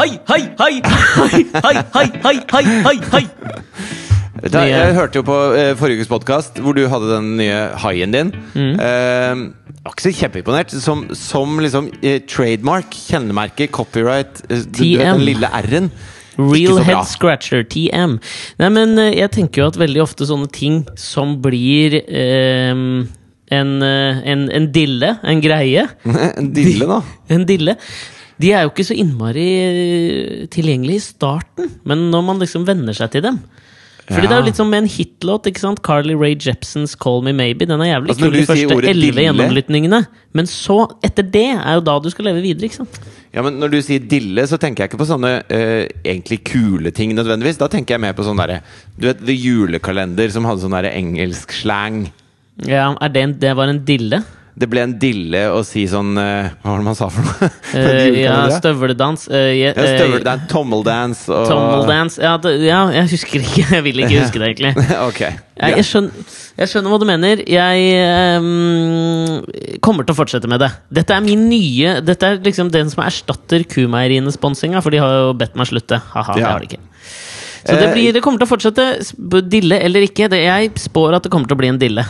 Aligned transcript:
hei, 0.00 0.16
hei, 0.28 0.42
hei, 0.58 0.76
hei, 0.82 1.28
hei, 1.30 1.44
hei, 1.60 1.78
hei, 1.92 2.08
hei, 2.24 2.36
hei, 2.52 2.68
hei, 2.86 2.98
hei. 3.12 3.24
Da, 4.48 4.62
jeg 4.64 4.94
hørte 4.96 5.20
jo 5.20 5.24
på 5.28 5.34
eh, 5.52 5.72
forrige 5.76 6.00
ukes 6.00 6.08
podkast 6.08 6.60
hvor 6.64 6.72
du 6.72 6.86
hadde 6.88 7.10
den 7.10 7.34
nye 7.36 7.58
haien 7.82 8.14
din. 8.14 8.30
Mm. 8.54 8.78
Eh, 8.80 9.42
var 9.84 9.92
ikke 9.92 10.06
så 10.06 10.12
kjempeimponert. 10.16 10.72
Som, 10.80 11.02
som 11.16 11.58
liksom 11.60 11.90
eh, 12.00 12.22
trademark, 12.24 12.96
kjennemerke, 13.10 13.68
copyright 13.68 14.40
eh, 14.48 14.64
Den 14.78 15.20
lille 15.26 15.50
R-en. 15.60 15.90
Real 16.40 16.80
head 16.86 17.04
scratcher, 17.10 17.66
TM. 17.68 18.16
Nei, 18.62 18.70
men 18.72 18.96
eh, 19.02 19.18
jeg 19.18 19.34
tenker 19.36 19.66
jo 19.66 19.66
at 19.74 19.80
veldig 19.82 20.00
ofte 20.06 20.28
sånne 20.30 20.48
ting 20.54 20.80
som 20.96 21.36
blir 21.44 21.98
ehm, 22.06 23.02
en, 23.52 23.74
eh, 23.84 24.22
en, 24.32 24.48
en 24.48 24.70
dille, 24.72 25.12
en 25.20 25.44
greie 25.44 25.84
En 26.40 26.50
dille, 26.56 26.88
da. 26.88 27.02
En 27.36 27.44
dille. 27.44 27.76
De 28.40 28.52
er 28.56 28.64
jo 28.64 28.72
ikke 28.72 28.88
så 28.88 28.96
innmari 28.96 29.48
eh, 29.60 30.44
tilgjengelige 30.52 31.00
i 31.00 31.04
starten, 31.04 31.72
men 31.88 32.08
når 32.12 32.28
man 32.28 32.40
liksom 32.40 32.66
venner 32.68 32.96
seg 32.96 33.12
til 33.12 33.26
dem 33.26 33.40
Fordi 34.10 34.26
det 34.26 34.34
er 34.34 34.40
jo 34.40 34.46
litt 34.48 34.58
som 34.58 34.70
med 34.72 34.82
en 34.82 34.90
hitlåt. 34.90 35.46
ikke 35.46 35.62
sant? 35.62 35.82
Carly 35.86 36.16
Rae 36.18 36.34
Jepsons 36.34 36.96
'Call 36.98 37.20
Me 37.22 37.30
Maybe'. 37.30 37.68
Den 37.68 37.78
er 37.78 37.92
jævlig 37.92 38.10
Altså, 38.10 38.24
kul 38.24 38.32
de 38.34 38.46
første 38.48 38.90
elleve 38.90 39.22
gjennomlytningene. 39.22 40.00
Men 40.34 40.48
så, 40.50 40.78
etter 41.06 41.22
det, 41.22 41.46
er 41.54 41.76
jo 41.78 41.84
da 41.86 41.94
du 42.02 42.08
skal 42.10 42.26
leve 42.26 42.42
videre. 42.42 42.66
ikke 42.66 42.80
sant? 42.80 42.98
Ja, 43.30 43.44
men 43.46 43.60
Når 43.60 43.70
du 43.70 43.78
sier 43.86 44.02
dille, 44.02 44.42
så 44.50 44.58
tenker 44.58 44.82
jeg 44.82 44.90
ikke 44.90 45.04
på 45.04 45.06
sånne 45.12 45.30
uh, 45.46 45.84
egentlig 46.02 46.40
kule 46.42 46.90
ting 46.90 47.14
nødvendigvis. 47.14 47.60
Da 47.62 47.68
tenker 47.70 47.94
jeg 47.94 48.02
mer 48.02 48.18
på 48.18 48.26
sånn 48.26 48.42
derre 48.42 48.64
Du 48.98 49.06
vet 49.06 49.22
The 49.22 49.36
Julekalender 49.36 50.34
som 50.34 50.48
hadde 50.48 50.64
sånn 50.64 50.74
derre 50.74 50.90
engelsk 50.90 51.54
slang. 51.54 52.08
Ja, 52.66 52.90
er 52.98 53.14
det, 53.14 53.22
en, 53.22 53.38
det 53.38 53.54
var 53.54 53.70
en 53.70 53.84
dille? 53.86 54.24
Det 54.58 54.66
ble 54.68 54.82
en 54.82 54.92
dille 54.98 55.44
å 55.54 55.60
si 55.64 55.84
sånn 55.88 56.10
uh, 56.18 56.48
Hva 56.60 56.72
var 56.72 56.80
det 56.80 56.86
man 56.88 56.96
sa 56.98 57.06
for 57.12 57.22
noe? 57.22 57.48
uh, 57.74 58.18
ja, 58.18 58.34
støvledans 58.50 58.58
støveldans. 58.60 59.28
eh, 59.30 59.52
je- 59.60 59.70
Ja, 59.70 59.84
støvel, 59.96 60.22
det 60.24 60.32
er 60.32 60.42
tommeldance 60.50 61.30
og 61.32 61.46
Tommeldans. 61.48 62.18
Ja, 62.20 62.32
det, 62.42 62.52
ja, 62.66 62.80
jeg 62.94 63.08
husker 63.14 63.44
ikke. 63.44 63.64
Jeg 63.76 63.84
vil 63.86 64.02
ikke 64.02 64.20
huske 64.24 64.42
det, 64.42 64.48
egentlig. 64.50 64.72
ok. 65.08 65.20
Jeg, 65.20 65.76
jeg, 65.76 65.84
skjønner, 65.86 66.28
jeg 66.58 66.70
skjønner 66.72 66.92
hva 66.92 66.98
du 67.00 67.06
mener. 67.08 67.42
Jeg 67.46 68.40
um, 68.40 69.42
kommer 69.84 70.06
til 70.08 70.14
å 70.16 70.18
fortsette 70.18 70.50
med 70.50 70.62
det. 70.64 70.70
Dette 71.00 71.14
er 71.16 71.24
min 71.24 71.46
nye 71.50 71.98
Dette 72.04 72.30
er 72.34 72.40
liksom 72.44 72.70
den 72.72 72.90
som 72.92 73.04
erstatter 73.04 73.64
Kumeieriene-sponsinga, 73.70 74.80
for 74.84 74.90
de 74.94 75.02
har 75.02 75.14
jo 75.20 75.34
bedt 75.40 75.56
meg 75.60 75.68
slutte. 75.70 76.00
Haha, 76.14 76.34
det 76.36 76.42
Ja. 76.44 76.54
har 76.54 76.64
de 76.64 76.72
ikke. 76.72 76.82
Så 77.60 77.76
det, 77.76 77.90
blir, 77.92 78.12
det 78.16 78.22
kommer 78.24 78.40
til 78.40 78.48
å 78.48 78.50
fortsette. 78.54 78.84
Dille 79.52 79.76
eller 79.84 80.06
ikke. 80.08 80.30
Det, 80.32 80.40
jeg 80.46 80.72
spår 80.80 81.18
at 81.18 81.26
det 81.26 81.32
kommer 81.32 81.50
til 81.50 81.58
å 81.58 81.60
bli 81.60 81.68
en 81.68 81.80
dille. 81.80 82.06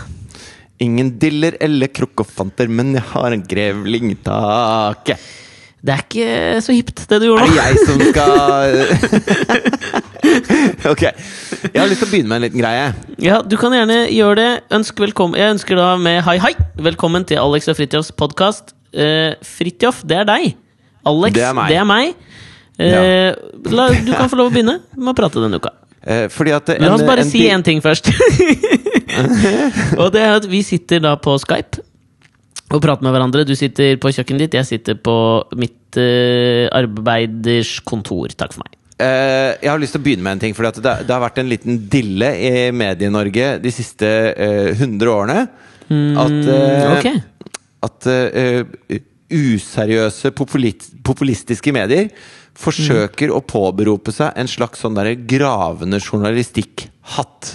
Ingen 0.81 1.11
diller 1.21 1.57
eller 1.61 1.91
krokkofanter, 1.93 2.69
men 2.73 2.95
jeg 2.97 3.05
har 3.13 3.35
en 3.37 3.43
grevlingtake. 3.45 5.17
Det 5.81 5.93
er 5.95 6.03
ikke 6.05 6.29
så 6.65 6.75
hipt, 6.77 7.03
det 7.09 7.19
du 7.23 7.25
Er 7.25 7.29
gjorde 7.31 7.45
det 7.47 7.53
nå. 7.53 7.61
jeg 7.65 7.77
som 7.89 7.99
skal 8.11 8.69
Ok. 10.93 11.03
Jeg 11.05 11.79
har 11.81 11.89
lyst 11.89 12.03
til 12.03 12.09
å 12.09 12.11
begynne 12.13 12.29
med 12.29 12.37
en 12.37 12.45
liten 12.45 12.61
greie. 12.61 12.91
Ja, 13.25 13.39
Du 13.41 13.57
kan 13.61 13.73
gjerne 13.77 14.03
gjøre 14.13 14.37
det. 14.41 14.51
Ønsk 14.77 15.01
velkommen. 15.01 15.41
Jeg 15.41 15.55
ønsker 15.57 15.81
da 15.81 15.95
med 16.01 16.21
hei, 16.27 16.37
hei. 16.43 16.53
Velkommen 16.85 17.25
til 17.29 17.41
Alex 17.41 17.69
og 17.73 17.79
Fridtjofs 17.81 18.13
podkast. 18.17 18.75
Uh, 18.93 19.33
Fridtjof, 19.47 20.03
det 20.09 20.21
er 20.21 20.29
deg. 20.29 20.51
Alex, 21.09 21.37
Det 21.37 21.47
er 21.81 21.89
meg. 21.89 22.15
Eh, 22.81 23.33
la, 23.73 23.89
du 23.93 24.13
kan 24.17 24.29
få 24.33 24.37
lov 24.41 24.49
å 24.49 24.53
begynne 24.55 24.79
med 24.97 25.11
å 25.13 25.17
prate 25.17 25.41
denne 25.43 25.59
uka. 25.61 25.73
Eh, 26.01 26.27
fordi 26.33 26.55
at 26.57 26.73
La 26.81 26.95
oss 26.95 27.05
bare 27.05 27.27
en 27.27 27.29
si 27.29 27.45
én 27.51 27.65
ting 27.67 27.83
først. 27.85 28.09
og 30.01 30.11
det 30.15 30.25
er 30.25 30.39
at 30.39 30.49
vi 30.49 30.63
sitter 30.65 31.03
da 31.05 31.17
på 31.21 31.37
Skype 31.43 31.85
og 32.71 32.81
prater 32.81 33.05
med 33.05 33.15
hverandre. 33.17 33.45
Du 33.45 33.57
sitter 33.59 33.99
på 34.01 34.13
kjøkkenet 34.15 34.47
ditt, 34.47 34.59
jeg 34.61 34.69
sitter 34.69 34.97
på 34.97 35.17
mitt 35.59 35.99
uh, 35.99 36.71
arbeiders 36.77 37.81
kontor. 37.85 38.31
Takk 38.39 38.55
for 38.55 38.63
meg. 38.65 38.77
Eh, 39.01 39.57
jeg 39.65 39.71
har 39.71 39.81
lyst 39.81 39.97
til 39.97 40.03
å 40.03 40.05
begynne 40.05 40.27
med 40.27 40.37
en 40.37 40.43
ting. 40.45 40.57
Fordi 40.57 40.71
at 40.71 40.81
det, 40.85 40.95
det 41.09 41.15
har 41.15 41.23
vært 41.25 41.41
en 41.43 41.51
liten 41.51 41.79
dille 41.93 42.31
i 42.37 42.51
Medie-Norge 42.77 43.53
de 43.65 43.73
siste 43.75 44.09
eh, 44.35 44.73
100 44.77 45.13
årene. 45.13 45.47
At, 45.91 46.37
eh, 46.55 46.91
Ok. 46.95 47.09
at 47.83 48.07
useriøse 49.31 50.31
populistiske 50.37 51.73
medier 51.75 52.11
forsøker 52.59 53.33
å 53.33 53.43
påberope 53.45 54.13
seg 54.15 54.35
en 54.39 54.51
slags 54.51 54.83
sånn 54.83 54.97
derre 54.99 55.15
gravende 55.15 56.01
journalistikk-hatt. 56.01 57.55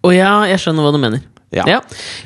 Å 0.00 0.14
ja, 0.14 0.32
jeg 0.48 0.62
skjønner 0.62 0.86
hva 0.86 0.94
du 0.94 1.00
mener. 1.02 1.26
Ja. 1.50 1.64
Ja, 1.66 1.78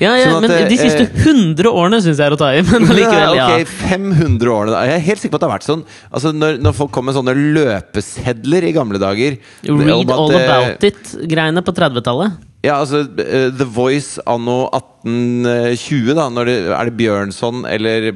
ja, 0.02 0.10
ja 0.20 0.24
Sånn 0.28 0.44
at, 0.44 0.52
men 0.52 0.66
de 0.68 0.76
siste 0.76 1.06
eh, 1.06 1.22
100 1.24 1.70
årene 1.70 2.00
syns 2.04 2.18
jeg 2.20 2.28
er 2.28 2.34
å 2.36 2.38
ta 2.38 2.50
i. 2.52 2.60
Men 2.68 2.84
likevel, 2.98 3.38
ja. 3.38 3.46
ok, 3.56 3.70
500 3.80 4.52
årene. 4.52 4.82
Jeg 4.84 4.98
er 4.98 5.04
helt 5.06 5.22
sikker 5.22 5.32
på 5.32 5.40
at 5.40 5.44
det 5.44 5.48
har 5.48 5.54
vært 5.54 5.66
sånn 5.68 5.84
Altså 6.10 6.32
Når, 6.36 6.58
når 6.60 6.76
folk 6.76 6.92
kom 6.92 7.08
med 7.08 7.16
sånne 7.16 7.32
løpesedler 7.56 8.68
i 8.68 8.74
gamle 8.76 9.00
dager 9.00 9.38
Read 9.64 9.94
at, 9.94 10.12
all 10.12 10.34
eh, 10.36 10.44
about 10.44 10.84
it-greiene 10.90 11.64
på 11.64 11.72
30-tallet. 11.76 12.36
Ja, 12.64 12.78
altså 12.82 13.00
eh, 13.24 13.48
The 13.52 13.68
Voice 13.68 14.20
anno 14.28 14.66
1820, 14.76 16.12
da. 16.20 16.28
Det, 16.44 16.58
er 16.76 16.90
det 16.90 16.96
Bjørnson 17.00 17.64
eller 17.68 18.12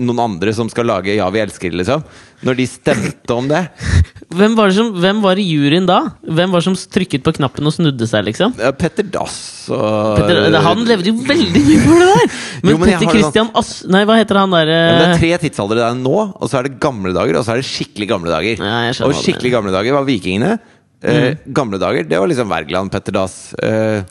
noen 0.00 0.20
andre 0.22 0.52
som 0.56 0.70
skal 0.72 0.86
lage 0.88 1.14
Ja, 1.16 1.28
vi 1.32 1.42
elsker 1.42 1.74
liksom? 1.76 2.04
Når 2.42 2.56
de 2.58 2.66
stemte 2.66 3.34
om 3.36 3.48
det. 3.50 3.60
Hvem 4.32 4.54
var, 4.56 4.70
det 4.70 4.78
som, 4.78 4.88
hvem 4.96 5.18
var 5.20 5.36
i 5.36 5.44
juryen 5.44 5.84
da? 5.86 5.98
Hvem 6.24 6.54
var 6.54 6.62
det 6.62 6.64
som 6.64 6.76
trykket 6.94 7.20
på 7.22 7.34
knappen 7.36 7.68
og 7.68 7.74
snudde 7.74 8.06
seg, 8.08 8.24
liksom? 8.30 8.54
Ja, 8.56 8.70
Petter 8.72 9.04
Dass 9.04 9.34
og 9.68 10.16
Petter, 10.16 10.56
han 10.64 10.86
levde 10.88 11.12
jo 11.12 11.18
veldig 11.28 11.62
mye 11.66 11.82
for 11.84 12.00
det 12.00 12.06
der! 12.08 12.38
Men, 12.64 12.70
Jo, 12.72 12.78
men 12.80 12.88
Petter 12.88 13.10
Christian 13.12 13.50
det 13.50 13.60
Ass... 13.60 13.72
Nei, 13.92 14.06
hva 14.08 14.16
heter 14.16 14.40
han 14.40 14.56
ja, 14.56 14.62
det 14.64 15.08
er 15.10 15.20
tre 15.20 15.32
tidsaldre 15.44 15.82
det 15.82 15.84
er 15.84 15.98
nå, 16.00 16.16
og 16.32 16.48
så 16.48 16.62
er 16.62 16.70
det 16.70 16.78
gamle 16.80 17.12
dager, 17.12 17.36
og 17.36 17.44
så 17.44 17.54
er 17.54 17.60
det 17.60 17.68
skikkelig 17.68 18.08
gamle 18.14 18.32
dager. 18.32 18.64
Ja, 18.64 18.80
og 19.04 19.14
skikkelig 19.20 19.52
gamle 19.52 19.74
dager 19.76 19.98
var 20.00 20.08
vikingene. 20.08 20.56
Eh, 21.02 21.36
gamle 21.52 21.80
dager, 21.82 22.08
det 22.08 22.18
var 22.24 22.30
liksom 22.30 22.48
Wergeland, 22.48 22.92
Petter 22.94 23.16
Dass 23.16 23.36
eh, 23.58 24.04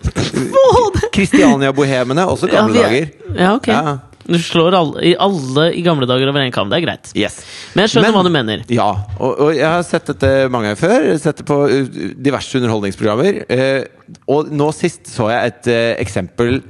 Kristiania-bohemene, 1.16 2.30
også 2.30 2.52
gamle 2.52 2.78
ja, 2.78 2.86
er- 2.86 2.90
dager. 2.92 3.36
ja, 3.42 3.52
ok. 3.56 3.74
Ja. 3.74 3.98
Du 4.38 4.44
slår 4.44 4.78
alle 4.78 5.04
i, 5.12 5.14
alle 5.20 5.68
i 5.78 5.84
gamle 5.86 6.08
dager 6.10 6.30
over 6.32 6.44
en 6.44 6.54
kam. 6.56 6.70
Det 6.72 6.80
er 6.80 6.86
greit. 6.86 7.12
Yes. 7.18 7.40
Men 7.76 7.86
jeg 7.86 7.94
skjønner 7.96 8.12
Men- 8.12 8.18
hva 8.20 8.24
du 8.28 8.34
mener. 8.36 8.64
Ja, 8.72 8.90
og, 9.20 9.32
og 9.48 9.56
jeg 9.56 9.68
har 9.68 9.84
sett 9.88 10.12
dette 10.14 10.32
mange 10.52 10.72
ganger 10.72 10.82
før. 10.82 11.10
Sett 11.22 11.42
det 11.42 11.48
på 11.50 11.60
uh, 11.72 11.98
diverse 12.30 12.60
underholdningsprogrammer. 12.62 13.42
Eh, 13.52 14.16
og 14.32 14.52
nå 14.54 14.72
sist 14.76 15.12
så 15.12 15.32
jeg 15.32 15.52
et 15.54 15.72
eh, 15.72 15.96
eksempel 16.04 16.62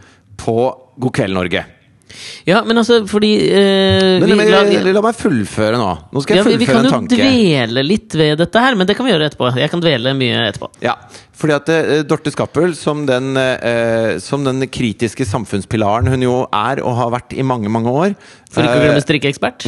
på 0.41 0.57
God 1.01 1.13
kveld, 1.17 1.33
Norge. 1.37 1.65
Ja, 2.47 2.61
men 2.67 2.81
altså, 2.81 3.01
fordi 3.09 3.31
eh, 3.47 4.19
Men, 4.21 4.27
vi, 4.29 4.37
men, 4.39 4.51
la, 4.51 4.61
la, 4.67 4.95
la 4.97 5.03
meg 5.05 5.17
fullføre 5.17 5.79
nå. 5.79 5.89
Nå 6.11 6.23
skal 6.25 6.41
ja, 6.41 6.45
jeg 6.45 6.59
vi, 6.59 6.65
vi 6.65 6.69
kan 6.69 6.87
jo 6.87 7.01
dvele 7.11 7.85
litt 7.85 8.15
ved 8.17 8.39
dette 8.41 8.63
her, 8.63 8.77
men 8.79 8.89
det 8.89 8.97
kan 8.97 9.07
vi 9.07 9.13
gjøre 9.13 9.31
etterpå. 9.31 9.51
Jeg 9.61 9.73
kan 9.73 9.83
dvele 9.83 10.15
mye 10.17 10.47
etterpå. 10.49 10.71
Ja, 10.83 10.97
fordi 11.41 11.55
at 11.55 11.71
eh, 11.73 12.01
Dorte 12.07 12.33
Skappel, 12.33 12.75
som 12.77 13.05
den, 13.09 13.33
eh, 13.39 14.17
som 14.21 14.45
den 14.45 14.65
kritiske 14.69 15.25
samfunnspilaren 15.27 16.11
hun 16.11 16.25
jo 16.25 16.35
er 16.47 16.81
og 16.85 16.97
har 16.99 17.13
vært 17.15 17.33
i 17.33 17.45
mange, 17.45 17.71
mange 17.71 17.91
år 17.91 18.13
For 18.51 18.61
ikke 18.61 18.75
å 18.75 18.81
eh, 18.81 18.85
glemme 18.85 19.05
strikkeekspert. 19.05 19.65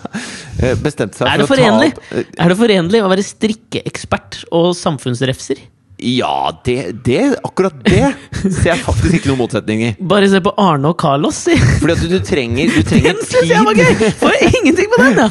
eh, 0.62 0.74
bestemte 0.82 1.20
seg 1.20 1.30
Er 1.30 1.44
for 1.46 1.54
å 1.54 1.60
ta 1.60 1.76
opp 1.76 2.02
eh, 2.10 2.26
Er 2.34 2.50
det 2.50 2.58
forenlig 2.58 3.04
å 3.04 3.12
være 3.12 3.26
strikkeekspert 3.26 4.44
og 4.54 4.72
samfunnsrefser? 4.78 5.62
Ja, 6.02 6.50
det, 6.66 7.04
det, 7.06 7.20
akkurat 7.46 7.76
det 7.86 8.08
ser 8.42 8.72
jeg 8.72 8.80
faktisk 8.82 9.14
ikke 9.20 9.30
noen 9.30 9.38
motsetning 9.44 9.82
i. 9.86 9.90
Bare 10.10 10.26
se 10.28 10.40
på 10.42 10.50
Arne 10.60 10.90
og 10.90 10.98
Carlos, 11.00 11.38
si! 11.46 11.54
Fordi 11.80 11.94
at 11.94 12.02
du 12.10 12.16
trenger, 12.26 12.72
du 12.74 12.82
trenger 12.90 13.14
Den 13.14 13.22
syns 13.30 13.52
jeg 13.52 13.64
var 13.68 13.78
gøy! 13.78 14.08
Får 14.20 14.34
jeg 14.40 14.50
ingenting 14.60 14.90
på 14.92 14.98
den, 15.04 15.20
da! 15.22 15.28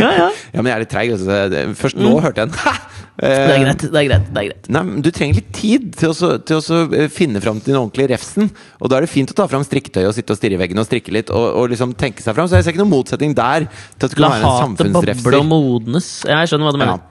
Ja, 0.00 0.10
ja. 0.18 0.28
Ja, 0.50 0.58
men 0.64 0.72
jeg 0.72 0.74
er 0.76 0.82
litt 0.84 0.92
treig. 0.92 1.12
altså. 1.14 1.74
Først 1.78 2.00
nå 2.02 2.16
hørte 2.24 2.42
jeg 2.42 2.50
den. 2.50 2.58
Mm. 2.58 2.86
Det 3.20 3.28
er 3.28 3.50
Eh, 3.50 3.62
greit. 3.66 3.82
det 3.84 3.98
er 4.00 4.04
greit, 4.08 4.28
det 4.32 4.40
er 4.40 4.46
greit 4.48 4.68
Nei, 4.72 4.80
men 4.88 5.02
Du 5.04 5.10
trenger 5.12 5.36
litt 5.36 5.50
tid 5.52 5.90
til 5.98 6.08
å, 6.14 6.28
til 6.48 6.56
å 6.56 6.76
eh, 6.96 7.10
finne 7.12 7.42
fram 7.44 7.58
til 7.60 7.74
den 7.74 7.80
ordentlige 7.82 8.14
refsen. 8.14 8.46
Og 8.80 8.88
da 8.88 8.96
er 8.96 9.04
det 9.04 9.10
fint 9.12 9.28
å 9.34 9.36
ta 9.36 9.44
fram 9.50 9.60
strikketøy 9.66 10.06
og 10.08 10.14
sitte 10.16 10.32
og 10.32 10.38
stirre 10.40 10.56
i 10.56 10.60
veggen 10.62 10.80
og 10.80 10.86
strikke 10.88 11.12
litt. 11.12 11.28
Og, 11.28 11.44
og 11.60 11.68
liksom 11.74 11.92
tenke 12.00 12.24
seg 12.24 12.32
fram 12.38 12.48
Så 12.48 12.56
jeg 12.56 12.64
ser 12.64 12.72
ikke 12.72 12.80
noen 12.80 12.94
motsetning 12.94 13.34
der 13.36 13.66
til 13.68 14.06
at 14.06 14.08
det 14.08 14.16
kan 14.16 14.24
La 14.24 14.30
være 14.32 14.40
en 14.40 14.72
hatet 14.72 14.94
boble 14.96 15.42
og 15.42 15.48
modnes. 15.52 16.08
Jeg 16.32 16.48
skjønner 16.48 16.70
hva 16.70 16.72
du 16.72 16.80
mener. 16.80 16.96
Ja. 16.96 17.09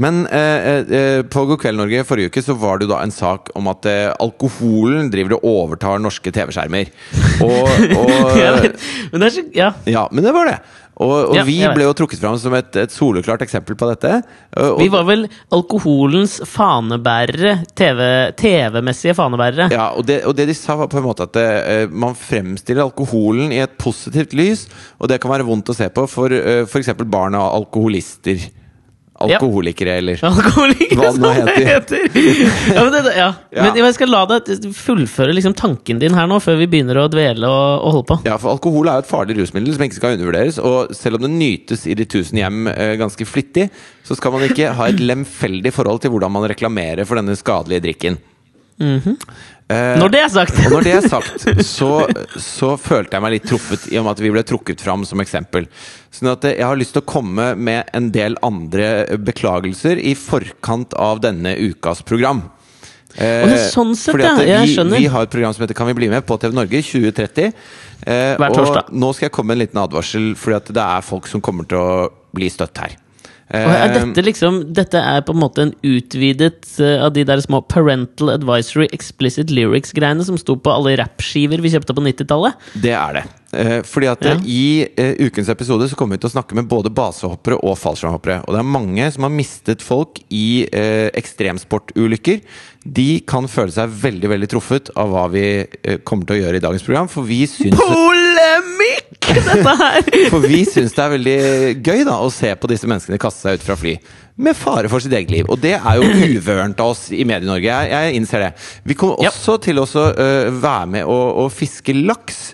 Men 0.00 0.26
eh, 0.26 0.78
eh, 0.80 1.22
på 1.28 1.44
God 1.48 1.60
kveld 1.60 1.76
Norge 1.76 2.04
forrige 2.08 2.32
uke 2.32 2.42
så 2.44 2.56
var 2.56 2.78
det 2.78 2.88
jo 2.88 2.94
da 2.94 3.02
en 3.04 3.12
sak 3.12 3.50
om 3.58 3.68
at 3.72 3.88
eh, 3.90 4.08
alkoholen 4.24 5.10
driver 5.12 5.36
og 5.38 5.48
overtar 5.50 6.00
norske 6.00 6.32
TV-skjermer. 6.32 6.92
Og, 7.42 7.66
og 7.98 8.36
vet, 8.38 8.76
men 9.10 9.22
det 9.22 9.26
er 9.26 9.34
så 9.34 9.42
Ja. 9.56 9.72
Ja, 9.88 10.06
men 10.14 10.24
det 10.24 10.32
var 10.34 10.46
det. 10.46 10.60
Og, 11.00 11.32
og 11.32 11.36
Ja, 11.36 11.42
vi 11.46 11.56
ble 11.74 11.86
jo 11.86 11.94
trukket 11.96 12.20
fram 12.20 12.36
som 12.38 12.54
et, 12.54 12.70
et 12.78 12.92
soleklart 12.92 13.42
eksempel 13.44 13.76
på 13.78 13.88
dette. 13.90 14.20
Og, 14.60 14.76
Vi 14.78 14.88
var 14.92 15.06
vel 15.08 15.24
alkoholens 15.54 16.38
fanebærere. 16.46 17.56
TV 17.78 18.02
TV-messige 18.38 19.16
fanebærere. 19.18 19.70
ja, 19.72 19.88
og, 19.96 20.06
det, 20.06 20.20
og 20.28 20.36
det 20.38 20.46
de 20.52 20.56
sa, 20.56 20.76
var 20.78 20.90
på 20.92 21.00
en 21.00 21.08
måte 21.08 21.26
at 21.26 21.38
eh, 21.42 21.84
man 21.90 22.14
fremstiller 22.18 22.84
alkoholen 22.86 23.52
i 23.52 23.62
et 23.64 23.76
positivt 23.80 24.36
lys. 24.38 24.66
Og 25.00 25.10
det 25.10 25.18
kan 25.22 25.32
være 25.32 25.48
vondt 25.48 25.72
å 25.72 25.76
se 25.76 25.88
på 25.92 26.06
for 26.10 26.32
uh, 26.32 26.62
f.eks. 26.68 26.94
barn 27.02 27.40
av 27.40 27.50
alkoholister. 27.56 28.50
Alkoholikere, 29.26 29.96
eller 30.00 30.20
Alkoholikere, 30.28 30.98
Hva 30.98 31.10
det 31.12 31.22
nå 31.22 31.32
heter! 31.66 32.06
Ja, 32.74 32.82
men, 32.84 32.92
det, 32.94 33.14
ja. 33.16 33.28
Ja. 33.56 33.66
men 33.68 33.80
jeg 33.82 33.96
skal 33.98 34.12
la 34.12 34.22
deg 34.30 34.66
fullføre 34.76 35.34
liksom 35.36 35.54
tanken 35.58 36.00
din 36.02 36.16
her 36.16 36.28
nå, 36.30 36.38
før 36.42 36.58
vi 36.60 36.68
begynner 36.72 37.02
å 37.02 37.06
dvele 37.12 37.48
og, 37.48 37.84
og 37.84 37.96
holde 37.98 38.08
på. 38.08 38.18
Ja, 38.28 38.38
for 38.40 38.54
alkohol 38.54 38.88
er 38.90 39.00
jo 39.00 39.04
et 39.06 39.10
farlig 39.12 39.36
rusmiddel 39.38 39.76
som 39.76 39.86
ikke 39.86 39.98
skal 40.00 40.16
undervurderes. 40.16 40.58
Og 40.62 40.94
selv 40.96 41.20
om 41.20 41.26
det 41.26 41.32
nytes 41.34 41.86
i 41.90 41.96
de 41.98 42.08
tusen 42.08 42.40
hjem 42.40 42.66
eh, 42.72 42.94
ganske 43.00 43.26
flittig, 43.28 43.68
så 44.06 44.16
skal 44.18 44.34
man 44.34 44.46
ikke 44.48 44.72
ha 44.78 44.90
et 44.90 45.02
lemfeldig 45.12 45.74
forhold 45.74 46.02
til 46.04 46.14
hvordan 46.14 46.32
man 46.34 46.48
reklamerer 46.50 47.08
for 47.08 47.20
denne 47.20 47.36
skadelige 47.38 47.84
drikken. 47.88 48.20
Eh, 48.80 49.96
Når 49.98 50.10
det 50.12 50.20
er 50.20 50.28
sagt! 50.34 50.56
og 50.66 50.72
når 50.74 50.84
det 50.84 50.92
er 50.98 51.04
sagt, 51.08 51.44
så, 51.64 51.90
så 52.36 52.72
følte 52.80 53.16
jeg 53.16 53.22
meg 53.24 53.32
litt 53.36 53.46
truffet 53.48 53.86
i 53.92 53.98
og 54.00 54.04
med 54.04 54.12
at 54.16 54.22
vi 54.24 54.32
ble 54.34 54.42
trukket 54.44 54.82
fram 54.84 55.04
som 55.08 55.20
eksempel. 55.22 55.68
Sånn 56.12 56.28
at 56.32 56.44
eh, 56.48 56.56
jeg 56.58 56.66
har 56.68 56.76
lyst 56.80 56.92
til 56.96 57.00
å 57.04 57.08
komme 57.08 57.52
med 57.56 57.88
en 57.96 58.10
del 58.12 58.36
andre 58.44 58.90
beklagelser 59.22 60.00
i 60.02 60.12
forkant 60.18 60.92
av 61.00 61.22
denne 61.24 61.54
ukas 61.70 62.02
program. 62.04 62.42
Eh, 63.16 63.44
Å, 63.44 63.48
ja, 63.52 63.62
sånn 63.72 63.94
sett, 63.96 64.12
fordi 64.16 64.24
at 64.28 64.42
ja. 64.44 64.58
Jeg 64.58 64.68
vi, 64.68 64.74
skjønner. 64.76 65.00
vi 65.04 65.08
har 65.14 65.26
et 65.28 65.32
program 65.32 65.52
som 65.52 65.64
heter 65.66 65.76
Kan 65.76 65.88
vi 65.90 65.96
bli 65.98 66.08
med? 66.12 66.24
på 66.24 66.38
TV 66.40 66.54
Norge 66.56 66.80
2030. 66.88 67.52
Eh, 68.08 68.34
Hver 68.40 68.54
torsdag. 68.56 68.88
Og 68.92 69.00
nå 69.04 69.10
skal 69.16 69.28
jeg 69.28 69.34
komme 69.36 69.52
med 69.52 69.60
en 69.60 69.64
liten 69.66 69.80
advarsel, 69.82 70.30
fordi 70.36 70.56
at 70.58 70.72
det 70.80 70.84
er 70.98 71.04
folk 71.06 71.28
som 71.28 71.40
kommer 71.44 71.68
til 71.68 71.80
å 71.80 72.08
bli 72.32 72.48
støtt 72.52 72.80
her. 72.80 72.96
Er 73.52 73.92
dette 73.92 74.22
liksom 74.24 74.72
Dette 74.72 74.96
er 74.98 75.20
på 75.26 75.34
en 75.34 75.40
måte 75.42 75.66
en 75.66 75.74
utvidet 75.84 76.64
eh, 76.80 77.02
av 77.04 77.12
de 77.12 77.24
der 77.28 77.40
små 77.44 77.60
Parental 77.68 78.30
Advisory 78.34 78.88
Explicit 78.96 79.52
Lyrics-greiene 79.52 80.24
som 80.24 80.38
sto 80.40 80.56
på 80.56 80.72
alle 80.72 80.94
rappskiver 81.02 81.60
vi 81.60 81.72
kjøpte 81.74 81.94
på 81.96 82.04
90-tallet. 82.06 82.56
Det 82.82 82.94
er 82.96 83.18
det. 83.18 83.24
Eh, 83.52 83.82
fordi 83.84 84.08
at 84.08 84.24
Ja. 84.24 84.32
eh, 84.40 84.46
I 84.48 85.26
ukens 85.28 85.50
episode 85.52 85.88
så 85.90 85.96
kommer 86.00 86.16
vi 86.16 86.22
til 86.24 86.30
å 86.30 86.34
snakke 86.38 86.56
med 86.56 86.70
både 86.70 86.88
basehoppere 86.96 87.58
og 87.60 87.76
fallskjermhoppere. 87.76 88.40
Og 88.48 88.54
det 88.56 88.60
er 88.62 88.70
mange 88.72 89.10
som 89.12 89.28
har 89.28 89.34
mistet 89.36 89.82
folk 89.84 90.22
i 90.32 90.64
ekstremsportulykker. 90.72 92.40
De 92.84 93.20
kan 93.28 93.46
føle 93.50 93.70
seg 93.74 93.92
veldig 94.02 94.28
veldig 94.32 94.48
truffet 94.54 94.90
av 94.96 95.12
hva 95.12 95.26
vi 95.30 95.44
kommer 96.08 96.24
til 96.26 96.38
å 96.38 96.42
gjøre 96.46 96.56
i 96.56 96.64
dagens 96.64 96.82
program. 96.88 97.08
For 97.12 97.22
vi 97.28 97.42
syns, 97.46 97.76
Polemikk! 97.76 99.01
Dette 99.28 99.74
her! 99.78 100.08
for 100.32 100.44
vi 100.44 100.62
syns 100.68 100.94
det 100.96 101.04
er 101.04 101.12
veldig 101.14 101.36
gøy 101.84 102.02
da 102.08 102.18
å 102.22 102.30
se 102.32 102.52
på 102.58 102.70
disse 102.70 102.88
menneskene 102.90 103.20
kaste 103.22 103.46
seg 103.46 103.60
ut 103.60 103.66
fra 103.66 103.76
fly. 103.78 103.94
Med 104.42 104.56
fare 104.58 104.90
for 104.90 105.04
sitt 105.04 105.14
eget 105.14 105.32
liv. 105.32 105.48
Og 105.52 105.60
det 105.62 105.76
er 105.78 106.00
jo 106.00 106.08
uvørent 106.38 106.80
av 106.82 106.94
oss 106.94 107.06
i 107.14 107.24
Medie-Norge. 107.28 107.68
Jeg, 107.68 107.92
jeg 107.92 108.18
innser 108.18 108.46
det. 108.46 108.52
Vi 108.88 108.98
kommer 108.98 109.22
også 109.28 109.58
til 109.62 109.82
å 109.82 109.86
være 109.86 110.88
med 110.96 111.08
å, 111.08 111.18
å 111.44 111.48
fiske 111.52 111.94
laks. 111.96 112.44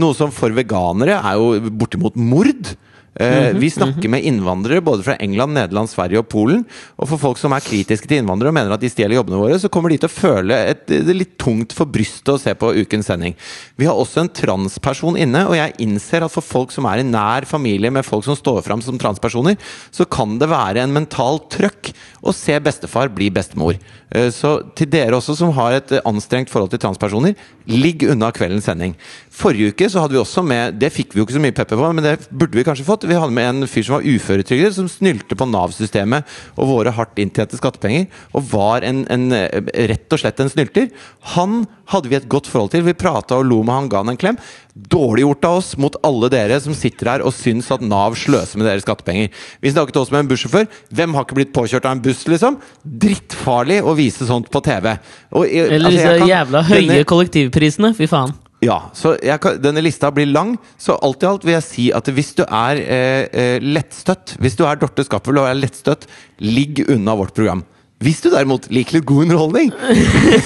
Noe 0.00 0.16
som 0.16 0.32
for 0.34 0.52
veganere 0.56 1.20
er 1.22 1.38
jo 1.40 1.72
bortimot 1.72 2.18
mord. 2.20 2.74
Eh, 3.16 3.54
vi 3.56 3.70
snakker 3.72 4.10
med 4.12 4.24
innvandrere 4.28 4.82
både 4.84 5.04
fra 5.06 5.16
England, 5.24 5.56
Nederland, 5.56 5.88
Sverige 5.88 6.20
og 6.20 6.28
Polen. 6.28 6.66
Og 7.00 7.08
for 7.08 7.20
folk 7.20 7.40
som 7.40 7.54
er 7.56 7.64
kritiske 7.64 8.08
til 8.10 8.20
innvandrere 8.20 8.52
og 8.52 8.56
mener 8.58 8.74
at 8.74 8.82
de 8.82 8.90
stjeler 8.92 9.16
jobbene 9.16 9.40
våre, 9.40 9.56
så 9.60 9.70
kommer 9.72 9.92
de 9.92 9.98
til 10.02 10.10
å 10.10 10.12
føle 10.12 10.58
et, 10.72 10.84
det 10.90 11.00
er 11.00 11.20
litt 11.22 11.36
tungt 11.40 11.72
for 11.76 11.88
brystet 11.88 12.34
å 12.34 12.40
se 12.40 12.52
på 12.58 12.74
ukens 12.76 13.08
sending. 13.08 13.36
Vi 13.80 13.88
har 13.88 13.96
også 13.96 14.24
en 14.24 14.32
transperson 14.36 15.16
inne, 15.20 15.46
og 15.48 15.56
jeg 15.56 15.76
innser 15.86 16.26
at 16.26 16.34
for 16.34 16.44
folk 16.44 16.74
som 16.74 16.88
er 16.90 17.00
i 17.00 17.08
nær 17.08 17.48
familie 17.48 17.92
med 17.94 18.04
folk 18.06 18.26
som 18.26 18.36
står 18.36 18.60
fram 18.66 18.84
som 18.84 19.00
transpersoner, 19.00 19.56
så 19.90 20.04
kan 20.04 20.36
det 20.40 20.50
være 20.52 20.84
en 20.84 20.96
mental 20.96 21.40
trøkk 21.52 21.94
å 22.26 22.34
se 22.36 22.58
bestefar 22.60 23.08
bli 23.14 23.30
bestemor. 23.32 23.78
Eh, 24.10 24.28
Så 24.30 24.58
til 24.76 24.90
dere 24.90 25.16
også 25.16 25.36
som 25.38 25.54
har 25.56 25.78
et 25.78 25.92
eh, 25.96 26.04
anstrengt 26.04 26.52
forhold 26.52 26.70
til 26.74 26.82
transpersoner, 26.82 27.36
ligg 27.66 28.04
unna 28.06 28.30
kveldens 28.34 28.68
sending. 28.68 28.94
Forrige 29.36 29.74
uke 29.74 29.88
så 29.92 30.00
hadde 30.00 30.16
vi 30.16 30.20
også 30.22 30.40
med 30.46 30.78
Det 30.80 30.88
fikk 30.94 31.12
vi 31.12 31.20
jo 31.20 31.26
ikke 31.26 31.34
så 31.36 31.40
mye 31.44 31.52
pepper 31.56 31.76
på, 31.76 31.88
men 31.92 32.04
det 32.06 32.14
burde 32.32 32.56
vi 32.56 32.62
kanskje 32.64 32.86
fått. 32.86 33.04
Vi 33.04 33.18
hadde 33.18 33.34
med 33.36 33.48
en 33.50 33.68
fyr 33.68 33.84
som 33.84 33.98
var 33.98 34.06
uføretrygdet, 34.08 34.72
som 34.78 34.86
snylte 34.88 35.36
på 35.36 35.48
Nav-systemet 35.50 36.24
og 36.56 36.70
våre 36.70 36.94
hardt 36.96 37.20
inntjente 37.20 37.58
skattepenger, 37.60 38.06
og 38.32 38.46
var 38.54 38.86
en, 38.88 39.02
en, 39.12 39.26
eh, 39.36 39.60
rett 39.92 40.16
og 40.16 40.22
slett 40.22 40.40
en 40.40 40.48
snylter. 40.48 40.88
Han 41.34 41.66
hadde 41.92 42.08
vi 42.08 42.16
et 42.16 42.28
godt 42.32 42.48
forhold 42.48 42.72
til. 42.72 42.86
Vi 42.86 42.96
prata 42.96 43.36
og 43.36 43.44
lo 43.50 43.60
med 43.60 43.76
han, 43.76 43.90
ga 43.92 44.00
han 44.00 44.14
en 44.14 44.20
klem. 44.22 44.38
Dårlig 44.72 45.26
gjort 45.26 45.44
av 45.50 45.58
oss 45.60 45.74
mot 45.80 46.00
alle 46.08 46.32
dere 46.32 46.56
som 46.64 46.72
sitter 46.76 47.12
her 47.12 47.26
og 47.28 47.36
syns 47.36 47.68
at 47.76 47.84
Nav 47.84 48.16
sløser 48.16 48.56
med 48.56 48.70
deres 48.70 48.86
skattepenger. 48.88 49.28
Vi 49.60 49.74
snakket 49.74 50.00
også 50.00 50.16
med 50.16 50.24
en 50.24 50.32
bussjåfør. 50.32 50.64
Hvem 50.96 51.12
har 51.16 51.28
ikke 51.28 51.38
blitt 51.42 51.52
påkjørt 51.56 51.84
av 51.84 51.98
en 51.98 52.02
buss, 52.08 52.24
liksom? 52.32 52.56
Drittfarlig 53.04 53.82
å 53.84 53.92
vise 54.00 54.24
sånt 54.28 54.48
på 54.52 54.64
TV. 54.64 54.96
Og, 55.36 55.44
Eller 55.44 55.76
altså, 55.76 55.92
disse 55.92 56.18
kan- 56.24 56.28
jævla 56.32 56.64
høye 56.72 56.82
denne- 56.88 57.04
kollektivprisene. 57.12 57.94
Fy 58.00 58.08
faen. 58.08 58.32
Ja, 58.66 58.76
så 58.96 59.14
kan, 59.42 59.60
denne 59.62 59.82
lista 59.84 60.10
blir 60.14 60.26
lang, 60.30 60.56
så 60.80 60.96
alt 61.06 61.22
i 61.22 61.28
alt 61.30 61.46
vil 61.46 61.54
jeg 61.56 61.66
si 61.66 61.86
at 61.94 62.10
hvis 62.16 62.32
du 62.38 62.42
er 62.46 62.80
eh, 62.82 63.22
eh, 63.30 63.56
lettstøtt, 63.62 64.36
hvis 64.42 64.58
du 64.58 64.64
er 64.66 64.78
Dorte 64.80 65.04
Skappel 65.06 65.38
og 65.42 65.48
er 65.48 65.58
lettstøtt, 65.58 66.06
ligg 66.42 66.82
unna 66.90 67.14
vårt 67.18 67.34
program. 67.36 67.62
Hvis 68.04 68.18
du 68.20 68.28
derimot 68.28 68.66
liker 68.68 68.98
litt 68.98 69.06
god 69.08 69.22
underholdning, 69.24 69.70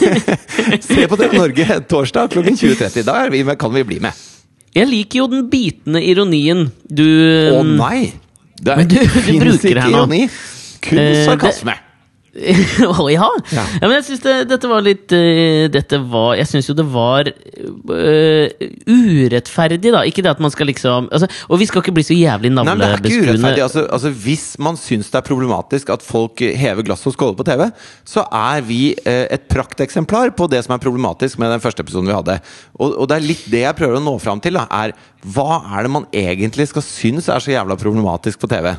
se 0.87 1.06
på 1.11 1.17
TV 1.19 1.34
Norge 1.38 1.81
torsdag 1.90 2.31
klokken 2.34 2.55
20.30. 2.61 3.02
Da 3.08 3.17
er 3.25 3.32
vi 3.34 3.43
med, 3.46 3.58
kan 3.58 3.72
vi 3.75 3.82
bli 3.88 3.99
med. 4.05 4.14
Jeg 4.76 4.87
liker 4.87 5.25
jo 5.25 5.26
den 5.32 5.49
bitende 5.50 5.99
ironien 6.06 6.69
du 6.87 7.02
Å 7.56 7.62
nei! 7.66 8.12
Det 8.61 8.76
Men 8.76 8.88
du- 8.93 8.99
du 9.00 9.38
bruker 9.40 9.81
her 9.81 9.94
nå. 10.06 10.20
Kun 10.84 10.99
Eh, 11.00 11.25
sarkasme. 11.26 11.75
Å 12.40 13.06
ja. 13.12 13.28
Ja. 13.52 13.64
ja! 13.81 13.84
Men 13.84 13.96
jeg 13.98 14.06
syns 14.08 14.22
det, 14.25 14.34
dette 14.50 14.69
var 14.70 14.84
litt 14.84 15.12
eh, 15.16 15.66
Dette 15.72 16.00
var 16.10 16.38
Jeg 16.38 16.48
syns 16.48 16.70
jo 16.70 16.76
det 16.78 16.87
var 16.88 17.28
uh, 17.28 18.66
urettferdig, 18.88 19.92
da. 19.92 20.02
Ikke 20.08 20.25
det 20.25 20.32
at 20.32 20.42
man 20.42 20.52
skal 20.52 20.70
liksom 20.70 21.10
altså, 21.12 21.28
Og 21.50 21.60
vi 21.60 21.69
skal 21.69 21.84
ikke 21.84 21.94
bli 21.98 22.06
så 22.06 22.16
jævlig 22.16 22.52
Nei, 22.54 22.64
men 22.64 22.81
Det 22.81 22.88
er 22.88 23.04
ikke 23.04 23.28
urettferdig. 23.28 23.64
Altså, 23.66 23.84
altså, 23.92 24.12
hvis 24.25 24.46
man 24.62 24.78
syns 24.81 25.12
det 25.12 25.20
er 25.20 25.26
problematisk 25.26 25.92
at 25.92 26.04
folk 26.04 26.40
hever 26.40 26.87
glass 26.87 27.04
og 27.08 27.14
skåler 27.14 27.37
på 27.38 27.46
TV, 27.46 27.66
så 28.08 28.25
er 28.26 28.64
vi 28.66 28.81
uh, 29.04 29.26
et 29.32 29.46
prakteksemplar 29.50 30.32
på 30.38 30.48
det 30.50 30.62
som 30.66 30.75
er 30.75 30.82
problematisk 30.82 31.40
med 31.40 31.52
den 31.52 31.62
første 31.62 31.84
episoden 31.84 32.10
vi 32.10 32.16
hadde. 32.16 32.38
Og, 32.78 32.94
og 32.94 33.10
det 33.10 33.19
er 33.19 33.26
litt 33.26 33.46
det 33.52 33.64
jeg 33.64 33.78
prøver 33.78 33.98
å 33.98 34.04
nå 34.04 34.16
fram 34.22 34.42
til. 34.42 34.58
Da, 34.58 34.66
er 34.84 34.94
Hva 35.34 35.62
er 35.76 35.87
det 35.87 35.94
man 35.94 36.08
egentlig 36.16 36.70
skal 36.70 36.84
synes 36.87 37.28
er 37.31 37.42
så 37.42 37.52
jævla 37.54 37.78
problematisk 37.81 38.42
på 38.42 38.50
TV? 38.50 38.72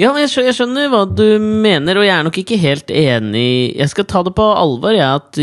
Ja, 0.00 0.12
jeg 0.18 0.30
skjønner, 0.30 0.48
jeg 0.50 0.56
skjønner 0.58 0.90
hva 0.92 1.02
du 1.08 1.26
mener, 1.40 2.00
og 2.00 2.06
jeg 2.06 2.14
er 2.16 2.26
nok 2.26 2.40
ikke 2.42 2.60
helt 2.60 2.90
enig. 2.92 3.74
Jeg 3.78 3.92
skal 3.92 4.08
ta 4.10 4.24
det 4.26 4.34
på 4.36 4.48
alvor, 4.52 4.96
jeg, 4.96 5.22
at 5.22 5.40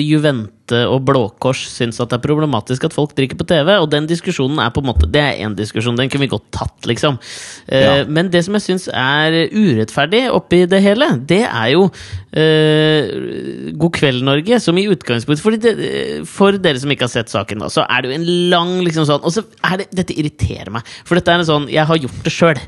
Juvente 0.72 0.88
og 0.92 1.04
Blå 1.06 1.22
Kors 1.42 1.62
syns 1.72 2.00
at 2.02 2.10
det 2.12 2.20
er 2.20 2.24
problematisk 2.26 2.86
at 2.88 2.96
folk 2.96 3.14
drikker 3.18 3.38
på 3.40 3.48
TV. 3.50 3.74
Og 3.82 3.90
den 3.92 4.08
diskusjonen 4.10 4.60
er 4.64 4.72
på 4.72 4.82
en 4.82 4.90
måte 4.92 5.10
Det 5.12 5.22
er 5.22 5.42
én 5.46 5.56
diskusjon, 5.56 5.96
den 5.98 6.10
kunne 6.10 6.26
vi 6.26 6.32
godt 6.32 6.50
tatt, 6.52 6.86
liksom. 6.88 7.20
Eh, 7.68 7.82
Ja. 7.82 8.06
Men 8.06 8.30
det 8.30 8.44
som 8.46 8.54
jeg 8.54 8.62
syns 8.62 8.88
er 8.94 9.50
urettferdig 9.52 10.30
oppi 10.32 10.66
det 10.70 10.82
hele, 10.82 11.08
det 11.28 11.44
er 11.48 11.72
jo 11.74 11.90
uh, 11.90 13.72
God 13.78 13.92
kveld, 13.98 14.22
Norge, 14.24 14.60
som 14.62 14.78
i 14.78 14.86
utgangspunktet 14.88 15.62
det, 15.62 16.28
For 16.30 16.56
dere 16.62 16.80
som 16.80 16.92
ikke 16.94 17.08
har 17.08 17.14
sett 17.14 17.32
saken, 17.34 17.60
da, 17.64 17.70
så 17.72 17.86
er 17.90 18.02
det 18.06 18.12
jo 18.12 18.18
en 18.20 18.30
lang 18.54 18.74
liksom 18.86 19.08
sånn 19.10 19.24
Og 19.26 19.34
så 19.36 19.44
er 19.68 19.82
det 19.82 19.90
Dette 20.02 20.16
irriterer 20.16 20.72
meg, 20.74 20.88
for 21.08 21.20
dette 21.20 21.32
er 21.34 21.42
en 21.42 21.48
sånn 21.50 21.68
Jeg 21.72 21.88
har 21.90 22.00
gjort 22.02 22.24
det 22.24 22.32
sjøl. 22.34 22.62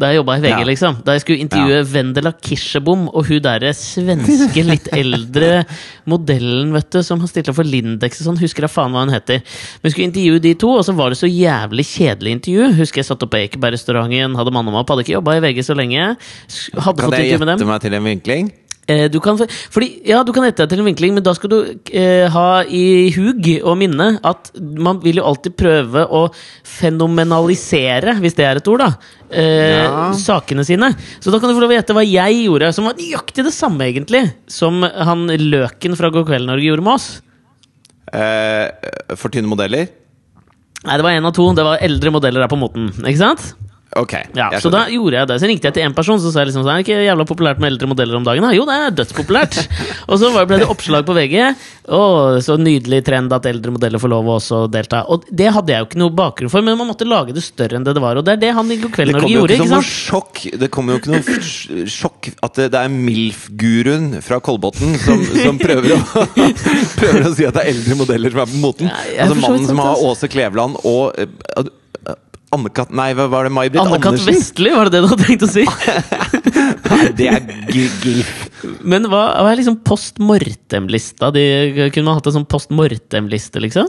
Da 0.00 0.08
jeg 0.08 0.20
jobba 0.20 0.38
i 0.38 0.40
VG, 0.46 0.50
Ja. 0.54 0.64
liksom. 0.64 1.00
Da 1.04 1.12
jeg 1.12 1.20
skulle 1.26 1.42
intervjue 1.44 1.82
Vendela 1.90 2.32
Kirsebom 2.40 3.08
og 3.10 3.26
hun 3.28 3.42
derre 3.44 3.74
svenske, 3.76 4.62
litt 4.64 4.88
eldre 4.96 5.66
modellen 6.08 6.72
vet 6.72 6.88
du, 6.94 7.02
som 7.04 7.20
har 7.20 7.28
stilt 7.28 7.49
for 7.56 7.64
Lindex 7.64 8.20
og 8.20 8.28
sånn. 8.30 8.40
Husker 8.40 8.62
jeg 8.66 8.70
faen 8.74 8.92
hva 8.94 9.04
hun 9.04 9.14
heter. 9.14 9.42
Vi 9.82 9.90
skulle 9.90 10.08
intervjue 10.10 10.40
de 10.40 10.54
to, 10.54 10.70
og 10.78 10.84
så 10.86 10.94
var 10.96 11.10
det 11.10 11.18
så 11.20 11.28
jævlig 11.30 11.84
kjedelig 11.86 12.36
intervju. 12.38 12.72
Husker 12.80 13.02
jeg 13.02 13.10
satt 13.10 13.22
opp 13.26 13.30
på 13.34 13.42
Ekebergrestauranten, 13.44 14.36
hadde 14.36 14.52
mann 14.52 14.68
og 14.68 14.80
opp, 14.82 14.90
hadde 14.94 15.04
ikke 15.06 15.18
jobba 15.18 15.36
i 15.38 15.44
VG 15.46 15.62
så 15.66 15.76
lenge. 15.78 16.16
Hadde 16.16 16.82
Kan 16.84 17.10
fått 17.10 17.18
jeg 17.18 17.30
intervju 17.32 17.38
med 17.44 17.48
dem. 17.48 17.58
gjette 17.58 17.72
meg 17.74 17.80
til 17.86 17.94
en 17.94 18.04
vinkling? 18.10 18.52
Eh, 18.90 19.04
du 19.12 19.20
kan, 19.22 19.36
fordi, 19.70 20.00
ja, 20.08 20.24
du 20.26 20.32
kan 20.34 20.42
gjette 20.42 20.64
deg 20.64 20.70
til 20.72 20.80
en 20.80 20.86
vinkling, 20.88 21.12
men 21.14 21.22
da 21.22 21.30
skal 21.36 21.50
du 21.52 21.58
eh, 21.94 22.26
ha 22.32 22.64
i 22.66 23.12
hug 23.14 23.46
og 23.62 23.76
minne 23.78 24.18
at 24.26 24.50
man 24.58 24.98
vil 25.04 25.20
jo 25.20 25.26
alltid 25.28 25.54
prøve 25.60 26.02
å 26.10 26.24
fenomenalisere, 26.64 28.16
hvis 28.22 28.34
det 28.38 28.46
er 28.48 28.58
et 28.58 28.68
ord, 28.72 28.82
da, 28.82 28.88
eh, 29.30 29.84
Ja. 29.84 30.10
sakene 30.12 30.64
sine. 30.66 30.90
Så 31.20 31.30
da 31.30 31.38
kan 31.38 31.48
du 31.50 31.54
få 31.54 31.60
lov 31.60 31.70
å 31.70 31.78
gjette 31.78 31.94
hva 31.94 32.02
jeg 32.04 32.46
gjorde, 32.48 32.72
som 32.74 32.84
var 32.84 32.94
nøyaktig 32.94 33.44
det 33.44 33.52
samme, 33.54 33.80
egentlig, 33.86 34.32
som 34.48 34.82
han 34.82 35.28
Løken 35.28 35.96
fra 35.96 36.10
God 36.10 36.26
kveld 36.26 36.46
Norge 36.46 36.64
gjorde 36.66 36.82
med 36.82 36.94
oss. 36.94 37.20
Eh, 38.10 39.16
for 39.18 39.30
tynne 39.32 39.50
modeller? 39.50 39.90
Nei, 40.80 40.96
det 40.96 41.04
var 41.04 41.12
én 41.12 41.26
av 41.28 41.34
to. 41.36 41.44
Det 41.54 41.64
var 41.66 41.82
eldre 41.84 42.12
modeller 42.14 42.44
der 42.44 42.50
på 42.50 42.58
moten. 42.58 42.88
Ikke 43.04 43.20
sant? 43.20 43.50
Ok. 43.98 44.12
Ja, 44.38 44.52
Så 44.62 44.70
da 44.70 44.84
gjorde 44.86 45.18
jeg 45.18 45.26
det. 45.26 45.36
Så 45.42 45.48
ringte 45.50 45.66
jeg 45.66 45.74
til 45.74 45.82
en 45.82 45.94
person 45.96 46.20
Så 46.22 46.30
sa 46.30 46.44
jeg 46.44 46.50
liksom 46.52 46.62
sånn, 46.62 46.70
er 46.76 46.78
det 46.78 46.86
ikke 46.86 47.00
jævla 47.08 47.24
populært 47.26 47.58
med 47.62 47.72
eldre 47.72 47.88
modeller 47.90 48.20
om 48.20 48.26
dagen. 48.26 48.44
Da? 48.46 48.52
Jo, 48.54 48.62
det 48.68 48.76
er 48.76 48.92
dødspopulært. 49.00 49.58
og 50.10 50.20
så 50.20 50.30
ble 50.36 50.60
det 50.62 50.68
oppslag 50.70 51.06
på 51.08 51.16
VG. 51.16 51.34
Å, 51.90 52.02
så 52.44 52.54
nydelig 52.60 53.00
trend 53.08 53.34
at 53.34 53.48
eldre 53.50 53.74
modeller 53.74 54.02
får 54.02 54.12
lov 54.12 54.30
å 54.30 54.36
også 54.38 54.60
delta. 54.70 55.02
Og 55.10 55.26
det 55.26 55.48
hadde 55.56 55.74
jeg 55.74 55.82
jo 55.82 55.88
ikke 55.88 56.02
noe 56.04 56.14
bakgrunn 56.20 56.52
for, 56.52 56.62
men 56.62 56.78
man 56.78 56.90
måtte 56.92 57.08
lage 57.08 57.34
det 57.34 57.42
større 57.42 57.80
enn 57.80 57.86
det 57.88 57.96
det 57.98 58.04
var. 58.04 58.20
Og 58.20 58.26
det 58.26 58.36
er 58.36 58.42
det 58.44 58.52
han 58.60 58.70
i 58.70 58.78
God 58.78 58.94
kveld 58.94 59.16
Norge 59.16 59.32
gjorde. 59.32 59.58
ikke 59.58 59.70
sant? 59.72 59.90
sjokk 59.90 60.44
Det 60.60 60.70
kommer 60.70 60.94
jo 60.94 61.02
ikke 61.02 61.16
noe 61.16 61.88
sjokk 61.90 62.30
at 62.46 62.60
det, 62.60 62.68
det 62.76 62.84
er 62.84 62.94
MILF-guruen 62.94 64.08
fra 64.22 64.38
Kolbotn 64.44 64.94
som, 65.02 65.26
som 65.34 65.58
prøver, 65.60 65.96
å, 65.96 66.24
prøver 67.00 67.26
å 67.26 67.34
si 67.34 67.48
at 67.48 67.58
det 67.58 67.66
er 67.66 67.74
eldre 67.74 67.98
modeller 68.04 68.34
som 68.34 68.44
er 68.44 68.54
på 68.54 68.62
moten. 68.62 68.90
Ja, 68.92 69.26
altså 69.26 69.40
Mannen 69.42 69.66
som 69.66 69.82
har 69.82 69.96
altså. 69.96 70.14
Åse 70.14 70.30
Kleveland 70.30 70.78
og 70.86 71.18
eh, 71.18 71.70
Anne-Kat. 72.50 72.90
Nei, 72.90 73.12
hva 73.14 73.28
var 73.30 73.46
det? 73.46 73.52
May-Britt 73.54 73.80
Anne-Kat. 73.84 74.16
Vestli, 74.26 74.72
var 74.74 74.88
det 74.90 74.96
det 74.96 75.02
du 75.04 75.08
hadde 75.12 75.26
tenkt 75.28 75.44
å 75.46 75.50
si? 75.50 75.62
Nei, 76.90 77.04
det 77.18 77.28
er 77.30 77.44
gilf. 77.70 78.30
Men 78.82 79.06
hva, 79.10 79.20
hva 79.38 79.52
er 79.52 79.60
liksom 79.60 79.78
post 79.86 80.18
mortem-lista? 80.22 81.30
De- 81.34 81.90
Kunne 81.94 82.08
man 82.10 82.18
hatt 82.18 82.26
en 82.30 82.40
sånn 82.40 82.48
post 82.50 82.72
mortem-liste, 82.74 83.62
liksom? 83.62 83.86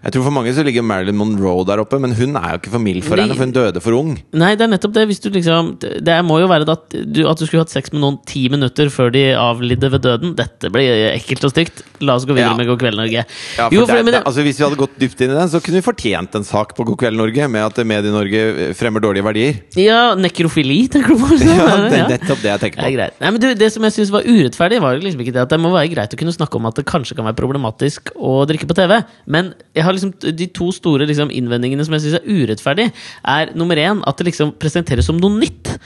Jeg 0.00 0.12
tror 0.14 0.22
For 0.24 0.32
mange 0.32 0.52
så 0.56 0.62
ligger 0.64 0.80
Marilyn 0.86 1.16
Monroe 1.18 1.64
der 1.68 1.82
oppe, 1.82 1.98
men 2.00 2.14
hun 2.16 2.36
er 2.40 2.54
jo 2.54 2.58
ikke 2.62 2.70
for 2.72 2.80
mild 2.80 3.02
for 3.04 3.20
henne, 3.20 3.34
for 3.36 3.44
hun 3.44 3.52
døde 3.52 3.80
for 3.84 3.92
ung. 3.98 4.14
Nei, 4.32 4.54
det 4.56 4.64
er 4.64 4.70
nettopp 4.72 4.94
det. 4.96 5.02
Hvis 5.10 5.20
du 5.20 5.28
liksom 5.34 5.74
Det 5.80 6.14
må 6.24 6.38
jo 6.40 6.46
være 6.48 6.64
at 6.72 6.88
du, 7.04 7.20
at 7.28 7.36
du 7.36 7.44
skulle 7.46 7.64
hatt 7.66 7.72
sex 7.74 7.92
med 7.92 8.00
noen 8.00 8.16
ti 8.28 8.46
minutter 8.48 8.88
før 8.88 9.10
de 9.12 9.26
avlidde 9.36 9.90
ved 9.92 10.00
døden. 10.06 10.32
Dette 10.38 10.70
blir 10.72 11.10
ekkelt 11.12 11.44
og 11.44 11.52
stygt. 11.52 11.82
La 12.00 12.14
oss 12.16 12.24
gå 12.24 12.32
videre 12.32 12.52
Ja. 12.52 12.56
med 12.56 12.66
God 12.70 12.80
kveld, 12.80 12.96
Norge. 12.96 13.24
Ja, 13.26 13.68
for 13.68 13.74
Jo, 13.76 13.80
det, 13.84 13.88
for- 13.92 14.02
men 14.02 14.14
det, 14.14 14.22
altså 14.24 14.42
Hvis 14.46 14.56
vi 14.58 14.64
hadde 14.64 14.78
gått 14.80 14.96
dypt 14.98 15.20
inn 15.20 15.30
i 15.30 15.34
den, 15.36 15.48
så 15.52 15.60
kunne 15.60 15.80
vi 15.82 15.84
fortjent 15.84 16.34
en 16.40 16.44
sak 16.48 16.74
på 16.76 16.86
God 16.88 16.96
kveld 16.98 17.16
Norge 17.20 17.48
med 17.52 17.60
at 17.66 17.76
Medie-Norge 17.84 18.72
fremmer 18.74 19.00
dårlige 19.04 19.24
verdier. 19.28 19.60
Ja, 19.76 20.14
nekrofili, 20.16 20.88
tenker 20.88 21.12
du 21.12 21.20
på? 21.20 21.36
Ja, 21.44 21.76
det 21.90 21.98
er 22.00 22.08
nettopp 22.16 22.40
det 22.40 22.50
jeg 22.54 22.60
tenker 22.64 22.80
Det 22.80 22.86
er 22.86 22.90
på. 22.90 22.96
greit. 22.96 23.20
Nei, 23.20 23.30
men 23.36 23.40
du, 23.40 23.48
det 23.54 23.70
som 23.72 23.82
jeg 23.84 23.92
synes 23.98 24.10
var 24.16 24.22
urettferdig, 24.24 24.80
var 24.80 24.96
liksom 24.96 25.20
ikke 25.20 25.32
det 25.36 25.42
at 25.44 25.52
det 25.52 25.60
må 25.60 25.70
være 25.76 25.92
greit 25.92 26.14
å 26.16 26.18
kunne 26.24 26.32
snakke 26.32 26.56
om 26.56 26.66
at 26.72 26.80
det 26.80 26.86
kanskje 26.88 27.16
kan 27.18 27.28
være 27.28 27.36
problematisk 27.36 28.14
å 28.16 28.46
drikke 28.48 28.66
på 28.70 28.74
TV. 28.80 28.96
Men 29.26 29.52
jeg 29.76 29.84
har 29.84 29.89
liksom 29.96 30.14
de 30.36 30.46
to 30.56 30.70
store 30.74 31.08
liksom, 31.08 31.32
innvendingene 31.34 31.86
som 31.86 31.96
jeg 31.96 32.06
syns 32.06 32.20
er 32.20 32.28
urettferdig, 32.28 32.90
er 33.34 33.52
nummer 33.58 33.80
én 33.80 34.04
at 34.06 34.20
det 34.20 34.30
liksom 34.30 34.54
presenteres 34.60 35.10
som 35.10 35.20
noe 35.20 35.38
nytt. 35.40 35.76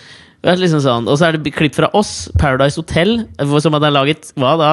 Liksom 0.45 0.83
sånn, 0.85 1.07
og 1.09 1.17
så 1.17 1.31
er 1.31 1.39
det 1.41 1.55
klipp 1.57 1.73
fra 1.73 1.89
oss, 1.97 2.29
Paradise 2.37 2.77
Hotel, 2.77 3.23
som 3.65 3.73
hadde 3.73 3.89
laget 3.95 4.29
hva 4.37 4.51
da, 4.61 4.73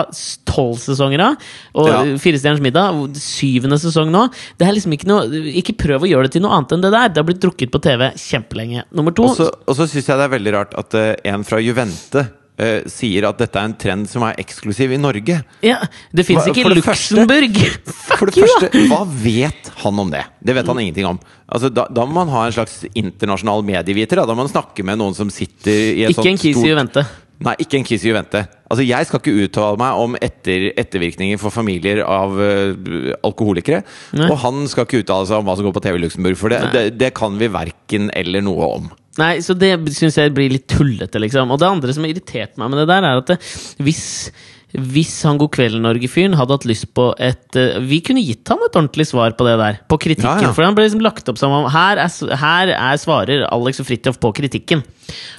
tolv 0.49 0.81
sesonger 0.83 1.23
av. 1.23 1.45
Og 1.79 1.87
Ja. 1.87 2.01
Firestjerners 2.19 2.59
middag, 2.59 2.99
syvende 3.15 3.79
sesong 3.79 4.11
nå. 4.11 4.25
Det 4.59 4.67
er 4.67 4.75
liksom 4.75 4.91
Ikke 4.91 5.07
noe 5.07 5.23
Ikke 5.55 5.77
prøv 5.79 6.03
å 6.03 6.09
gjøre 6.09 6.27
det 6.27 6.33
til 6.35 6.43
noe 6.43 6.57
annet 6.57 6.75
enn 6.75 6.83
det 6.83 6.91
der. 6.91 7.07
Det 7.07 7.23
har 7.23 7.29
blitt 7.29 7.39
drukket 7.39 7.71
på 7.71 7.79
TV 7.79 8.11
kjempelenge. 8.19 8.83
Nummer 8.91 9.15
to 9.15 9.29
Og 9.31 9.75
så 9.77 9.87
syns 9.87 10.11
jeg 10.11 10.17
det 10.17 10.27
er 10.27 10.35
veldig 10.35 10.53
rart 10.57 10.75
at 10.75 10.93
uh, 10.93 11.15
en 11.23 11.47
fra 11.47 11.63
Juvente 11.63 12.27
eh, 12.61 12.85
sier 12.91 13.25
at 13.29 13.39
dette 13.41 13.57
er 13.59 13.69
en 13.69 13.75
trend 13.81 14.09
som 14.11 14.23
er 14.27 14.37
eksklusiv 14.41 14.93
i 14.93 14.99
Norge. 15.01 15.39
Ja, 15.65 15.79
Det 16.13 16.25
fins 16.27 16.45
ikke 16.47 16.63
i 16.63 16.75
Luxembourg! 16.75 17.57
første- 17.57 18.17
For 18.19 18.29
det 18.29 18.37
you, 18.39 18.45
første, 18.47 18.85
hva 18.91 19.01
vet 19.23 19.71
han 19.83 19.99
om 20.05 20.13
det? 20.13 20.23
Det 20.45 20.55
vet 20.57 20.69
han 20.69 20.79
ingenting 20.83 21.09
om. 21.09 21.19
Altså, 21.51 21.71
da, 21.73 21.87
da 21.91 22.05
må 22.05 22.21
man 22.21 22.31
ha 22.31 22.45
en 22.47 22.55
slags 22.55 22.83
internasjonal 22.93 23.65
medieviter. 23.67 24.21
Da, 24.21 24.27
da 24.29 24.37
må 24.37 24.45
man 24.45 24.53
snakke 24.53 24.85
med 24.87 25.01
noen 25.01 25.17
som 25.17 25.33
sitter 25.33 25.73
i 25.97 26.05
et 26.05 26.13
Ikke 26.13 26.29
en 26.29 26.37
sånt 26.37 26.45
kiss 26.45 26.57
i 26.61 26.69
stort 26.69 26.79
vente. 26.85 27.05
Nei, 27.41 27.55
ikke 27.63 27.79
en 27.79 27.85
kiss 27.87 28.03
i 28.05 28.11
vente. 28.13 28.43
Altså, 28.69 28.83
jeg 28.85 29.07
skal 29.09 29.17
ikke 29.17 29.47
uttale 29.47 29.79
meg 29.81 29.97
om 30.03 30.13
etter, 30.21 30.67
ettervirkninger 30.77 31.39
for 31.41 31.49
familier 31.49 32.03
av 32.05 32.35
uh, 32.37 33.15
alkoholikere. 33.25 33.79
Nei. 34.13 34.27
Og 34.29 34.37
han 34.43 34.61
skal 34.69 34.85
ikke 34.85 35.01
uttale 35.01 35.25
seg 35.25 35.41
om 35.41 35.49
hva 35.49 35.55
som 35.57 35.65
går 35.65 35.73
på 35.73 35.81
TV 35.87 35.97
i 35.97 36.03
Luxembourg, 36.03 36.37
for 36.37 36.53
det, 36.53 36.59
det, 36.75 36.83
det 37.01 37.09
kan 37.17 37.39
vi 37.41 37.49
verken 37.49 38.11
eller 38.13 38.45
noe 38.45 38.69
om. 38.77 38.91
Nei, 39.19 39.33
så 39.43 39.51
det 39.59 39.73
syns 39.91 40.15
jeg 40.15 40.31
blir 40.33 40.53
litt 40.53 40.69
tullete, 40.71 41.19
liksom. 41.19 41.51
Og 41.51 41.59
det 41.59 41.67
andre 41.67 41.91
som 41.93 42.05
har 42.05 42.13
irritert 42.13 42.55
meg 42.61 42.71
med 42.71 42.79
det 42.79 42.87
der, 42.93 43.03
er 43.03 43.17
at 43.23 43.33
det, 43.33 43.39
hvis 43.83 44.31
hvis 44.71 45.17
han 45.27 45.35
God 45.35 45.49
kveld-Norge-fyren 45.51 46.31
hadde 46.39 46.55
hatt 46.55 46.63
lyst 46.63 46.85
på 46.95 47.09
et 47.19 47.57
eh, 47.59 47.73
Vi 47.83 47.97
kunne 48.07 48.21
gitt 48.23 48.47
han 48.47 48.61
et 48.63 48.71
ordentlig 48.79 49.03
svar 49.09 49.33
på 49.35 49.43
det 49.43 49.57
der. 49.59 49.81
På 49.91 49.97
kritikken. 49.99 50.29
Ja, 50.39 50.45
ja. 50.47 50.51
For 50.55 50.63
han 50.63 50.77
ble 50.77 50.85
liksom 50.85 51.01
lagt 51.03 51.27
opp 51.27 51.35
som 51.41 51.51
om 51.51 51.65
her 51.73 51.99
er, 51.99 52.07
her 52.39 52.71
er 52.71 53.01
svarer 53.01 53.43
Alex 53.51 53.81
og 53.83 53.89
Fridtjof 53.89 54.15
på 54.23 54.31
kritikken. 54.37 54.79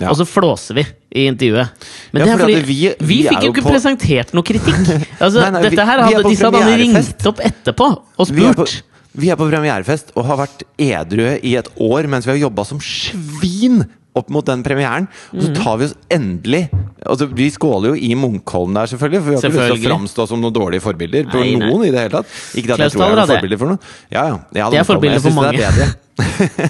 Ja. 0.03 0.11
Og 0.13 0.19
så 0.21 0.27
flåser 0.29 0.77
vi 0.77 0.85
i 1.17 1.25
intervjuet. 1.31 1.89
Men 2.13 2.27
Ja, 2.27 2.27
det 2.27 2.33
er 2.35 2.37
for 2.37 2.45
fordi 2.45 2.61
vi- 2.69 2.93
vi, 3.01 3.07
vi 3.09 3.19
fikk 3.31 3.47
jo 3.49 3.55
ikke 3.55 3.65
på- 3.65 3.73
presentert 3.73 4.35
noe 4.37 4.45
kritikk! 4.45 4.85
Altså, 5.25 5.41
Nei, 5.41 5.51
nei, 5.57 5.63
vi- 5.65 5.69
dette 5.73 5.89
her 5.89 5.97
er 5.99 6.09
hadde, 6.11 6.29
disse 6.29 6.45
hadde 6.51 6.63
han 6.69 6.81
ringt 6.85 7.27
opp 7.33 7.41
etterpå 7.49 7.89
og 8.19 8.29
spurt. 8.29 8.83
Vi 9.15 9.29
er 9.33 9.37
på 9.37 9.49
premierefest 9.51 10.13
og 10.17 10.25
har 10.29 10.39
vært 10.47 10.63
edrue 10.81 11.35
i 11.45 11.57
et 11.61 11.69
år 11.81 12.07
mens 12.09 12.25
vi 12.27 12.33
har 12.37 12.41
jobba 12.49 12.65
som 12.65 12.79
svin 12.81 13.83
opp 14.17 14.29
mot 14.29 14.45
den 14.45 14.61
premieren. 14.65 15.07
Og 15.33 15.39
Mhm. 15.41 15.45
så 15.47 15.63
tar 15.63 15.77
vi 15.81 15.85
oss 15.87 15.95
endelig 16.13 16.69
altså, 17.07 17.27
Vi 17.33 17.47
skåler 17.51 17.89
jo 17.89 17.95
i 17.97 18.15
Munkholm 18.15 18.75
der, 18.75 18.87
selvfølgelig. 18.87 19.23
For 19.23 19.31
vi 19.31 19.37
har 19.37 19.43
ikke 19.43 19.73
lyst 19.73 19.83
til 19.83 19.91
å 19.91 19.95
framstå 19.97 20.27
som 20.29 20.41
noen 20.43 20.53
dårlige 20.55 20.83
forbilder 20.85 21.25
på 21.33 21.41
Nei, 21.41 21.55
nei. 21.57 21.69
noen 21.71 21.87
i 21.87 21.91
det 21.91 21.99
hele 22.05 22.11
tatt. 22.19 22.27
Ikke 22.55 22.75
at 22.77 22.79
jeg 22.85 22.93
tror 22.93 23.09
jeg 23.09 23.19
er 23.25 23.33
forbilder 23.33 23.59
for 23.59 23.73
noen. 23.73 23.81
Ja, 24.13 24.25
ja. 24.53 24.69
Det 24.71 24.79
er 24.79 24.85
forbilder 24.85 25.21
for 25.21 25.31
bedre. 25.53 25.89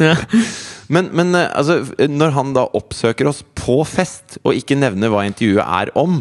Ja. 0.02 0.14
Men, 0.92 1.08
men 1.16 1.34
eh, 1.34 1.48
altså, 1.56 1.80
når 2.10 2.30
han 2.36 2.52
da 2.56 2.66
oppsøker 2.78 3.28
oss 3.30 3.42
på 3.58 3.80
fest, 3.88 4.38
og 4.44 4.54
ikke 4.58 4.76
nevner 4.78 5.10
hva 5.12 5.22
intervjuet 5.28 5.64
er 5.64 5.90
om, 5.98 6.18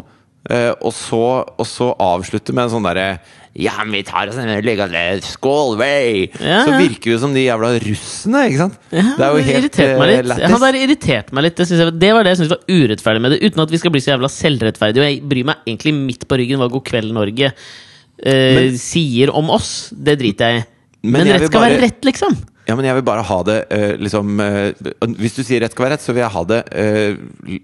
eh, 0.50 0.72
og, 0.82 0.94
så, 0.96 1.22
og 1.60 1.68
så 1.68 1.92
avslutter 2.02 2.56
med 2.56 2.66
en 2.70 2.74
sånn 2.78 2.88
derre 2.88 3.20
ja, 3.60 3.74
men 3.84 3.92
vi 3.98 4.00
tar 4.08 4.30
oss 4.32 4.38
en 4.40 4.48
liggende 4.64 5.02
skål, 5.28 5.74
wey! 5.82 6.30
Ja, 6.40 6.62
Så 6.64 6.78
virker 6.80 7.12
det 7.12 7.18
som 7.20 7.34
de 7.36 7.42
jævla 7.44 7.74
russene, 7.84 8.46
ikke 8.48 8.60
sant? 8.62 8.78
Ja, 8.96 9.02
det 9.18 9.26
er 9.26 9.34
jo 9.36 9.42
helt 9.44 9.58
irritert 9.66 9.98
meg 10.00 10.08
eh, 10.08 10.12
litt. 10.16 10.30
lættis. 10.32 10.54
Han 10.54 10.64
der 10.64 10.78
irriterte 10.80 11.36
meg 11.36 11.44
litt. 11.50 11.58
Det, 11.60 11.66
jeg, 11.76 11.92
det 12.00 12.12
var 12.16 12.24
det 12.24 12.32
jeg 12.32 12.40
syntes 12.42 12.54
var 12.56 12.64
urettferdig 12.72 13.22
med 13.26 13.36
det. 13.36 13.42
Uten 13.50 13.64
at 13.66 13.74
vi 13.76 13.82
skal 13.82 13.92
bli 13.92 14.00
så 14.06 14.14
jævla 14.14 14.30
selvrettferdige. 14.32 15.04
Og 15.04 15.10
jeg 15.10 15.20
bryr 15.34 15.50
meg 15.52 15.68
egentlig 15.68 15.94
midt 16.00 16.24
på 16.32 16.40
ryggen 16.40 16.64
hva 16.64 16.70
God 16.72 16.86
kveld 16.88 17.12
Norge 17.18 17.52
eh, 17.52 18.72
sier 18.80 19.34
om 19.36 19.52
oss. 19.52 19.74
Det 19.92 20.16
driter 20.24 20.56
jeg 20.56 20.64
i. 20.64 20.66
Men 21.04 21.26
Men, 21.26 21.34
rett 21.36 21.50
skal 21.50 21.60
bare- 21.60 21.76
være 21.76 21.84
rett, 21.90 22.00
liksom. 22.08 22.40
Ja, 22.70 22.76
men 22.78 22.86
jeg 22.86 22.94
vil 23.02 23.04
bare 23.04 23.24
ha 23.26 23.38
det 23.44 23.56
uh, 23.74 23.96
liksom 24.00 24.38
uh, 24.40 24.70
Hvis 25.18 25.34
du 25.34 25.42
sier 25.44 25.60
rett 25.66 25.74
skal 25.74 25.88
være 25.88 25.96
rett, 25.98 26.04
så 26.06 26.14
vil 26.14 26.22
jeg 26.22 26.30
ha 26.32 26.44
det 26.46 26.60
uh, 26.72 27.16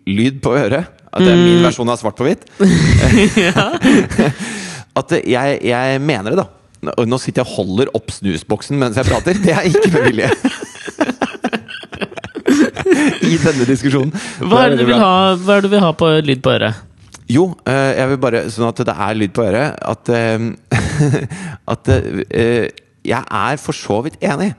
lyd 0.10 0.41
på 0.44 0.56
øret. 0.58 0.89
At 1.13 1.22
det 1.24 1.32
er 1.32 1.38
min 1.39 1.62
Mm. 1.62 1.67
versjon 1.70 1.89
av 1.94 2.00
svart 2.01 2.17
på 2.17 2.25
hvitt. 2.27 2.44
At 4.98 5.13
jeg, 5.22 5.60
jeg 5.68 6.01
mener 6.01 6.34
det, 6.34 6.44
da. 6.44 6.48
Nå 7.06 7.18
sitter 7.22 7.42
jeg 7.42 7.50
og 7.50 7.56
holder 7.58 7.89
opp 7.98 8.12
snusboksen 8.13 8.77
mens 8.80 8.98
jeg 9.00 9.08
prater. 9.10 9.38
Det 9.42 9.54
er 9.54 9.70
ikke 9.70 9.92
med 9.94 10.04
vilje. 10.12 10.30
I 13.27 13.38
denne 13.42 13.66
diskusjonen. 13.68 14.13
Hva 14.42 14.66
er 14.66 14.74
det 14.74 14.82
du 14.82 14.88
vil 14.89 15.01
ha, 15.01 15.16
hva 15.36 15.58
er 15.58 15.66
det 15.66 15.70
du 15.70 15.74
vil 15.74 15.84
ha 15.84 15.92
på 15.98 16.12
lyd 16.25 16.44
på 16.46 16.54
øret? 16.54 16.84
Jo, 17.27 17.50
eh, 17.68 17.92
jeg 17.98 18.12
vil 18.13 18.20
bare 18.24 18.46
Sånn 18.54 18.70
at 18.70 18.80
det 18.88 18.94
er 18.94 19.18
lyd 19.20 19.34
på 19.36 19.44
øret. 19.44 19.75
At, 19.84 20.10
eh, 20.16 20.39
at 21.74 21.92
eh, 21.92 22.70
jeg 23.08 23.24
er 23.42 23.60
for 23.62 23.75
så 23.75 24.00
vidt 24.06 24.22
enig. 24.24 24.54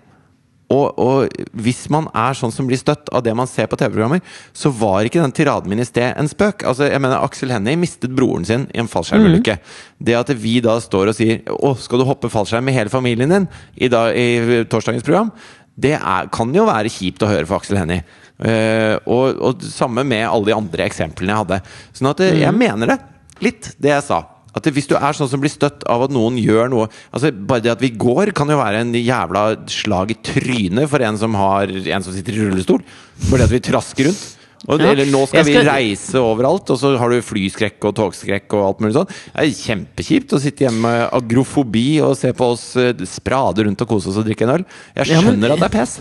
Og, 0.68 0.98
og 1.00 1.46
hvis 1.56 1.86
man 1.92 2.10
er 2.12 2.36
sånn 2.36 2.52
som 2.52 2.66
blir 2.68 2.80
støtt 2.80 3.08
av 3.14 3.22
det 3.24 3.32
man 3.36 3.48
ser 3.48 3.70
på 3.70 3.78
TV-programmer, 3.80 4.20
så 4.52 4.72
var 4.74 5.06
ikke 5.08 5.22
den 5.22 5.32
tiraden 5.32 5.70
min 5.72 5.80
i 5.80 5.86
sted 5.88 6.12
en 6.12 6.28
spøk. 6.28 6.66
Altså, 6.68 6.90
jeg 6.90 7.00
mener 7.00 7.24
Aksel 7.24 7.54
Hennie 7.54 7.80
mistet 7.80 8.12
broren 8.12 8.44
sin 8.48 8.66
i 8.74 8.82
en 8.82 8.90
fallskjermulykke. 8.90 9.56
Det 10.04 10.18
at 10.18 10.34
vi 10.36 10.58
da 10.64 10.76
står 10.80 11.12
og 11.12 11.16
sier 11.16 11.40
'Å, 11.48 11.72
skal 11.80 11.98
du 11.98 12.08
hoppe 12.08 12.28
fallskjerm 12.32 12.68
med 12.68 12.76
hele 12.76 12.92
familien 12.92 13.32
din?' 13.32 13.48
i, 13.76 13.88
dag, 13.88 14.12
i 14.12 14.64
torsdagens 14.68 15.06
program, 15.06 15.32
det 15.78 15.94
er, 15.96 16.28
kan 16.34 16.52
jo 16.54 16.66
være 16.66 16.90
kjipt 16.90 17.22
å 17.22 17.30
høre 17.30 17.46
for 17.46 17.62
Aksel 17.62 17.78
Hennie. 17.78 18.04
Uh, 18.38 18.98
og, 19.10 19.40
og 19.42 19.62
samme 19.66 20.04
med 20.06 20.26
alle 20.28 20.50
de 20.50 20.54
andre 20.54 20.84
eksemplene 20.84 21.32
jeg 21.32 21.42
hadde. 21.42 21.60
Sånn 21.96 22.10
at 22.12 22.20
eh, 22.20 22.40
jeg 22.42 22.54
mener 22.54 22.92
det. 22.92 22.98
Litt, 23.42 23.72
det 23.78 23.94
jeg 23.94 24.04
sa. 24.06 24.20
At 24.56 24.64
det, 24.64 24.72
Hvis 24.74 24.88
du 24.88 24.94
er 24.96 25.12
sånn 25.12 25.28
som 25.28 25.40
blir 25.42 25.52
støtt 25.52 25.84
av 25.86 26.02
at 26.06 26.10
noen 26.14 26.38
gjør 26.40 26.70
noe 26.72 26.86
Altså 27.12 27.30
Bare 27.34 27.60
det 27.66 27.70
at 27.74 27.80
vi 27.84 27.90
går, 28.00 28.32
kan 28.34 28.48
jo 28.48 28.56
være 28.58 28.80
en 28.80 28.92
jævla 28.96 29.42
slag 29.68 30.10
i 30.14 30.18
trynet 30.24 30.88
for 30.88 31.04
en 31.04 31.18
som, 31.20 31.34
har, 31.38 31.68
en 31.68 32.02
som 32.02 32.12
sitter 32.16 32.32
i 32.38 32.46
rullestol. 32.48 32.82
Bare 33.28 33.44
det 33.44 33.48
at 33.50 33.56
vi 33.58 33.60
trasker 33.70 34.08
rundt. 34.08 34.26
Og, 34.66 34.80
Ja. 34.82 34.88
Eller 34.90 35.06
nå 35.06 35.20
skal, 35.28 35.44
skal- 35.44 35.62
vi 35.62 35.68
reise 35.68 36.18
overalt, 36.18 36.68
og 36.74 36.78
så 36.80 36.96
har 36.98 37.12
du 37.12 37.20
flyskrekk 37.22 37.84
og 37.86 37.94
togskrekk 37.94 38.56
og 38.58 38.64
alt 38.66 38.80
mulig 38.82 38.96
sånn. 38.96 39.06
Det 39.06 39.44
er 39.44 39.52
kjempekjipt 39.54 40.32
å 40.34 40.40
sitte 40.42 40.64
hjemme 40.66 40.82
med 40.82 41.12
agrofobi 41.14 42.00
og 42.02 42.16
se 42.18 42.32
på 42.34 42.48
oss 42.56 42.64
eh, 42.76 42.90
sprade 43.06 43.62
rundt 43.68 43.84
og 43.84 43.88
kose 43.92 44.10
oss 44.10 44.18
og 44.18 44.26
drikke 44.26 44.48
en 44.48 44.56
øl. 44.56 44.64
Jeg 44.96 45.06
Ja, 45.12 45.20
men- 45.20 45.36
skjønner 45.38 45.52
at 45.54 45.60
det 45.62 45.68
er 45.70 45.76
pes. 45.78 46.00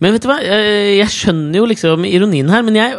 Men 0.00 0.12
vet 0.16 0.22
du 0.22 0.28
hva, 0.28 0.38
Eh, 0.40 0.96
jeg 0.98 1.08
skjønner 1.12 1.56
jo 1.60 1.66
liksom 1.70 2.04
ironien 2.08 2.48
her, 2.50 2.62
men 2.66 2.74
jeg 2.74 2.96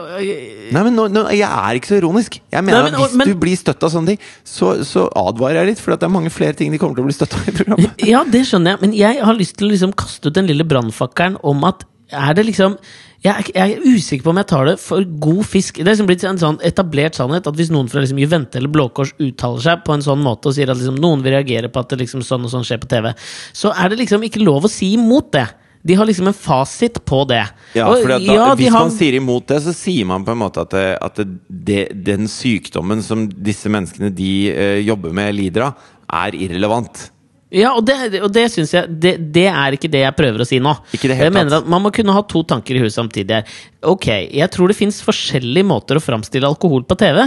Nei, 0.72 0.84
men 0.84 0.96
nå, 0.96 1.08
nå, 1.12 1.26
Jeg 1.32 1.48
er 1.50 1.76
ikke 1.80 1.92
så 1.92 1.98
ironisk. 2.00 2.40
Jeg 2.52 2.64
mener 2.64 2.84
Nei, 2.84 2.92
men- 2.92 3.00
at 3.02 3.10
Hvis 3.10 3.18
men- 3.18 3.28
du 3.28 3.36
blir 3.36 3.58
støtt 3.58 3.84
av 3.84 3.92
sånne 3.92 4.08
ting, 4.14 4.20
så, 4.46 4.74
så 4.88 5.10
advarer 5.16 5.62
jeg 5.66 5.68
litt. 5.74 5.80
For 5.80 5.96
det 5.96 6.04
er 6.04 6.10
mange 6.14 6.32
flere 6.32 6.56
ting 6.56 6.72
de 6.72 6.78
kommer 6.78 6.96
til 6.96 7.04
å 7.04 7.10
bli 7.10 7.14
støtt 7.18 7.34
av 7.36 7.48
i 7.48 7.52
programmet. 7.52 8.06
Ja, 8.08 8.24
det 8.24 8.46
skjønner 8.48 8.76
jeg, 8.78 8.82
men 8.82 8.94
jeg 8.94 9.22
har 9.22 9.34
lyst 9.36 9.58
til 9.58 9.68
å 9.68 9.72
liksom 9.72 9.94
kaste 9.96 10.28
ut 10.28 10.34
den 10.34 10.48
lille 10.48 10.64
brannfakkelen 10.64 11.38
om 11.44 11.64
at 11.66 11.84
er 12.12 12.34
det 12.36 12.46
liksom 12.46 12.78
jeg 13.24 13.52
er 13.54 13.76
usikker 13.86 14.24
på 14.26 14.32
om 14.32 14.38
jeg 14.42 14.48
tar 14.50 14.66
det 14.66 14.80
for 14.82 15.04
god 15.04 15.46
fisk. 15.46 15.76
Det 15.78 15.86
er 15.86 15.92
liksom 15.94 16.08
blitt 16.10 16.24
en 16.26 16.40
sånn 16.42 16.58
etablert 16.66 17.14
sannhet 17.14 17.46
at 17.46 17.54
hvis 17.54 17.70
noen 17.70 17.88
fra 17.88 18.02
liksom 18.02 18.18
Juvente 18.18 18.56
eller 18.58 18.68
Blå 18.74 18.88
Kors 18.92 19.14
uttaler 19.22 19.62
seg 19.62 19.84
på 19.86 19.94
en 19.94 20.02
sånn 20.02 20.24
måte 20.26 20.50
og 20.50 20.56
sier 20.58 20.72
at 20.74 20.78
liksom 20.80 20.98
noen 20.98 21.22
vil 21.22 21.36
reagere 21.36 21.70
på 21.70 21.80
at 21.84 21.90
det 21.94 22.00
liksom 22.00 22.24
sånn 22.26 22.48
og 22.48 22.50
sånn 22.50 22.66
skjer 22.66 22.82
på 22.82 22.90
TV, 22.90 23.14
så 23.54 23.72
er 23.78 23.90
det 23.94 24.00
liksom 24.00 24.26
ikke 24.26 24.42
lov 24.44 24.66
å 24.66 24.72
si 24.74 24.96
imot 24.98 25.30
det. 25.38 25.46
De 25.84 25.96
har 25.98 26.06
liksom 26.06 26.28
en 26.30 26.38
fasit 26.38 27.00
på 27.06 27.24
det. 27.30 27.44
Ja, 27.74 27.88
for 27.90 28.08
da, 28.08 28.20
ja, 28.22 28.50
de 28.56 28.64
Hvis 28.64 28.74
har- 28.74 28.86
man 28.86 28.94
sier 28.94 29.18
imot 29.18 29.48
det, 29.48 29.62
så 29.64 29.74
sier 29.74 30.06
man 30.06 30.26
på 30.26 30.32
en 30.36 30.42
måte 30.44 30.62
at, 30.62 30.76
det, 30.76 30.98
at 31.02 31.24
det, 31.48 31.82
den 32.06 32.28
sykdommen 32.30 33.02
som 33.06 33.26
disse 33.30 33.72
menneskene 33.72 34.12
de 34.14 34.34
uh, 34.52 34.78
jobber 34.86 35.16
med, 35.16 35.34
lider 35.36 35.70
av, 35.70 35.90
er 36.12 36.38
irrelevant. 36.38 37.10
Ja, 37.52 37.74
og 37.76 37.84
det, 37.84 37.98
og 38.24 38.30
det 38.32 38.46
syns 38.54 38.72
jeg 38.72 38.88
det, 39.04 39.12
det 39.36 39.50
er 39.52 39.76
ikke 39.76 39.90
det 39.92 40.06
jeg 40.06 40.16
prøver 40.16 40.44
å 40.44 40.48
si 40.48 40.62
nå. 40.64 40.72
Ikke 40.96 41.10
det 41.12 41.18
helt 41.20 41.28
jeg 41.28 41.36
mener 41.36 41.58
at 41.58 41.68
Man 41.68 41.84
må 41.84 41.92
kunne 41.92 42.14
ha 42.16 42.22
to 42.24 42.46
tanker 42.48 42.78
i 42.78 42.84
huet 42.86 42.96
samtidig. 42.96 43.42
Ok, 43.84 44.08
jeg 44.32 44.48
tror 44.54 44.72
det 44.72 44.78
fins 44.80 45.02
forskjellige 45.04 45.68
måter 45.68 46.00
å 46.00 46.04
framstille 46.04 46.48
alkohol 46.48 46.86
på 46.88 46.96
TV. 47.02 47.26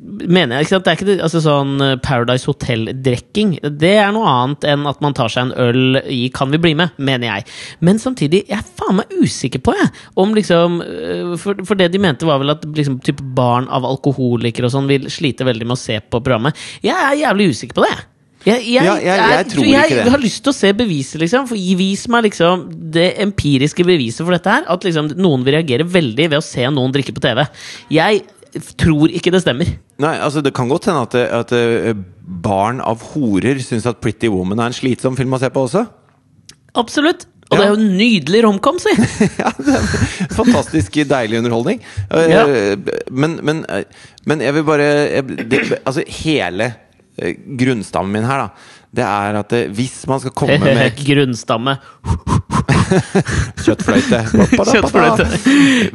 Mener 0.00 0.56
jeg 0.56 0.64
ikke 0.66 0.72
sant? 0.72 0.84
Det 0.86 0.92
er 0.92 0.96
ikke 0.98 1.08
det, 1.10 1.16
altså 1.26 1.40
sånn 1.44 1.72
eh, 1.84 1.96
Paradise 2.02 2.48
Hotel-drikking. 2.48 3.54
Det 3.80 3.92
er 4.00 4.12
noe 4.14 4.28
annet 4.30 4.64
enn 4.72 4.86
at 4.90 5.02
man 5.04 5.14
tar 5.16 5.28
seg 5.32 5.50
en 5.50 5.54
øl 5.62 5.98
i 6.08 6.22
Kan 6.34 6.50
vi 6.54 6.60
bli 6.62 6.72
med, 6.78 6.94
mener 6.98 7.28
jeg. 7.28 7.46
Men 7.84 8.00
samtidig, 8.02 8.44
jeg 8.48 8.58
er 8.58 8.70
faen 8.78 8.98
meg 9.02 9.12
usikker 9.20 9.62
på, 9.64 9.74
jeg. 9.78 9.90
Om 10.22 10.32
liksom 10.38 10.80
øh, 10.84 11.34
For, 11.42 11.60
for 11.68 11.78
det 11.78 11.90
de 11.92 12.00
mente, 12.02 12.26
var 12.28 12.40
vel 12.42 12.54
at 12.54 12.64
liksom, 12.64 13.00
type 13.04 13.22
barn 13.36 13.68
av 13.72 13.84
alkoholikere 13.88 14.68
og 14.70 14.74
sånn 14.74 14.88
vil 14.90 15.08
slite 15.12 15.46
veldig 15.48 15.68
med 15.68 15.76
å 15.78 15.82
se 15.82 16.00
på 16.02 16.20
programmet. 16.22 16.56
Jeg 16.84 16.96
er 16.96 17.20
jævlig 17.26 17.50
usikker 17.52 17.78
på 17.80 17.86
det. 17.86 17.94
Jeg, 18.42 18.64
jeg, 18.72 18.82
Ja, 18.82 18.96
jeg- 18.98 19.30
jeg 19.36 19.46
tror 19.52 19.64
jeg 19.68 19.84
ikke 19.86 19.94
det. 19.94 20.04
Jeg 20.04 20.10
har 20.16 20.22
lyst 20.24 20.42
til 20.42 20.50
å 20.50 20.56
se 20.58 20.72
beviset, 20.74 21.20
liksom. 21.22 21.46
For 21.46 21.54
vis 21.78 22.08
meg 22.10 22.24
liksom 22.26 22.64
det 22.90 23.12
empiriske 23.22 23.84
beviset 23.86 24.24
for 24.26 24.34
dette 24.34 24.50
her. 24.50 24.64
At 24.72 24.82
liksom 24.88 25.12
noen 25.14 25.44
vil 25.46 25.54
reagere 25.60 25.86
veldig 25.86 26.26
ved 26.32 26.38
å 26.40 26.42
se 26.42 26.64
noen 26.66 26.90
drikke 26.94 27.14
på 27.14 27.22
TV. 27.22 27.44
Jeg 27.94 28.24
tror 28.76 29.12
ikke 29.14 29.32
det 29.32 29.40
stemmer. 29.44 29.68
Nei, 30.02 30.14
altså 30.20 30.42
Det 30.44 30.52
kan 30.56 30.68
godt 30.68 30.88
hende 30.90 31.02
at, 31.06 31.14
at 31.14 31.52
eh, 31.56 31.94
barn 32.22 32.80
av 32.84 33.02
horer 33.12 33.60
syns 33.64 33.86
at 33.88 34.00
Pretty 34.04 34.28
Woman 34.32 34.60
er 34.60 34.72
en 34.72 34.76
slitsom 34.76 35.16
film 35.16 35.32
å 35.36 35.40
se 35.40 35.48
på 35.52 35.64
også. 35.68 35.86
Absolutt. 36.80 37.26
Og 37.52 37.58
det 37.58 37.64
er 37.66 37.72
jo 37.74 37.80
en 37.80 37.96
nydelig 37.98 38.38
romcom, 38.46 38.78
si! 38.80 38.92
ja, 39.42 39.50
det 39.60 39.74
er 39.76 40.30
Fantastisk 40.32 40.94
deilig 41.10 41.42
underholdning. 41.42 41.82
Eh, 42.08 42.30
Ja. 42.32 42.44
Men, 43.12 43.38
men, 43.44 43.64
eh, 43.68 43.84
men 44.24 44.40
jeg 44.44 44.56
vil 44.56 44.64
bare 44.68 44.86
jeg, 45.12 45.26
det, 45.52 45.60
Altså, 45.82 46.04
hele 46.22 46.72
grunnstammen 47.60 48.14
min 48.14 48.24
her, 48.24 48.46
da, 48.46 48.78
det 48.96 49.04
er 49.04 49.36
at 49.42 49.52
hvis 49.76 49.98
man 50.08 50.20
skal 50.22 50.32
komme 50.36 50.56
med 50.80 50.96
Grunnstamme. 51.04 51.76
kjøttfløyte 53.64 54.20
Kjøttfløyte. 54.32 55.26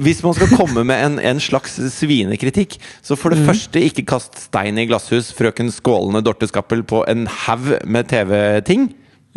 Hvis 0.03 0.21
man 0.25 0.35
skal 0.37 0.51
komme 0.55 0.83
med 0.87 1.03
en, 1.05 1.17
en 1.33 1.41
slags 1.43 1.77
svinekritikk, 1.97 2.77
så 3.05 3.17
for 3.19 3.27
Mm. 3.33 3.37
det 3.37 3.47
første, 3.49 3.81
ikke 3.83 4.05
kast 4.07 4.37
stein 4.47 4.77
i 4.79 4.85
glasshus, 4.89 5.33
frøken 5.35 5.67
Skålende 5.73 6.21
Dorte 6.25 6.47
Skappel, 6.49 6.81
på 6.87 7.03
en 7.11 7.25
haug 7.45 7.73
med 7.85 8.07
TV-ting. 8.09 8.87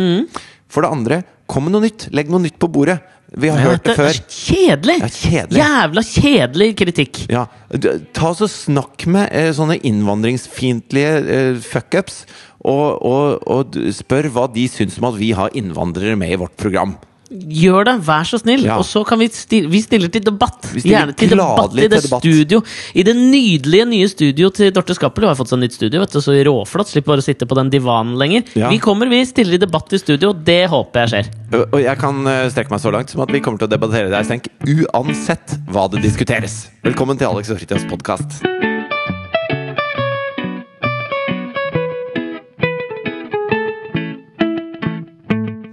Mm. 0.01 0.29
For 0.71 0.87
det 0.87 0.91
andre, 0.95 1.19
kom 1.51 1.67
med 1.67 1.75
noe 1.75 1.83
nytt. 1.89 2.07
Legg 2.15 2.31
noe 2.31 2.41
nytt 2.45 2.57
på 2.63 2.69
bordet. 2.71 3.01
Vi 3.31 3.51
har 3.51 3.61
hørt 3.63 3.85
det 3.87 3.95
før. 3.99 4.15
kjedelig! 4.31 4.97
Ja, 5.03 5.09
kjedelig. 5.15 5.59
Jævla 5.61 6.03
kjedelig 6.07 6.69
kritikk. 6.81 7.21
Ja, 7.31 7.45
Ta 8.17 8.31
oss 8.33 8.41
og 8.43 8.51
Snakk 8.51 9.05
med 9.11 9.29
eh, 9.31 9.51
sånne 9.55 9.77
innvandringsfiendtlige 9.87 11.13
eh, 11.37 11.61
fuckups, 11.63 12.25
og, 12.61 12.99
og, 13.07 13.39
og 13.51 13.79
spør 13.97 14.31
hva 14.35 14.49
de 14.53 14.67
syns 14.71 14.99
om 15.01 15.07
at 15.13 15.19
vi 15.21 15.31
har 15.37 15.55
innvandrere 15.57 16.17
med 16.19 16.35
i 16.35 16.41
vårt 16.43 16.57
program. 16.61 16.97
Gjør 17.31 17.87
det, 17.87 17.93
vær 18.03 18.27
så 18.27 18.41
snill. 18.41 18.65
Ja. 18.67 18.77
Og 18.81 18.87
så 18.87 19.05
kan 19.07 19.21
vi 19.21 19.29
stille, 19.31 19.71
vi 19.71 19.79
stiller 19.85 20.11
til 20.11 20.25
debatt. 20.27 20.67
Gjerne 20.75 21.15
til 21.15 21.31
debatt 21.31 21.77
i 21.79 21.85
det 21.87 22.01
debatt. 22.03 22.25
studio. 22.25 22.59
I 22.99 23.05
det 23.07 23.15
nydelige 23.15 23.87
nye 23.87 24.09
studio 24.11 24.51
til 24.55 24.73
Dorte 24.75 24.97
Skappel. 24.99 25.29
Hun 25.29 25.31
har 25.31 25.39
fått 25.39 25.53
seg 25.53 25.63
nytt 25.63 25.77
studio, 25.77 26.03
vet 26.03 26.17
du, 26.17 26.19
så 26.25 26.35
råflott. 26.35 26.91
Slipper 26.91 27.15
bare 27.15 27.23
å 27.23 27.29
sitte 27.29 27.47
på 27.47 27.59
den 27.59 27.71
divanen 27.71 28.19
lenger. 28.19 28.51
Ja. 28.59 28.73
Vi 28.73 28.81
kommer, 28.83 29.07
vi 29.11 29.23
stiller 29.29 29.61
i 29.61 29.63
debatt 29.63 29.95
i 29.95 30.03
studio. 30.03 30.33
Det 30.35 30.65
håper 30.73 31.07
jeg 31.07 31.15
skjer. 31.15 31.31
Og 31.55 31.67
og 31.71 31.79
jeg 31.85 31.99
kan 32.01 32.27
eh, 32.27 32.49
strekke 32.51 32.75
meg 32.75 32.83
så 32.83 32.91
langt 32.95 33.15
som 33.15 33.23
at 33.23 33.31
vi 33.31 33.41
kommer 33.45 33.63
til 33.63 33.71
å 33.71 33.71
debattere 33.71 34.11
deg, 34.11 34.27
Stenk, 34.27 34.51
uansett 34.67 35.55
hva 35.71 35.87
det 35.93 36.03
diskuteres. 36.03 36.65
Velkommen 36.83 37.21
til 37.21 37.31
Alex 37.31 37.55
og 37.55 37.63
Fritjofs 37.63 37.87
podkast. 37.91 38.43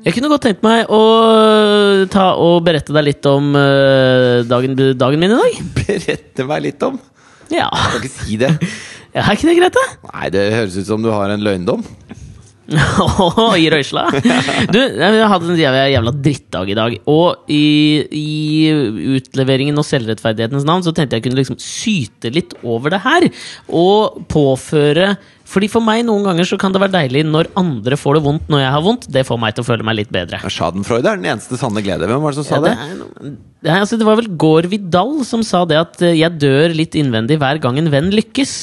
Jeg 0.08 0.16
kunne 0.16 0.30
godt 0.32 0.46
tenkt 0.48 0.62
meg 0.64 0.88
å 0.88 1.02
ta 2.08 2.30
og 2.40 2.62
berette 2.64 2.94
deg 2.96 3.10
litt 3.10 3.28
om 3.28 3.50
eh, 3.60 4.46
dagen, 4.48 4.78
dagen 4.96 5.20
min 5.20 5.34
i 5.36 5.40
dag. 5.42 5.58
Berette 5.82 6.46
meg 6.48 6.64
litt 6.64 6.86
om. 6.88 6.96
Ja. 7.52 7.68
Jeg 7.68 7.90
kan 7.92 8.06
ikke 8.06 8.14
si 8.14 8.38
det. 8.40 8.54
ja 9.18 9.26
er 9.26 9.36
ikke 9.36 9.50
det 9.50 9.58
greit, 9.58 9.76
det? 9.76 9.88
Nei, 10.08 10.30
det 10.32 10.46
høres 10.54 10.80
ut 10.80 10.88
som 10.88 11.04
du 11.04 11.12
har 11.12 11.34
en 11.36 11.44
løgndom. 11.44 11.84
I 13.64 13.68
røysla. 13.72 14.06
Du, 14.72 14.80
jeg 14.80 15.28
hadde 15.32 15.52
en 15.52 15.60
jævla, 15.60 15.86
jævla 15.92 16.16
drittdag 16.24 16.72
i 16.72 16.80
dag. 16.80 16.96
Og 17.12 17.52
i, 17.52 17.68
i 18.08 19.16
utleveringen 19.20 19.76
og 19.76 19.88
selvrettferdighetens 19.88 20.68
navn 20.68 20.88
så 20.88 20.96
tenkte 20.96 21.20
jeg 21.20 21.28
kunne 21.28 21.40
liksom 21.42 21.60
syte 21.60 22.32
litt 22.32 22.56
over 22.64 22.96
det 22.96 23.04
her. 23.04 23.28
Og 23.76 24.24
påføre 24.32 25.18
Fordi 25.48 25.70
for 25.72 25.80
meg 25.86 26.02
noen 26.04 26.26
ganger 26.28 26.44
så 26.50 26.58
kan 26.60 26.74
det 26.76 26.82
være 26.84 26.92
deilig 26.98 27.22
når 27.30 27.48
andre 27.56 27.96
får 28.00 28.18
det 28.18 28.24
vondt 28.26 28.50
når 28.52 28.60
jeg 28.66 28.72
har 28.74 28.82
vondt. 28.84 29.06
Det 29.16 29.22
får 29.28 29.38
meg 29.40 29.54
til 29.56 29.64
å 29.64 29.68
føle 29.70 29.86
meg 29.88 29.96
litt 30.02 30.10
bedre. 30.12 30.42
Schadenfreude 30.52 31.08
er 31.14 31.22
den 31.22 31.30
eneste 31.32 31.60
sanne 31.60 31.84
glede. 31.86 32.10
Hvem 32.10 32.26
var 32.26 32.36
det 32.36 32.42
som 32.42 32.48
sa 32.50 32.58
Ja, 32.58 32.64
det, 32.66 32.74
det? 32.74 33.30
er 33.32 33.38
det, 33.64 33.76
altså, 33.78 34.00
det 34.02 34.08
var 34.10 34.20
vel 34.20 34.28
Gård 34.44 34.68
Vidal 34.74 35.14
som 35.30 35.46
sa 35.48 35.62
det 35.70 35.78
at 35.80 36.02
eh, 36.04 36.18
jeg 36.20 36.36
dør 36.44 36.76
litt 36.76 36.98
innvendig 37.00 37.40
hver 37.40 37.62
gang 37.64 37.80
en 37.80 37.88
venn 37.94 38.12
lykkes. 38.12 38.58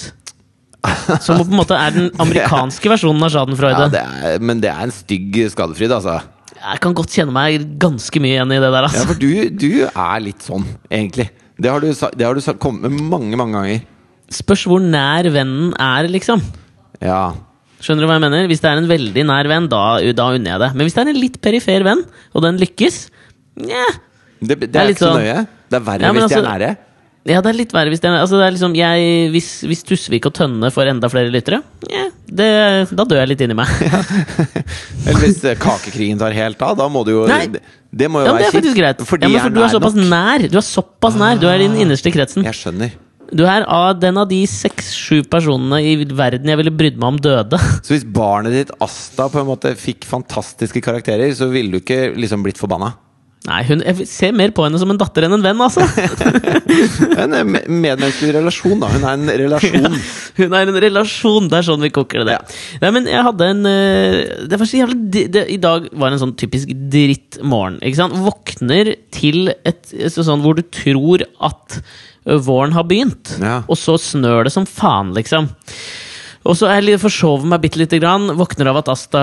Som 1.24 1.40
på 1.40 1.46
en 1.48 1.56
måte 1.56 1.76
er 1.80 1.94
den 1.96 2.10
amerikanske 2.24 2.90
versjonen 2.92 3.24
av 3.24 3.32
Schadenfreude. 3.32 3.86
Ja, 3.86 3.92
det 3.94 4.02
er, 4.04 4.42
men 4.44 4.60
det 4.60 4.68
er 4.74 4.82
en 4.84 4.92
stygg 4.92 5.38
skadefryd, 5.54 5.94
altså. 5.96 6.18
Jeg 6.54 6.80
kan 6.84 6.94
godt 6.96 7.16
kjenne 7.16 7.32
meg 7.34 7.64
ganske 7.80 8.20
mye 8.22 8.36
igjen 8.36 8.52
i 8.52 8.60
det 8.60 8.68
der. 8.68 8.84
Ja, 8.84 8.90
Altså. 8.92 9.06
for 9.08 9.20
du, 9.20 9.30
du 9.56 9.70
er 9.88 10.20
litt 10.24 10.44
sånn, 10.44 10.68
egentlig. 10.92 11.30
Det 11.56 11.72
har 11.72 11.80
du, 11.80 11.88
det 11.88 12.28
har 12.28 12.36
du 12.36 12.44
kommet 12.60 12.90
med 12.92 13.08
mange, 13.08 13.40
mange 13.40 13.56
ganger. 13.56 13.82
Spørs 14.32 14.66
hvor 14.68 14.84
nær 14.84 15.26
vennen 15.32 15.72
er, 15.80 16.08
liksom. 16.12 16.44
Ja. 17.04 17.20
Skjønner 17.84 18.06
du 18.06 18.08
hva 18.08 18.16
jeg 18.16 18.24
mener? 18.24 18.46
Hvis 18.48 18.62
det 18.64 18.70
er 18.70 18.80
en 18.80 18.88
veldig 18.88 19.24
nær 19.28 19.48
venn, 19.50 19.66
da, 19.68 19.82
da 20.16 20.28
unner 20.32 20.54
jeg 20.54 20.62
det. 20.62 20.70
Men 20.78 20.86
hvis 20.88 20.94
det 20.96 21.02
er 21.04 21.10
en 21.12 21.20
litt 21.20 21.36
perifer 21.44 21.84
venn, 21.84 22.00
og 22.32 22.46
den 22.46 22.56
lykkes 22.62 23.02
Nja. 23.60 23.84
Det, 24.44 24.56
det, 24.64 24.72
er 24.74 24.88
er 24.88 24.90
ikke 24.94 25.04
så 25.04 25.12
sånn- 25.12 25.20
nøye. 25.22 25.46
Det 25.70 25.76
er 25.78 25.84
verre 25.86 26.02
Ja, 26.08 26.10
hvis 26.16 26.24
hvis 26.24 26.32
de 26.32 26.34
er 26.34 26.40
altså- 26.40 26.50
nære. 26.50 26.72
Ja, 27.24 27.40
det 27.40 27.48
er 27.48 27.56
litt 27.56 27.70
verre 27.72 27.88
hvis 27.88 28.00
det 28.02 28.08
er, 28.10 28.18
altså 28.20 28.36
det 28.36 28.44
er 28.44 28.52
liksom 28.52 28.74
jeg, 28.76 29.30
Hvis, 29.32 29.46
hvis 29.64 29.80
Tusvik 29.88 30.26
og 30.28 30.34
Tønne 30.36 30.68
får 30.74 30.90
enda 30.90 31.08
flere 31.08 31.30
lyttere, 31.32 31.62
ja, 31.88 32.02
det, 32.28 32.48
da 32.92 33.04
dør 33.08 33.22
jeg 33.22 33.30
litt 33.30 33.40
inni 33.46 33.54
meg. 33.56 33.70
Eller 35.06 35.20
hvis 35.22 35.38
eh, 35.48 35.56
kakekrigen 35.56 36.18
tar 36.20 36.34
helt 36.36 36.60
av, 36.60 36.74
da 36.76 36.88
må 36.92 37.04
du 37.06 37.12
jo 37.14 37.22
Nei. 37.30 37.46
Det, 37.54 37.62
det 37.94 38.10
må 38.12 38.20
jo 38.20 38.28
Ja, 38.28 38.34
Det 38.42 38.50
være 38.52 38.74
greit. 38.76 39.00
For 39.08 39.16
Ja, 39.22 39.28
de 39.28 39.32
men 39.32 39.40
for 39.46 39.56
du 39.56 39.62
er 39.62 39.72
såpass 39.72 39.96
nok. 39.96 40.10
nær. 40.12 40.44
Du 40.52 40.58
er 40.60 40.66
såpass 40.66 41.16
nær. 41.20 41.40
Du 41.40 41.46
er 41.48 41.64
i 41.64 41.68
den 41.68 41.78
innerste 41.80 42.12
kretsen. 42.12 42.44
Jeg 42.44 42.58
skjønner. 42.60 42.92
Du 43.34 43.42
er 43.50 43.64
av 43.66 43.96
den 43.98 44.18
av 44.20 44.28
de 44.30 44.40
seks-sju 44.46 45.24
personene 45.30 45.80
i 45.82 45.96
verden 46.06 46.50
jeg 46.52 46.60
ville 46.60 46.74
brydd 46.74 47.00
meg 47.00 47.16
om 47.16 47.22
døde. 47.22 47.58
Så 47.84 47.96
hvis 47.96 48.06
barnet 48.06 48.54
ditt 48.54 48.74
Asta 48.84 49.26
på 49.32 49.40
en 49.42 49.48
måte 49.50 49.74
fikk 49.78 50.06
fantastiske 50.06 50.82
karakterer, 50.84 51.32
så 51.34 51.50
ville 51.50 51.74
du 51.74 51.82
ikke 51.82 52.12
liksom 52.14 52.44
blitt 52.46 52.60
forbanna? 52.62 52.92
Nei, 53.44 53.58
hun, 53.68 53.82
Jeg 53.84 54.06
ser 54.08 54.30
mer 54.32 54.54
på 54.56 54.64
henne 54.64 54.78
som 54.80 54.88
en 54.88 54.96
datter 54.96 55.26
enn 55.26 55.34
en 55.36 55.42
venn, 55.44 55.58
altså. 55.60 55.84
En 57.20 57.34
eh, 57.36 57.42
me- 57.44 57.60
medmenneskelig 57.68 58.38
relasjon, 58.38 58.78
da. 58.80 58.88
Hun 58.94 59.04
er 59.04 59.18
en 59.18 59.32
relasjon. 59.42 59.98
Hun 60.38 60.56
er 60.56 60.70
en 60.70 60.78
relasjon. 60.86 61.50
Det 61.52 61.58
er 61.58 61.66
sånn 61.66 61.84
vi 61.84 61.90
koker 61.92 62.24
det. 62.24 62.38
Nei, 62.80 62.92
men 62.96 63.10
jeg 63.10 63.26
hadde 63.26 63.50
en 63.52 63.68
eh, 63.68 64.16
Det 64.48 64.60
var 64.62 64.70
så 64.70 64.80
jævlig 64.80 64.96
det, 65.12 65.26
det, 65.36 65.44
I 65.52 65.60
dag 65.60 65.90
var 65.92 66.14
en 66.16 66.22
sånn 66.24 66.32
typisk 66.40 66.72
drittmorgen. 66.72 67.76
Ikke 67.84 68.00
sant? 68.00 68.16
Våkner 68.24 68.94
til 69.12 69.52
et 69.52 69.92
sånn 70.16 70.40
hvor 70.46 70.56
du 70.56 70.64
tror 70.72 71.26
at 71.44 71.80
våren 72.24 72.72
har 72.72 72.84
begynt, 72.88 73.36
Ja. 73.40 73.62
og 73.68 73.76
så 73.76 73.98
snør 74.00 74.44
det 74.44 74.52
som 74.52 74.66
faen, 74.66 75.12
liksom. 75.14 75.48
Og 76.44 76.56
så 76.58 76.68
er 76.68 76.84
jeg 76.84 77.00
forsover 77.00 77.46
meg 77.48 77.62
bitte 77.62 77.80
lite 77.80 77.98
grann. 77.98 78.28
Våkner 78.36 78.68
av 78.68 78.82
at 78.82 78.90
Asta 78.92 79.20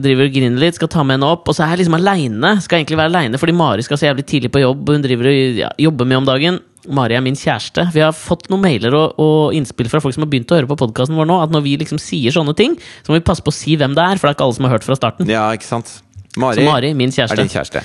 driver 0.00 0.24
og 0.24 0.32
griner 0.32 0.62
litt. 0.62 0.78
Skal 0.78 0.88
ta 0.88 1.02
med 1.04 1.18
henne 1.18 1.28
opp. 1.28 1.46
Og 1.46 1.56
så 1.56 1.60
er 1.66 1.74
jeg 1.74 1.82
liksom 1.82 1.98
aleine. 1.98 2.54
Skal 2.64 2.78
egentlig 2.80 2.96
være 2.96 3.12
aleine 3.12 3.40
fordi 3.40 3.52
Mari 3.52 3.84
skal 3.84 4.00
så 4.00 4.08
jævlig 4.08 4.24
tidlig 4.30 4.50
på 4.54 4.62
jobb. 4.62 4.88
Hun 4.88 5.04
driver 5.04 5.28
og 5.28 5.58
ja, 5.60 5.68
jobber 5.76 6.08
med 6.08 6.22
om 6.22 6.24
dagen. 6.30 6.60
Mari 6.88 7.18
er 7.18 7.24
min 7.24 7.36
kjæreste. 7.36 7.84
Vi 7.92 8.00
har 8.00 8.16
fått 8.16 8.48
noen 8.52 8.64
mailer 8.64 8.96
og, 8.96 9.20
og 9.20 9.52
innspill 9.56 9.90
fra 9.92 10.00
folk 10.04 10.16
som 10.16 10.24
har 10.24 10.32
begynt 10.32 10.52
å 10.52 10.56
høre 10.56 10.70
på 10.72 10.78
podkasten 10.80 11.16
vår 11.16 11.28
nå, 11.28 11.36
at 11.44 11.52
når 11.52 11.64
vi 11.64 11.76
liksom 11.80 12.00
sier 12.00 12.32
sånne 12.32 12.56
ting, 12.56 12.74
så 13.04 13.12
må 13.12 13.20
vi 13.20 13.24
passe 13.28 13.44
på 13.44 13.52
å 13.52 13.56
si 13.56 13.76
hvem 13.80 13.96
det 13.96 14.04
er, 14.04 14.20
for 14.20 14.28
det 14.28 14.34
er 14.34 14.38
ikke 14.38 14.48
alle 14.48 14.56
som 14.58 14.68
har 14.68 14.74
hørt 14.76 14.88
fra 14.88 14.98
starten. 14.98 15.28
Ja, 15.32 15.46
ikke 15.56 15.68
sant? 15.68 15.94
Mari, 16.40 16.60
Så 16.60 16.66
Mari, 16.68 16.92
min 16.96 17.12
er 17.12 17.36
din 17.40 17.52
kjæreste. 17.52 17.84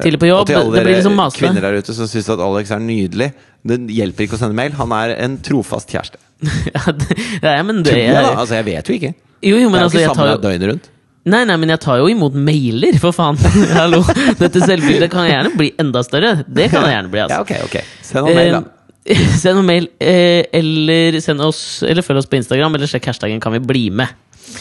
Tidlig 0.00 0.20
på 0.22 0.30
jobb. 0.30 0.44
Og 0.44 0.50
til 0.50 0.58
alle 0.60 0.78
dere 0.80 0.96
liksom 0.96 1.18
kvinner 1.36 1.66
der 1.66 1.78
ute 1.82 1.94
som 1.94 2.08
syns 2.10 2.30
at 2.30 2.42
Alex 2.42 2.70
er 2.74 2.82
nydelig, 2.82 3.32
det 3.66 3.80
hjelper 3.92 4.26
ikke 4.26 4.38
å 4.38 4.40
sende 4.40 4.56
mail. 4.56 4.72
Han 4.78 4.94
er 4.96 5.16
en 5.20 5.36
trofast 5.44 5.90
kjæreste. 5.92 6.20
ja, 6.74 6.86
det, 6.96 7.18
ja, 7.42 7.60
men 7.66 7.82
det 7.84 7.98
jeg, 7.98 8.16
da. 8.16 8.32
Altså, 8.32 8.56
jeg 8.60 8.68
vet 8.70 8.88
jo 8.88 8.96
ikke. 8.96 9.12
Jo, 9.44 9.58
jo, 9.60 9.68
men 9.68 9.80
jeg 9.80 9.82
er 9.82 9.88
altså, 9.88 10.00
jo 10.00 10.06
ikke 10.06 10.16
sammen 10.16 10.32
jo 10.32 10.42
døgnet 10.46 10.72
rundt. 10.72 10.90
Nei, 11.30 11.42
nei, 11.44 11.56
men 11.60 11.68
jeg 11.74 11.82
tar 11.84 12.00
jo 12.00 12.08
imot 12.08 12.36
mailer, 12.48 12.96
for 13.00 13.12
faen! 13.12 13.36
Hallo! 13.76 14.00
Dette 14.40 14.62
selvbildet 14.64 15.10
kan 15.12 15.28
gjerne 15.28 15.52
bli 15.52 15.68
enda 15.80 16.00
større. 16.06 16.38
Det 16.48 16.70
kan 16.72 16.86
det 16.86 16.94
gjerne 16.94 17.12
bli, 17.12 17.24
altså. 17.26 17.40
Ja, 17.40 17.44
altså. 17.44 17.66
ok, 17.66 17.82
ok. 17.82 18.06
Send 18.08 18.24
noen 18.24 18.38
mail, 18.40 18.56
da. 18.56 18.62
Eh, 19.10 19.26
send 19.42 19.58
noen 19.58 19.68
mail, 19.68 19.90
eh, 20.00 20.48
eller, 20.56 21.20
send 21.24 21.44
oss, 21.44 21.60
eller 21.84 22.04
følg 22.06 22.22
oss 22.22 22.30
på 22.30 22.40
Instagram, 22.40 22.78
eller 22.78 22.88
sjekk 22.88 23.10
hashtaggen 23.12 23.40
'kan 23.40 23.52
vi 23.58 23.60
bli 23.68 23.84
med'. 24.00 24.16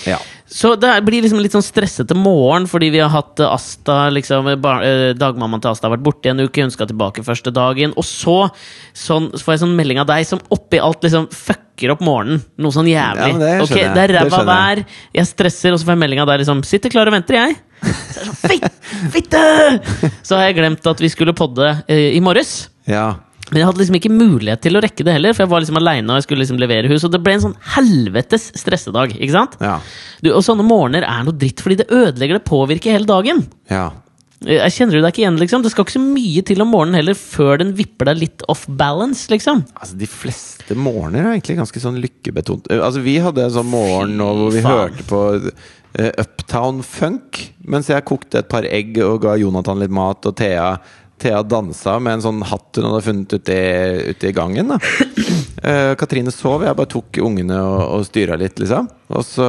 Ja. 0.07 0.19
Så 0.49 0.71
det 0.81 0.89
blir 1.05 1.21
liksom 1.21 1.39
litt 1.43 1.53
sånn 1.53 1.63
stressete 1.63 2.15
morgen, 2.17 2.65
fordi 2.69 2.87
vi 2.95 3.01
har 3.03 3.11
hatt 3.13 3.37
eh, 3.41 3.51
Asta 3.53 4.07
liksom, 4.09 4.47
eh, 4.49 4.69
eh, 4.87 5.11
Dagmammaen 5.17 5.61
til 5.61 5.69
Asta 5.69 5.85
har 5.85 5.93
vært 5.93 6.07
borte 6.07 6.25
i 6.25 6.31
en 6.33 6.41
uke, 6.41 6.63
hun 6.65 6.73
skal 6.73 6.89
tilbake 6.89 7.23
første 7.25 7.53
dagen. 7.53 7.93
Og 7.93 8.07
så, 8.07 8.39
sånn, 8.97 9.29
så 9.35 9.45
får 9.45 9.55
jeg 9.55 9.63
sånn 9.67 9.77
melding 9.77 10.01
av 10.01 10.09
deg 10.09 10.25
som 10.25 10.41
oppi 10.49 10.81
alt 10.81 11.05
liksom 11.05 11.29
fucker 11.29 11.93
opp 11.93 12.01
morgenen. 12.01 12.41
Noe 12.57 12.73
sånn 12.73 12.89
jævlig. 12.89 13.29
Ja, 13.35 13.41
det 13.43 13.53
okay, 13.67 13.85
det 13.93 14.07
er 14.07 14.15
ræva 14.17 14.41
vær, 14.49 14.83
jeg 15.21 15.29
stresser, 15.29 15.75
og 15.75 15.79
så 15.81 15.85
får 15.85 15.95
jeg 15.95 16.03
melding 16.07 16.25
av 16.25 16.33
deg 16.33 16.41
liksom 16.41 16.65
'Sitter 16.65 16.97
klar 16.97 17.11
og 17.11 17.17
venter, 17.19 17.37
jeg'. 17.37 17.57
Så 17.79 18.17
det 18.17 18.25
sånn, 18.25 18.39
Fitt, 18.49 18.81
fitte! 19.13 19.45
Så 20.25 20.35
har 20.35 20.49
jeg 20.49 20.57
glemt 20.57 20.87
at 20.89 20.99
vi 20.99 21.13
skulle 21.13 21.37
podde 21.37 21.75
eh, 21.87 22.09
i 22.17 22.21
morges. 22.25 22.71
ja. 22.89 23.11
Men 23.49 23.61
jeg 23.61 23.67
hadde 23.69 23.81
liksom 23.81 23.97
ikke 23.99 24.11
mulighet 24.13 24.61
til 24.61 24.77
å 24.77 24.81
rekke 24.83 25.05
det 25.07 25.15
heller, 25.15 25.33
for 25.33 25.45
jeg 25.45 25.51
var 25.53 25.63
liksom 25.63 25.79
aleine 25.81 26.11
og 26.13 26.19
jeg 26.19 26.27
skulle 26.27 26.43
liksom 26.43 26.59
levere 26.61 26.91
hus. 26.91 27.05
Og 27.07 27.13
det 27.15 27.21
ble 27.25 27.33
en 27.37 27.45
sånn 27.47 27.55
helvetes 27.75 28.51
stressedag. 28.59 29.15
ikke 29.17 29.33
sant? 29.35 29.57
Ja. 29.63 29.79
Du, 30.21 30.29
og 30.35 30.43
sånne 30.45 30.65
morgener 30.67 31.07
er 31.07 31.25
noe 31.25 31.33
dritt, 31.37 31.63
fordi 31.65 31.79
det 31.81 31.89
ødelegger 31.89 32.37
det, 32.39 32.45
påvirker 32.49 32.95
hele 32.97 33.09
dagen. 33.09 33.45
ja. 33.71 33.89
Jeg 34.39 34.71
kjenner 34.71 34.95
du 34.95 35.01
deg 35.03 35.09
ikke 35.11 35.19
igjen, 35.25 35.35
liksom? 35.35 35.63
Det 35.65 35.69
skal 35.73 35.83
ikke 35.83 35.93
så 35.97 35.99
mye 35.99 36.41
til 36.47 36.61
om 36.63 36.69
morgenen 36.71 36.95
heller, 36.95 37.17
før 37.19 37.57
den 37.59 37.73
vipper 37.75 38.07
deg 38.07 38.21
litt 38.21 38.43
off 38.47 38.61
balance, 38.71 39.25
liksom. 39.27 39.65
Altså, 39.75 39.97
de 39.99 40.07
fleste 40.07 40.77
morgener 40.79 41.25
er 41.25 41.33
egentlig 41.33 41.57
ganske 41.57 41.81
sånn 41.83 41.97
lykkebetont. 41.99 42.69
Eh, 42.71 42.79
Altså, 42.79 43.01
vi 43.03 43.17
hadde 43.19 43.43
en 43.43 43.51
sånn 43.57 43.67
morgen 43.67 44.15
nå 44.15 44.29
hvor 44.37 44.55
vi 44.55 44.63
hørte 44.63 45.03
på 45.09 45.19
uh, 45.43 46.11
Uptown 46.23 46.79
Funk 46.87 47.41
mens 47.67 47.91
jeg 47.91 48.05
kokte 48.07 48.39
et 48.39 48.47
par 48.47 48.63
egg 48.63 48.95
og 49.03 49.19
ga 49.27 49.35
Jonathan 49.41 49.83
litt 49.83 49.91
mat, 49.91 50.23
og 50.31 50.39
Thea 50.39 50.69
Thea 51.19 51.41
dansa 51.43 51.97
med 52.01 52.17
en 52.17 52.23
sånn 52.23 52.41
hatt 52.47 52.79
hun 52.79 52.87
hadde 52.87 53.05
funnet 53.05 53.35
ute 53.35 53.55
i, 53.55 54.09
ute 54.13 54.29
i 54.31 54.35
gangen. 54.35 54.75
Eh, 55.59 55.91
Katrine 55.99 56.31
sov, 56.31 56.63
jeg 56.63 56.77
bare 56.77 56.87
tok 56.87 57.17
ungene 57.19 57.57
og, 57.59 57.81
og 57.97 58.05
styra 58.07 58.37
litt, 58.39 58.61
liksom. 58.61 58.85
Og 59.11 59.25
så, 59.27 59.47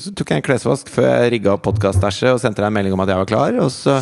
så 0.00 0.12
tok 0.16 0.32
jeg 0.32 0.40
en 0.40 0.46
klesvask 0.46 0.88
før 0.88 1.10
jeg 1.10 1.34
rigga 1.34 1.52
opp 1.52 1.66
podkaststæsjet 1.66 2.32
og 2.32 2.40
sendte 2.40 2.64
deg 2.64 2.70
en 2.70 2.78
melding 2.78 2.96
om 2.96 3.04
at 3.04 3.12
jeg 3.12 3.20
var 3.20 3.28
klar. 3.28 3.58
Og 3.60 3.68
så, 3.74 3.98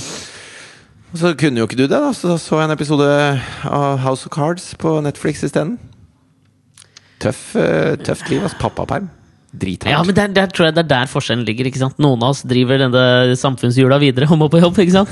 og 1.11 1.19
så 1.19 1.35
kunne 1.35 1.59
jo 1.59 1.67
ikke 1.67 1.81
du 1.81 1.89
det, 1.89 1.91
da, 1.97 2.15
så 2.15 2.39
så 2.39 2.61
jeg 2.63 2.71
en 2.71 2.77
episode 2.79 3.11
av 3.67 3.99
House 4.07 4.31
of 4.31 4.35
Cards 4.37 4.71
på 4.79 5.01
Netflix 5.03 5.43
isteden. 5.43 5.75
Tøff, 7.21 7.51
uh, 7.59 7.99
tøft 7.99 8.31
liv, 8.31 8.47
altså. 8.47 8.63
Pappaperm. 8.63 9.11
Drithardt. 9.51 9.91
Ja, 9.91 10.03
men 10.07 10.15
der, 10.15 10.29
der 10.31 10.47
tror 10.55 10.69
jeg 10.69 10.77
det 10.77 10.85
er 10.85 10.89
der 10.93 11.09
forskjellen 11.11 11.43
ligger. 11.49 11.67
ikke 11.67 11.81
sant? 11.81 11.97
Noen 11.99 12.23
av 12.23 12.37
oss 12.37 12.45
driver 12.47 12.79
denne 12.79 13.35
samfunnshjula 13.39 13.99
videre 13.99 14.29
og 14.31 14.39
må 14.39 14.47
på 14.53 14.61
jobb, 14.63 14.79
ikke 14.79 14.95
sant? 15.01 15.11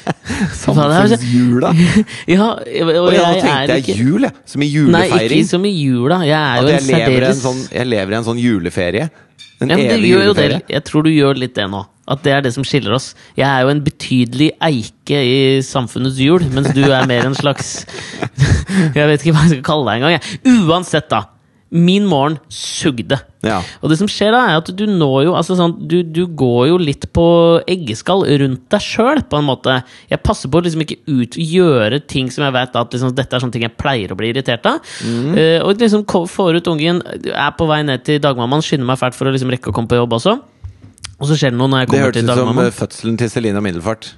Samfunnsjula! 0.64 1.72
Ja, 2.34 2.46
og 2.54 2.90
Og 3.04 3.10
jeg, 3.12 3.20
jeg 3.20 3.42
tenkte 3.44 3.76
jeg 3.76 3.84
ikke 3.84 3.98
jul, 4.00 4.24
jeg. 4.24 4.32
Som 4.48 4.64
i 4.64 4.70
julefeiring. 4.72 5.12
Nei, 5.12 5.40
ikke 5.42 5.50
som 5.50 5.66
i 5.68 5.74
jula. 5.76 6.22
Jeg 6.24 6.38
er 6.38 6.62
jo 6.62 6.70
jeg 6.72 6.80
en 6.80 6.88
lever, 6.88 7.04
en 7.04 7.12
særdeles 7.12 7.42
sånn, 7.44 7.60
jeg 7.76 7.90
lever 7.92 8.14
i 8.14 8.18
en 8.20 8.26
sånn 8.30 8.40
juleferie. 8.40 9.10
En 9.62 9.70
ja, 9.70 9.76
men 9.76 9.84
du 9.86 9.94
evig 9.98 10.14
juleferie. 10.14 10.62
det. 10.64 10.74
Jeg 10.74 10.84
tror 10.88 11.04
du 11.06 11.10
gjør 11.12 11.38
litt 11.44 11.54
det 11.56 11.68
nå. 11.70 11.84
At 12.10 12.24
det 12.24 12.32
er 12.36 12.42
det 12.44 12.52
som 12.56 12.64
skiller 12.68 12.96
oss. 12.96 13.12
Jeg 13.36 13.46
er 13.48 13.62
jo 13.64 13.70
en 13.72 13.84
betydelig 13.84 14.50
eike 14.64 15.20
i 15.24 15.36
samfunnets 15.64 16.18
hjul, 16.20 16.44
mens 16.56 16.72
du 16.76 16.82
er 16.88 17.06
mer 17.08 17.28
en 17.28 17.36
slags 17.36 17.84
Jeg 18.96 19.06
vet 19.08 19.22
ikke 19.22 19.32
hva 19.36 19.44
jeg 19.46 19.54
skal 19.54 19.64
kalle 19.64 19.92
deg 19.92 20.02
engang. 20.02 20.66
Uansett, 20.68 21.08
da. 21.12 21.22
Min 21.74 22.04
morgen 22.06 22.36
sugde. 22.52 23.16
Ja. 23.42 23.56
Og 23.82 23.90
det 23.90 23.98
som 23.98 24.08
skjer 24.10 24.30
da, 24.30 24.44
er 24.46 24.60
at 24.60 24.68
du 24.78 24.84
når 24.86 25.24
jo 25.26 25.32
altså 25.34 25.56
sånn, 25.58 25.74
du, 25.90 25.96
du 26.06 26.22
går 26.30 26.68
jo 26.70 26.78
litt 26.78 27.08
på 27.16 27.26
eggeskall 27.70 28.22
rundt 28.40 28.62
deg 28.70 28.84
sjøl, 28.84 29.24
på 29.26 29.40
en 29.40 29.48
måte. 29.48 29.80
Jeg 30.10 30.22
passer 30.22 30.52
på 30.52 30.60
å 30.60 30.64
liksom 30.64 30.84
ikke 30.84 31.00
ut 31.10 31.38
gjøre 31.40 31.98
ting 32.06 32.30
som 32.30 32.46
jeg 32.46 32.54
vet 32.54 32.78
at 32.78 32.94
liksom, 32.94 33.14
dette 33.18 33.34
er 33.34 33.42
sånne 33.42 33.56
ting 33.56 33.66
jeg 33.66 33.74
pleier 33.80 34.14
å 34.14 34.18
bli 34.18 34.30
irritert 34.30 34.66
av. 34.70 34.94
Mm. 35.02 35.30
Uh, 35.34 35.58
og 35.66 35.82
liksom 35.82 36.06
får 36.30 36.60
ut 36.60 36.72
ungen, 36.72 37.02
er 37.34 37.54
på 37.58 37.68
vei 37.68 37.82
ned 37.86 38.06
til 38.06 38.22
dagmammaen, 38.22 38.64
skynder 38.64 38.88
meg 38.92 39.00
fælt 39.02 39.18
for 39.18 39.28
å 39.28 39.34
liksom 39.34 39.50
rekke 39.52 39.72
å 39.72 39.76
komme 39.76 39.90
på 39.90 39.98
jobb 39.98 40.14
også. 40.20 40.38
Og 41.18 41.30
så 41.30 41.38
skjer 41.38 41.54
det 41.54 41.58
noe 41.58 41.70
når 41.72 41.84
jeg 41.84 41.90
kommer 41.90 42.14
til 42.14 42.28
dagmammaen. 42.30 42.60
Det 42.60 42.70
hørtes 42.70 42.70
ut 42.70 42.70
som 42.70 42.70
eh, 42.70 42.76
fødselen 42.82 43.18
til 43.18 43.34
Selina 43.34 43.64
Middelfart. 43.64 44.14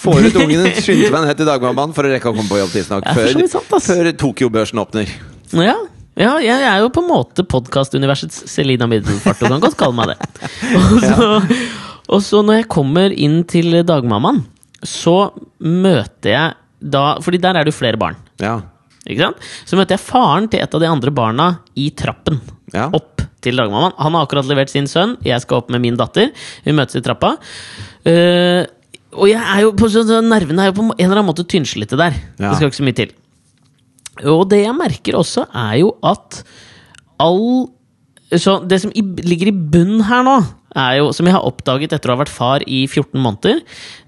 Får 0.00 0.28
ut 0.28 0.36
ungen, 0.40 0.68
skyndte 0.78 1.10
meg 1.12 1.26
ned 1.26 1.40
til 1.40 1.48
dagmammaen 1.48 1.96
for 1.96 2.06
å 2.06 2.12
rekke 2.12 2.30
å 2.30 2.36
komme 2.36 2.48
på 2.48 2.60
jobb 2.60 2.76
tidsnok. 2.76 3.08
Før, 3.16 3.40
sant, 3.50 3.72
ass. 3.76 3.88
før 3.90 4.12
Tokyo-børsen 4.20 4.80
åpner. 4.80 5.10
Ja, 5.56 5.74
ja, 6.18 6.32
jeg 6.42 6.64
er 6.66 6.80
jo 6.82 6.90
på 6.92 7.02
en 7.04 7.10
måte 7.10 7.44
podkastuniversets 7.46 8.42
Selina 8.50 8.88
Middelfart. 8.90 9.38
Du 9.38 9.46
kan 9.46 9.62
godt 9.62 9.78
kalle 9.78 9.96
meg 9.96 10.12
det. 10.12 10.48
Og 10.80 10.98
så, 11.04 11.28
og 12.10 12.22
så 12.26 12.40
når 12.42 12.60
jeg 12.60 12.70
kommer 12.72 13.12
inn 13.14 13.42
til 13.48 13.80
dagmammaen, 13.86 14.42
så 14.82 15.30
møter 15.62 16.32
jeg 16.32 16.56
da 16.80 17.18
Fordi 17.20 17.36
der 17.42 17.58
er 17.58 17.66
det 17.66 17.74
jo 17.74 17.76
flere 17.76 17.98
barn. 18.00 18.16
Ja. 18.40 18.54
Ikke 19.04 19.26
sant? 19.26 19.48
Så 19.68 19.76
møter 19.76 19.98
jeg 19.98 20.02
faren 20.02 20.48
til 20.50 20.62
et 20.64 20.74
av 20.74 20.80
de 20.80 20.88
andre 20.88 21.12
barna 21.14 21.48
i 21.78 21.90
trappen. 21.92 22.40
Ja. 22.72 22.88
Opp 22.96 23.20
til 23.44 23.60
dagmammaen. 23.60 23.94
Han 24.00 24.16
har 24.16 24.26
akkurat 24.26 24.48
levert 24.48 24.72
sin 24.72 24.88
sønn, 24.90 25.16
jeg 25.24 25.44
skal 25.44 25.60
opp 25.60 25.70
med 25.72 25.84
min 25.84 25.98
datter. 26.00 26.32
Vi 26.64 26.74
møtes 26.76 26.98
i 26.98 27.04
trappa. 27.04 27.34
Uh, 28.08 28.64
og 29.18 29.26
jeg 29.26 29.40
er 29.42 29.64
jo 29.64 29.72
på, 29.76 29.88
nervene 30.24 30.64
er 30.64 30.70
jo 30.70 30.76
på 30.76 30.84
en 30.86 30.92
eller 30.96 31.18
annen 31.18 31.28
måte 31.28 31.46
tynnslite 31.48 31.98
der. 32.00 32.16
Ja. 32.38 32.50
Det 32.50 32.58
skal 32.58 32.70
ikke 32.70 32.80
så 32.80 32.88
mye 32.88 32.98
til. 33.00 33.14
Og 34.28 34.48
det 34.50 34.62
jeg 34.64 34.74
merker 34.76 35.16
også, 35.20 35.46
er 35.54 35.78
jo 35.80 35.92
at 36.06 36.42
all 37.20 37.68
Så 38.30 38.60
det 38.70 38.78
som 38.82 38.92
ligger 38.94 39.48
i 39.50 39.54
bunnen 39.74 40.04
her 40.06 40.22
nå, 40.22 40.36
er 40.78 41.00
jo, 41.00 41.08
som 41.12 41.26
jeg 41.26 41.34
har 41.34 41.42
oppdaget 41.48 41.92
etter 41.96 42.12
å 42.12 42.14
ha 42.14 42.20
vært 42.20 42.30
far 42.30 42.62
i 42.62 42.84
14 42.86 43.18
måneder, 43.18 43.58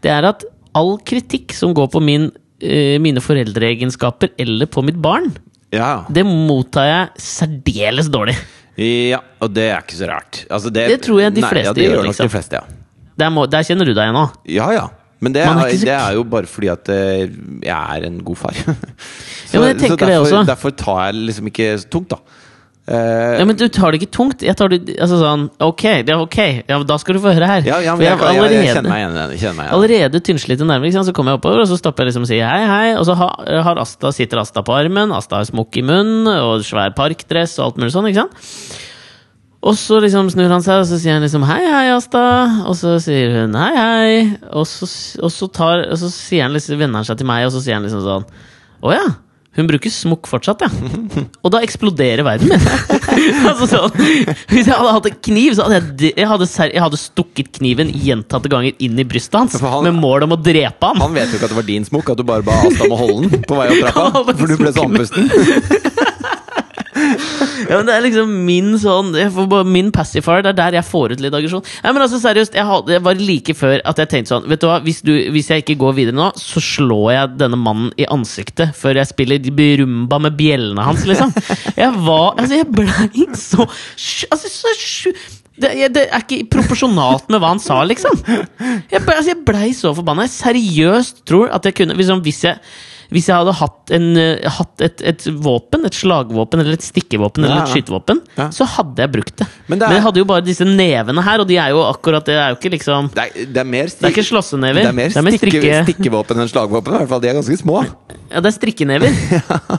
det 0.05 0.13
er 0.15 0.29
at 0.29 0.45
all 0.79 0.93
kritikk 1.03 1.51
som 1.59 1.73
går 1.75 1.89
på 1.91 1.99
min, 2.01 2.29
eh, 2.63 3.01
mine 3.03 3.19
foreldreegenskaper 3.19 4.31
eller 4.39 4.67
på 4.71 4.85
mitt 4.87 5.01
barn, 5.03 5.33
Ja. 5.75 6.05
det 6.09 6.23
mottar 6.25 6.87
jeg 6.87 7.09
særdeles 7.19 8.07
dårlig. 8.15 8.37
ja, 8.79 9.19
og 9.43 9.53
det 9.53 9.67
er 9.73 9.83
ikke 9.83 9.99
så 9.99 10.07
rart. 10.09 10.45
Altså, 10.49 10.71
det, 10.71 10.87
Det 10.89 11.03
tror 11.03 11.21
jeg 11.21 11.35
de 11.35 11.41
nei, 11.43 11.51
fleste 11.51 11.67
ja, 11.67 11.73
det 11.75 11.91
gjør. 11.91 12.05
liksom. 12.07 12.27
de 12.31 12.37
fleste, 12.37 12.53
ja. 12.63 12.65
Der, 13.19 13.31
må, 13.35 13.47
der 13.51 13.63
kjenner 13.67 13.85
du 13.85 13.93
deg 13.93 14.07
igjen 14.07 14.15
nå. 14.15 14.27
Ja, 14.47 14.71
ja. 14.73 14.87
Men 15.23 15.35
det 15.37 15.45
er 15.47 15.55
er, 15.55 15.73
det 15.79 15.95
er 15.95 16.15
jo 16.19 16.23
bare 16.27 16.51
fordi 16.51 16.69
at 16.73 16.89
eh, 16.91 17.29
jeg 17.63 17.71
er 17.71 18.07
en 18.09 18.21
god 18.27 18.41
far. 18.41 18.57
så, 18.59 18.73
Ja, 19.55 19.61
så 19.61 19.67
det 19.69 20.01
derfor, 20.03 20.47
derfor 20.49 20.75
tar 20.75 21.05
jeg 21.07 21.27
liksom 21.29 21.51
ikke 21.53 21.75
så 21.79 21.91
tungt, 21.93 22.11
da. 22.17 22.41
Uh, 22.83 23.39
Ja, 23.39 23.45
Men 23.47 23.55
du 23.55 23.69
tar 23.71 23.95
det 23.95 24.01
ikke 24.01 24.11
tungt. 24.11 24.43
Jeg 24.43 24.57
tar 24.59 24.73
det 24.73 24.97
altså 24.97 25.21
sånn 25.21 25.45
Ok, 25.63 25.85
det 26.03 26.11
er 26.11 26.19
ok. 26.19 26.39
Ja, 26.67 26.81
da 26.83 26.97
skal 26.99 27.15
du 27.15 27.21
få 27.23 27.31
høre 27.31 27.47
her. 27.47 27.63
ja, 27.63 27.79
ja, 27.79 27.95
men 27.95 28.03
jeg, 28.09 28.17
jeg, 28.19 28.27
allerede, 28.27 28.57
jeg, 28.57 28.65
jeg 28.67 28.75
kjenner 28.75 28.91
meg 28.91 29.03
igjen. 29.05 29.15
kjenner 29.39 29.59
meg 29.61 29.69
igjen. 29.69 29.75
allerede 29.77 30.21
tynnslitte 30.27 30.67
nerver. 30.67 30.89
Ikke 30.91 30.99
sant? 30.99 31.11
Så 31.13 31.15
kommer 31.15 31.37
jeg 31.37 31.39
oppover, 31.39 31.63
og 31.63 31.71
så 31.71 31.79
stopper 31.79 32.03
jeg 32.03 32.11
liksom 32.11 32.27
og 32.27 32.33
sier 32.33 32.51
hei, 32.51 32.65
hei. 32.67 32.89
Og 32.99 33.07
så 33.07 33.15
har, 33.21 33.53
har 33.69 33.83
Asta, 33.85 34.11
sitter 34.11 34.43
Asta 34.43 34.65
på 34.67 34.75
armen. 34.75 35.15
Asta 35.15 35.39
har 35.39 35.47
smokk 35.47 35.79
i 35.79 35.85
munnen 35.87 36.27
og 36.33 36.67
svær 36.67 36.91
parkdress 36.99 37.61
og 37.61 37.69
alt 37.69 37.79
mulig 37.85 37.95
sånn. 37.95 38.11
ikke 38.11 38.25
sant? 38.25 38.83
Og 39.63 39.77
så 39.79 40.01
liksom 40.03 40.27
snur 40.33 40.51
han 40.51 40.63
seg, 40.65 40.81
og 40.83 40.89
så 40.91 40.99
sier 40.99 41.15
han 41.15 41.23
liksom 41.23 41.45
'hei, 41.47 41.63
hei, 41.63 41.91
Asta'. 41.95 42.67
Og 42.67 42.75
så 42.75 42.97
sier 43.03 43.43
hun 43.43 43.55
'hei, 43.55 43.75
hei'. 43.79 44.39
Og 44.51 44.67
så, 44.67 44.87
og 45.23 45.31
så, 45.31 45.47
tar, 45.47 45.87
og 45.87 45.99
så 45.99 46.11
han 46.43 46.53
liksom, 46.53 46.79
vender 46.79 46.99
han 46.99 47.07
seg 47.07 47.19
til 47.19 47.27
meg, 47.27 47.47
og 47.47 47.53
så 47.55 47.63
sier 47.63 47.79
han 47.79 47.87
liksom 47.87 48.03
sånn 48.03 48.27
'Å 48.83 48.97
ja'. 48.97 49.13
Hun 49.53 49.67
bruker 49.69 49.93
smokk 49.93 50.25
fortsatt, 50.31 50.63
ja. 50.65 50.71
Og 51.45 51.51
da 51.53 51.59
eksploderer 51.61 52.25
verden 52.25 52.49
min. 52.49 52.63
altså 53.51 53.67
sånn, 53.69 53.93
hvis 54.49 54.65
jeg 54.65 54.73
hadde 54.73 54.95
hatt 54.97 55.09
en 55.11 55.19
kniv, 55.29 55.53
så 55.59 55.67
hadde 55.67 55.77
jeg, 55.77 56.15
jeg, 56.17 56.25
hadde 56.31 56.49
jeg 56.73 56.81
hadde 56.81 56.97
stukket 56.97 57.51
kniven 57.59 57.93
gjentatte 57.93 58.49
ganger 58.49 58.73
inn 58.81 58.97
i 58.97 59.05
brystet 59.05 59.37
hans 59.37 59.61
han- 59.61 59.85
med 59.85 60.01
mål 60.01 60.25
om 60.25 60.33
å 60.39 60.41
drepe 60.41 60.89
ham. 60.89 61.05
Han 61.05 61.13
vet 61.13 61.29
jo 61.29 61.37
ikke 61.37 61.51
at 61.51 61.53
det 61.53 61.61
var 61.61 61.69
din 61.69 61.85
smokk, 61.85 62.15
at 62.15 62.17
du 62.17 62.25
bare 62.25 62.41
ba 62.49 62.57
Asta 62.65 62.89
om 62.89 62.97
å 62.97 63.03
holde 63.05 63.29
den 63.29 63.45
på 63.45 63.61
vei 63.61 63.69
opp 63.77 63.93
trappa. 63.93 64.25
For 64.41 64.49
du 64.49 64.57
ble 64.57 64.73
så 64.73 64.89
andpusten. 64.89 65.29
Ja, 67.69 67.79
men 67.79 67.89
Det 67.89 67.95
er 67.95 68.05
liksom 68.07 68.33
min 68.47 68.73
sånn 68.81 69.13
Min 69.73 69.91
pacifier, 69.95 70.43
det 70.45 70.53
er 70.55 70.59
der 70.59 70.79
jeg 70.79 70.89
får 70.89 71.15
ut 71.15 71.25
litt 71.25 71.37
aggresjon. 71.37 71.65
Nei, 71.85 71.93
men 71.93 72.05
altså 72.05 72.21
seriøst, 72.23 72.57
jeg, 72.59 72.67
hadde, 72.69 72.95
jeg 72.97 73.05
var 73.05 73.21
like 73.21 73.57
før 73.59 73.77
at 73.93 74.03
jeg 74.03 74.13
tenkte 74.13 74.35
sånn 74.35 74.49
Vet 74.51 74.63
du 74.63 74.69
hva, 74.71 74.79
hvis, 74.85 75.03
du, 75.07 75.13
hvis 75.35 75.51
jeg 75.53 75.65
ikke 75.65 75.79
går 75.83 75.99
videre 75.99 76.19
nå, 76.19 76.31
så 76.39 76.63
slår 76.63 77.07
jeg 77.17 77.37
denne 77.43 77.61
mannen 77.61 77.93
i 78.01 78.09
ansiktet 78.13 78.75
før 78.79 79.01
jeg 79.01 79.11
spiller 79.13 79.53
rumba 79.83 80.19
med 80.23 80.37
bjellene 80.39 80.85
hans, 80.87 81.05
liksom. 81.09 81.33
Jeg 81.77 81.93
var 82.07 82.35
Altså, 82.41 82.59
jeg 82.59 82.69
blei 82.73 83.29
så 83.39 83.67
Altså, 84.33 84.51
så 84.51 84.75
sju... 84.79 85.13
Det, 85.63 85.69
det 85.93 86.07
er 86.09 86.23
ikke 86.25 86.47
proporsjonalt 86.51 87.29
med 87.31 87.43
hva 87.43 87.53
han 87.53 87.61
sa, 87.63 87.83
liksom. 87.85 88.17
Jeg, 88.91 89.03
altså, 89.05 89.35
jeg 89.35 89.75
så 89.77 89.93
forbanna. 89.95 90.25
Jeg 90.25 90.35
seriøst 90.39 91.23
tror 91.29 91.53
at 91.53 91.69
jeg 91.69 91.77
kunne 91.77 91.97
liksom, 91.99 92.23
Hvis 92.25 92.41
jeg 92.47 92.57
hvis 93.13 93.27
jeg 93.29 93.37
hadde 93.37 93.53
hatt, 93.59 93.91
en, 93.97 94.07
eh, 94.17 94.49
hatt 94.59 94.81
et, 94.85 95.03
et 95.13 95.27
våpen, 95.45 95.85
et 95.89 95.95
slagvåpen 95.95 96.61
eller 96.65 96.79
et 96.79 96.85
stikkevåpen 96.87 97.45
eller 97.45 97.63
et 97.63 97.73
skytevåpen, 97.75 98.23
så 98.53 98.67
hadde 98.77 99.05
jeg 99.05 99.13
brukt 99.13 99.37
det. 99.43 99.47
Men 99.69 99.73
Men, 99.73 99.79
det 99.79 99.89
er- 99.89 99.95
jeg 99.99 100.03
hadde 100.07 100.19
jo 100.23 100.25
bare 100.33 100.45
disse 100.47 100.65
nevene 100.69 101.23
her, 101.25 101.41
og 101.41 101.49
de 101.49 101.57
er 101.57 101.71
jo 101.71 101.83
akkurat 101.87 102.25
Det 102.27 102.35
er 102.37 102.49
jo 102.53 102.57
ikke 102.59 102.73
liksom 102.79 103.11
Det 103.15 103.23
er, 103.23 103.47
det 103.53 103.61
er 103.63 103.65
mer, 103.69 103.87
Det 103.87 104.05
er 104.05 104.13
ikke 104.15 104.25
slåssenever. 104.31 104.83
det 104.83 104.91
er 104.91 104.93
mer, 104.99 105.23
mer 105.23 105.37
strikke... 105.39 105.85
stikkevåpen 105.87 106.41
enn 106.43 106.49
slagvåpen. 106.51 106.95
I 106.95 106.99
hvert 107.03 107.09
fall, 107.13 107.21
De 107.21 107.29
er 107.29 107.35
ganske 107.39 107.59
små. 107.63 107.79
Ja, 108.33 108.41
det 108.41 108.49
er 108.53 108.57
strikkenever. 108.59 109.09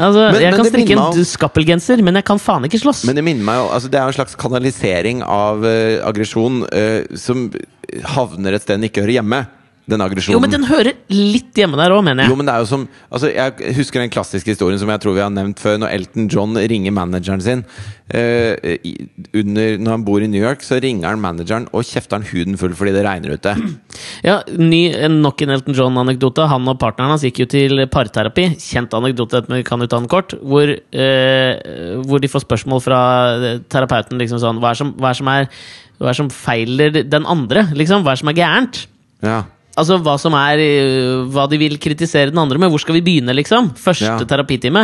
Altså, 0.00 0.32
Men- 0.32 0.40
jeg 0.42 0.50
men 0.52 0.58
kan 0.60 0.66
strikke 0.70 0.92
en 0.92 0.98
om- 0.98 1.24
skappelgenser, 1.24 2.02
men 2.02 2.14
jeg 2.14 2.24
kan 2.24 2.38
faen 2.38 2.64
ikke 2.68 2.80
slåss. 2.80 3.04
Men 3.08 3.16
det 3.16 3.24
minner 3.24 3.44
meg 3.44 3.56
jo 3.60 3.68
altså 3.74 3.90
Det 3.90 3.98
er 4.00 4.04
jo 4.04 4.12
en 4.12 4.18
slags 4.18 4.36
kanalisering 4.36 5.22
av 5.26 5.64
uh, 5.64 6.06
aggresjon 6.08 6.62
uh, 6.68 7.16
som 7.16 7.50
havner 8.14 8.54
et 8.54 8.62
sted 8.62 8.78
den 8.78 8.88
ikke 8.90 9.02
hører 9.02 9.18
hjemme. 9.20 9.46
Den 9.90 10.04
aggresjonen. 10.04 10.36
jo, 10.36 10.40
men 10.44 10.52
den 10.52 10.66
hører 10.68 10.94
litt 11.10 11.56
hjemme 11.58 11.78
der 11.80 11.94
òg, 11.94 12.04
mener 12.06 12.24
jeg. 12.24 12.30
Jo, 12.32 12.36
men 12.38 12.46
det 12.46 12.54
er 12.54 12.62
jo 12.62 12.68
som 12.70 12.84
altså, 13.10 13.30
Jeg 13.34 13.74
husker 13.78 14.02
den 14.04 14.12
klassiske 14.12 14.52
historien 14.54 14.78
som 14.78 14.90
jeg 14.92 15.02
tror 15.02 15.16
vi 15.16 15.22
har 15.24 15.32
nevnt 15.34 15.58
før. 15.62 15.80
Når 15.82 15.94
Elton 15.96 16.28
John 16.30 16.54
ringer 16.56 16.94
manageren 16.94 17.42
sin 17.42 17.64
eh, 18.14 18.78
under, 19.34 19.78
Når 19.82 19.90
han 19.96 20.04
bor 20.06 20.22
i 20.22 20.28
New 20.30 20.42
York, 20.42 20.62
så 20.66 20.78
ringer 20.82 21.08
han 21.10 21.22
manageren 21.22 21.66
og 21.74 21.86
kjefter 21.88 22.20
han 22.20 22.28
huden 22.30 22.58
full 22.60 22.74
fordi 22.78 22.94
det 22.96 23.04
regner 23.06 23.34
ute. 23.36 23.56
Ja, 24.26 24.40
ny, 24.56 24.82
Nok 25.10 25.42
en 25.44 25.52
Elton 25.54 25.76
John-anekdote. 25.76 26.46
Han 26.50 26.68
og 26.68 26.78
partneren 26.80 27.14
hans 27.14 27.24
gikk 27.26 27.42
jo 27.44 27.46
til 27.50 27.84
parterapi. 27.90 28.50
Kjent 28.60 28.94
anekdote, 28.96 29.42
men 29.48 29.60
vi 29.62 29.66
kan 29.66 29.80
jo 29.82 29.88
ta 29.90 30.00
den 30.00 30.08
kort. 30.12 30.34
Hvor, 30.40 30.70
eh, 30.70 32.00
hvor 32.06 32.20
de 32.22 32.30
får 32.30 32.44
spørsmål 32.44 32.82
fra 32.84 33.00
eh, 33.36 33.62
terapeuten 33.72 34.20
liksom 34.20 34.40
sånn 34.42 34.60
Hva 34.62 34.74
er 34.74 34.80
som, 34.80 34.92
hva 35.00 35.12
er 35.12 35.18
som, 35.20 35.30
er, 35.32 35.48
hva 36.00 36.12
er 36.12 36.18
som 36.20 36.30
feiler 36.32 37.00
den 37.02 37.26
andre? 37.28 37.66
Liksom, 37.76 38.04
Hva 38.06 38.14
er 38.14 38.22
som 38.22 38.32
er 38.32 38.38
gærent? 38.38 38.84
Ja. 39.24 39.40
Altså 39.78 39.96
hva 40.02 40.16
som 40.18 40.34
er 40.34 40.58
øh, 40.60 41.28
Hva 41.30 41.44
de 41.48 41.56
vil 41.60 41.76
kritisere 41.80 42.32
den 42.32 42.40
andre 42.42 42.58
med. 42.58 42.72
Hvor 42.72 42.80
skal 42.82 42.96
vi 42.98 43.02
begynne, 43.06 43.32
liksom? 43.38 43.70
Første 43.78 44.04
Ja. 44.08 44.16
terapitime. 44.26 44.82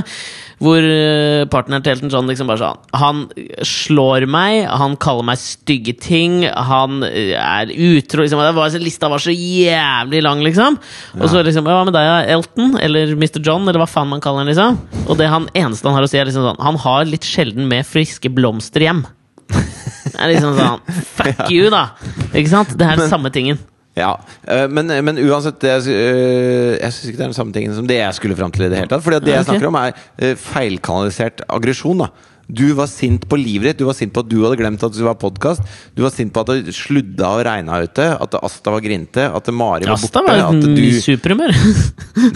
Hvor 0.62 0.78
øh, 0.80 1.44
partneren 1.52 1.82
til 1.84 1.92
Elton 1.92 2.12
John 2.14 2.30
liksom 2.30 2.46
bare 2.48 2.62
sånn 2.62 2.78
Han 2.96 3.24
slår 3.66 4.24
meg, 4.30 4.62
han 4.70 4.94
kaller 4.96 5.26
meg 5.28 5.36
stygge 5.42 5.92
ting, 6.00 6.46
han 6.48 7.02
øh, 7.04 7.34
er 7.36 7.68
utro 7.74 8.22
liksom, 8.24 8.40
det 8.40 8.54
var, 8.56 8.78
Lista 8.80 9.10
var 9.12 9.20
så 9.20 9.34
jævlig 9.34 10.22
lang, 10.24 10.40
liksom. 10.46 10.78
Og 11.20 11.28
så 11.28 11.42
liksom 11.44 11.66
Hva 11.68 11.82
med 11.84 11.92
deg, 11.98 12.30
Elton? 12.38 12.78
Eller 12.80 13.12
Mr. 13.18 13.42
John? 13.44 13.66
Eller 13.68 13.82
hva 13.84 13.90
faen 13.90 14.08
man 14.14 14.22
kaller 14.24 14.46
han, 14.46 14.48
liksom. 14.54 14.80
Og 15.10 15.18
det 15.20 15.28
han 15.28 15.50
eneste 15.52 15.90
han 15.90 15.98
har 15.98 16.06
å 16.06 16.08
si, 16.08 16.16
er 16.22 16.30
liksom 16.30 16.46
sånn 16.54 16.62
Han 16.64 16.80
har 16.86 17.04
litt 17.10 17.26
sjelden 17.26 17.68
med 17.68 17.84
friske 17.84 18.32
blomster 18.32 18.86
hjem. 18.86 19.04
Det 19.52 20.16
er 20.16 20.32
liksom 20.32 20.56
sånn 20.56 20.80
Fuck 21.18 21.50
you, 21.52 21.68
da! 21.74 21.88
Ikke 22.32 22.48
sant? 22.54 22.72
Det 22.78 22.86
er 22.86 22.96
den 23.02 23.10
samme 23.12 23.28
tingen. 23.34 23.60
Ja, 23.96 24.12
øh, 24.52 24.66
men, 24.76 24.92
men 25.06 25.18
uansett 25.24 25.56
det, 25.64 25.70
jeg 25.72 25.96
øh, 25.96 26.72
Jeg 26.76 26.92
syns 26.92 27.08
ikke 27.08 27.16
det 27.16 27.24
er 27.24 27.30
den 27.32 27.38
samme 27.38 27.54
tingen 27.56 27.72
som 27.74 27.86
det 27.88 27.96
jeg 27.96 28.14
skulle 28.18 28.36
fram 28.36 28.52
til 28.52 28.66
i 28.66 28.70
det 28.72 28.82
hele 28.82 28.90
tatt. 28.92 29.04
Fordi 29.04 29.22
det 29.24 29.32
jeg 29.38 29.46
snakker 29.48 29.70
om, 29.70 29.78
er 29.80 29.96
øh, 30.20 30.34
feilkanalisert 30.36 31.40
aggresjon. 31.48 32.04
da 32.04 32.10
Du 32.46 32.66
var 32.78 32.86
sint 32.92 33.24
på 33.26 33.38
livet 33.40 33.70
ditt. 33.72 33.80
Du 33.80 33.86
var 33.88 33.96
sint 33.96 34.12
på 34.14 34.20
at 34.22 34.28
du 34.30 34.36
hadde 34.44 34.58
glemt 34.60 34.84
at 34.84 34.92
du 34.94 35.00
var 35.06 35.16
podkast. 35.18 35.64
Du 35.96 36.04
var 36.04 36.12
sint 36.14 36.30
på 36.36 36.44
at 36.44 36.52
det 36.52 36.76
sludda 36.76 37.32
og 37.38 37.42
regna 37.48 37.80
ute. 37.82 38.10
At 38.20 38.36
Asta 38.42 38.70
var 38.76 38.84
grinte. 38.84 39.24
At 39.32 39.48
Mari 39.48 39.88
var 39.88 39.96
Asta 39.96 40.20
borte. 40.20 40.36
var 40.44 40.52
At 40.52 40.68
i 40.68 40.76
du, 40.76 41.00
superhumør. 41.02 41.56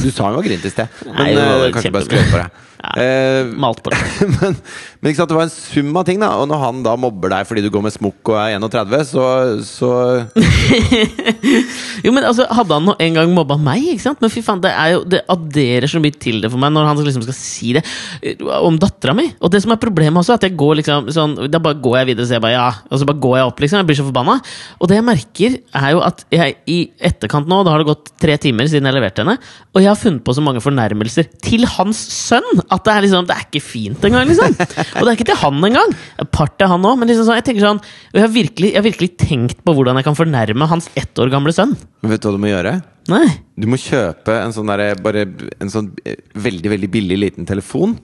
du 0.00 0.08
sa 0.10 0.30
hun 0.32 0.40
var 0.40 0.48
grinte 0.48 0.66
i 0.66 0.74
sted. 0.74 0.98
Men 1.12 1.22
Nei, 1.28 1.36
var 1.36 1.76
kanskje 1.76 1.92
bare 1.94 2.08
skrøt 2.08 2.32
på 2.32 2.40
deg. 2.40 2.66
Eh, 2.80 3.52
Malt 3.60 3.82
på 3.84 3.92
det. 3.92 4.00
men, 4.40 4.54
men 5.00 5.14
ikke 5.14 5.22
sant, 5.22 5.30
det 5.32 5.36
var 5.38 5.46
en 5.46 5.52
sum 5.52 5.94
av 5.96 6.04
ting, 6.04 6.18
da. 6.20 6.28
Og 6.36 6.48
når 6.50 6.58
han 6.60 6.80
da 6.84 6.92
mobber 7.00 7.32
deg 7.32 7.46
fordi 7.48 7.62
du 7.64 7.70
går 7.72 7.86
med 7.86 7.94
smokk 7.94 8.30
og 8.34 8.36
er 8.36 8.58
31, 8.60 8.98
så, 9.08 9.22
så 9.64 9.92
Jo, 12.04 12.12
men 12.12 12.26
altså, 12.28 12.44
Hadde 12.52 12.76
han 12.76 12.90
en 12.92 13.16
gang 13.16 13.32
mobba 13.32 13.56
meg? 13.60 13.86
ikke 13.94 14.04
sant? 14.04 14.20
Men 14.20 14.32
fy 14.32 14.42
faen, 14.44 14.60
det, 14.60 14.72
er 14.76 14.92
jo, 14.92 15.00
det 15.08 15.22
adderer 15.32 15.88
så 15.88 16.02
mye 16.04 16.16
til 16.20 16.42
det 16.44 16.50
for 16.52 16.60
meg 16.60 16.74
når 16.74 16.90
han 16.90 17.00
liksom 17.00 17.24
skal 17.24 17.36
si 17.38 17.72
det 17.78 17.82
eh, 18.20 18.44
om 18.60 18.76
dattera 18.80 19.14
mi. 19.16 19.24
Og 19.40 19.52
det 19.54 19.62
som 19.64 19.72
er 19.72 19.80
problemet 19.80 20.20
også, 20.20 20.36
at 20.36 20.44
jeg 20.44 20.56
går 20.60 20.80
liksom 20.82 21.08
sånn 21.16 21.36
Da 21.48 21.62
bare 21.62 21.80
går 21.80 21.96
jeg 22.02 22.10
videre 22.10 22.26
og 22.26 22.30
sier 22.34 22.44
bare 22.44 22.58
ja, 22.58 22.68
og 22.90 23.00
så 23.00 23.08
bare 23.08 23.22
går 23.24 23.38
jeg 23.38 23.48
opp, 23.48 23.64
liksom. 23.64 23.80
Jeg 23.80 23.88
blir 23.88 24.00
så 24.02 24.06
forbanna. 24.10 24.36
Og 24.80 24.92
det 24.92 25.00
jeg 25.00 25.08
merker, 25.08 25.58
er 25.80 25.88
jo 25.96 26.04
at 26.04 26.26
jeg 26.34 26.58
i 26.68 26.78
etterkant 27.10 27.48
nå, 27.48 27.62
da 27.64 27.72
har 27.72 27.80
det 27.80 27.88
gått 27.88 28.12
tre 28.20 28.36
timer 28.42 28.68
siden 28.68 28.90
jeg 28.90 28.98
leverte 28.98 29.24
henne, 29.24 29.38
og 29.72 29.80
jeg 29.80 29.88
har 29.88 29.98
funnet 29.98 30.24
på 30.26 30.36
så 30.36 30.44
mange 30.44 30.60
fornærmelser 30.60 31.32
til 31.40 31.64
hans 31.78 32.04
sønn 32.12 32.64
at 32.68 32.84
det 32.84 32.92
er 32.92 33.04
liksom 33.06 33.26
Det 33.28 33.36
er 33.36 33.46
ikke 33.48 33.64
fint 33.64 34.04
engang, 34.04 34.28
liksom. 34.28 34.56
Og 34.96 35.06
det 35.06 35.12
er 35.12 35.18
ikke 35.18 35.28
til 35.30 35.40
han 35.42 35.64
engang. 35.70 35.94
Part 36.34 36.56
til 36.60 36.70
han 36.72 36.86
òg, 36.86 36.98
men 37.00 37.10
liksom 37.10 37.28
sånn, 37.28 37.38
jeg 37.38 37.46
tenker 37.48 37.66
sånn 37.66 37.82
jeg 38.12 38.24
har, 38.24 38.32
virkelig, 38.34 38.72
jeg 38.72 38.80
har 38.80 38.86
virkelig 38.86 39.10
tenkt 39.20 39.64
på 39.64 39.74
hvordan 39.76 40.00
jeg 40.00 40.08
kan 40.08 40.18
fornærme 40.18 40.68
hans 40.70 40.90
ett 40.98 41.20
år 41.22 41.32
gamle 41.32 41.54
sønn. 41.54 41.76
Vet 42.02 42.22
du 42.22 42.28
hva 42.28 42.36
du 42.36 42.42
må 42.42 42.52
gjøre? 42.52 42.76
Nei. 43.10 43.26
Du 43.58 43.66
må 43.70 43.78
kjøpe 43.80 44.36
en 44.42 44.54
sånn 44.54 44.70
der, 44.70 44.94
bare 45.02 45.26
en 45.60 45.72
sånn 45.72 45.90
eh, 46.04 46.20
veldig, 46.38 46.72
veldig 46.74 46.90
billig 46.92 47.18
liten 47.24 47.48
telefon. 47.48 47.96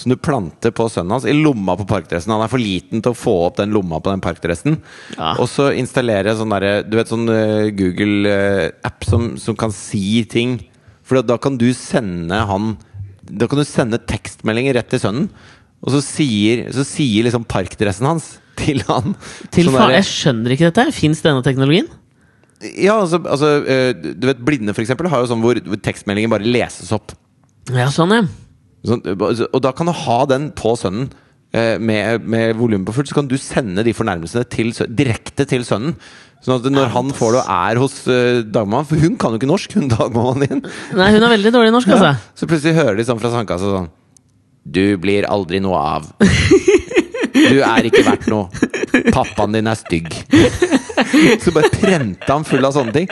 Som 0.00 0.14
du 0.14 0.16
planter 0.18 0.72
på 0.74 0.88
sønnen 0.90 1.14
hans 1.14 1.26
i 1.28 1.34
lomma 1.36 1.76
på 1.78 1.86
parkdressen. 1.86 2.32
Han 2.32 2.42
er 2.42 2.50
for 2.50 2.62
liten 2.62 3.02
til 3.04 3.12
å 3.12 3.18
få 3.18 3.34
opp 3.46 3.58
den 3.60 3.74
lomma 3.74 4.00
på 4.02 4.10
den 4.10 4.22
parkdressen. 4.24 4.78
Ja. 5.18 5.34
Og 5.36 5.46
så 5.52 5.68
installere 5.78 6.32
sånn 6.38 6.50
derre 6.54 6.80
Du 6.88 6.96
vet 6.98 7.12
sånn 7.12 7.28
eh, 7.30 7.68
Google-app 7.76 9.06
som, 9.06 9.34
som 9.38 9.58
kan 9.58 9.74
si 9.76 10.24
ting. 10.30 10.56
For 11.06 11.20
da 11.22 11.36
kan 11.42 11.58
du 11.60 11.68
sende 11.76 12.40
han 12.48 12.72
Da 13.22 13.46
kan 13.50 13.60
du 13.60 13.66
sende 13.68 14.00
tekstmeldinger 14.00 14.80
rett 14.80 14.90
til 14.90 15.02
sønnen. 15.04 15.28
Og 15.82 15.94
så 15.96 16.02
sier, 16.04 16.68
så 16.74 16.84
sier 16.86 17.26
liksom 17.26 17.46
parkdressen 17.50 18.06
hans 18.06 18.36
til 18.58 18.82
han 18.86 19.16
Til 19.54 19.68
sånn 19.68 19.78
faen, 19.78 19.96
Jeg 19.96 20.08
skjønner 20.08 20.54
ikke 20.54 20.70
dette. 20.70 20.86
Fins 20.94 21.22
denne 21.24 21.42
teknologien? 21.44 21.88
Ja, 22.78 23.00
altså, 23.00 23.18
altså 23.26 23.56
eh, 23.66 23.90
Du 23.96 24.28
vet 24.28 24.42
Blinde 24.46 24.74
for 24.76 24.84
eksempel 24.84 25.10
har 25.10 25.24
jo 25.24 25.32
sånn 25.32 25.42
hvor, 25.42 25.58
tekstmeldingen 25.82 26.30
bare 26.30 26.46
leses 26.46 26.92
opp. 26.94 27.16
Ja, 27.74 27.88
sånn, 27.94 28.14
ja. 28.14 28.22
Sånn, 28.86 29.02
og 29.14 29.60
da 29.62 29.70
kan 29.74 29.86
du 29.86 29.94
ha 29.94 30.18
den 30.30 30.48
på 30.58 30.74
sønnen 30.78 31.08
eh, 31.54 31.78
med, 31.78 32.26
med 32.26 32.56
volumet 32.58 32.86
på 32.88 32.94
fullt. 32.96 33.10
Så 33.10 33.18
kan 33.18 33.30
du 33.30 33.36
sende 33.38 33.84
de 33.86 33.94
fornærmelsene 33.94 34.46
til, 34.50 34.70
direkte 34.90 35.46
til 35.50 35.66
sønnen. 35.66 35.96
Sånn 36.42 36.58
at 36.58 36.66
når 36.74 36.90
han 36.90 37.10
får 37.14 37.36
det 37.36 37.40
og 37.44 37.50
er 37.54 37.78
hos 37.78 37.92
uh, 38.10 38.40
dagmammaen 38.42 38.88
For 38.88 38.98
hun 38.98 39.12
kan 39.14 39.30
jo 39.30 39.38
ikke 39.38 39.46
norsk, 39.46 39.76
hun 39.78 39.86
dagmammaen 39.92 40.42
din. 40.42 40.62
Nei, 40.98 41.10
hun 41.14 41.22
er 41.22 41.36
veldig 41.36 41.52
dårlig 41.54 41.70
i 41.70 41.74
norsk, 41.76 41.92
altså. 41.94 42.16
Så 42.34 42.48
plutselig 42.50 42.74
hører 42.80 42.98
de 42.98 43.06
sånn 43.06 43.20
fra 43.22 43.30
sandkassa 43.30 43.70
sånn 43.76 43.90
Du 44.62 44.96
blir 45.02 45.26
aldri 45.26 45.60
noe 45.62 45.78
av. 45.78 46.06
Du 47.32 47.58
er 47.64 47.88
ikke 47.88 48.04
verdt 48.06 48.28
noe. 48.30 48.46
Pappaen 49.12 49.56
din 49.56 49.70
er 49.70 49.78
stygg. 49.78 50.12
Så 51.42 51.52
bare 51.54 51.70
prenta 51.72 52.36
han 52.36 52.44
full 52.46 52.64
av 52.64 52.74
sånne 52.76 52.94
ting. 52.94 53.08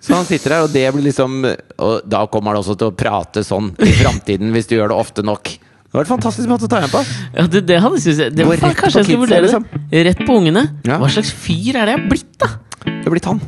Så 0.00 0.14
han 0.14 0.26
sitter 0.28 0.56
her, 0.56 0.64
og 0.66 0.72
det 0.72 0.86
blir 0.94 1.04
liksom 1.08 1.42
Og 1.44 2.06
da 2.08 2.24
kommer 2.30 2.54
han 2.54 2.62
også 2.62 2.76
til 2.80 2.88
å 2.92 2.96
prate 2.96 3.44
sånn 3.46 3.72
i 3.84 3.92
framtiden, 3.98 4.54
hvis 4.54 4.70
du 4.70 4.76
gjør 4.78 4.94
det 4.94 4.98
ofte 5.04 5.26
nok. 5.26 5.52
Det 5.52 5.98
var 6.00 6.08
et 6.08 6.10
fantastisk 6.10 6.50
måte 6.50 6.66
å 6.66 6.70
ta 6.72 6.80
igjen 6.82 6.90
på. 6.94 7.04
Ja, 7.36 7.46
det, 7.46 7.60
det 7.68 7.78
hadde 7.84 8.00
synes 8.02 8.24
jeg 8.24 8.34
det 8.34 8.48
var, 8.48 8.64
Kanskje 8.64 9.04
jeg 9.04 9.10
skulle 9.10 9.26
vurdere 9.26 9.52
det. 9.52 10.02
Rett 10.08 10.24
på 10.26 10.40
ungene. 10.40 10.66
Ja. 10.88 10.98
Hva 11.02 11.12
slags 11.12 11.30
fyr 11.30 11.76
er 11.78 11.86
det 11.86 11.94
jeg 11.94 12.00
har 12.00 12.10
blitt, 12.10 12.34
da? 12.42 12.54
Det 12.88 13.00
er 13.04 13.14
blitt 13.14 13.30
han. 13.30 13.44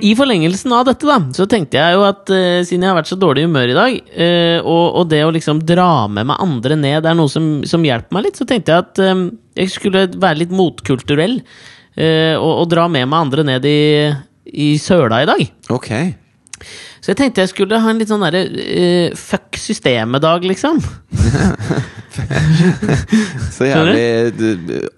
I 0.00 0.12
forlengelsen 0.16 0.72
av 0.76 0.84
dette, 0.88 1.06
da, 1.08 1.16
så 1.34 1.46
tenkte 1.50 1.78
jeg 1.78 1.96
jo 1.96 2.04
at 2.06 2.30
uh, 2.30 2.60
siden 2.66 2.84
jeg 2.84 2.92
har 2.92 2.98
vært 2.98 3.10
så 3.10 3.18
dårlig 3.18 3.42
i 3.42 3.48
humør 3.48 3.72
i 3.72 3.76
dag, 3.78 3.96
uh, 4.12 4.58
og, 4.62 4.84
og 5.00 5.08
det 5.10 5.22
å 5.26 5.32
liksom 5.34 5.62
dra 5.66 6.06
med 6.12 6.28
meg 6.30 6.44
andre 6.44 6.78
ned 6.78 7.08
er 7.08 7.18
noe 7.18 7.32
som, 7.32 7.48
som 7.68 7.84
hjelper 7.86 8.14
meg 8.14 8.28
litt, 8.28 8.38
så 8.38 8.46
tenkte 8.48 8.74
jeg 8.74 8.84
at 8.84 9.02
eh, 9.02 9.24
jeg 9.58 9.74
skulle 9.74 10.06
være 10.14 10.44
litt 10.44 10.54
motkulturell. 10.54 11.40
uh, 11.98 12.36
og, 12.38 12.52
og 12.62 12.70
dra 12.70 12.86
med 12.90 13.08
meg 13.10 13.18
andre 13.26 13.46
ned 13.48 13.66
i, 13.68 13.82
i 14.54 14.70
søla 14.82 15.22
i 15.24 15.28
dag. 15.30 15.44
Ok. 15.74 15.90
Så 16.98 17.12
jeg 17.12 17.18
tenkte 17.18 17.42
jeg 17.44 17.52
skulle 17.52 17.78
ha 17.82 17.90
en 17.90 18.00
litt 18.00 18.10
sånn 18.10 18.24
derre 18.26 18.44
uh, 18.46 19.18
fuck 19.18 19.58
systemet-dag, 19.58 20.46
liksom. 20.46 20.80
Så 23.54 23.68
jævlig 23.68 24.06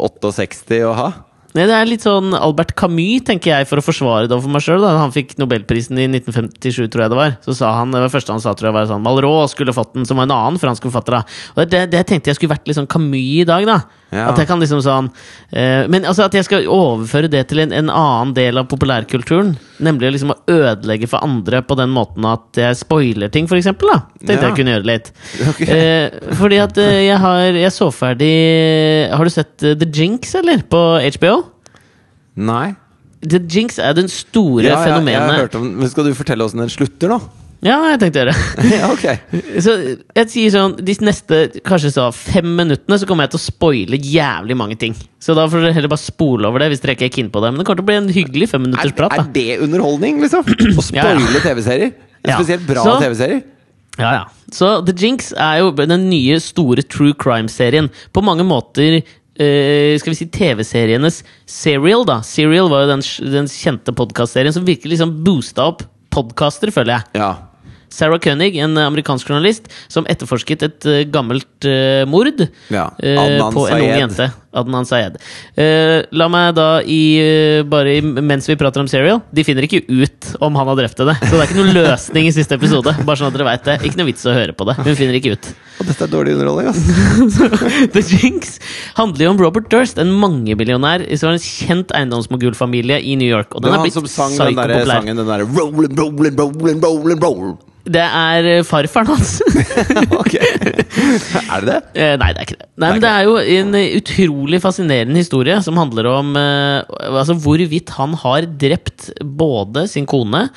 68 0.00 0.84
å 0.88 0.94
ha. 0.96 1.10
Nei, 1.50 1.64
Det 1.66 1.74
er 1.74 1.88
litt 1.88 2.04
sånn 2.06 2.30
Albert 2.36 2.76
Camus, 2.78 3.24
tenker 3.26 3.50
jeg, 3.50 3.66
for 3.66 3.80
å 3.80 3.84
forsvare 3.84 4.28
det 4.28 4.36
overfor 4.36 4.52
meg 4.54 4.62
sjøl. 4.62 4.84
Han 4.86 5.14
fikk 5.14 5.34
Nobelprisen 5.40 5.98
i 5.98 6.06
1957, 6.06 6.86
tror 6.92 7.04
jeg 7.04 7.12
det 7.12 7.18
var, 7.18 7.32
så 7.42 7.54
sa 7.58 7.72
han 7.80 7.94
det 7.94 8.02
var 8.04 8.12
første 8.12 8.34
han 8.34 8.42
sa, 8.44 8.54
tror 8.54 8.70
jeg 8.70 8.76
var 8.76 8.90
sånn 8.90 9.02
Malraux 9.02 9.50
skulle 9.50 9.74
fått 9.74 9.96
den, 9.96 10.06
som 10.06 10.20
var 10.20 10.28
en 10.28 10.36
annen 10.36 10.60
fransk 10.62 10.86
forfatter. 10.86 11.18
da 11.18 11.22
Og 11.56 11.72
det, 11.72 11.82
det 11.90 12.04
tenkte 12.06 12.30
jeg 12.30 12.38
skulle 12.38 12.54
vært 12.54 12.70
litt 12.70 12.78
sånn 12.78 12.90
Camus 12.90 13.18
i 13.40 13.48
dag, 13.48 13.66
da. 13.66 13.80
Ja. 14.14 14.28
At 14.30 14.38
jeg 14.38 14.50
kan 14.50 14.58
liksom 14.58 14.80
sånn 14.82 15.06
eh, 15.54 15.86
Men 15.86 16.02
altså 16.02 16.24
at 16.24 16.34
jeg 16.34 16.42
skal 16.42 16.64
overføre 16.66 17.28
det 17.30 17.44
til 17.50 17.60
en, 17.62 17.74
en 17.74 17.92
annen 17.94 18.32
del 18.34 18.58
av 18.58 18.66
populærkulturen. 18.70 19.56
Nemlig 19.80 20.12
liksom 20.14 20.34
å 20.34 20.38
ødelegge 20.50 21.08
for 21.08 21.24
andre 21.24 21.62
på 21.64 21.76
den 21.78 21.92
måten 21.94 22.26
at 22.28 22.58
jeg 22.60 22.76
spoiler 22.82 23.32
ting, 23.32 23.48
for 23.48 23.56
da. 23.90 24.02
Tenkte 24.20 24.36
Ja. 24.36 24.48
jeg 24.50 24.58
kunne 24.58 24.74
gjøre 24.76 24.88
litt. 24.90 25.10
Okay. 25.54 25.66
Eh, 25.66 26.34
fordi 26.36 26.60
at 26.60 26.76
eh, 26.78 26.98
jeg 27.08 27.18
har 27.22 27.40
Jeg 27.60 27.72
så 27.72 27.88
ferdig 27.94 29.10
Har 29.10 29.24
du 29.24 29.30
sett 29.32 29.62
eh, 29.64 29.74
The 29.80 29.88
Jinx, 29.88 30.34
eller? 30.34 30.62
På 30.68 31.00
HBO? 31.00 31.34
Nei. 32.36 32.74
The 33.20 33.40
Jinx 33.40 33.78
er 33.78 33.92
den 33.96 34.08
store 34.08 34.64
Ja, 34.64 34.78
ja, 34.86 35.00
jeg 35.04 35.20
har 35.20 35.42
hørt 35.42 35.56
om, 35.58 35.66
men 35.80 35.90
skal 35.92 36.04
du 36.08 36.14
fortelle 36.16 36.44
åssen 36.46 36.62
den 36.62 36.72
slutter, 36.72 37.12
da? 37.12 37.18
Ja, 37.60 37.76
jeg 37.90 37.98
tenkte 38.00 38.20
å 38.20 38.22
gjøre 38.22 38.32
det. 38.32 38.68
ja, 38.78 38.88
ok. 38.88 39.02
Så 39.64 39.74
jeg 40.16 40.30
sier 40.32 40.52
sånn 40.54 40.76
De 40.80 40.94
neste 41.04 41.40
kanskje 41.66 41.90
så 41.92 42.06
fem 42.16 42.48
minuttene 42.56 42.96
så 43.00 43.08
kommer 43.08 43.26
jeg 43.26 43.34
til 43.34 43.40
å 43.40 43.44
spoile 43.44 43.98
jævlig 44.00 44.56
mange 44.56 44.78
ting. 44.80 44.94
Så 45.20 45.36
da 45.36 45.44
får 45.50 45.66
dere 45.66 45.76
heller 45.76 45.92
bare 45.92 46.00
spole 46.00 46.48
over 46.48 46.64
det 46.64 46.70
hvis 46.72 46.80
dere 46.80 46.96
ikke 46.96 47.10
er 47.10 47.14
keen 47.18 47.28
på 47.32 47.42
det. 47.44 47.52
Men 47.52 47.60
det 47.60 47.68
kommer 47.68 47.82
til 47.82 47.86
å 47.86 47.90
bli 47.90 47.98
en 48.00 48.12
hyggelig 48.16 48.48
Er, 48.48 48.52
femminuttersprat. 48.54 49.12
er 49.16 49.24
er 49.26 49.32
det 49.34 49.58
underholdning, 49.66 50.22
liksom? 50.24 50.48
Å 50.80 50.86
Ja, 50.96 51.04
ja. 51.12 51.16
spoile 51.20 51.44
TV-serier? 51.44 51.92
Ja. 52.24 52.38
Spesielt 52.40 52.64
bra 52.68 52.86
TV-serier? 53.02 53.42
Ja, 54.00 54.10
ja. 54.22 54.24
Så 54.56 54.72
The 54.86 54.94
Jinx 54.96 55.34
er 55.36 55.60
jo 55.60 55.72
den 55.76 56.08
nye, 56.08 56.40
store 56.40 56.84
true 56.88 57.12
crime-serien. 57.12 57.92
På 58.12 58.24
mange 58.24 58.46
måter 58.46 59.02
Uh, 59.40 59.96
skal 59.96 60.10
vi 60.10 60.18
si 60.18 60.26
TV-serienes 60.28 61.22
Serial, 61.48 62.02
da. 62.04 62.18
Serial 62.26 62.66
var 62.68 62.82
jo 62.82 62.90
den, 62.90 63.04
den 63.32 63.46
kjente 63.48 63.94
podkastserien 63.96 64.52
som 64.52 64.66
virkelig 64.66 64.98
liksom 64.98 65.14
boosta 65.24 65.64
opp 65.70 65.86
podkaster, 66.12 66.72
føler 66.74 66.98
jeg. 66.98 67.22
Ja. 67.22 67.30
Sarah 67.90 68.20
Koenig, 68.22 68.56
en 68.62 68.78
amerikansk 68.78 69.28
journalist, 69.28 69.66
som 69.90 70.06
etterforsket 70.10 70.62
et 70.66 70.88
eh, 70.88 71.02
gammelt 71.10 71.66
eh, 71.68 72.04
mord 72.08 72.44
Ja, 72.70 72.90
eh, 73.02 73.40
på 73.50 73.66
en 73.66 73.82
ung 73.82 73.90
jente. 73.90 74.30
Adnan 74.50 74.86
Sayed. 74.88 75.18
Uh, 75.54 76.02
la 76.16 76.26
meg 76.32 76.54
da, 76.58 76.68
i, 76.82 77.00
eh, 77.22 77.62
bare 77.70 77.96
i, 77.98 78.02
mens 78.02 78.48
vi 78.50 78.56
prater 78.58 78.82
om 78.82 78.88
Serial 78.90 79.20
De 79.30 79.44
finner 79.46 79.66
ikke 79.66 79.84
ut 79.86 80.30
om 80.42 80.58
han 80.58 80.70
har 80.72 80.78
drept 80.80 81.02
henne. 81.02 81.14
Så 81.22 81.36
det 81.36 81.40
er 81.44 81.46
ikke 81.46 81.60
noen 81.60 81.76
løsning 81.76 82.26
i 82.26 82.34
siste 82.34 82.58
episode. 82.58 82.94
Bare 83.06 83.20
sånn 83.20 83.30
at 83.30 83.38
dere 83.38 83.46
vet 83.46 83.68
det 83.68 83.76
Ikke 83.86 84.00
noe 84.00 84.10
vits 84.10 84.26
å 84.26 84.34
høre 84.34 84.56
på 84.56 84.66
det. 84.68 84.76
Hun 84.82 84.98
finner 84.98 85.18
ikke 85.20 85.36
ut. 85.36 85.50
Og 85.80 85.88
dette 85.88 86.06
er 86.06 86.12
dårlig 86.12 86.34
underholdning, 86.36 86.68
altså. 86.72 87.48
The 87.94 88.02
Jinx 88.04 88.58
handler 88.98 89.26
jo 89.26 89.32
om 89.36 89.40
Robert 89.40 89.70
Durst, 89.72 90.00
en 90.02 90.12
mangemillionær 90.20 91.06
har 91.06 91.32
en 91.32 91.42
kjent 91.44 91.94
eiendomsmogulfamilie 91.96 93.00
i 93.06 93.16
New 93.20 93.30
York. 93.30 93.54
Og 93.54 93.62
Det 93.62 93.70
den 93.70 93.78
er 93.78 93.86
blitt 93.86 93.96
psykopopulær. 93.96 94.86
sangen, 94.90 95.16
den 95.16 95.26
derre 95.28 95.48
Rollin', 95.48 95.96
rollin', 95.96 96.36
rollin', 96.36 96.80
rollin', 96.84 97.20
rollin'. 97.22 97.58
Det 97.90 98.02
er 98.02 98.44
eh, 98.44 98.64
farfaren 98.66 99.08
hans. 99.08 99.40
ok. 100.20 100.34
Er 100.36 101.64
det 101.64 101.70
det? 101.70 101.78
Eh, 101.96 102.16
nei, 102.20 102.28
det 102.34 102.42
er 102.42 102.46
ikke 102.46 102.58
det. 102.58 102.68
Nei, 102.76 102.90
men 102.92 103.00
det 103.00 103.10
er 103.10 103.22
jo 103.24 103.36
en 103.40 103.74
eh, 103.78 103.94
utrolig 103.96 104.39
utrolig 104.40 104.60
fascinerende 104.62 105.20
historie 105.20 105.58
som 105.62 105.76
handler 105.76 106.06
om 106.08 106.36
eh, 106.36 106.82
altså 107.10 107.34
hvorvidt 107.36 107.90
han 107.98 108.14
har 108.14 108.46
drept 108.60 109.10
både 109.22 109.86
sin 109.88 110.06
kone, 110.08 110.48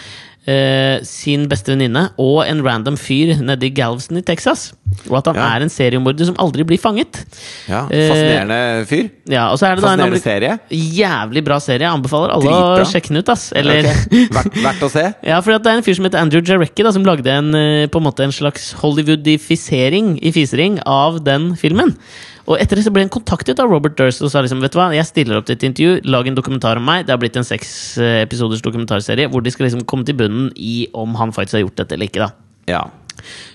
eh, 0.45 1.01
sin 1.03 1.47
beste 1.51 1.71
venninne 1.73 2.09
og 2.19 2.45
en 2.47 2.63
random 2.63 2.97
fyr 2.99 3.35
nede 3.41 3.67
i 3.67 3.73
Galveston 3.75 4.17
i 4.19 4.23
Texas. 4.25 4.71
Og 5.09 5.17
at 5.17 5.25
han 5.25 5.35
Ja. 5.35 5.55
er 5.55 5.61
en 5.63 5.69
seriemorder 5.69 6.25
som 6.25 6.35
aldri 6.37 6.63
blir 6.63 6.77
fanget. 6.79 7.25
Ja, 7.67 7.87
Eh, 7.89 8.09
Fascinerende 8.09 8.85
fyr. 8.87 9.09
Ja, 9.27 9.49
og 9.51 9.57
så 9.57 9.65
er 9.71 9.75
det 9.75 9.83
da 9.83 9.93
en 9.93 9.99
Fascinerende 9.99 10.21
serie. 10.21 10.59
Jævlig 10.69 11.43
bra 11.43 11.59
serie. 11.59 11.79
Jeg 11.87 11.91
anbefaler 11.91 12.29
alle 12.33 12.45
Dritbra. 12.45 12.83
å 12.83 12.91
sjekke 12.91 13.07
den 13.09 13.17
ut. 13.17 13.29
ass 13.29 13.51
Eller 13.53 13.79
okay. 13.79 14.27
Verdt, 14.29 14.53
verdt 14.63 14.83
å 14.83 14.89
se. 14.91 15.13
Ja, 15.23 15.39
for 15.41 15.57
det 15.57 15.65
er 15.65 15.77
en 15.77 15.83
fyr 15.83 15.95
som 15.95 16.05
heter 16.05 16.19
Andrew 16.21 16.41
Jarecki, 16.41 16.91
som 16.93 17.03
lagde 17.03 17.27
en, 17.27 17.53
eh, 17.55 17.87
på 17.87 17.97
en 17.99 18.13
en 18.13 18.31
slags 18.31 18.73
Hollywoodifisering 18.73 20.19
i 20.21 20.31
fisering 20.31 20.79
av 20.85 21.23
den 21.23 21.55
filmen. 21.55 21.97
Og 22.43 22.57
etter 22.59 22.75
det 22.75 22.83
så 22.83 22.91
ble 22.91 23.05
han 23.05 23.11
kontaktet 23.13 23.59
av 23.63 23.69
Robert 23.71 23.95
Durst 23.99 24.23
og 24.25 24.31
sa 24.33 24.41
liksom, 24.43 24.59
vet 24.63 24.73
du 24.73 24.79
hva, 24.81 24.89
jeg 24.95 25.07
stiller 25.07 25.37
opp 25.39 25.45
til 25.47 25.55
et 25.55 25.63
intervju, 25.69 26.01
lag 26.11 26.27
en 26.27 26.35
dokumentar 26.35 26.79
om 26.81 26.83
meg. 26.89 27.05
Det 27.07 27.13
har 27.15 27.21
blitt 27.21 27.37
en 27.39 27.47
seks 27.47 27.69
eh, 28.03 28.17
episoders 28.25 28.63
dokumentarserie 28.65 29.29
hvor 29.31 29.45
de 29.45 29.53
skal 29.53 29.69
liksom 29.69 29.85
komme 29.87 30.03
til 30.07 30.17
bunnen 30.19 30.49
i 30.59 30.87
om 30.97 31.15
han 31.21 31.31
faktisk 31.35 31.59
har 31.59 31.63
gjort 31.63 31.79
dette 31.83 31.95
eller 31.95 32.11
ikke. 32.11 32.27
da 32.27 32.73
Ja. 32.73 32.83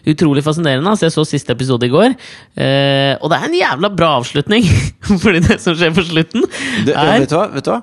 Utrolig 0.08 0.40
fascinerende. 0.46 0.88
Altså, 0.88 1.04
jeg 1.08 1.12
så 1.18 1.24
siste 1.28 1.52
episode 1.52 1.84
i 1.84 1.92
går. 1.92 2.14
Eh, 2.56 3.12
og 3.20 3.28
det 3.28 3.36
er 3.36 3.44
en 3.50 3.58
jævla 3.58 3.90
bra 3.92 4.14
avslutning! 4.22 4.64
Fordi 5.24 5.44
det 5.44 5.58
som 5.60 5.76
skjer 5.76 5.92
på 5.96 6.04
slutten, 6.08 6.46
Det, 6.86 6.94
er 6.96 7.18
vet, 7.20 7.28
du 7.28 7.36
hva? 7.36 7.48
vet 7.52 7.66
du 7.68 7.72
hva? 7.74 7.82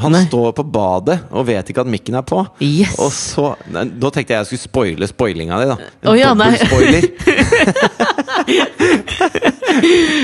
Han 0.00 0.12
Nei. 0.14 0.20
står 0.28 0.52
på 0.54 0.62
badet 0.70 1.16
og 1.34 1.48
vet 1.48 1.70
ikke 1.72 1.82
at 1.82 1.88
mikken 1.90 2.14
er 2.18 2.22
på. 2.26 2.44
Yes! 2.62 2.94
Og 3.02 3.10
så, 3.12 3.48
nei, 3.74 3.82
Da 4.00 4.10
tenkte 4.14 4.32
jeg 4.36 4.38
jeg 4.38 4.46
skulle 4.52 4.62
spoile 4.62 5.08
spoilinga 5.10 5.58
di. 5.60 5.66
da 5.66 5.76
En 5.82 6.12
oh, 6.12 6.16
ja. 6.18 6.30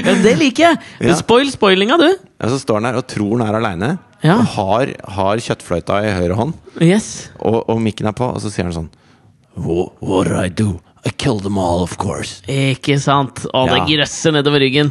Ja, 0.06 0.14
Det 0.24 0.34
liker 0.40 0.64
jeg! 0.70 0.80
Ja. 1.08 1.16
Spoil 1.18 1.50
spoilinga, 1.52 1.96
du! 2.00 2.08
Ja, 2.10 2.48
så 2.52 2.58
står 2.60 2.80
han 2.80 2.88
der 2.90 2.98
og 3.00 3.06
tror 3.10 3.38
han 3.40 3.46
er 3.48 3.58
aleine. 3.60 3.90
Ja. 4.24 4.38
Og 4.40 4.46
har, 4.56 4.92
har 5.18 5.42
kjøttfløyta 5.44 6.00
i 6.08 6.12
høyre 6.16 6.36
hånd, 6.38 6.54
Yes. 6.82 7.30
og, 7.38 7.62
og 7.70 7.80
mikken 7.84 8.08
er 8.10 8.14
på, 8.16 8.26
og 8.32 8.40
så 8.42 8.50
sier 8.52 8.66
han 8.68 8.74
sånn 8.76 8.88
What, 9.56 9.94
what 10.04 10.28
I 10.36 10.48
do? 10.52 10.74
I 11.06 11.10
killed 11.14 11.44
them 11.46 11.56
all, 11.56 11.84
of 11.84 11.92
course. 12.02 12.40
Ikke 12.50 12.96
sant? 12.98 13.44
Å, 13.54 13.60
det 13.70 13.76
Ja. 13.78 13.84
grøsser 13.86 14.32
nedover 14.34 14.58
ryggen. 14.64 14.88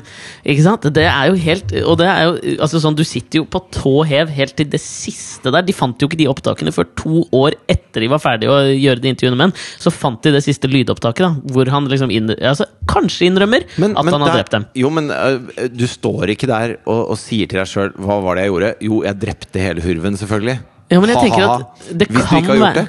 Ikke 0.47 0.63
sant? 0.63 0.85
Det 0.95 1.03
er 1.03 1.27
jo 1.27 1.35
helt 1.35 1.73
Og 1.83 1.97
det 1.99 2.07
er 2.07 2.21
jo 2.29 2.55
altså 2.63 2.79
sånn, 2.79 2.95
du 2.95 3.03
sitter 3.03 3.41
jo 3.41 3.45
på 3.51 3.59
tå 3.75 3.91
hev 4.07 4.29
helt 4.31 4.55
til 4.55 4.69
det 4.71 4.79
siste 4.79 5.51
der. 5.51 5.65
De 5.67 5.75
fant 5.75 5.99
jo 5.99 6.07
ikke 6.07 6.17
de 6.21 6.29
opptakene 6.31 6.71
før 6.71 6.87
to 6.95 7.25
år 7.35 7.57
etter 7.67 8.05
de 8.05 8.07
var 8.13 8.19
ferdige 8.23 8.49
å 8.53 8.61
gjøre 8.71 9.01
de 9.03 9.11
intervjuene 9.11 9.35
med 9.35 9.49
ham. 9.49 9.55
Så 9.81 9.91
fant 9.91 10.21
de 10.23 10.31
det 10.31 10.43
siste 10.45 10.71
lydopptaket, 10.71 11.19
da 11.25 11.53
hvor 11.53 11.67
han 11.73 11.87
liksom 11.91 12.11
innr 12.15 12.39
altså, 12.39 12.65
kanskje 12.87 13.27
innrømmer 13.29 13.65
at 13.67 13.81
han 13.81 14.07
har 14.07 14.19
der- 14.31 14.37
drept 14.39 14.51
dem. 14.55 14.65
Jo, 14.75 14.89
men 14.89 15.11
uh, 15.11 15.67
du 15.67 15.85
står 15.87 16.31
ikke 16.35 16.47
der 16.47 16.77
og, 16.85 17.09
og 17.11 17.17
sier 17.19 17.47
til 17.51 17.59
deg 17.59 17.67
sjøl 17.67 17.91
'hva 17.99 18.21
var 18.23 18.35
det 18.39 18.45
jeg 18.47 18.51
gjorde'? 18.55 18.75
Jo, 18.87 19.03
jeg 19.03 19.19
drepte 19.19 19.59
hele 19.59 19.81
hurven, 19.83 20.15
selvfølgelig. 20.15 20.59
Ja, 20.91 20.99
men 21.01 21.09
jeg 21.09 21.17
tenker 21.17 21.49
at 21.49 21.89
det 21.97 22.07
Hvis 22.07 22.25
kan 22.29 22.45
være 22.45 22.73
det. 22.73 22.87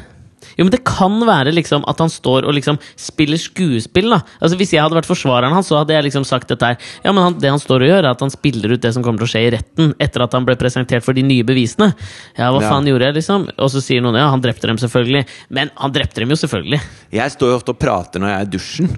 Jo, 0.57 0.65
men 0.65 0.71
Det 0.73 0.83
kan 0.89 1.19
være 1.29 1.53
liksom 1.55 1.85
at 1.89 1.99
han 2.01 2.09
står 2.13 2.47
og 2.49 2.55
liksom 2.57 2.79
spiller 2.97 3.37
skuespill. 3.41 4.09
da 4.11 4.21
Altså 4.41 4.57
Hvis 4.57 4.73
jeg 4.73 4.83
hadde 4.83 4.97
vært 4.97 5.09
forsvareren 5.09 5.53
hans, 5.53 5.69
så 5.69 5.79
hadde 5.81 5.93
jeg 5.95 6.05
liksom 6.09 6.25
sagt 6.25 6.49
dette 6.49 6.65
her. 6.67 6.77
Ja, 7.05 7.13
men 7.13 7.23
han, 7.23 7.39
Det 7.39 7.51
han 7.51 7.59
står 7.61 7.83
og 7.85 7.89
gjør, 7.91 7.99
er 8.05 8.11
at 8.11 8.21
han 8.25 8.31
spiller 8.33 8.73
ut 8.73 8.81
det 8.81 8.93
som 8.95 9.03
kommer 9.05 9.19
til 9.21 9.29
å 9.29 9.33
skje 9.35 9.45
i 9.47 9.51
retten, 9.57 9.95
etter 10.01 10.25
at 10.25 10.33
han 10.33 10.45
ble 10.49 10.57
presentert 10.57 11.05
for 11.05 11.13
de 11.13 11.23
nye 11.23 11.45
bevisene. 11.45 11.93
Ja, 12.39 12.51
hva 12.53 12.63
Ja. 12.63 12.71
faen 12.71 12.87
gjorde 12.89 13.11
jeg, 13.11 13.15
liksom? 13.21 13.49
Og 13.59 13.69
så 13.71 13.83
sier 13.85 14.01
noen 14.01 14.17
ja, 14.17 14.31
han 14.31 14.41
drepte 14.41 14.67
dem 14.67 14.77
selvfølgelig. 14.79 15.27
Men 15.51 15.71
han 15.77 15.93
drepte 15.93 16.21
dem 16.25 16.31
jo 16.31 16.37
selvfølgelig. 16.37 16.81
Jeg 17.13 17.31
står 17.37 17.53
jo 17.53 17.57
ofte 17.61 17.71
og 17.77 17.79
prater 17.79 18.19
når 18.21 18.29
jeg 18.33 18.41
er 18.41 18.47
i 18.49 18.55
dusjen. 18.57 18.97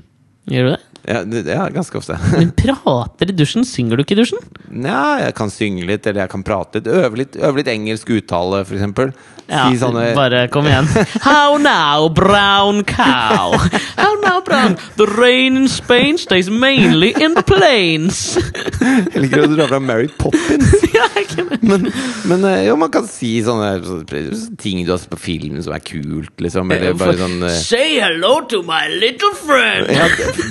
Gjør 0.49 0.65
du 0.65 0.71
det? 0.77 0.81
Ja, 1.09 1.23
ja 1.25 1.69
ganske 1.73 1.99
ofte. 1.99 2.19
Men 2.37 2.51
prater 2.53 3.31
i 3.31 3.37
dusjen? 3.37 3.65
Synger 3.65 3.97
du 3.97 4.05
ikke 4.05 4.17
i 4.17 4.21
dusjen? 4.21 4.43
Nja, 4.69 5.25
jeg 5.25 5.35
kan 5.39 5.53
synge 5.53 5.87
litt, 5.89 6.07
eller 6.07 6.27
jeg 6.27 6.33
kan 6.35 6.45
prate 6.45 6.83
litt. 6.83 6.91
Øve 6.93 7.23
litt, 7.23 7.39
øve 7.41 7.63
litt 7.63 7.71
engelsk 7.73 8.13
uttale, 8.19 8.61
eksempel. 8.67 9.15
Ja, 9.49 9.65
si 9.71 9.79
sånne 9.81 10.11
Bare 10.13 10.43
kom 10.53 10.69
igjen. 10.69 10.89
How 11.25 11.57
now, 11.57 12.11
brown 12.13 12.83
cow? 12.85 13.57
How 13.97 14.13
now, 14.21 14.43
brown? 14.45 14.77
The 15.01 15.09
rain 15.09 15.57
in 15.57 15.69
Spain 15.73 16.21
stays 16.21 16.51
mainly 16.53 17.15
in 17.17 17.39
the 17.39 17.45
plains. 17.47 18.37
Jeg 18.83 19.25
liker 19.25 19.47
å 19.47 19.53
dra 19.55 19.71
fra 19.71 19.81
Mary 19.81 20.13
Poppins. 20.21 20.88
Men, 21.69 21.89
men 22.29 22.45
eh, 22.49 22.63
jo, 22.69 22.75
man 22.81 22.91
kan 22.93 23.07
si 23.11 23.31
sånne, 23.45 23.71
sånne 23.85 24.57
ting 24.61 24.81
du 24.87 24.93
har 24.93 25.01
sett 25.01 25.11
på 25.13 25.19
film 25.21 25.59
som 25.65 25.75
er 25.75 25.83
kult, 25.85 26.33
liksom. 26.43 26.71
Eller 26.75 26.95
bare 26.99 27.17
sånn 27.19 27.43
eh, 27.47 27.57
Say 27.61 27.99
hello 28.01 28.39
to 28.51 28.63
my 28.67 28.87
little 28.93 29.33
friend. 29.39 29.91
ja, 29.93 30.07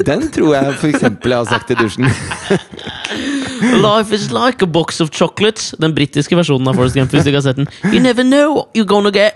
Den 0.07 0.27
tror 0.33 0.53
jeg 0.57 0.75
for 0.81 0.91
eksempel 0.91 1.33
jeg 1.35 1.43
har 1.43 1.49
sagt 1.51 1.73
i 1.73 1.79
dusjen. 1.79 2.07
Life 3.81 4.13
is 4.13 4.31
like 4.31 4.61
a 4.61 4.67
box 4.69 5.01
of 5.01 5.09
chocolates. 5.11 5.71
Den 5.81 5.95
britiske 5.97 6.37
versjonen 6.37 6.69
av 6.69 6.77
Forrest 6.77 6.97
Gump. 6.97 7.11
Hvis 7.13 7.25
du 7.25 7.31
ikke 7.31 7.41
har 7.41 7.47
sett 7.47 7.59
den. 7.61 7.69
You 7.89 8.01
never 8.03 8.25
know 8.27 8.53
what 8.59 8.77
you're 8.77 8.87
gonna 8.89 9.11
get. 9.13 9.33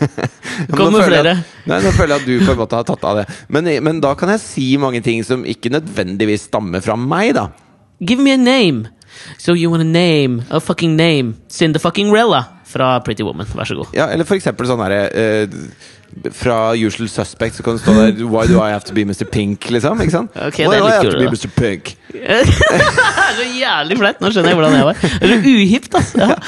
Kom 0.76 0.92
med 0.92 1.06
flere. 1.08 1.36
At, 1.40 1.54
nei, 1.68 1.80
nå 1.84 1.92
føler 1.96 2.16
jeg 2.16 2.22
at 2.22 2.26
du 2.28 2.34
på 2.44 2.52
en 2.52 2.60
måte 2.60 2.78
har 2.78 2.86
tatt 2.88 3.06
av 3.08 3.22
det. 3.22 3.26
Men, 3.52 3.70
men 3.86 4.02
da 4.04 4.12
kan 4.18 4.34
jeg 4.34 4.42
si 4.44 4.68
mange 4.80 5.00
ting 5.04 5.24
som 5.26 5.46
ikke 5.48 5.72
nødvendigvis 5.72 6.48
stammer 6.50 6.84
fra 6.84 6.98
meg, 7.00 7.32
da. 7.38 7.48
Give 8.04 8.20
me 8.20 8.34
a 8.34 8.40
name. 8.40 8.90
So 9.38 9.54
you 9.54 9.70
want 9.70 9.82
a 9.82 9.88
name? 9.88 10.42
A 10.50 10.60
fucking 10.60 10.96
name. 10.96 11.34
Cinda 11.48 11.78
fucking 11.82 12.12
Rella 12.12 12.44
fra 12.66 13.00
Pretty 13.00 13.22
Woman. 13.26 13.46
Vær 13.54 13.64
så 13.68 13.76
god. 13.78 13.92
Ja, 13.96 14.08
eller 14.12 14.26
for 14.28 14.38
eksempel 14.38 14.68
sånn 14.68 14.82
herre 14.84 15.04
eh, 15.10 15.46
Fra 16.32 16.72
Usual 16.74 17.08
Suspect 17.08 17.56
så 17.58 17.62
kan 17.62 17.76
det 17.76 17.82
stå 17.82 17.92
der 17.92 18.24
Why 18.24 18.46
do 18.48 18.56
I 18.56 18.70
have 18.70 18.80
to 18.88 18.94
be 18.94 19.04
Mr. 19.04 19.24
Pink? 19.32 19.70
Liksom. 19.70 20.00
Ikke 20.00 20.14
sant? 20.14 20.30
Okay, 20.36 20.66
Why 20.66 20.78
do 20.78 20.86
I 20.86 20.90
have 20.90 21.10
to 21.10 21.18
be 21.18 21.30
Mr. 21.30 21.50
Pink? 21.56 21.96
så 23.36 23.44
jævlig 23.58 23.98
flaut! 23.98 24.20
Nå 24.20 24.30
skjønner 24.32 24.52
jeg 24.54 24.58
hvordan 24.58 24.76
jeg 24.78 24.86
var. 24.88 25.02
Det 25.20 25.32
er 25.34 25.44
uhipt, 25.50 25.94
altså. 25.98 26.22
Ja. 26.22 26.38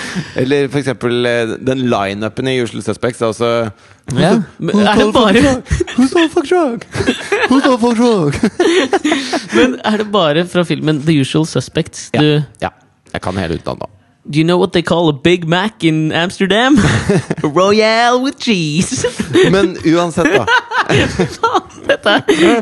Eller 0.40 0.70
for 0.72 0.80
eksempel 0.80 1.28
eh, 1.28 1.54
den 1.68 1.84
lineupen 1.92 2.48
i 2.48 2.56
Usual 2.62 2.82
Suspects. 2.86 3.20
er 3.20 3.70
Ja. 4.16 4.32
Men 4.58 4.80
er 4.80 4.94
det 4.96 5.12
bare 5.12 5.42
Who's 5.98 6.16
all 6.16 6.30
fuck 6.32 6.48
drug? 6.48 6.86
Who's 7.50 7.68
all 7.68 7.78
fuck 7.78 7.98
drug? 7.98 8.38
Men 9.58 9.76
er 9.84 9.96
det 10.00 10.08
bare 10.12 10.46
fra 10.48 10.64
filmen 10.64 11.02
The 11.04 11.20
Usual 11.20 11.46
Suspects 11.46 12.10
du 12.14 12.24
Ja. 12.24 12.42
ja. 12.62 12.74
Jeg 13.12 13.20
kan 13.24 13.36
hele 13.40 13.54
utenat, 13.60 13.78
da. 13.80 13.97
Do 14.30 14.38
you 14.38 14.44
know 14.44 14.58
what 14.58 14.72
they 14.74 14.82
call 14.82 15.08
a 15.08 15.12
Big 15.14 15.48
Mac 15.48 15.82
in 15.82 16.12
Amsterdam? 16.12 16.76
Royale 17.42 18.20
with 18.20 18.36
cheese! 18.36 19.06
Men 19.50 19.76
uansett, 19.84 20.26
da. 20.34 20.46
Dette, 21.88 22.12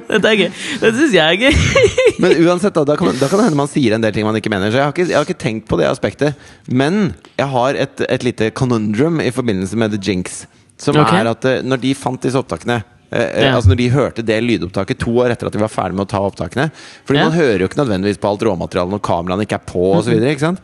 dette 0.06 0.30
er 0.30 0.36
gøy. 0.38 0.50
Det 0.78 0.92
syns 0.94 1.14
jeg 1.16 1.26
er 1.26 1.40
gøy. 1.40 2.20
Men 2.22 2.36
uansett 2.46 2.74
da, 2.76 2.84
da 2.86 2.94
kan, 2.98 3.10
da 3.18 3.26
kan 3.26 3.40
det 3.40 3.48
hende 3.48 3.58
man 3.58 3.70
sier 3.70 3.96
en 3.96 4.04
del 4.04 4.14
ting 4.14 4.26
man 4.28 4.38
ikke 4.38 4.52
mener. 4.52 4.70
Så 4.70 4.78
jeg 4.78 4.86
har 4.86 4.94
ikke, 4.94 5.08
jeg 5.10 5.18
har 5.18 5.26
ikke 5.26 5.42
tenkt 5.42 5.66
på 5.66 5.78
det 5.80 5.88
aspektet. 5.90 6.38
Men 6.70 7.16
jeg 7.34 7.50
har 7.50 7.80
et, 7.82 8.04
et 8.14 8.28
lite 8.28 8.52
conundrum 8.54 9.18
i 9.24 9.32
forbindelse 9.34 9.78
med 9.82 9.96
The 9.96 10.00
Jinx. 10.06 10.44
Som 10.78 11.00
okay. 11.02 11.24
er 11.24 11.32
at 11.32 11.50
eh, 11.50 11.66
når 11.66 11.82
de 11.82 11.96
fant 11.98 12.22
disse 12.22 12.38
opptakene 12.38 12.78
eh, 12.78 13.18
eh, 13.18 13.44
Ja. 13.48 13.56
Altså 13.56 13.72
Når 13.72 13.78
de 13.80 13.90
hørte 13.94 14.22
det 14.28 14.38
lydopptaket 14.44 15.00
to 15.02 15.18
år 15.24 15.34
etter 15.34 15.48
at 15.48 15.56
de 15.56 15.62
var 15.62 15.72
ferdig 15.72 15.96
med 15.96 16.04
å 16.04 16.10
ta 16.10 16.20
opptakene 16.20 16.66
Fordi 17.08 17.16
Ja. 17.16 17.30
man 17.30 17.32
hører 17.32 17.64
jo 17.64 17.68
ikke 17.70 17.80
nødvendigvis 17.80 18.20
på 18.20 18.28
alt 18.28 18.44
råmaterialet 18.44 18.92
når 18.92 19.06
kameraene 19.08 19.46
ikke 19.48 19.56
er 19.56 19.64
på 19.70 19.86
ikke 20.04 20.42
sant? 20.44 20.60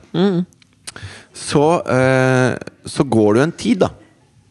Så, 1.33 1.65
eh, 1.89 2.55
så 2.85 3.05
går 3.09 3.35
det 3.35 3.43
jo 3.43 3.49
en 3.49 3.59
tid, 3.65 3.83
da. 3.87 3.93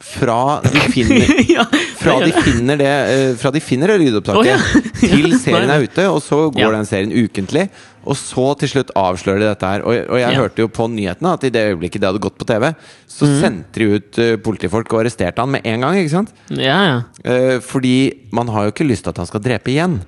Fra 0.01 0.62
de 0.65 0.82
finner 0.89 1.30
ja, 1.56 1.63
fra 1.99 2.15
de 2.23 2.32
finner 2.34 2.80
det, 2.80 2.89
eh, 2.89 3.36
fra 3.38 3.51
de 3.54 3.62
finner 3.62 3.91
det 3.91 3.99
lydopptaket 4.01 4.39
oh, 4.41 4.47
ja. 4.49 4.58
til 4.97 5.36
serien 5.38 5.69
er 5.69 5.86
ute, 5.86 6.08
og 6.10 6.17
så 6.25 6.47
går 6.49 6.63
Ja. 6.63 6.71
den 6.73 6.89
serien 6.89 7.13
ukentlig. 7.13 7.67
Og 8.01 8.17
så 8.17 8.47
til 8.58 8.71
slutt 8.71 8.93
avslører 8.97 9.43
de 9.43 9.49
dette 9.51 9.69
her. 9.69 9.84
Og, 9.86 9.93
og 10.10 10.17
jeg 10.17 10.39
hørte 10.39 10.63
jo 10.63 10.71
på 10.73 10.88
nyhetene 10.89 11.36
at 11.38 11.45
i 11.45 11.51
det 11.54 11.67
øyeblikket 11.69 12.01
det 12.01 12.10
hadde 12.10 12.23
gått 12.23 12.39
på 12.39 12.47
TV, 12.49 12.71
så 13.06 13.30
mm. 13.30 13.36
sendte 13.43 13.84
de 13.84 13.89
ut 13.93 14.21
uh, 14.23 14.32
politifolk 14.41 14.95
og 14.95 15.04
arresterte 15.04 15.43
han 15.43 15.54
med 15.54 15.67
en 15.69 15.86
gang. 15.86 15.99
ikke 16.01 16.15
sant? 16.15 16.34
Ja, 16.49 16.80
ja. 16.88 16.95
Eh, 17.21 17.60
fordi 17.62 18.25
man 18.34 18.49
har 18.49 18.65
jo 18.65 18.73
ikke 18.73 18.89
lyst 18.89 19.06
til 19.06 19.13
at 19.13 19.21
han 19.21 19.30
skal 19.30 19.43
drepe 19.45 19.69
igjen. 19.69 19.99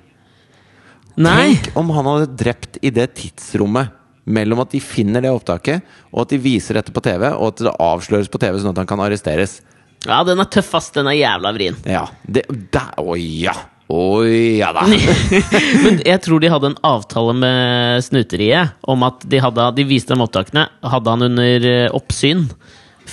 Nei. 1.14 1.54
Tenk 1.54 1.78
om 1.78 1.94
han 1.94 2.10
hadde 2.10 2.32
drept 2.34 2.80
i 2.82 2.90
det 2.90 3.12
tidsrommet 3.20 3.94
mellom 4.24 4.62
at 4.64 4.72
de 4.72 4.80
finner 4.82 5.24
det 5.24 5.32
opptaket, 5.32 5.84
og 6.12 6.24
at 6.24 6.32
de 6.34 6.40
viser 6.40 6.78
dette 6.78 6.94
på 6.94 7.02
TV, 7.04 7.28
og 7.32 7.52
at 7.52 7.62
det 7.66 7.76
avsløres 7.82 8.30
på 8.32 8.40
TV, 8.42 8.58
sånn 8.60 8.72
at 8.72 8.82
han 8.82 8.90
kan 8.90 9.02
arresteres. 9.04 9.58
Ja, 10.04 10.22
den 10.26 10.40
er 10.42 10.48
tøff, 10.52 10.72
ass. 10.76 10.90
Den 10.94 11.08
er 11.08 11.16
jævla 11.16 11.52
vrien. 11.56 11.78
Ja, 11.88 12.06
det, 12.24 12.44
der, 12.72 12.92
Å 13.00 13.16
ja! 13.20 13.54
Å 13.92 14.24
ja 14.24 14.70
da! 14.72 14.86
Men 15.84 15.98
jeg 16.06 16.20
tror 16.24 16.40
de 16.40 16.48
hadde 16.52 16.70
en 16.72 16.78
avtale 16.88 17.34
med 17.36 18.04
Snuteriet 18.06 18.78
om 18.88 19.04
at 19.04 19.26
de, 19.28 19.40
hadde, 19.44 19.66
de 19.76 19.84
viste 19.88 20.14
dem 20.14 20.24
opptakene. 20.24 20.66
Hadde 20.80 21.12
han 21.12 21.26
under 21.28 21.68
eh, 21.68 21.90
oppsyn 21.92 22.46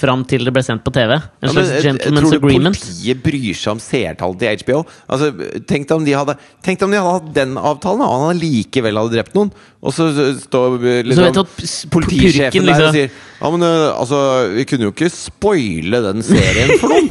fram 0.01 0.25
til 0.27 0.43
det 0.47 0.51
ble 0.55 0.63
sendt 0.65 0.83
på 0.85 0.91
TV. 0.95 1.13
En 1.15 1.47
Ja, 1.47 1.53
slags 1.53 1.71
eh, 1.77 1.81
gentleman's 1.85 2.25
tror 2.27 2.33
du 2.35 2.39
agreement. 2.41 2.77
politiet 2.81 3.21
bryr 3.23 3.55
seg 3.61 3.71
om 3.75 3.81
seertallet 3.83 4.41
til 4.41 4.61
HBO? 4.65 4.81
Altså, 5.07 5.31
tenk 5.69 5.91
om 5.95 6.05
de 6.07 6.17
hadde 6.17 6.35
Tenk 6.65 6.81
om 6.85 6.91
de 6.93 6.99
hadde 7.01 7.13
hatt 7.19 7.31
den 7.37 7.55
avtalen, 7.57 8.01
og 8.05 8.27
han 8.27 8.41
likevel 8.41 8.99
hadde 8.99 9.15
drept 9.15 9.37
noen. 9.37 9.53
Og 9.81 9.93
så 9.97 10.09
står 10.43 10.75
eh, 10.85 10.99
liksom, 11.09 11.45
politisjefen 11.93 12.67
der 12.67 12.73
og 12.75 12.81
liksom 12.81 12.97
sier 12.97 13.13
Ja, 13.41 13.49
men 13.55 13.63
eh, 13.65 13.87
altså, 13.97 14.17
vi 14.53 14.65
kunne 14.69 14.85
jo 14.89 14.91
ikke 14.93 15.09
spoile 15.13 16.01
den 16.05 16.21
serien 16.25 16.75
for 16.81 16.93
noen! 16.93 17.09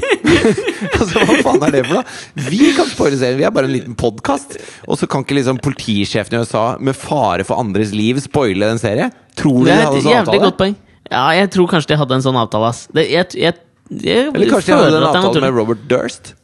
altså, 1.01 1.25
hva 1.27 1.39
faen 1.43 1.65
er 1.67 1.75
det 1.75 1.81
for 1.89 1.97
noe? 1.99 2.05
Vi 2.47 2.71
kan 2.77 2.87
spoile 2.93 3.19
serien, 3.19 3.41
vi 3.41 3.47
er 3.49 3.55
bare 3.55 3.67
en 3.71 3.75
liten 3.75 3.97
podkast! 3.99 4.55
Og 4.87 5.01
så 5.01 5.09
kan 5.11 5.25
ikke 5.27 5.41
liksom 5.41 5.59
politisjefen 5.65 6.39
i 6.39 6.45
USA 6.45 6.65
med 6.79 6.95
fare 6.99 7.47
for 7.49 7.59
andres 7.63 7.91
liv 7.97 8.21
spoile 8.23 8.71
en 8.71 8.79
serie? 8.83 9.11
Tror 9.39 9.65
du 9.65 9.67
Det 9.67 9.75
de 9.75 9.81
er 9.81 9.85
hadde 9.89 9.99
et 9.99 10.07
sånn 10.07 10.15
jævlig 10.15 10.31
avtale? 10.31 10.47
godt 10.47 10.61
poeng. 10.63 10.79
Ja, 11.11 11.25
jeg 11.35 11.51
tror 11.55 11.71
kanskje 11.71 11.95
de 11.95 12.01
hadde 12.01 12.21
en 12.21 12.27
sånn 12.27 12.39
avtale, 12.39 12.71
ass. 12.71 12.85
Det, 12.95 13.07
jeg, 13.11 13.27
jeg, 13.35 13.57
jeg, 13.91 14.29
Eller 14.31 14.53
kanskje 14.53 14.71
de 14.71 14.79
hadde 14.79 15.01
en 15.01 15.09
avtale 15.11 15.43
med 15.49 15.59
Robert 15.59 15.89
Durst? 15.91 16.37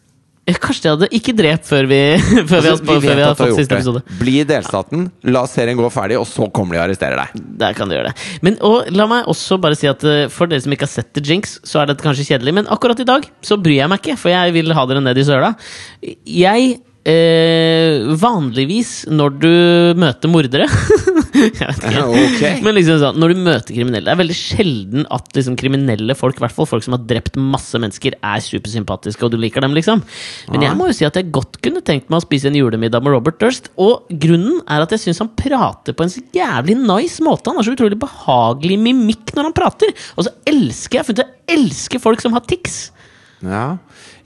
Kanskje 0.63 0.85
de 0.85 0.91
hadde 0.93 1.07
Ikke 1.17 1.33
drep 1.35 1.65
før 1.67 1.89
vi, 1.91 1.99
før 2.51 2.61
vi, 2.63 2.69
har, 2.69 2.69
Altså, 2.71 2.87
før 2.87 3.03
vi 3.03 3.25
har 3.25 3.35
fått 3.39 3.55
siste 3.59 3.79
episode. 3.79 4.03
Bli 4.21 4.37
delstaten, 4.47 5.09
la 5.35 5.43
serien 5.51 5.79
gå 5.79 5.89
ferdig, 5.91 6.19
og 6.21 6.27
så 6.31 6.47
kommer 6.55 6.77
de 6.77 6.81
og 6.81 6.85
arresterer 6.85 7.19
deg. 7.19 7.47
Der 7.63 7.75
kan 7.79 7.91
du 7.91 7.97
gjøre 7.97 8.13
det. 8.13 8.27
Men 8.47 8.59
og, 8.67 8.91
la 8.95 9.09
meg 9.11 9.31
også 9.31 9.59
bare 9.63 9.79
si 9.79 9.91
at 9.91 10.07
eh, 10.07 10.27
for 10.31 10.51
dere 10.51 10.63
som 10.63 10.75
ikke 10.75 10.87
har 10.87 10.93
sett 10.93 11.11
The 11.19 11.25
Jinx, 11.27 11.59
så 11.67 11.83
er 11.83 11.91
dette 11.91 12.07
kanskje 12.07 12.29
kjedelig, 12.29 12.55
men 12.61 12.71
akkurat 12.71 13.03
i 13.03 13.09
dag 13.09 13.27
så 13.47 13.59
bryr 13.59 13.81
jeg 13.81 13.91
meg 13.91 14.03
ikke, 14.03 14.19
for 14.23 14.35
jeg 14.35 14.55
vil 14.55 14.75
ha 14.79 14.87
dere 14.87 15.03
ned 15.03 15.19
i 15.19 15.27
søla. 15.27 15.51
Jeg 16.31 16.77
eh, 17.07 18.07
Vanligvis 18.21 18.93
når 19.13 19.37
du 19.43 19.53
møter 20.01 20.31
mordere 20.33 20.67
Jeg 21.37 21.69
vet 21.69 21.83
ikke. 21.85 22.05
Okay. 22.07 22.61
Men 22.65 22.77
liksom 22.79 23.01
sånn, 23.01 23.19
når 23.21 23.35
du 23.35 23.41
møter 23.45 23.77
kriminelle 23.77 24.09
Det 24.09 24.15
er 24.15 24.21
veldig 24.23 24.37
sjelden 24.39 25.07
at 25.13 25.29
liksom 25.37 25.57
kriminelle 25.61 26.17
folk, 26.17 26.41
i 26.41 26.49
folk 26.57 26.85
som 26.87 26.97
har 26.97 27.05
drept 27.09 27.37
masse 27.37 27.77
mennesker, 27.81 28.17
er 28.25 28.43
supersympatiske, 28.45 29.21
og 29.27 29.35
du 29.35 29.39
liker 29.41 29.65
dem, 29.65 29.75
liksom. 29.77 30.03
Men 30.53 30.65
jeg 30.65 30.79
må 30.79 30.89
jo 30.89 30.97
si 30.97 31.07
at 31.09 31.19
jeg 31.19 31.31
godt 31.35 31.61
kunne 31.65 31.83
tenkt 31.85 32.09
meg 32.09 32.21
å 32.21 32.25
spise 32.25 32.49
en 32.51 32.57
julemiddag 32.57 33.05
med 33.05 33.15
Robert 33.15 33.39
Durst. 33.43 33.71
Og 33.83 34.09
grunnen 34.23 34.63
er 34.65 34.85
at 34.85 34.95
jeg 34.95 35.05
syns 35.05 35.23
han 35.23 35.33
prater 35.37 35.97
på 35.97 36.07
en 36.07 36.13
så 36.13 36.23
jævlig 36.37 36.79
nice 36.81 37.25
måte. 37.25 37.51
Han 37.51 37.61
har 37.61 37.69
så 37.69 37.77
utrolig 37.77 38.01
behagelig 38.01 38.81
mimikk 38.87 39.35
når 39.37 39.51
han 39.51 39.57
prater. 39.57 39.93
Og 40.17 40.29
så 40.29 40.35
elsker 40.49 41.01
jeg, 41.01 41.09
funnet 41.11 41.25
jeg 41.27 41.59
elsker 41.59 42.03
folk 42.03 42.25
som 42.25 42.37
har 42.37 42.47
tics. 42.49 42.87
Ja. 43.45 43.65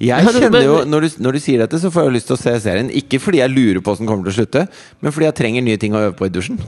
Jeg 0.00 0.32
kjenner 0.36 0.62
jo, 0.64 0.76
når 0.88 1.06
du, 1.06 1.08
når 1.24 1.36
du 1.36 1.40
sier 1.42 1.58
dette, 1.64 1.80
så 1.82 1.90
får 1.92 2.06
jeg 2.06 2.14
lyst 2.18 2.28
til 2.30 2.36
å 2.36 2.40
se 2.40 2.52
serien. 2.62 2.90
Ikke 3.00 3.18
fordi 3.22 3.38
jeg 3.42 3.52
lurer 3.52 3.80
på 3.80 3.90
hvordan 3.90 4.04
den 4.04 4.10
kommer 4.10 4.24
til 4.28 4.32
å 4.32 4.38
slutte, 4.38 4.60
men 5.02 5.14
fordi 5.14 5.28
jeg 5.28 5.36
trenger 5.40 5.60
nye 5.66 5.80
ting 5.80 5.92
å 5.96 6.04
øve 6.06 6.14
på 6.18 6.24
i 6.28 6.34
dusjen. 6.34 6.58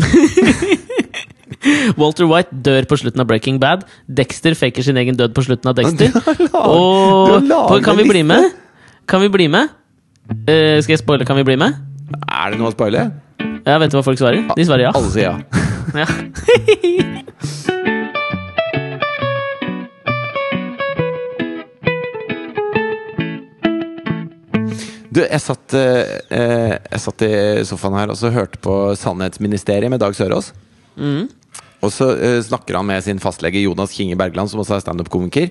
Walter 2.00 2.26
White 2.30 2.52
dør 2.64 2.84
på 2.88 2.94
slutten 3.02 3.20
av 3.20 3.26
Breaking 3.28 3.58
Bad. 3.60 3.80
Dexter 4.08 4.52
faker 4.56 4.82
sin 4.86 5.00
egen 5.00 5.18
død 5.18 5.30
på 5.36 5.44
slutten 5.44 5.72
av 5.72 5.76
Dexter. 5.76 6.08
Og 6.56 7.84
Kan 7.84 8.00
vi 8.00 8.04
bli 8.08 8.22
med? 8.26 8.42
Kan 9.10 9.20
vi 9.24 9.28
bli 9.32 9.46
med? 9.52 9.64
Uh, 10.30 10.78
skal 10.80 10.92
jeg 10.94 11.02
spoile? 11.02 11.24
Kan 11.28 11.36
vi 11.40 11.44
bli 11.46 11.56
med? 11.60 11.70
Er 12.26 12.46
det 12.54 12.60
noe 12.60 12.70
å 12.70 12.74
spoile? 12.74 13.00
Ja, 13.66 13.76
Vet 13.82 13.90
du 13.92 13.96
hva 13.98 14.06
folk 14.06 14.20
svarer? 14.20 14.40
De 14.56 14.62
svarer 14.66 14.84
ja. 14.88 14.92
Alle 14.96 15.10
sier 15.12 15.26
ja. 15.28 15.34
ja. 16.00 16.06
Du, 25.10 25.20
jeg 25.24 25.42
satt, 25.42 25.74
eh, 25.74 26.16
eh, 26.30 26.76
jeg 26.92 27.02
satt 27.02 27.22
i 27.26 27.30
sofaen 27.66 27.96
her 27.98 28.12
og 28.12 28.18
så 28.20 28.30
hørte 28.30 28.60
på 28.62 28.74
Sannhetsministeriet 28.98 29.90
med 29.90 29.98
Dag 30.02 30.14
Sørås. 30.14 30.52
Mm. 31.00 31.24
Og 31.82 31.90
så 31.94 32.10
eh, 32.14 32.38
snakker 32.44 32.76
han 32.78 32.86
med 32.86 33.02
sin 33.02 33.18
fastlege 33.22 33.62
Jonas 33.64 33.94
Kinge 33.96 34.14
Bergland, 34.20 34.50
som 34.52 34.60
også 34.62 34.76
er 34.78 34.84
standup-komiker. 34.84 35.50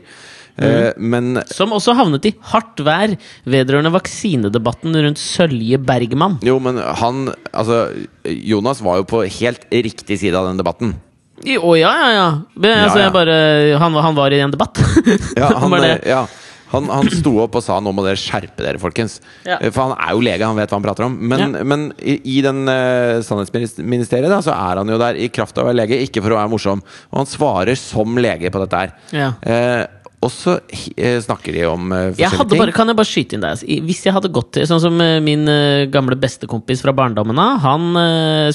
Eh, 0.60 0.91
men 0.99 1.41
Som 1.51 1.72
også 1.76 1.93
havnet 1.95 2.26
i 2.28 2.34
hardt 2.51 2.80
vær 2.84 3.14
vedrørende 3.47 3.91
vaksinedebatten 3.95 4.95
rundt 5.05 5.20
Sølje 5.22 5.78
Bergman. 5.80 6.39
jo, 6.43 6.57
men 6.60 6.78
han 6.99 7.30
Altså, 7.53 7.86
Jonas 8.28 8.82
var 8.84 8.99
jo 8.99 9.07
på 9.07 9.22
helt 9.39 9.68
riktig 9.72 10.20
side 10.20 10.36
av 10.39 10.47
den 10.49 10.60
debatten. 10.60 10.95
Å 11.39 11.72
ja, 11.80 11.91
ja, 11.95 12.10
ja. 12.12 12.28
Men, 12.60 12.70
Ja, 12.76 12.84
altså, 12.86 12.99
ja. 12.99 13.05
jeg 13.07 13.14
bare, 13.16 13.36
han, 13.80 13.93
han 14.03 14.16
var 14.18 14.32
i 14.36 14.39
en 14.43 14.51
debatt. 14.51 14.80
Ja, 15.39 15.51
han, 15.64 15.72
Var 15.72 15.86
det- 15.86 16.01
ja, 16.12 16.26
han, 16.70 16.89
han 16.93 17.09
sto 17.09 17.36
opp 17.43 17.55
og 17.57 17.63
sa 17.65 17.80
'nå 17.82 17.91
må 17.95 18.03
dere 18.05 18.20
skjerpe 18.20 18.61
dere, 18.61 18.78
folkens'. 18.82 19.20
Ja. 19.45 19.57
Eh, 19.59 19.72
For 19.74 19.89
han 19.89 19.95
er 19.97 20.13
jo 20.13 20.22
lege, 20.22 20.45
han 20.45 20.55
vet 20.59 20.70
hva 20.70 20.78
han 20.78 20.86
prater 20.86 21.05
om. 21.07 21.17
Men, 21.20 21.39
Ja. 21.39 21.63
men 21.63 21.93
i, 22.01 22.20
i 22.38 22.41
den 22.45 22.63
uh, 22.70 23.22
sannhetsministeriet 23.26 24.30
da, 24.30 24.41
så 24.45 24.53
er 24.53 24.78
han 24.82 24.88
jo 24.91 24.97
der 25.01 25.17
i 25.17 25.30
kraft 25.34 25.57
av 25.57 25.65
å 25.65 25.70
være 25.72 25.80
lege, 25.82 26.01
ikke 26.05 26.22
for 26.22 26.36
å 26.36 26.39
være 26.41 26.51
morsom. 26.53 26.84
Og 27.11 27.17
han 27.24 27.30
svarer 27.30 27.76
som 27.80 28.17
lege 28.22 28.51
på 28.53 28.61
dette 28.65 28.78
her. 28.84 28.93
Ja. 29.15 29.32
Eh, 29.41 29.86
og 30.20 30.32
så 30.36 30.57
eh, 30.97 31.15
snakker 31.24 31.55
de 31.55 31.61
om 31.70 31.93
eh, 31.95 31.99
Jeg 32.09 32.11
forskjellige 32.28 32.38
hadde 32.41 32.49
ting. 32.51 32.59
bare, 32.59 32.74
kan 32.76 32.89
jeg 32.91 32.97
bare 32.99 33.07
skyte 33.07 33.38
inn 33.38 33.45
altså, 33.47 33.67
Hvis 33.88 34.01
jeg 34.03 34.11
hadde 34.11 34.32
gått 34.36 34.49
til 34.57 34.65
Sånn 34.67 34.82
som 34.84 34.99
eh, 34.99 35.13
min 35.24 35.45
gamle 35.93 36.17
bestekompis 36.20 36.82
fra 36.84 36.91
barndommen 36.97 37.39
av, 37.39 37.61
han 37.63 37.86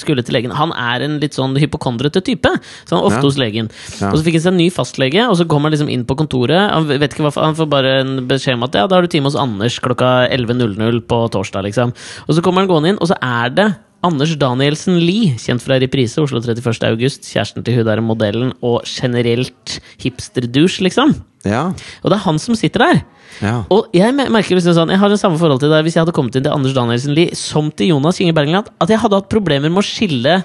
skulle 0.01 0.21
til 0.25 0.35
legen. 0.37 0.53
Han 0.53 0.71
er 0.77 1.05
en 1.07 1.15
litt 1.21 1.33
sånn 1.37 1.55
hypokondrete 1.57 2.21
type. 2.25 2.51
Så 2.85 2.93
han 2.95 2.99
er 3.01 3.07
ofte 3.09 3.21
Ja. 3.23 3.25
hos 3.25 3.39
legen. 3.41 3.69
Ja. 3.99 4.11
Og 4.11 4.19
så 4.19 4.25
fikk 4.27 4.37
han 4.37 4.43
seg 4.45 4.53
en 4.53 4.59
ny 4.61 4.67
fastlege, 4.73 5.25
og 5.29 5.35
så 5.39 5.47
kom 5.49 5.65
han 5.65 5.73
liksom 5.73 5.89
inn 5.91 6.05
på 6.05 6.17
kontoret. 6.19 6.69
Han 6.71 6.85
vet 6.91 7.15
ikke 7.15 7.25
hva, 7.25 7.33
han 7.47 7.57
får 7.57 7.69
bare 7.71 7.95
en 8.03 8.13
beskjed 8.29 8.59
om 8.59 8.67
at 8.67 8.77
ja, 8.77 8.85
da 8.87 8.99
har 8.99 9.07
du 9.07 9.11
time 9.11 9.29
hos 9.29 9.37
Anders 9.39 9.79
klokka 9.83 10.27
11.00 10.29 11.01
på 11.09 11.19
torsdag, 11.33 11.65
liksom. 11.69 11.93
Og 12.27 12.35
så 12.37 12.43
kommer 12.45 12.61
han 12.63 12.69
gående 12.71 12.93
inn, 12.93 13.01
og 13.01 13.09
så 13.09 13.17
er 13.21 13.49
det 13.57 13.67
Anders 14.05 14.35
Danielsen 14.37 14.99
Lie, 15.01 15.33
kjent 15.41 15.63
fra 15.63 15.77
Reprise, 15.81 16.19
Oslo 16.21 16.41
31. 16.43 16.83
august, 16.91 17.23
kjæresten 17.31 17.63
til 17.65 17.79
hun 17.79 17.87
der 17.87 18.01
modellen, 18.05 18.51
og 18.61 18.83
generelt 18.85 19.79
hipsterdusj, 20.03 20.81
liksom. 20.85 21.15
Ja, 21.45 21.67
Og 22.03 22.09
det 22.09 22.17
er 22.17 22.23
han 22.25 22.39
som 22.41 22.55
sitter 22.57 22.79
der. 22.81 23.01
ja. 23.41 23.55
Og 23.69 23.87
jeg 23.93 24.13
merker 24.15 24.55
liksom 24.57 24.73
sånn 24.73 24.89
Jeg 24.89 24.97
har 24.97 25.09
det 25.09 25.19
samme 25.21 25.37
forhold 25.37 25.59
til 25.61 25.69
det 25.69 25.83
hvis 25.85 25.93
jeg 25.93 26.01
hadde 26.05 26.13
kommet 26.15 26.35
inn 26.35 26.43
til 26.45 26.53
Anders 26.53 26.73
Danielsen 26.73 27.13
Lie 27.13 27.35
som 27.37 27.69
til 27.71 27.91
Jonas 27.93 28.17
Inge 28.19 28.33
Bergland, 28.33 28.65
at 28.81 28.89
jeg 28.89 28.97
hadde 29.01 29.19
hatt 29.19 29.29
problemer 29.29 29.69
med 29.69 29.83
å 29.83 29.85
skille 29.85 30.39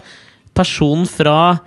person 0.56 1.06
fra 1.08 1.58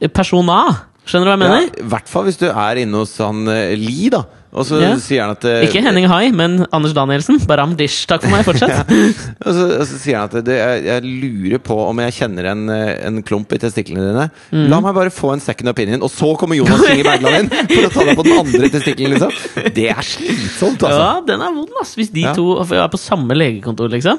eh, 0.00 0.08
person 0.08 0.48
A. 0.48 0.62
Skjønner 1.08 1.28
du 1.28 1.30
hva 1.32 1.36
jeg 1.36 1.42
mener? 1.44 1.68
Ja. 1.68 1.84
I 1.84 1.88
hvert 1.92 2.08
fall 2.08 2.24
hvis 2.28 2.40
du 2.40 2.46
er 2.48 2.80
inne 2.84 3.00
hos 3.04 3.16
han 3.20 3.44
eh, 3.52 3.74
Lie, 3.76 4.10
da. 4.12 4.24
Og 4.58 4.66
så 4.66 4.80
Ja. 4.82 4.90
sier 4.98 5.22
han 5.22 5.32
at 5.36 5.44
eh, 5.46 5.60
Ikke 5.68 5.80
Henning 5.84 6.08
Hai, 6.10 6.32
men 6.34 6.64
Anders 6.74 6.92
Danielsen. 6.96 7.38
Baram 7.46 7.76
dish. 7.78 8.06
Takk 8.10 8.24
for 8.24 8.32
meg. 8.34 8.42
Fortsett. 8.48 8.90
Og 9.46 9.52
så, 9.54 9.66
og 9.78 9.84
så 9.86 9.98
sier 10.02 10.18
han 10.18 10.26
at 10.28 10.44
det, 10.48 10.56
jeg, 10.58 10.82
jeg 10.88 11.12
lurer 11.22 11.62
på 11.62 11.76
om 11.86 12.00
jeg 12.02 12.16
kjenner 12.18 12.48
en, 12.50 12.64
eh, 12.74 12.90
en 13.06 13.20
klump 13.22 13.52
i 13.54 13.60
testiklene 13.62 14.08
dine. 14.08 14.24
Mm. 14.50 14.64
La 14.72 14.80
meg 14.84 14.96
bare 14.98 15.12
få 15.14 15.30
en 15.36 15.42
second 15.44 15.70
opinion, 15.72 16.02
og 16.02 16.10
så 16.12 16.32
kommer 16.40 16.58
Jonas 16.58 16.82
Kinge 16.88 17.06
Bergland 17.06 17.46
inn 17.46 17.52
for 17.76 17.86
å 17.86 17.92
ta 17.94 18.06
deg 18.10 18.18
på 18.18 18.26
den 18.26 18.40
andre 18.42 18.70
testikkelen, 18.74 19.14
liksom. 19.14 19.70
Det 19.78 19.86
er 19.94 20.02
slitsomt, 20.02 20.82
altså. 20.82 20.98
Ja, 20.98 21.12
den 21.30 21.44
er 21.46 21.54
vond, 21.54 21.72
ass. 21.80 21.94
Hvis 22.00 22.10
de 22.12 22.26
Ja. 22.26 22.34
to 22.36 22.58
er 22.66 22.90
på 22.92 22.98
samme 23.00 23.36
legekontor, 23.38 23.88
liksom. 23.94 24.18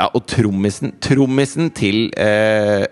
Ja, 0.00 0.08
og 0.16 0.24
trommisen, 0.26 0.94
trommisen 1.04 1.68
til 1.76 2.08
eh, 2.16 2.86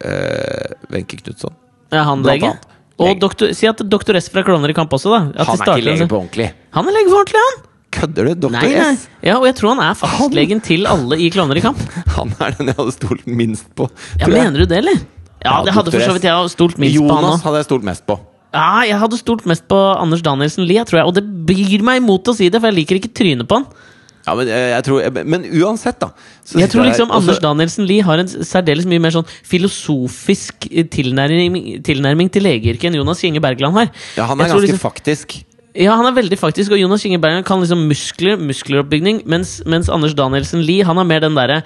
eh, 0.00 0.70
Wenche 0.92 1.18
Knutson. 1.20 1.52
Ja, 1.92 2.04
han 2.06 2.22
lege. 2.22 2.54
Og 3.00 3.18
doktor, 3.22 3.52
si 3.56 3.66
at 3.70 3.80
doktor 3.88 4.18
S 4.20 4.28
fra 4.32 4.44
Klovner 4.46 4.72
i 4.72 4.76
kamp 4.76 4.92
også, 4.92 5.10
da. 5.14 5.20
At 5.34 5.48
Han 5.48 5.56
er 5.56 5.60
starter 5.64 5.80
ikke 5.82 5.90
lege 5.96 6.08
på 6.10 6.18
ordentlig. 6.20 6.48
Han 6.76 6.88
er 6.90 6.96
lege 6.98 7.10
på 7.12 7.18
ordentlig, 7.22 7.44
han! 7.48 7.60
Kødder 7.90 8.28
du? 8.28 8.34
Doktor 8.46 8.60
Nei, 8.68 8.74
nei. 8.78 8.90
S? 8.94 9.06
Ja, 9.26 9.36
og 9.40 9.46
jeg 9.48 9.56
tror 9.58 9.72
han 9.74 9.80
er 9.82 9.96
fastlegen 9.98 10.60
til 10.62 10.84
alle 10.86 11.16
i 11.18 11.30
Klovner 11.34 11.58
i 11.58 11.62
kamp. 11.64 11.80
Han 12.16 12.30
er 12.38 12.54
den 12.58 12.70
jeg 12.70 12.76
hadde 12.78 12.92
stolt 12.94 13.24
minst 13.26 13.66
på. 13.74 13.88
Ja, 14.20 14.28
jeg. 14.28 14.34
Mener 14.36 14.62
du 14.62 14.68
det, 14.70 14.78
eller? 14.84 15.00
Ja, 15.40 15.56
Ja, 15.56 15.62
det 15.66 15.74
hadde 15.74 15.90
for 15.94 16.04
så 16.04 16.14
vidt 16.14 16.26
jeg 16.28 16.52
stolt 16.52 16.78
minst 16.78 16.98
på 17.00 17.08
han 17.08 17.24
Jonas 17.24 17.42
hadde 17.46 17.62
jeg 17.62 17.66
stolt 17.66 17.86
mest 17.88 18.04
på. 18.06 18.18
Ja, 18.54 18.82
jeg 18.86 18.98
hadde 19.00 19.18
stolt 19.18 19.46
mest 19.48 19.64
på 19.70 19.78
Anders 19.96 20.22
Danielsen 20.26 20.66
Lie, 20.68 20.82
tror 20.86 21.00
jeg. 21.00 21.06
Og 21.10 21.14
det 21.16 21.24
byr 21.48 21.82
meg 21.86 22.02
imot 22.02 22.28
å 22.30 22.34
si 22.36 22.48
det, 22.50 22.60
for 22.60 22.70
jeg 22.70 22.78
liker 22.82 22.98
ikke 23.00 23.12
trynet 23.16 23.48
på 23.50 23.58
han. 23.60 23.66
Ja, 24.26 24.34
men, 24.36 24.48
eh, 24.48 24.68
jeg 24.76 24.84
tror, 24.84 25.24
men 25.24 25.44
uansett, 25.62 25.98
da. 26.00 26.10
Jeg 26.54 26.68
tror 26.70 26.84
liksom 26.84 27.08
jeg, 27.08 27.14
så- 27.14 27.16
Anders 27.20 27.38
Danielsen 27.40 27.86
Lie 27.88 28.02
har 28.02 28.18
en 28.18 28.28
særdeles 28.28 28.84
mye 28.86 29.00
mer 29.00 29.10
sånn 29.10 29.26
filosofisk 29.48 30.68
tilnærming, 30.92 31.82
tilnærming 31.82 32.30
til 32.30 32.42
legeyrket 32.44 32.84
enn 32.90 32.98
Jonas 33.00 33.20
Kinge 33.20 33.40
Bergland 33.40 33.74
har. 33.74 33.88
Ja, 34.16 34.26
han 34.26 34.38
er 34.40 34.44
jeg 34.44 34.52
ganske 34.52 34.66
liksom- 34.66 34.84
faktisk. 34.90 35.44
Ja, 35.74 35.94
han 35.96 36.04
er 36.04 36.12
veldig 36.20 36.36
faktisk, 36.38 36.72
og 36.72 36.78
Jonas 36.80 37.00
Kinge 37.02 37.20
Bergland 37.20 37.44
kan 37.46 37.60
liksom 37.60 37.86
muskler, 37.88 38.36
muskleroppbygning, 38.36 39.22
mens, 39.26 39.62
mens 39.64 39.88
Anders 39.88 40.14
Danielsen 40.14 40.60
Lie, 40.66 40.82
han 40.84 40.96
har 40.96 41.04
mer 41.04 41.20
den 41.20 41.34
derre 41.34 41.62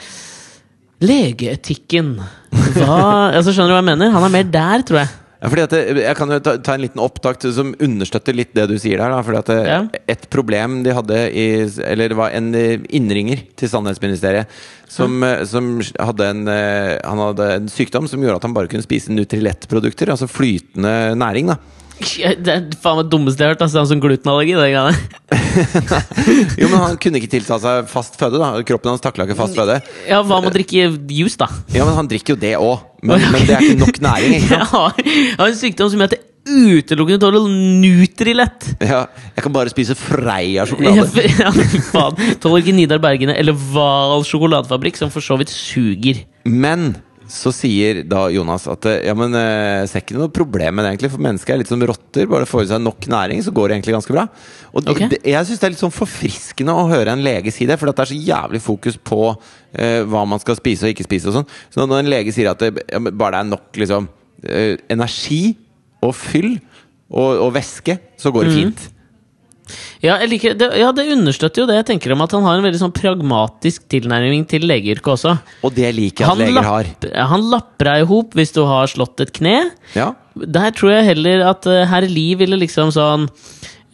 Legeetikken. 1.01 2.21
Hva 2.53 3.33
Altså, 3.37 3.51
skjønner 3.53 3.73
du 3.73 3.75
hva 3.75 3.83
jeg 3.83 3.89
mener? 3.91 4.13
Han 4.15 4.25
er 4.29 4.33
mer 4.33 4.45
der, 4.55 4.85
tror 4.87 5.01
jeg. 5.03 5.09
Fordi 5.45 5.65
at 5.67 5.75
jeg 6.01 6.17
kan 6.17 6.33
jo 6.33 6.39
ta, 6.45 6.55
ta 6.65 6.77
en 6.77 6.85
liten 6.85 7.03
opptakt 7.03 7.45
som 7.57 7.75
understøtter 7.83 8.37
litt 8.37 8.55
det 8.57 8.67
du 8.71 8.77
sier 8.81 9.01
der. 9.03 9.13
Da, 9.13 9.21
fordi 9.27 9.41
at 9.43 9.51
det, 9.51 9.59
Ja. 9.69 9.81
Et 10.15 10.27
problem 10.33 10.83
de 10.85 10.95
hadde 10.97 11.19
i 11.33 11.47
Eller 11.85 12.13
det 12.13 12.19
var 12.19 12.33
en 12.37 12.55
eh, 12.55 12.81
innringer 12.97 13.45
til 13.59 13.69
Sannhetsministeriet 13.69 14.51
som, 14.89 15.23
eh, 15.27 15.45
som 15.49 15.79
hadde 15.81 16.29
en 16.31 16.49
eh, 16.49 16.97
Han 17.05 17.23
hadde 17.29 17.49
en 17.59 17.71
sykdom 17.73 18.09
som 18.09 18.23
gjorde 18.23 18.41
at 18.41 18.47
han 18.49 18.57
bare 18.57 18.71
kunne 18.73 18.85
spise 18.87 19.13
Nutrilett-produkter. 19.13 20.13
Altså 20.13 20.31
flytende 20.31 21.15
næring. 21.19 21.53
da 21.53 21.59
Det 22.01 22.51
er 22.51 22.65
faen 22.83 22.99
meg 22.99 23.11
dummeste 23.13 23.41
jeg 23.41 23.47
har 23.49 23.55
hørt. 23.55 23.63
Altså, 23.65 23.79
han 23.81 23.89
som 23.91 24.01
glutenallergi. 24.03 24.55
Jo, 26.61 26.67
men 26.71 26.79
Han 26.83 26.97
kunne 27.01 27.21
ikke 27.21 27.31
tilta 27.37 27.59
seg 27.63 27.89
fast 27.91 28.19
føde. 28.21 28.41
da 28.43 28.49
Kroppen 28.67 28.91
hans 28.95 29.03
takla 29.05 29.27
ikke 29.29 29.39
fast 29.39 29.57
føde. 29.59 29.77
Ja, 30.09 30.19
hva 30.27 30.41
med 30.43 30.51
å 30.51 30.55
drikke 30.55 30.89
juice, 31.11 31.39
da? 31.41 31.49
Ja, 31.75 31.87
men 31.87 31.95
Han 31.99 32.09
drikker 32.11 32.35
jo 32.35 32.41
det 32.43 32.55
òg. 32.59 32.79
Men, 33.05 33.23
men 33.31 33.41
det 33.47 33.55
er 33.57 33.67
ikke 33.67 33.83
nok 33.85 33.99
næring. 34.05 34.31
ikke 34.41 34.55
Jeg 34.59 34.67
har, 34.75 35.03
jeg 35.05 35.41
har 35.41 35.49
en 35.53 35.61
sykdom 35.61 35.89
som 35.93 36.01
heter 36.05 36.23
utelukkende 36.45 37.21
tåler 37.23 37.47
Nutrilett. 37.81 38.67
Ja, 38.85 39.05
jeg 39.37 39.45
kan 39.47 39.53
bare 39.55 39.71
spise 39.73 39.95
Freia-sjokolade. 39.97 41.23
ja, 41.41 41.51
faen. 41.89 42.19
Tåler 42.43 42.61
ikke 42.61 42.75
Nidar 42.77 43.01
Bergene 43.01 43.33
eller 43.41 43.57
Hval 43.57 44.27
sjokoladefabrikk, 44.29 44.99
som 45.01 45.13
for 45.15 45.25
så 45.25 45.39
vidt 45.41 45.53
suger. 45.55 46.21
Men 46.45 46.91
så 47.31 47.51
sier 47.55 48.03
da 48.09 48.27
Jonas 48.33 48.67
at 48.71 48.87
eh, 48.91 49.01
ja, 49.09 49.15
men 49.17 49.33
eh, 49.39 49.85
ser 49.89 50.03
ikke 50.03 50.17
noe 50.19 50.33
problem 50.33 50.77
med 50.77 50.85
det, 50.85 50.93
egentlig. 50.93 51.11
For 51.15 51.25
mennesket 51.25 51.55
er 51.55 51.61
litt 51.63 51.71
som 51.71 51.83
rotter. 51.89 52.29
Bare 52.31 52.49
får 52.49 52.67
i 52.67 52.71
seg 52.75 52.83
nok 52.85 53.09
næring, 53.11 53.41
så 53.45 53.53
går 53.55 53.71
det 53.71 53.79
egentlig 53.79 53.97
ganske 53.97 54.17
bra. 54.17 54.27
Og 54.73 54.91
okay. 54.93 55.09
det, 55.13 55.21
jeg 55.33 55.49
syns 55.49 55.63
det 55.63 55.69
er 55.69 55.75
litt 55.75 55.83
sånn 55.83 55.95
forfriskende 55.95 56.77
å 56.77 56.87
høre 56.91 57.15
en 57.15 57.25
lege 57.25 57.55
si 57.55 57.69
det, 57.69 57.79
for 57.81 57.91
det 57.91 58.05
er 58.05 58.13
så 58.13 58.19
jævlig 58.19 58.61
fokus 58.65 58.99
på 59.01 59.21
eh, 59.31 60.03
hva 60.09 60.25
man 60.29 60.43
skal 60.43 60.59
spise 60.61 60.87
og 60.87 60.95
ikke 60.95 61.09
spise 61.09 61.31
og 61.31 61.39
sånn. 61.39 61.51
Så 61.73 61.89
når 61.89 62.05
en 62.05 62.13
lege 62.13 62.35
sier 62.37 62.53
at 62.53 62.63
det, 62.63 62.87
ja, 62.89 63.01
men 63.03 63.17
bare 63.17 63.39
det 63.39 63.45
er 63.45 63.53
nok 63.55 63.83
liksom 63.85 64.11
eh, 64.45 64.75
energi 64.93 65.43
og 66.05 66.13
fyll 66.19 66.53
og, 67.09 67.31
og 67.47 67.55
væske, 67.57 67.99
så 68.21 68.35
går 68.35 68.49
det 68.51 68.59
Mm. 68.85 68.94
Ja, 70.05 70.19
liker, 70.29 70.53
det, 70.59 70.69
ja, 70.77 70.91
det 70.93 71.07
understøtter 71.15 71.63
jo 71.63 71.69
det 71.71 71.79
jeg 71.79 71.87
tenker 71.95 72.13
om 72.13 72.25
at 72.25 72.35
han 72.37 72.45
har 72.45 72.59
en 72.59 72.67
veldig 72.67 72.81
sånn 72.83 72.93
pragmatisk 72.95 73.87
tilnærming 73.93 74.45
til 74.51 74.67
legeyrket 74.69 75.15
også. 75.15 75.37
Og 75.65 75.73
det 75.77 75.95
liker 75.97 76.27
jeg 76.27 76.35
at 76.35 76.43
leger 76.43 76.69
har. 76.69 76.91
han 77.33 77.47
lapper 77.53 77.89
deg 77.91 78.05
i 78.05 78.09
hop 78.11 78.37
hvis 78.37 78.53
du 78.53 78.65
har 78.69 78.91
slått 78.93 79.25
et 79.25 79.33
kne. 79.39 79.57
Ja. 79.97 80.13
Der 80.35 80.75
tror 80.77 80.93
jeg 80.93 81.09
heller 81.13 81.47
at 81.55 81.69
uh, 81.71 81.85
herr 81.89 82.05
Lie 82.11 82.37
ville 82.41 82.61
liksom 82.61 82.93
sånn 82.95 83.31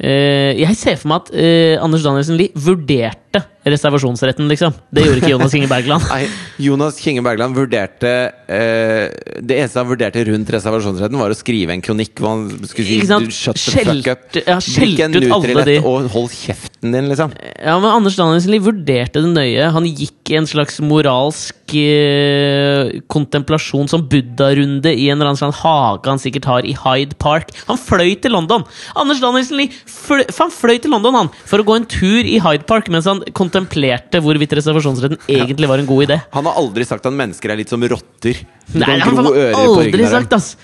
Uh, 0.01 0.57
Jeg 0.57 0.79
ser 0.81 0.95
for 0.97 1.11
meg 1.11 1.27
at 1.27 1.35
uh, 1.37 1.85
Anders 1.85 2.01
Danielsen 2.07 2.39
Lie 2.41 2.57
vurderte 2.57 3.20
reservasjonsretten, 3.65 4.49
liksom. 4.49 4.73
Det 4.91 5.05
gjorde 5.05 5.21
ikke 5.21 5.33
Jonas 5.35 5.53
Kinge 5.53 5.69
Bergland. 5.71 6.07
Nei, 6.15 6.25
Jonas 6.65 6.99
Kinge 7.01 7.23
Bergland 7.25 7.57
vurderte 7.57 8.13
eh, 8.49 9.11
Det 9.45 9.59
eneste 9.59 9.83
han 9.83 9.91
vurderte 9.91 10.25
rundt 10.31 10.53
reservasjonsretten, 10.55 11.21
var 11.21 11.35
å 11.35 11.37
skrive 11.39 11.77
en 11.77 11.85
kronikk 11.85 12.21
hvor 12.21 12.35
han 12.35 12.47
skulle 12.71 12.89
si? 12.89 13.35
Shut 13.37 13.61
the 13.61 13.85
fuck 13.85 14.11
up. 14.11 14.25
Ja, 14.41 14.59
Drikk 14.65 15.05
en 15.05 15.15
Nutrilett 15.17 15.85
og 15.85 16.09
hold 16.15 16.33
kjeften 16.35 16.97
din, 16.97 17.11
liksom. 17.13 17.35
Ja, 17.61 17.77
men 17.83 17.91
Anders 17.93 18.17
Danielsen 18.19 18.57
vurderte 18.65 19.23
det 19.23 19.33
nøye. 19.35 19.69
Han 19.75 19.87
gikk 19.89 20.33
i 20.33 20.39
en 20.39 20.49
slags 20.49 20.81
moralsk 20.85 21.75
eh, 21.77 23.01
kontemplasjon 23.11 23.91
som 23.91 24.05
buddha-runde 24.11 24.93
i 24.95 25.09
en 25.11 25.19
eller 25.19 25.33
annen 25.33 25.41
slags 25.41 25.61
hage 25.63 26.11
han 26.11 26.23
sikkert 26.23 26.49
har 26.49 26.67
i 26.67 26.75
Hyde 26.81 27.19
Park. 27.21 27.53
Han 27.69 27.81
fløy 27.81 28.17
til 28.23 28.35
London! 28.35 28.65
Anders 28.99 29.21
Danielsen 29.23 29.61
Lie 29.61 29.75
fløy, 29.85 30.25
han 30.25 30.55
fløy 30.55 30.79
til 30.81 30.95
London 30.95 31.19
han 31.19 31.33
for 31.45 31.61
å 31.61 31.67
gå 31.67 31.77
en 31.77 31.89
tur 31.91 32.25
i 32.25 32.39
Hyde 32.43 32.67
Park 32.71 32.89
mens 32.93 33.09
han 33.11 33.20
kontemplerte 33.37 34.21
hvorvidt 34.25 34.55
reservasjonsretten 34.59 35.21
egentlig 35.29 35.69
var 35.71 35.83
en 35.83 35.89
god 35.89 36.07
idé. 36.09 36.21
Han 36.35 36.49
har 36.49 36.59
aldri 36.61 36.87
sagt 36.89 37.07
at 37.07 37.17
mennesker 37.17 37.53
er 37.53 37.61
litt 37.61 37.73
som 37.73 37.83
rotter. 37.93 38.41
Nei, 38.75 38.99
han 39.03 39.17
har 39.17 39.35
aldri 39.59 40.05
sagt, 40.07 40.33
ass! 40.37 40.57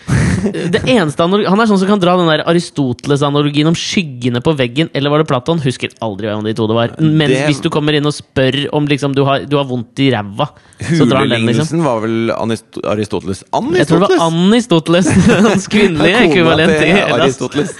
Det 0.46 0.82
eneste 0.86 1.24
han, 1.24 1.32
han 1.48 1.60
er 1.62 1.66
sånn 1.66 1.80
som 1.80 1.88
kan 1.88 1.98
dra 1.98 2.12
den 2.20 2.28
der 2.30 2.42
Aristoteles-analogien 2.46 3.66
om 3.66 3.74
skyggene 3.74 4.38
på 4.44 4.52
veggen, 4.54 4.90
eller 4.94 5.10
var 5.10 5.18
det 5.24 5.26
Platon? 5.30 5.58
Husker 5.64 5.90
aldri 6.04 6.28
hvem 6.28 6.38
av 6.38 6.44
de 6.46 6.54
to 6.54 6.66
det 6.70 6.76
var. 6.76 6.92
Men 7.00 7.30
Det- 7.32 7.46
hvis 7.48 7.60
du 7.64 7.68
kommer 7.72 7.96
inn 7.98 8.06
og 8.06 8.14
spør 8.14 8.68
om 8.76 8.86
liksom, 8.86 9.14
du, 9.16 9.24
har, 9.26 9.40
du 9.48 9.56
har 9.58 9.64
vondt 9.66 9.98
i 10.04 10.10
ræva, 10.14 10.46
så 10.86 11.08
drar 11.08 11.24
han 11.24 11.34
den, 11.34 11.46
liksom. 11.50 11.82
Var 11.82 12.00
vel 12.04 12.30
Anist 12.36 12.78
Aristoteles? 12.84 13.42
Jeg 13.74 13.86
tror 13.90 14.04
det 14.04 14.10
var 14.12 14.26
Anistoteles! 14.28 15.06
Anistoteles, 15.10 15.42
hans 15.50 15.66
kvinnelige 15.74 16.22
ekvivalent 16.28 16.76
i 16.86 16.92
Aristoteles. 17.16 17.74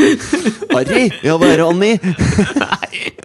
Harry! 0.73 1.07
Ja, 1.23 1.37
hva 1.39 1.47
er 1.53 1.63
det, 1.63 1.67
Anni? 1.71 1.93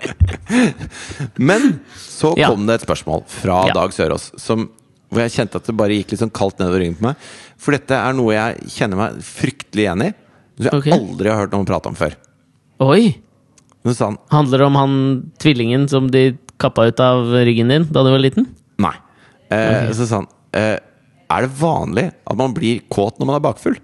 Men 1.35 1.79
så 1.97 2.33
Ja. 2.37 2.49
kom 2.51 2.65
det 2.67 2.75
et 2.81 2.85
spørsmål 2.85 3.23
fra 3.27 3.65
Ja. 3.67 3.73
Dag 3.73 3.93
Sørås 3.93 4.31
som, 4.37 4.69
hvor 5.11 5.21
jeg 5.25 5.33
kjente 5.35 5.59
at 5.59 5.67
det 5.67 5.75
bare 5.75 5.97
gikk 5.97 6.13
litt 6.13 6.21
sånn 6.23 6.31
kaldt 6.33 6.61
nedover 6.61 6.81
ryggen 6.81 6.97
på 6.99 7.05
meg. 7.09 7.31
For 7.59 7.75
dette 7.75 7.97
er 7.97 8.15
noe 8.15 8.35
jeg 8.35 8.71
kjenner 8.77 8.99
meg 9.01 9.19
fryktelig 9.27 9.85
igjen 9.85 10.05
i. 10.07 10.09
Som 10.61 10.69
jeg 10.69 10.79
okay. 10.79 10.95
aldri 10.95 11.31
har 11.31 11.41
hørt 11.43 11.55
noen 11.55 11.67
prate 11.67 11.91
om 11.91 11.97
før. 11.99 12.15
Oi! 12.85 13.03
Sånn. 13.97 14.15
Handler 14.31 14.61
det 14.61 14.65
om 14.69 14.77
han 14.77 14.95
tvillingen 15.41 15.87
som 15.89 16.07
de 16.13 16.35
kappa 16.61 16.85
ut 16.91 16.99
av 17.01 17.31
ryggen 17.41 17.71
din 17.73 17.87
da 17.89 18.03
du 18.05 18.11
var 18.13 18.21
liten? 18.21 18.45
nei. 18.81 18.93
Eh, 19.51 19.89
Så 19.91 20.05
sånn 20.07 20.29
eh, 20.55 20.77
Er 21.27 21.43
det 21.43 21.49
vanlig 21.59 22.05
at 22.13 22.37
man 22.39 22.53
blir 22.55 22.79
kåt 22.87 23.17
når 23.19 23.27
man 23.27 23.35
er 23.35 23.43
bakfull? 23.43 23.75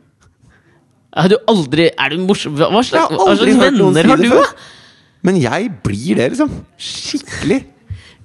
Er 1.18 1.32
du 1.34 1.36
aldri 1.50 1.90
Er 1.90 2.14
du 2.14 2.22
morsom? 2.24 2.56
Hva 2.56 2.70
slags, 2.86 3.12
hva 3.12 3.34
slags 3.36 3.60
venner 3.60 4.12
har 4.12 4.22
du, 4.22 4.30
da? 4.32 4.46
Men 5.28 5.42
jeg 5.42 5.72
blir 5.84 6.20
det, 6.22 6.30
liksom. 6.36 6.54
Skikkelig. 6.78 7.64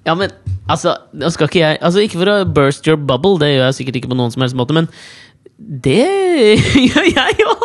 Ja, 0.07 0.15
men 0.19 0.31
altså 0.71 0.95
ikke 1.49 1.59
jeg 1.59 1.79
Altså 1.83 1.99
Ikke 2.05 2.21
for 2.21 2.29
å 2.31 2.37
burst 2.47 2.87
your 2.87 2.99
bubble, 3.01 3.35
det 3.43 3.49
gjør 3.55 3.65
jeg 3.67 3.75
sikkert 3.81 3.97
ikke 4.01 4.11
på 4.13 4.19
noen 4.19 4.31
som 4.35 4.43
helst 4.45 4.57
måte, 4.59 4.73
men 4.77 4.87
det 5.59 6.07
gjør 6.89 7.07
jeg 7.09 7.33
jo! 7.41 7.51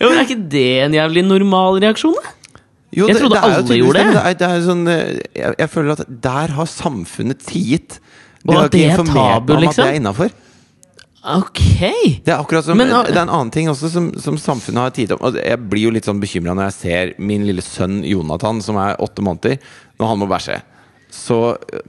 jo, 0.00 0.08
men 0.08 0.16
Er 0.16 0.22
ikke 0.26 0.44
det 0.52 0.68
en 0.86 0.94
jævlig 0.96 1.22
normal 1.26 1.72
reaksjon, 1.82 2.14
da? 2.18 2.22
Jo, 2.92 3.04
Jeg 3.08 3.16
trodde 3.22 3.34
det 3.34 3.40
jo 3.40 3.44
alle 3.48 3.62
tydeligvis 3.62 3.80
gjorde 3.80 3.98
det. 3.98 4.04
Det 4.12 4.22
er, 4.22 4.34
det 4.36 4.46
er 4.48 4.52
sånn, 4.66 4.82
eh, 4.92 5.12
jeg, 5.38 5.50
jeg 5.62 5.68
føler 5.72 5.90
at 5.94 6.02
der 6.26 6.48
har 6.58 6.66
samfunnet 6.68 7.38
tiet. 7.48 7.90
De 8.42 8.46
Og 8.50 8.54
har 8.58 8.64
at 8.66 8.72
det 8.74 8.80
ikke 8.82 8.90
er 8.90 8.94
informert 8.98 9.16
tabu, 9.16 9.48
meg 9.48 9.54
om 9.54 9.56
at 9.56 9.62
liksom? 9.64 9.84
det 9.86 9.92
er. 10.26 10.30
Ok! 11.22 11.60
Det 12.24 12.32
er 12.32 12.40
akkurat 12.40 12.64
som 12.66 12.76
Men, 12.78 12.88
Det 12.90 13.14
er 13.14 13.22
en 13.22 13.30
annen 13.30 13.50
ting 13.54 13.68
også 13.70 13.88
som, 13.92 14.08
som 14.18 14.38
samfunnet 14.40 14.82
har 14.82 14.90
tid 14.96 15.12
om. 15.14 15.20
Altså, 15.22 15.38
jeg 15.44 15.60
blir 15.70 15.84
jo 15.86 15.92
litt 15.94 16.08
sånn 16.08 16.18
bekymra 16.22 16.54
når 16.58 16.70
jeg 16.70 16.76
ser 16.80 17.12
min 17.22 17.44
lille 17.46 17.62
sønn 17.62 18.00
Jonathan, 18.06 18.58
som 18.64 18.76
er 18.82 18.98
åtte 19.02 19.22
måneder, 19.22 19.58
når 20.02 20.10
han 20.10 20.18
må 20.18 20.26
bæsje. 20.30 20.58
Så 21.12 21.36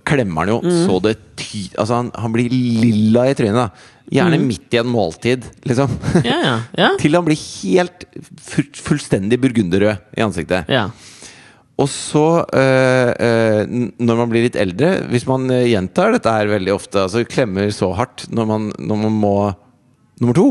klemmer 0.06 0.44
han 0.44 0.52
jo 0.54 0.60
Mm. 0.62 0.86
så 0.86 1.00
det 1.02 1.16
ty... 1.40 1.64
Altså, 1.80 1.96
han, 2.02 2.12
han 2.14 2.34
blir 2.36 2.50
lilla 2.52 3.26
i 3.32 3.34
trynet, 3.40 3.56
da. 3.56 3.70
Gjerne 4.14 4.38
Mm. 4.38 4.48
midt 4.52 4.74
i 4.76 4.78
en 4.82 4.92
måltid, 4.92 5.46
liksom. 5.66 5.90
Ja, 6.28 6.38
ja. 6.44 6.56
ja. 6.78 6.90
Til 7.02 7.16
han 7.16 7.26
blir 7.26 7.40
helt 7.40 8.04
fullstendig 8.84 9.40
burgunderrød 9.42 9.98
i 10.18 10.22
ansiktet. 10.28 10.70
ja. 10.70 10.90
Og 11.84 11.90
så, 11.92 12.26
øh, 12.48 13.12
øh, 13.28 13.74
når 14.00 14.20
man 14.22 14.32
blir 14.32 14.46
litt 14.46 14.58
eldre 14.60 14.94
Hvis 15.12 15.26
man 15.28 15.50
øh, 15.52 15.66
gjentar 15.68 16.14
dette 16.16 16.32
her 16.32 16.52
veldig 16.54 16.74
ofte, 16.76 17.02
altså 17.06 17.26
klemmer 17.28 17.74
så 17.76 17.92
hardt 17.98 18.28
når 18.32 18.48
man, 18.50 18.70
når 18.80 19.02
man 19.06 19.18
må 19.24 19.36
nummer 20.22 20.38
to, 20.38 20.48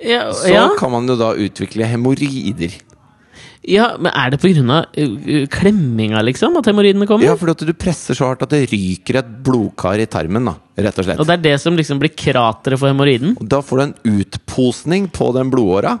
Ja, 0.00 0.28
så 0.32 0.50
ja. 0.52 0.66
kan 0.76 0.92
man 0.92 1.08
jo 1.08 1.16
da 1.16 1.30
utvikle 1.40 1.86
hemoroider. 1.88 2.74
ja, 3.66 3.86
men 3.98 4.12
er 4.12 4.30
det 4.30 4.38
på 4.42 4.50
grunn 4.52 4.68
av 4.70 4.92
uh, 4.92 5.46
klemminga, 5.50 6.20
liksom? 6.22 6.54
At 6.60 6.68
hemoroidene 6.68 7.08
kommer? 7.08 7.24
Ja, 7.26 7.34
fordi 7.40 7.54
at 7.56 7.64
du 7.66 7.72
presser 7.72 8.14
så 8.14 8.28
hardt 8.28 8.44
at 8.44 8.52
det 8.52 8.66
ryker 8.70 9.18
et 9.22 9.30
blodkar 9.46 9.98
i 9.98 10.06
tarmen, 10.06 10.46
da, 10.52 10.54
rett 10.84 11.00
og 11.00 11.08
slett. 11.08 11.22
Og 11.22 11.26
det 11.26 11.38
er 11.38 11.44
det 11.48 11.54
som 11.64 11.80
liksom 11.80 11.98
blir 12.02 12.12
krateret 12.12 12.78
for 12.78 12.92
hemoroiden? 12.92 13.34
Da 13.40 13.62
får 13.64 13.80
du 13.80 13.84
en 13.86 13.96
utposning 14.20 15.08
på 15.08 15.32
den 15.34 15.50
blodåra 15.50 15.96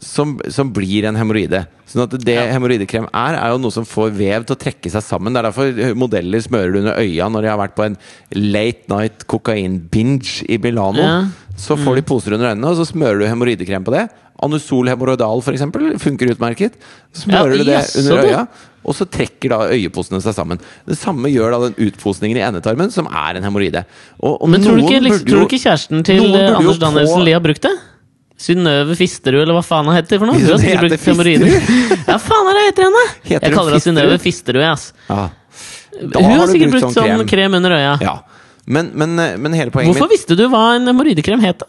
som, 0.00 0.38
som 0.48 0.70
blir 0.72 1.04
en 1.08 1.16
hemoroide. 1.18 1.64
Sånn 1.90 2.04
at 2.06 2.14
det 2.22 2.34
Ja. 2.36 2.46
hemoroidekrem 2.54 3.08
er, 3.12 3.34
er 3.36 3.50
jo 3.52 3.58
noe 3.58 3.74
som 3.74 3.84
får 3.84 4.12
vev 4.14 4.46
til 4.46 4.56
å 4.56 4.60
trekke 4.60 4.90
seg 4.92 5.02
sammen. 5.02 5.34
Det 5.34 5.40
er 5.42 5.48
derfor 5.50 5.94
modeller 5.98 6.40
smører 6.44 6.72
det 6.72 6.82
under 6.84 7.00
øya 7.02 7.28
når 7.30 7.42
de 7.42 7.50
har 7.50 7.58
vært 7.60 7.74
på 7.76 7.86
en 7.88 7.96
late 8.38 8.88
night 8.88 9.26
kokain-binge 9.30 10.44
i 10.48 10.58
Milano. 10.62 11.02
Ja. 11.02 11.20
Så 11.60 11.76
får 11.76 11.96
de 12.00 12.02
poser 12.08 12.32
under 12.36 12.54
øynene, 12.54 12.70
og 12.70 12.78
så 12.78 12.86
smører 12.88 13.20
du 13.20 13.26
hemoroidekrem 13.28 13.84
på 13.84 13.92
det. 13.92 14.06
Anusol 14.40 14.88
hemoroidal 14.88 15.42
eksempel, 15.52 15.98
funker 16.00 16.30
utmerket. 16.32 16.78
Så 17.12 17.26
smører 17.26 17.58
Ja, 17.58 17.58
du 17.58 17.64
det 17.64 17.80
under 18.00 18.24
øya, 18.24 18.46
og 18.86 18.94
så 18.96 19.04
trekker 19.04 19.50
da 19.52 19.58
øyeposene 19.68 20.22
seg 20.24 20.32
sammen. 20.32 20.58
Det 20.88 20.96
samme 20.96 21.28
gjør 21.28 21.52
da 21.52 21.68
den 21.68 21.90
utposningen 21.90 22.38
i 22.38 22.46
endetarmen, 22.46 22.90
som 22.90 23.06
er 23.12 23.36
en 23.36 23.44
hemoroide. 23.44 23.84
Men 24.22 24.62
tror 24.64 24.78
du, 24.78 24.86
ikke, 24.86 25.02
liksom, 25.04 25.26
tror 25.26 25.44
du 25.44 25.46
ikke 25.50 25.60
kjæresten 25.66 26.04
til 26.06 26.32
Anders 26.34 26.78
Danielsen 26.80 27.24
Lie 27.26 27.34
har 27.36 27.44
brukt 27.44 27.60
det? 27.68 27.74
Synnøve 28.40 28.94
Fisterud, 28.96 29.42
eller 29.42 29.56
hva 29.58 29.62
faen 29.66 29.88
hun 29.90 29.96
heter 29.98 30.20
for 30.22 30.30
noe? 30.30 30.38
Hun 30.40 30.62
har 30.64 30.86
brukt 30.86 31.08
hemoroider. 31.10 31.50
Ja, 32.10 32.16
faen 32.22 32.48
er 32.48 32.56
det 32.56 32.62
heter 32.70 32.86
henne? 32.88 33.04
Heter 33.26 33.46
Jeg 33.46 33.56
kaller 33.58 33.76
henne 33.76 33.84
Synnøve 33.84 34.16
Fisterud? 34.22 34.62
Jeg, 34.64 34.72
ass. 34.72 34.90
Ja. 35.10 35.26
Hun 36.00 36.24
har 36.24 36.38
har 36.40 36.48
sikkert 36.48 36.72
brukt 36.72 36.86
brukt 36.86 36.96
sånn 36.96 37.10
krem. 37.10 37.26
krem 37.28 37.58
under 37.60 37.74
øya. 37.76 37.92
Ja. 38.00 38.14
Men, 38.70 38.92
men, 38.94 39.16
men 39.42 39.56
hele 39.56 39.72
poenget 39.74 39.92
Hvorfor 39.92 40.10
visste 40.12 40.36
du 40.38 40.44
hva 40.52 40.76
en 40.78 40.88
hemoroidekrem 40.88 41.42
het? 41.44 41.64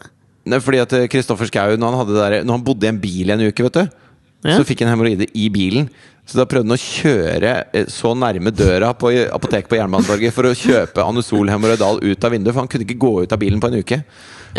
mitt 0.46 0.62
Fordi 0.64 0.80
at 0.82 0.94
eh, 0.96 1.08
Kristoffer 1.10 1.50
Schou, 1.50 1.76
når, 1.80 1.98
når 2.46 2.52
han 2.56 2.64
bodde 2.64 2.88
i 2.88 2.90
en 2.92 3.00
bil 3.02 3.30
i 3.30 3.34
en 3.36 3.44
uke, 3.48 3.66
vet 3.68 3.78
du, 3.82 3.98
Ja. 4.42 4.56
så 4.58 4.64
fikk 4.66 4.80
han 4.82 4.90
hemoroide 4.90 5.28
i 5.38 5.44
bilen. 5.54 5.84
Så 6.26 6.38
da 6.38 6.46
prøvde 6.50 6.66
han 6.70 6.74
å 6.74 6.82
kjøre 6.82 7.52
eh, 7.74 7.88
så 7.90 8.10
nærme 8.18 8.50
døra 8.54 8.92
på 8.98 9.10
apoteket 9.34 9.70
på 9.70 9.78
Jernbanetorget 9.78 10.34
for 10.34 10.48
å 10.48 10.54
kjøpe 10.56 11.04
Anusol 11.04 11.50
hemoroidal 11.50 12.00
ut 12.02 12.24
av 12.26 12.34
vinduet, 12.34 12.54
for 12.54 12.62
han 12.64 12.70
kunne 12.70 12.86
ikke 12.86 12.98
gå 13.02 13.12
ut 13.24 13.34
av 13.34 13.42
bilen 13.42 13.62
på 13.62 13.70
en 13.70 13.82
uke. 13.82 14.00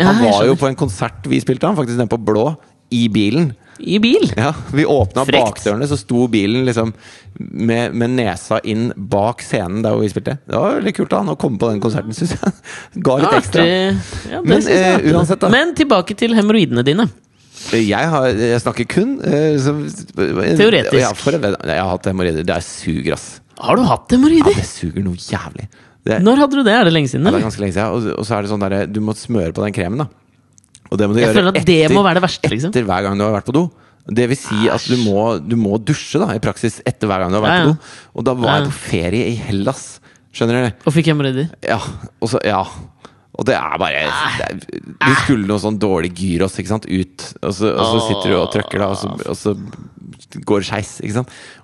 Han 0.00 0.22
var 0.24 0.46
jo 0.48 0.56
på 0.58 0.70
en 0.70 0.78
konsert 0.78 1.26
vi 1.30 1.38
spilte, 1.42 1.68
han 1.68 1.76
faktisk 1.78 2.00
nede 2.00 2.10
på 2.10 2.20
Blå, 2.24 2.48
i 2.94 3.06
bilen. 3.12 3.52
I 3.78 3.98
bil? 3.98 4.32
Ja, 4.36 4.52
Vi 4.72 4.84
åpna 4.86 5.24
Frekt. 5.26 5.44
bakdørene, 5.44 5.86
så 5.90 5.96
sto 5.98 6.28
bilen 6.30 6.62
liksom 6.68 6.92
med, 7.40 7.94
med 7.94 8.12
nesa 8.14 8.60
inn 8.62 8.92
bak 8.94 9.42
scenen 9.42 9.82
der 9.82 9.96
hvor 9.96 10.04
vi 10.04 10.12
spilte. 10.12 10.36
Det 10.46 10.54
var 10.54 10.76
veldig 10.78 10.94
kult 10.94 11.10
da, 11.10 11.22
han 11.24 11.32
å 11.32 11.36
komme 11.40 11.58
på 11.58 11.72
den 11.72 11.82
konserten, 11.82 12.14
syns 12.14 12.36
jeg. 12.36 12.54
Ga 13.06 13.16
litt 13.22 13.38
ekstra. 13.40 13.66
Ja, 13.66 14.42
Men, 14.46 14.62
jeg 14.62 14.78
er 14.78 15.00
eh, 15.00 15.14
uansett 15.14 15.42
da. 15.42 15.50
Men 15.52 15.74
tilbake 15.78 16.16
til 16.18 16.36
hemoroidene 16.38 16.86
dine. 16.86 17.08
Jeg, 17.74 18.10
har, 18.12 18.28
jeg 18.28 18.60
snakker 18.62 18.86
kun 18.90 19.16
eh, 19.24 19.54
som, 19.62 19.82
Teoretisk. 20.14 21.00
Ja, 21.00 21.10
for 21.16 21.34
jeg 21.34 21.80
har 21.80 21.90
hatt 21.90 22.06
hemoroider. 22.10 22.46
Det 22.46 22.60
suger, 22.66 23.16
ass. 23.16 23.40
Har 23.62 23.78
du 23.78 23.84
hatt 23.88 24.14
hemoroider? 24.14 24.54
Ja, 24.54 24.62
det 24.62 24.70
suger 24.70 25.06
noe 25.06 25.18
jævlig. 25.18 25.66
Det, 26.04 26.18
Når 26.22 26.36
hadde 26.42 26.58
du 26.58 26.62
det? 26.66 26.72
Er 26.76 26.84
det 26.84 26.92
lenge 26.92 27.08
siden? 27.08 27.24
ja, 27.24 27.32
det 27.32 27.40
er 27.40 27.46
ganske 27.48 27.62
lenge 27.64 27.72
siden. 27.76 27.94
Og, 27.96 28.18
og 28.20 28.26
så 28.28 28.36
er 28.36 28.44
det 28.44 28.50
sånn 28.52 28.60
derre 28.64 28.82
du 28.92 29.00
må 29.00 29.14
smøre 29.16 29.54
på 29.56 29.64
den 29.64 29.72
kremen, 29.76 30.02
da. 30.04 30.08
Og 30.92 30.98
det 31.00 31.06
må 31.08 31.14
du 31.16 31.20
Jeg 31.22 31.30
gjøre 31.30 31.38
føler 31.40 31.56
at 31.56 31.66
det 31.70 31.78
må 31.94 32.02
være 32.04 32.18
det 32.20 32.24
verste, 32.26 32.50
liksom. 32.52 32.70
etter 32.74 32.84
hver 32.86 33.02
gang 33.06 33.16
du 33.18 33.24
har 33.24 33.32
vært 33.38 33.48
på 33.48 33.54
do. 33.56 33.64
Det 34.04 34.26
vil 34.28 34.36
si 34.36 34.66
at 34.68 34.84
du 34.84 34.98
må, 35.00 35.22
du 35.40 35.54
må 35.56 35.78
dusje 35.80 36.20
da, 36.20 36.26
i 36.36 36.42
praksis 36.44 36.82
etter 36.84 37.08
hver 37.08 37.24
gang 37.24 37.32
du 37.32 37.38
har 37.40 37.44
vært 37.46 37.54
Ja, 37.56 37.62
ja. 37.62 37.70
på 37.70 37.72
do. 37.72 37.94
Og 38.20 38.26
da 38.28 38.34
var 38.36 38.50
Ja, 38.50 38.56
ja. 38.58 38.58
jeg 38.60 38.68
på 38.68 38.80
ferie 38.90 39.30
i 39.32 39.36
Hellas. 39.46 39.84
Skjønner 40.34 40.58
du? 40.58 40.66
det? 40.66 40.74
Og 40.84 40.92
fikk 40.92 41.08
hemoroider? 41.08 41.48
Ja. 41.64 41.78
Og 42.20 42.28
så, 42.34 42.42
ja. 42.44 42.60
Og 43.34 43.46
det 43.48 43.54
er 43.56 43.78
bare 43.80 44.04
det 44.36 44.44
er, 44.44 44.84
Du 45.00 45.14
skulle 45.24 45.48
noe 45.48 45.58
sånn 45.62 45.78
dårlig 45.82 46.12
gyros 46.20 46.54
ikke 46.60 46.70
sant, 46.70 46.84
ut, 46.86 47.24
og 47.40 47.54
så, 47.56 47.72
og 47.72 47.88
så 47.94 48.02
sitter 48.10 48.30
du 48.30 48.36
og 48.42 48.52
trykker, 48.52 48.78
da, 48.84 48.90
og 48.92 49.00
så, 49.00 49.08
og 49.32 49.38
så 49.40 49.56
går 50.46 50.62
det 50.62 50.68
skeis. 50.68 50.92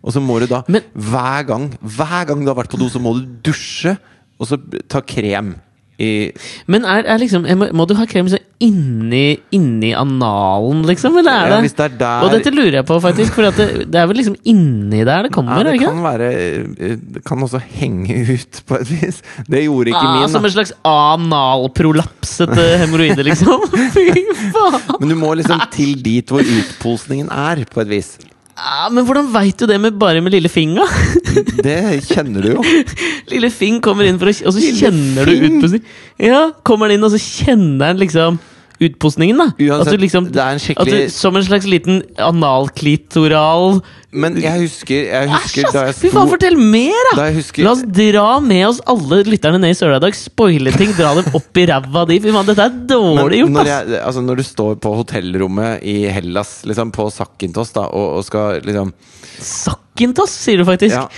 Og 0.01 0.14
så 0.16 0.22
må 0.24 0.41
du 0.43 0.49
da 0.51 0.62
Men- 0.66 0.88
hver 0.97 1.45
gang 1.47 1.68
Hver 1.84 2.24
gang 2.26 2.41
du 2.43 2.49
har 2.51 2.57
vært 2.59 2.72
på 2.72 2.80
do, 2.80 2.88
så 2.91 2.99
må 3.05 3.12
du 3.20 3.26
dusje, 3.51 3.99
og 4.41 4.49
så 4.49 4.57
ta 4.88 5.03
krem 5.05 5.59
i 6.01 6.30
Men 6.72 6.86
er, 6.88 7.05
er 7.12 7.18
liksom 7.20 7.45
må, 7.61 7.66
må 7.76 7.84
du 7.84 7.93
ha 7.99 8.07
krem 8.09 8.24
sånn 8.32 8.41
inni, 8.64 9.34
inni 9.57 9.91
analen, 9.97 10.80
liksom? 10.88 11.14
Eller 11.20 11.32
er 11.32 11.51
Ja, 11.51 11.57
det 11.59 11.59
hvis 11.66 11.74
det 11.76 11.84
er 11.91 11.95
der 12.01 12.24
Og 12.24 12.32
dette 12.32 12.53
lurer 12.53 12.78
jeg 12.78 12.86
på, 12.88 12.97
faktisk. 13.05 13.36
For 13.36 13.49
det, 13.57 13.66
det 13.93 14.01
er 14.01 14.09
vel 14.09 14.16
liksom 14.20 14.36
inni 14.49 15.03
der 15.05 15.26
det 15.28 15.32
kommer? 15.32 15.61
ja, 15.64 15.72
det 15.76 15.80
kan 15.84 16.01
være 16.05 16.28
eh, 16.32 16.97
Det 17.16 17.22
kan 17.28 17.45
også 17.45 17.61
henge 17.76 18.16
ut 18.32 18.62
på 18.68 18.80
et 18.80 18.91
vis. 18.95 19.20
Det 19.49 19.62
gjorde 19.66 19.93
ikke 19.93 20.01
Ah, 20.05 20.18
min. 20.22 20.32
som 20.32 20.45
en 20.49 20.53
slags 20.57 20.72
analprolapsete 20.88 22.66
hemoroide, 22.80 23.24
liksom? 23.26 23.64
Fy 23.97 24.24
faen! 24.55 24.80
Men 25.01 25.12
du 25.12 25.16
må 25.20 25.32
liksom 25.41 25.62
til 25.74 25.97
dit 26.05 26.32
hvor 26.32 26.45
utposningen 26.45 27.28
er, 27.32 27.64
på 27.70 27.84
et 27.84 27.93
vis. 27.93 28.14
Ah, 28.61 28.88
men 28.92 29.06
hvordan 29.08 29.30
veit 29.32 29.56
du 29.56 29.64
det 29.70 29.78
med 29.80 29.96
bare 30.00 30.20
med 30.20 30.34
lille 30.34 30.50
finga? 30.52 30.84
Det 31.64 31.78
kjenner 32.11 32.44
du 32.44 32.48
jo. 32.58 32.64
Lille 33.32 33.48
Fing 33.54 33.78
kommer 33.84 34.04
inn, 34.08 34.18
for 34.20 34.28
å, 34.28 34.34
og 34.34 34.52
så 34.52 34.61
Lille 34.61 34.76
kjenner 34.82 35.28
du 35.28 35.32
Fing? 35.32 35.56
utpustning. 35.56 35.84
Ja, 36.20 36.42
kommer 36.66 36.88
han 36.90 36.98
inn, 36.98 37.06
og 37.06 37.14
så 37.14 37.20
kjenner 37.22 37.92
han 37.92 38.00
liksom 38.02 38.36
utpostningen, 38.81 39.39
da. 39.41 39.47
Uansett, 39.55 39.87
at 39.87 39.95
du 39.95 40.03
liksom, 40.03 40.28
det 40.33 40.41
er 40.41 40.57
en 40.57 40.62
skikkelig 40.62 40.93
du, 40.97 41.12
Som 41.12 41.37
en 41.37 41.45
slags 41.45 41.66
liten 41.68 42.01
analklitoral 42.16 43.81
Men 44.11 44.39
jeg 44.41 44.64
husker, 44.64 45.11
jeg 45.11 45.31
husker 45.31 45.66
Æsj, 45.68 45.74
da 45.74 45.85
jeg 45.89 45.97
sto 45.97 46.05
Fy 46.07 46.12
faen, 46.14 46.31
fortell 46.33 46.57
mer, 46.61 46.97
da! 47.11 47.14
Da 47.18 47.26
husker 47.37 47.66
La 47.66 47.74
oss 47.76 47.85
dra 47.85 48.26
med 48.45 48.64
oss 48.70 48.81
alle 48.91 49.20
lytterne 49.28 49.61
ned 49.62 49.74
i 49.74 49.78
søla 49.78 50.01
i 50.01 50.05
dag. 50.07 50.16
Spoile 50.16 50.72
ting, 50.74 50.95
dra 50.97 51.12
dem 51.18 51.37
opp 51.37 51.61
i 51.61 51.66
ræva 51.70 52.07
di. 52.09 52.18
Fy 52.24 52.33
faen, 52.35 52.49
dette 52.49 52.66
er 52.66 52.74
Men 52.74 52.89
dårlig 52.91 53.43
gjort, 53.43 53.55
når, 53.59 53.70
jeg, 53.72 54.01
altså 54.01 54.24
når 54.24 54.41
du 54.41 54.47
står 54.49 54.81
på 54.83 54.95
hotellrommet 55.03 55.87
i 55.87 55.97
Hellas, 56.11 56.57
liksom 56.68 56.95
på 56.97 57.07
Sakyntos, 57.14 57.74
da, 57.76 57.87
og, 57.93 58.18
og 58.18 58.26
skal 58.26 58.64
liksom 58.66 58.95
Sakkintos, 59.41 60.35
sier 60.47 60.61
du 60.61 60.66
faktisk. 60.68 60.97
Ja. 60.97 61.09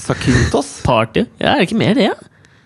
Sakintos? 0.00 0.80
Party. 0.84 1.24
Ja, 1.38 1.54
er 1.54 1.62
det 1.62 1.68
ikke 1.70 1.78
mer 1.80 1.94
det? 1.96 2.10
Ja? 2.10 2.14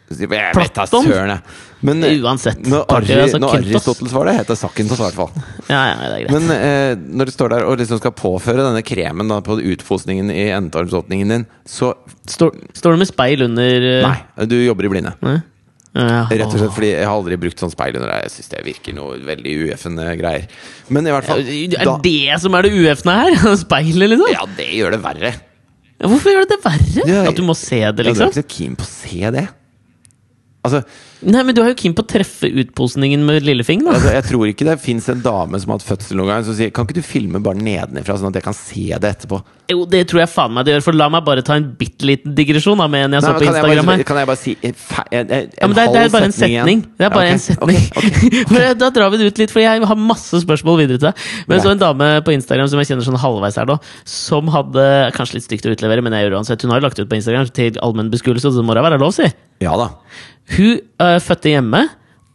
Jeg 0.08 0.28
vet 0.32 0.72
da 0.72 0.86
søren, 0.88 1.34
jeg. 1.34 1.42
Men 1.86 2.02
eh, 2.02 2.16
Uansett. 2.24 2.58
når, 2.66 2.86
Arri, 2.90 3.12
altså, 3.22 3.38
når 3.38 3.58
Aristoteles 3.60 4.14
var 4.16 4.26
det, 4.26 4.32
het 4.40 4.48
det 4.50 4.56
Sakyntos 4.58 4.98
i 4.98 5.04
hvert 5.04 5.18
fall. 5.18 5.28
Ja, 5.68 5.82
ja, 5.92 5.98
det 6.00 6.08
er 6.08 6.24
greit. 6.24 6.32
Men 6.34 6.54
eh, 6.56 6.94
når 7.20 7.30
du 7.30 7.34
står 7.36 7.52
der 7.54 7.66
og 7.68 7.76
liksom 7.78 8.00
skal 8.00 8.14
påføre 8.18 8.64
denne 8.66 8.82
kremen 8.86 9.30
da, 9.30 9.38
på 9.46 9.60
utposningen 9.74 10.32
i 10.34 10.48
endetarmsåpningen 10.56 11.34
din, 11.36 11.46
så 11.68 11.92
Står, 12.28 12.50
står 12.76 12.92
du 12.96 13.00
med 13.00 13.08
speil 13.08 13.46
under 13.46 13.86
eh, 13.92 14.02
Nei, 14.04 14.46
du 14.50 14.58
jobber 14.58 14.88
i 14.88 14.92
blinde. 14.96 15.14
Nei? 15.24 15.38
Ja, 15.98 16.26
Rett 16.28 16.52
og 16.52 16.58
slett 16.60 16.74
fordi 16.76 16.90
jeg 16.92 17.06
har 17.08 17.14
aldri 17.16 17.38
brukt 17.40 17.58
sånn 17.62 17.72
speil 17.72 17.96
under 17.96 18.10
deg. 18.12 18.26
Jeg 18.26 18.34
syns 18.34 18.50
det 18.52 18.60
virker 18.66 18.94
noe 18.94 19.16
veldig 19.24 19.54
ueffende 19.64 20.04
greier. 20.20 20.44
Men 20.94 21.08
i 21.08 21.14
hvert 21.14 21.26
fall 21.26 21.40
Er 21.48 21.78
da, 21.88 21.94
det 22.04 22.36
som 22.42 22.54
er 22.58 22.66
det 22.68 22.74
ueffende 22.76 23.14
her? 23.22 23.38
Speilet, 23.64 24.12
liksom? 24.12 24.28
Ja, 24.34 24.44
det 24.58 24.68
gjør 24.76 24.94
det 24.94 25.00
verre. 25.06 25.32
Ja, 25.98 26.10
Hvorfor 26.12 26.34
gjør 26.34 26.44
det 26.44 26.52
det 26.52 26.60
verre? 26.66 27.06
Ja, 27.08 27.22
At 27.32 27.38
du 27.40 27.42
må 27.46 27.56
se 27.58 27.80
det, 27.80 27.86
Ja, 27.86 27.92
du 27.96 28.02
er 28.04 28.10
liksom? 28.12 28.30
ikke 28.34 28.42
så 28.44 28.50
keen 28.58 28.76
på 28.78 28.86
å 28.86 28.90
se 28.92 29.32
det. 29.38 29.46
Altså, 30.68 30.82
Nei, 31.26 31.40
men 31.42 31.50
du 31.56 31.58
er 31.64 31.72
jo 31.72 31.76
keen 31.80 31.94
på 31.98 32.04
å 32.04 32.06
treffe 32.06 32.46
utposningen 32.62 33.24
med 33.26 33.42
lillefing, 33.42 33.80
da. 33.82 33.96
altså 33.96 34.12
Jeg 34.14 34.24
tror 34.28 34.50
ikke 34.52 34.66
det 34.68 34.76
fins 34.78 35.08
en 35.10 35.18
dame 35.24 35.58
som 35.58 35.72
har 35.72 35.80
hatt 35.80 35.86
fødsel 35.88 36.20
noen 36.20 36.28
gang, 36.30 36.44
som 36.46 36.54
sier 36.54 36.70
Kan 36.70 36.86
ikke 36.86 37.00
du 37.00 37.02
filme 37.02 37.40
bare 37.42 37.58
nedenifra, 37.58 38.14
sånn 38.20 38.30
at 38.30 38.38
jeg 38.38 38.44
kan 38.46 38.54
se 38.54 38.84
det 39.02 39.10
etterpå? 39.16 39.40
Jo, 39.68 39.82
det 39.90 40.04
tror 40.08 40.22
jeg 40.22 40.30
faen 40.32 40.54
meg 40.54 40.64
det 40.64 40.76
gjør, 40.76 40.84
for 40.86 40.96
la 40.96 41.08
meg 41.12 41.24
bare 41.26 41.42
ta 41.44 41.56
en 41.58 41.66
bitte 41.76 42.06
liten 42.08 42.36
digresjon 42.38 42.78
da, 42.80 42.86
med 42.88 43.08
en 43.08 43.16
jeg 43.18 43.24
Nei, 43.24 43.26
så 43.26 43.34
på 43.34 43.42
kan, 43.42 43.48
jeg 43.48 43.64
Instagram 43.64 43.90
bare, 43.90 43.98
her. 43.98 44.06
kan 44.08 44.20
jeg 44.22 44.28
bare 44.30 44.40
si 44.40 44.54
en, 44.64 44.76
fe- 44.78 45.04
en, 45.18 45.32
en, 45.38 45.50
Ja, 45.58 45.66
men 45.68 45.74
det, 45.76 45.82
er- 45.82 45.92
det 45.96 46.04
er 46.06 46.14
bare 46.14 46.28
en 46.30 46.36
setning. 46.38 46.84
Det 47.02 47.08
er 47.08 47.12
bare 47.18 47.26
Ja, 47.26 47.34
en 47.34 47.42
setning. 47.44 47.82
Okay, 47.98 48.30
okay, 48.46 48.78
da 48.84 48.88
drar 48.96 49.10
vi 49.12 49.20
det 49.20 49.28
ut 49.34 49.42
litt, 49.42 49.52
for 49.52 49.60
jeg 49.66 49.82
har 49.90 50.00
masse 50.00 50.40
spørsmål 50.46 50.78
videre 50.84 51.02
til 51.02 51.10
deg. 51.10 51.26
Men 51.50 51.58
Greit. 51.58 51.66
så 51.66 51.74
en 51.74 51.82
dame 51.82 52.08
på 52.24 52.32
Instagram 52.38 52.70
som 52.72 52.80
jeg 52.80 52.92
kjenner 52.94 53.08
sånn 53.10 53.20
halvveis 53.20 53.58
her 53.60 53.68
nå, 53.68 53.76
som 54.08 54.48
hadde 54.54 54.86
Kanskje 55.18 55.40
litt 55.40 55.50
stygt 55.50 55.66
å 55.68 55.74
utlevere, 55.74 56.00
men 56.06 56.14
jeg 56.16 56.24
gjør 56.28 56.36
det 56.38 56.40
uansett. 56.40 56.64
Hun 56.64 56.72
har 56.72 56.80
jo 56.80 56.86
lagt 56.88 57.02
ut 57.02 57.10
på 57.10 57.18
Instagram 57.20 57.52
til 57.58 57.82
allmenn 57.84 58.08
beskuelse, 58.14 58.48
så 58.48 58.62
det 58.62 58.66
må 58.70 58.78
da 58.78 58.86
være 58.86 59.02
lov, 59.02 59.12
si. 59.18 59.28
Ja 59.66 59.74
da. 59.76 59.90
Hun 60.56 60.78
øh, 61.08 61.20
fødte 61.24 61.52
hjemme, 61.54 61.84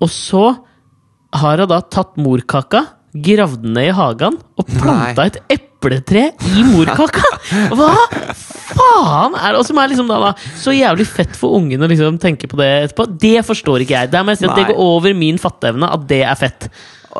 og 0.03 0.11
så 0.11 0.45
har 1.34 1.63
hun 1.63 1.71
da 1.71 1.80
tatt 1.82 2.17
morkaka, 2.21 2.84
gravd 3.13 3.61
den 3.61 3.76
ned 3.78 3.91
i 3.91 3.93
hagen 3.93 4.39
og 4.57 4.69
planta 4.71 5.28
et 5.30 5.38
epletre 5.53 6.32
i 6.49 6.63
morkaka! 6.65 7.24
Hva 7.78 7.91
faen 8.74 9.38
er 9.38 9.53
det? 9.53 9.59
Og 9.59 9.67
som 9.67 9.82
er 9.82 9.91
liksom 9.91 10.09
da, 10.09 10.17
da 10.32 10.57
så 10.59 10.74
jævlig 10.74 11.05
fett 11.09 11.38
for 11.38 11.59
ungen 11.59 11.84
å 11.84 11.89
liksom 11.89 12.17
tenke 12.21 12.49
på 12.49 12.57
det 12.59 12.69
etterpå. 12.88 13.07
Det 13.21 13.38
forstår 13.45 13.86
ikke 13.86 13.97
jeg. 13.99 14.11
Der 14.13 14.26
må 14.26 14.34
jeg 14.34 14.41
si 14.41 14.49
at 14.49 14.57
det 14.57 14.69
går 14.71 14.82
over 14.82 15.17
min 15.17 15.38
fatteevne 15.41 15.91
at 15.93 16.07
det 16.09 16.24
er 16.26 16.39
fett. 16.39 16.69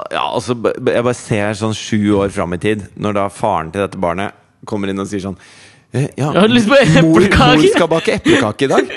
Ja, 0.10 0.24
altså, 0.32 0.56
jeg 0.58 1.06
bare 1.06 1.18
ser 1.18 1.54
sånn 1.58 1.76
sju 1.78 2.16
år 2.24 2.34
fram 2.34 2.56
i 2.56 2.62
tid, 2.62 2.88
når 2.98 3.20
da 3.20 3.28
faren 3.30 3.70
til 3.74 3.86
dette 3.86 4.00
barnet 4.02 4.34
kommer 4.66 4.90
inn 4.90 5.02
og 5.04 5.10
sier 5.10 5.22
sånn 5.22 5.36
eh, 5.94 6.08
ja, 6.18 6.32
mor, 6.34 6.48
mor 7.04 7.28
skal 7.28 7.90
bake 7.92 8.16
eplekake 8.18 8.66
i 8.66 8.72
dag. 8.72 8.90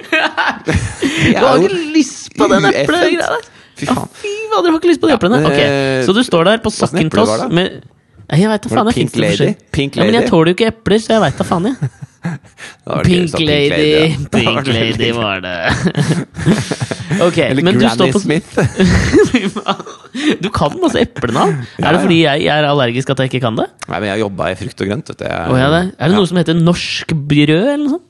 Du 0.64 1.42
har 1.42 1.60
ikke 1.60 1.82
lyst 1.92 2.25
på 2.38 2.48
den 2.52 2.68
eplegreia 2.72 3.28
der! 3.34 3.50
Fy 3.76 3.86
faen. 3.90 4.08
fy 4.16 4.32
faen, 4.52 4.64
du 4.64 4.70
har 4.70 4.78
ikke 4.80 4.88
lyst 4.88 5.02
på 5.02 5.10
de 5.10 5.16
eplene? 5.18 5.42
Ok, 5.44 5.58
eh, 5.60 6.00
Så 6.06 6.14
du 6.16 6.22
står 6.24 6.48
der 6.48 6.64
på 6.64 6.72
det? 6.72 7.52
med 7.52 7.82
jeg 8.26 8.48
vet 8.50 8.64
da 8.64 8.68
faen. 8.72 8.88
jeg 8.90 8.94
Pink 8.96 9.16
Lady? 9.22 9.54
Pink 9.70 9.96
Ja, 9.96 10.04
men 10.08 10.16
jeg 10.18 10.26
tåler 10.30 10.50
jo 10.50 10.56
ikke 10.56 10.70
epler, 10.72 10.98
så 10.98 11.14
jeg 11.14 11.22
veit 11.22 11.38
da 11.38 11.44
faen, 11.46 11.68
jeg. 11.70 11.90
Pink 13.06 13.36
Lady, 13.38 13.84
ja. 13.92 14.06
Pink 14.34 14.66
Lady 14.66 15.10
var 15.14 15.44
det. 15.44 15.54
ok, 17.26 17.38
Eller 17.44 17.62
men 17.62 17.78
du 17.78 17.84
står 17.86 18.10
Granny 18.10 18.16
på 18.16 18.22
Smith. 18.24 18.50
Du 20.42 20.48
kan 20.50 20.72
masse 20.80 20.98
eplenavn! 21.04 21.58
Ja, 21.76 21.90
Er 21.90 21.96
det 21.96 22.02
fordi 22.06 22.18
jeg 22.22 22.46
er 22.50 22.66
allergisk 22.66 23.10
at 23.12 23.20
jeg 23.22 23.30
ikke 23.30 23.42
kan 23.44 23.58
det? 23.60 23.66
Nei, 23.86 23.98
men 24.00 24.08
jeg 24.08 24.22
jobba 24.24 24.48
i 24.50 24.56
frukt 24.58 24.80
og 24.82 24.88
grønt. 24.90 25.10
Vet. 25.12 25.24
Jeg, 25.28 25.50
oh, 25.52 25.58
ja, 25.60 25.66
det. 25.74 25.82
Er 25.92 26.08
det 26.08 26.16
Ja. 26.16 26.18
noe 26.18 26.30
som 26.30 26.40
heter 26.40 26.56
norsk 26.58 27.12
brød, 27.14 27.50
eller 27.52 27.82
noe 27.84 27.94
sånt? 27.98 28.06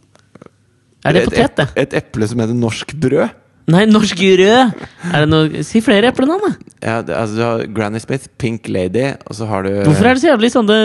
Er 1.04 1.12
det 1.12 1.22
Et 1.22 1.28
potet, 1.28 1.56
det? 1.60 1.66
Et 1.82 1.96
eple 2.00 2.28
som 2.30 2.40
heter 2.40 2.56
norsk 2.56 2.94
brød. 3.02 3.34
Nei, 3.66 3.82
norsk 3.90 4.20
rød! 4.38 4.74
Er 5.10 5.24
det 5.24 5.28
noe 5.30 5.62
Si 5.66 5.80
flere 5.82 6.12
eplenavn, 6.12 6.44
da! 6.44 6.72
Ja, 6.86 6.96
det, 7.02 7.14
altså, 7.18 7.34
du 7.34 7.42
har 7.42 7.64
Granny 7.74 7.98
Smith, 8.02 8.28
Pink 8.38 8.68
Lady, 8.70 9.08
og 9.26 9.34
så 9.34 9.48
har 9.50 9.66
du 9.66 9.72
Hvorfor 9.88 10.06
er 10.06 10.14
det 10.18 10.22
så 10.22 10.30
jævlig 10.30 10.52
sånne, 10.54 10.76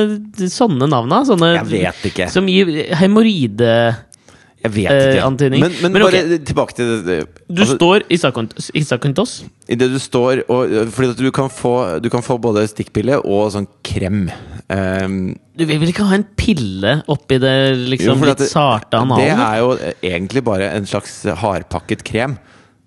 sånne 0.49 0.87
navn, 0.89 1.11
da? 1.13 1.19
Sånne 1.29 1.51
Jeg 1.59 1.67
vet 1.69 2.07
ikke. 2.09 2.29
som 2.33 2.49
gir 2.49 2.71
hemoroide 2.97 3.69
Jeg 4.63 4.73
vet 4.73 4.89
ikke. 4.89 5.21
Eh, 5.21 5.59
Men, 5.61 5.77
men, 5.81 5.93
Men 5.93 6.07
ok. 6.07 6.17
bare 6.17 6.41
tilbake 6.49 6.77
til 6.77 6.91
det. 7.05 7.19
Du 7.49 7.61
altså, 7.61 7.77
står 7.77 8.03
i 8.09 8.17
Sakont- 8.21 8.57
i 9.69 9.77
det 9.77 9.87
du 9.89 9.97
står 10.01 10.43
og 10.49 10.73
Fordi 10.93 11.15
du 11.21 11.31
kan 11.33 11.49
få, 11.49 11.99
du 12.01 12.09
kan 12.09 12.21
få 12.25 12.37
både 12.41 12.65
stikkpille 12.69 13.21
og 13.21 13.51
sånn 13.53 13.67
krem. 13.85 14.29
Um, 14.69 15.35
Du 15.57 15.65
vil 15.65 15.77
vel 15.81 15.89
ikke 15.93 16.05
ha 16.09 16.15
en 16.17 16.25
pille 16.37 17.03
oppi 17.11 17.37
det 17.41 17.57
liksom 17.93 18.21
jo, 18.21 18.25
litt 18.31 18.45
sarte 18.49 19.01
Det 19.17 19.33
er 19.33 19.57
jo 19.61 19.75
egentlig 20.01 20.43
bare 20.43 20.71
en 20.77 20.85
slags 20.89 21.23
hardpakket 21.25 22.01
krem. 22.07 22.39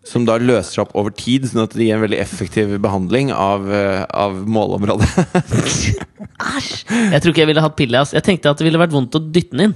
Som 0.05 0.27
da 0.29 0.35
løser 0.37 0.69
seg 0.77 0.83
opp 0.85 0.95
over 1.01 1.15
tid, 1.17 1.47
sånn 1.49 1.63
at 1.65 1.73
det 1.73 1.87
gir 1.87 1.97
en 1.97 2.03
veldig 2.05 2.19
effektiv 2.21 2.75
behandling 2.85 3.31
av, 3.33 3.65
eh, 3.73 4.03
av 4.13 4.37
målområdet. 4.45 5.09
Æsj! 6.55 6.85
Jeg 6.91 7.23
tror 7.25 7.33
ikke 7.33 7.43
jeg 7.45 7.51
ville 7.51 7.65
hatt 7.65 7.77
pille. 7.79 8.01
ass. 8.05 8.13
Jeg 8.17 8.25
tenkte 8.27 8.53
at 8.53 8.61
det 8.61 8.67
ville 8.69 8.81
vært 8.81 8.93
vondt 8.95 9.17
å 9.17 9.23
dytte 9.25 9.57
den 9.57 9.71
inn. 9.71 9.75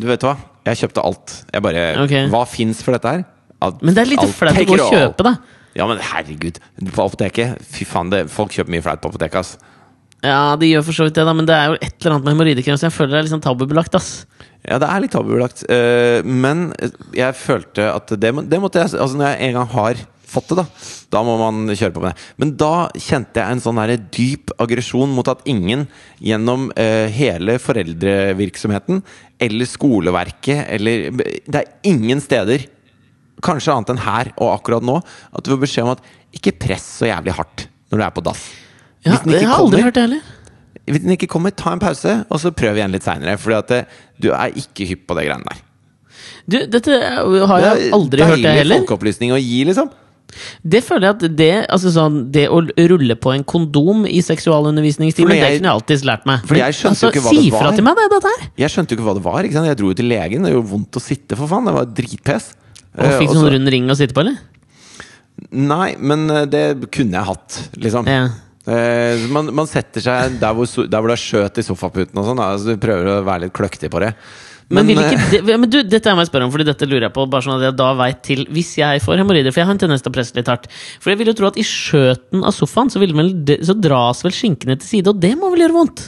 Du 0.00 0.06
vet 0.08 0.24
hva? 0.24 0.34
Jeg 0.68 0.82
kjøpte 0.82 1.04
alt. 1.04 1.38
Jeg 1.52 1.64
bare 1.64 1.84
okay. 2.04 2.28
Hva 2.32 2.42
fins 2.48 2.82
for 2.84 2.96
dette 2.96 3.14
her? 3.16 3.24
Alt- 3.64 3.82
Men 3.84 3.96
det 3.96 4.04
er 4.04 4.10
litt 4.12 4.36
flaut 4.36 4.56
å 4.60 4.66
gå 4.68 4.76
og 4.76 4.92
kjøpe, 4.92 5.26
da. 5.26 5.34
Ja, 5.78 5.86
men 5.86 6.00
herregud. 6.02 6.58
På 6.96 7.04
apoteket 7.06 7.60
Fy 7.70 7.84
faen, 7.86 8.10
det, 8.12 8.24
folk 8.32 8.52
kjøper 8.52 8.74
mye 8.74 8.84
flaut 8.84 9.00
på 9.04 9.12
apoteket, 9.12 9.40
ass. 9.40 9.56
Ja, 10.20 10.54
de 10.60 10.68
gjør 10.68 10.84
for 10.84 10.96
så 10.96 11.06
vidt 11.08 11.16
det, 11.16 11.24
da, 11.24 11.32
men 11.36 11.48
det 11.48 11.56
er 11.56 11.72
jo 11.72 11.78
et 11.80 11.94
eller 11.96 12.14
annet 12.16 12.26
med 12.26 12.34
hemoroidekrem 12.34 12.76
som 12.76 12.90
jeg 12.90 12.96
føler 12.96 13.16
er 13.18 13.24
litt 13.24 13.32
sånn 13.32 13.44
tabubelagt. 13.44 13.94
ass. 13.96 14.26
Ja, 14.66 14.76
det 14.82 14.88
er 14.90 15.00
litt 15.00 15.14
tabubelagt. 15.16 15.64
eh, 15.72 16.20
men 16.24 16.70
jeg 17.16 17.36
følte 17.40 17.86
at 17.94 18.12
det, 18.20 18.32
det 18.50 18.60
måtte 18.60 18.82
jeg 18.82 18.92
Altså, 19.00 19.16
når 19.16 19.30
jeg 19.30 19.48
en 19.48 19.56
gang 19.56 19.70
har 19.72 20.02
fått 20.30 20.52
det, 20.52 20.60
da 20.60 20.66
Da 21.16 21.22
må 21.26 21.38
man 21.40 21.72
kjøre 21.72 21.94
på 21.96 22.02
med 22.04 22.12
det. 22.12 22.26
Men 22.36 22.52
da 22.60 22.74
kjente 22.94 23.40
jeg 23.40 23.56
en 23.56 23.64
sånn 23.64 23.80
her 23.80 23.96
dyp 23.96 24.52
aggresjon 24.60 25.10
mot 25.16 25.26
at 25.32 25.40
ingen 25.48 25.88
gjennom 26.20 26.68
eh, 26.76 27.08
hele 27.16 27.56
foreldrevirksomheten 27.58 29.00
eller 29.40 29.66
skoleverket 29.72 30.68
eller 30.76 31.10
Det 31.16 31.56
er 31.64 31.72
ingen 31.88 32.20
steder, 32.20 32.68
kanskje 33.40 33.72
annet 33.72 33.94
enn 33.94 34.04
her 34.04 34.34
og 34.36 34.52
akkurat 34.58 34.84
nå, 34.84 35.00
at 35.32 35.42
du 35.42 35.54
får 35.54 35.64
beskjed 35.64 35.88
om 35.88 35.94
at 35.96 36.04
ikke 36.36 36.58
press 36.60 36.84
så 37.00 37.08
jævlig 37.08 37.32
hardt 37.40 37.70
når 37.90 37.98
du 37.98 38.04
er 38.04 38.12
på 38.14 38.22
dass. 38.28 38.44
Ja, 39.06 39.16
jeg 39.24 39.48
har 39.48 39.62
aldri 39.62 39.82
hørt 39.86 39.96
det 39.96 40.02
heller. 40.08 40.20
Hvis 40.90 41.02
den 41.04 41.14
ikke 41.14 41.28
kommer, 41.30 41.52
ta 41.54 41.72
en 41.72 41.80
pause, 41.82 42.24
og 42.28 42.40
så 42.42 42.50
prøv 42.56 42.76
igjen 42.78 42.92
litt 42.92 43.04
seinere. 43.06 43.36
Fordi 43.40 43.56
at 43.58 43.88
du 44.20 44.30
er 44.34 44.52
ikke 44.58 44.88
hypp 44.90 45.06
på 45.08 45.16
det 45.18 45.26
greiene 45.28 45.46
der. 45.46 45.60
Du, 46.50 46.56
dette 46.66 46.96
har 47.46 47.62
jeg 47.62 47.80
Det 47.80 47.92
aldri 47.96 48.24
hørt, 48.26 48.42
det 48.42 48.44
heller. 48.44 48.62
Deilig 48.64 48.78
folkeopplysning 48.82 49.32
å 49.36 49.38
gi, 49.40 49.60
liksom. 49.68 49.90
Det 50.62 50.78
føler 50.86 51.08
jeg 51.08 51.14
at 51.16 51.22
det 51.34 51.46
Altså 51.74 51.90
sånn 51.90 52.18
Det 52.30 52.44
å 52.54 52.60
rulle 52.62 53.16
på 53.18 53.32
en 53.34 53.42
kondom 53.42 54.04
i 54.06 54.20
seksualundervisningstimen, 54.22 55.32
det 55.34 55.40
kunne 55.56 55.66
jeg 55.66 55.72
alltid 55.72 56.04
lært 56.06 56.28
meg. 56.30 56.44
fordi 56.46 56.60
jeg 56.62 56.76
skjønte 56.78 57.02
jo 57.02 57.10
ikke 57.10 57.22
hva 57.24 57.32
si 57.34 57.40
det 57.50 57.56
fra 57.58 57.72
til 57.74 57.86
meg, 57.88 57.98
det, 57.98 58.04
dette 58.12 58.30
her! 58.36 58.44
Jeg 58.62 58.70
skjønte 58.70 58.94
jo 58.94 58.98
ikke 59.00 59.08
hva 59.08 59.16
det 59.18 59.24
var. 59.24 59.48
Jeg 59.50 59.78
dro 59.80 59.90
jo 59.90 59.96
til 59.98 60.06
legen. 60.10 60.46
Det 60.46 60.52
gjorde 60.54 60.70
vondt 60.70 61.00
å 61.00 61.02
sitte, 61.02 61.38
for 61.40 61.50
faen. 61.50 61.66
Det 61.66 61.74
var 61.74 61.90
dritpes. 61.98 62.46
Og 62.94 63.04
Eh, 63.06 63.16
fikk 63.18 63.32
sånn 63.32 63.42
så- 63.42 63.52
rund 63.56 63.68
ring 63.74 63.90
å 63.90 63.96
sitte 63.98 64.14
på, 64.14 64.20
eller? 64.22 64.38
Nei, 65.50 65.96
men 65.98 66.30
eh, 66.30 66.44
det 66.46 66.90
kunne 66.92 67.16
jeg 67.18 67.26
hatt, 67.26 67.58
liksom. 67.74 68.06
Ja. 68.06 68.28
Eh, 68.70 69.24
man, 69.34 69.50
man 69.56 69.66
setter 69.66 70.04
seg 70.04 70.36
der 70.38 70.54
hvor, 70.54 70.68
der 70.68 71.02
hvor 71.02 71.10
det 71.10 71.16
er 71.16 71.24
skjøt 71.24 71.58
i 71.58 71.66
sofaputen 71.66 72.20
og 72.20 72.28
sånn. 72.28 72.42
Altså, 72.44 72.74
du 72.74 72.82
prøver 72.82 73.16
å 73.16 73.18
være 73.26 73.46
litt 73.46 73.56
kløktig 73.56 73.90
på 73.90 74.02
det. 74.04 74.12
Men, 74.70 74.86
Men, 74.86 74.90
vil 74.92 75.00
eh, 75.02 75.16
ikke 75.16 75.40
det, 75.48 75.56
men 75.58 75.70
du, 75.72 75.80
dette 75.82 76.12
må 76.14 76.22
jeg 76.22 76.30
spørre 76.30 76.46
om, 76.46 76.52
Fordi 76.54 76.66
dette 76.68 76.86
lurer 76.86 77.08
jeg 77.08 77.14
på. 77.16 77.24
Bare 77.32 77.42
sånn 77.42 77.56
at 77.56 77.64
jeg 77.66 77.74
da 77.80 77.88
vet 77.98 78.20
til 78.22 78.44
Hvis 78.54 78.76
jeg 78.78 79.02
får 79.02 79.18
hemoroider, 79.18 79.50
for 79.50 79.64
jeg 79.64 79.66
har 79.66 79.74
en 79.74 79.82
tendens 79.82 80.04
til 80.04 80.12
å 80.12 80.14
presse 80.14 80.36
litt 80.38 80.50
hardt 80.52 80.68
For 81.02 81.10
jeg 81.10 81.18
vil 81.18 81.32
jo 81.32 81.34
tro 81.40 81.50
at 81.50 81.58
i 81.58 81.66
skjøten 81.66 82.46
av 82.46 82.54
sofaen 82.54 82.92
så, 82.92 83.02
vel, 83.02 83.16
så 83.66 83.74
dras 83.74 84.22
vel 84.22 84.36
skinkene 84.36 84.78
til 84.78 84.92
side, 84.92 85.10
og 85.10 85.18
det 85.18 85.34
må 85.40 85.50
vel 85.50 85.66
gjøre 85.66 85.78
vondt? 85.80 86.06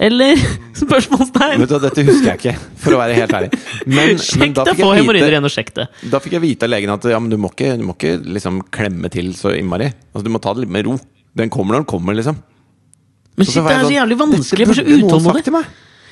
Eller? 0.00 0.38
Spørsmålstegn. 0.84 1.60
Vet 1.60 1.74
du, 1.74 1.78
Dette 1.82 2.04
husker 2.06 2.30
jeg 2.30 2.38
ikke, 2.38 2.54
for 2.80 2.96
å 2.96 3.02
være 3.02 3.18
helt 3.18 3.34
ærlig. 3.36 3.50
Men, 3.90 4.14
Sjekk 4.22 4.54
deg 4.62 4.78
på 4.78 4.94
hemoroider 4.94 5.34
igjen, 5.34 5.50
og 5.50 5.52
sjekk 5.52 5.74
det. 5.76 5.90
da 6.14 6.22
fikk 6.22 6.38
jeg 6.38 6.46
vite 6.46 6.68
av 6.68 6.72
legen 6.72 6.94
at 6.94 7.10
ja, 7.10 7.18
men 7.20 7.34
du 7.34 7.36
må 7.42 7.50
ikke, 7.52 7.74
du 7.76 7.84
må 7.90 7.98
ikke 7.98 8.14
liksom 8.38 8.62
klemme 8.72 9.10
til 9.12 9.34
så 9.36 9.52
innmari. 9.58 9.90
Altså, 10.14 10.24
du 10.24 10.32
må 10.32 10.40
ta 10.40 10.54
det 10.54 10.64
litt 10.64 10.72
med 10.78 10.86
ro. 10.88 10.94
Den 11.38 11.50
kommer 11.52 11.76
når 11.76 11.84
den 11.84 11.90
kommer, 11.92 12.16
liksom. 12.16 12.40
Men 13.38 13.46
shit, 13.46 13.60
det 13.62 13.70
er 13.72 13.78
så 13.78 13.86
sånn, 13.86 13.94
jævlig 13.94 14.16
vanskelig. 14.20 14.64
Jeg 14.66 14.70
blir 14.72 14.80
så 14.80 15.04
utålmodig. 15.06 15.52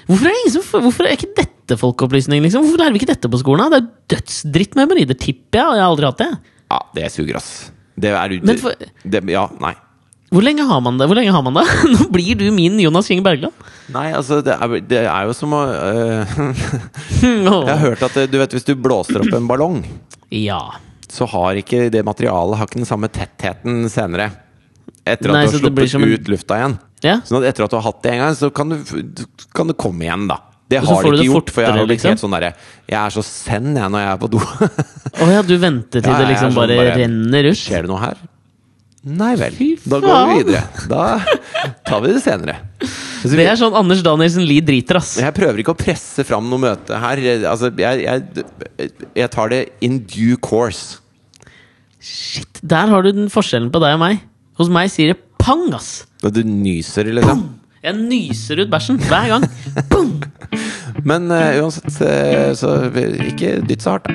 Hvorfor 0.08 0.24
er, 0.24 0.30
det 0.32 0.38
ingen 0.40 0.54
som, 0.54 0.84
hvorfor 0.86 1.04
er 1.08 1.16
ikke 1.18 1.32
dette 1.36 1.76
folkeopplysning? 1.76 2.40
Liksom? 2.46 2.62
Hvorfor 2.64 2.80
lærer 2.80 2.94
vi 2.94 3.02
ikke 3.02 3.10
dette 3.10 3.28
på 3.28 3.40
skolen? 3.42 3.66
da? 3.68 3.76
Det 3.76 3.82
er 3.82 4.14
dødsdritt 4.16 4.78
med 4.78 4.86
hemoroider, 4.86 5.18
tipper 5.20 5.60
jeg, 5.60 5.66
og 5.66 5.76
jeg 5.76 5.84
har 5.84 5.90
aldri 5.92 6.08
hatt 6.08 6.22
det. 6.22 6.30
Ja, 6.72 6.78
det 6.96 7.10
suger, 7.12 7.36
ass. 7.40 7.50
Det 7.98 8.14
er 8.14 8.34
ut... 8.38 8.48
For- 8.62 8.88
det, 9.04 9.22
Ja, 9.34 9.44
nei. 9.60 9.74
Hvor 10.28 10.44
lenge 10.44 10.64
har 10.68 10.80
man 10.84 10.98
det? 11.00 11.06
Hvor 11.08 11.16
lenge 11.16 11.32
har 11.32 11.44
man 11.44 11.56
det? 11.56 11.64
Nå 11.94 12.06
blir 12.12 12.36
du 12.36 12.46
min 12.52 12.76
Jonas 12.80 13.06
King 13.08 13.22
Bergland. 13.24 13.52
Nei, 13.92 14.10
altså, 14.16 14.42
det 14.44 14.56
er, 14.56 14.74
det 14.88 14.98
er 15.08 15.28
jo 15.28 15.36
som 15.36 15.54
å 15.56 15.62
øh, 15.92 16.34
Jeg 17.24 17.68
har 17.68 17.80
hørt 17.80 18.04
at 18.04 18.18
du 18.28 18.36
vet, 18.40 18.56
hvis 18.56 18.66
du 18.68 18.74
blåser 18.76 19.22
opp 19.24 19.32
en 19.38 19.48
ballong, 19.48 19.80
Ja. 20.32 20.60
så 21.08 21.28
har 21.32 21.56
ikke 21.60 21.86
det 21.92 22.04
materialet 22.04 22.60
har 22.60 22.68
ikke 22.68 22.82
den 22.82 22.88
samme 22.88 23.08
tettheten 23.12 23.86
senere. 23.92 24.30
Etter 25.14 25.32
at 25.32 25.36
Nei, 25.38 25.44
du 25.46 25.50
har 25.56 25.62
sluppet 25.62 25.90
som 25.94 26.04
en- 26.04 26.12
ut 26.14 26.28
lufta 26.34 26.58
igjen. 26.60 26.78
ja. 27.06 27.16
Sånn 27.24 27.40
at 27.42 27.48
etter 27.52 27.64
at 27.66 27.70
du 27.72 27.76
har 27.80 27.86
hatt 27.88 28.02
det 28.04 28.12
en 28.12 28.22
gang, 28.24 28.34
så 28.38 28.50
kan, 28.54 28.68
du, 28.74 29.24
kan 29.54 29.66
du 29.70 29.74
komme 29.74 30.04
igjen, 30.06 30.28
da. 30.30 30.38
Det 30.68 30.82
har 30.84 31.02
de 31.02 31.12
ikke 31.16 31.24
gjort, 31.30 31.50
for 31.54 31.64
jeg 31.64 31.72
har 31.72 31.78
blitt 31.86 31.94
liksom? 31.96 32.10
helt 32.12 32.20
sånn 32.20 32.34
derre 32.36 32.48
Jeg 32.90 32.98
er 33.00 33.12
så 33.14 33.22
send 33.24 33.78
jeg 33.80 33.88
når 33.94 34.02
jeg 34.04 34.10
er 34.12 34.18
på 34.20 34.28
do. 34.34 34.40
Å 35.24 35.28
ja, 35.32 35.40
du 35.48 35.54
venter 35.62 36.02
til 36.04 36.12
Ja, 36.12 36.18
det 36.20 36.26
liksom 36.34 36.50
sånn 36.52 36.58
bare, 36.60 36.76
bare- 36.76 36.96
renner 37.00 37.48
ut? 37.48 37.56
Skjer 37.56 37.86
det 37.86 37.88
noe 37.88 38.02
her? 38.02 38.18
Nei 39.08 39.30
vel. 39.40 39.54
Da 39.88 40.00
går 40.02 40.18
vi 40.28 40.34
videre. 40.42 40.60
Da 40.90 41.02
tar 41.86 42.00
vi 42.04 42.10
det 42.12 42.20
senere. 42.20 42.56
Så 43.22 43.30
Det 43.32 43.46
er 43.48 43.56
sånn 43.56 43.72
Anders 43.78 44.02
Danielsen 44.04 44.44
Lie 44.44 44.60
driter, 44.60 44.98
ass. 45.00 45.14
Jeg 45.22 45.32
prøver 45.38 45.62
ikke 45.62 45.72
å 45.72 45.78
presse 45.78 46.26
fram 46.26 46.50
noe 46.50 46.60
møte 46.60 46.98
her. 47.00 47.22
Altså, 47.48 47.70
jeg, 47.78 48.02
jeg, 48.04 48.92
jeg 49.16 49.30
tar 49.32 49.48
det 49.54 49.62
in 49.86 50.00
due 50.04 50.36
course. 50.36 50.98
Shit, 52.00 52.60
Der 52.62 52.90
har 52.92 53.02
du 53.02 53.10
den 53.14 53.30
forskjellen 53.32 53.70
på 53.72 53.80
deg 53.82 53.96
og 53.96 54.02
meg. 54.04 54.20
Hos 54.58 54.66
meg 54.74 54.88
sier 54.90 55.12
det 55.12 55.20
pang, 55.38 55.68
ass. 55.76 56.08
Og 56.26 56.32
du 56.34 56.40
nyser, 56.42 57.12
liksom. 57.14 57.44
Jeg 57.78 57.94
nyser 57.94 58.64
ut 58.64 58.72
bæsjen 58.72 58.98
hver 59.06 59.28
gang. 59.30 59.44
Boom! 59.92 60.16
Men 61.06 61.30
uh, 61.30 61.62
uansett, 61.62 61.86
uh, 62.02 62.50
så 62.58 62.90
ikke 62.90 63.60
dytt 63.68 63.86
så 63.86 63.94
hardt, 63.94 64.10
da. 64.10 64.14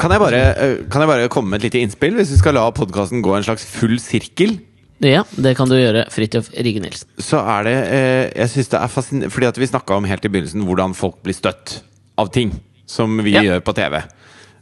Kan 0.00 0.14
jeg, 0.14 0.20
bare, 0.22 0.38
eh, 0.54 0.78
kan 0.88 1.02
jeg 1.02 1.10
bare 1.10 1.28
komme 1.28 1.50
med 1.50 1.60
et 1.60 1.66
lite 1.68 1.82
innspill, 1.82 2.14
hvis 2.16 2.30
vi 2.32 2.38
skal 2.40 2.54
la 2.56 2.70
podkasten 2.72 3.20
gå 3.26 3.34
en 3.36 3.44
slags 3.44 3.66
full 3.68 3.98
sirkel? 4.00 4.54
Ja, 5.00 5.22
det 5.32 5.54
kan 5.56 5.68
du 5.70 5.78
gjøre, 5.78 6.04
Fridtjof 6.12 6.50
Rige 6.60 6.80
Nilsen. 6.84 7.08
Så 7.24 7.38
er 7.40 7.64
det 7.64 7.76
eh, 7.88 8.24
Jeg 8.42 8.50
synes 8.52 8.68
det 8.68 8.80
er 8.82 8.90
fascinerende 8.92 9.30
Fordi 9.32 9.46
at 9.48 9.56
vi 9.62 9.68
snakka 9.70 9.96
om 9.96 10.04
helt 10.04 10.24
i 10.24 10.28
begynnelsen 10.28 10.66
hvordan 10.68 10.92
folk 10.98 11.22
blir 11.24 11.36
støtt 11.36 11.78
av 12.20 12.28
ting 12.34 12.52
som 12.90 13.14
vi 13.24 13.32
Ja. 13.32 13.40
gjør 13.46 13.60
på 13.64 13.72
TV. 13.78 14.02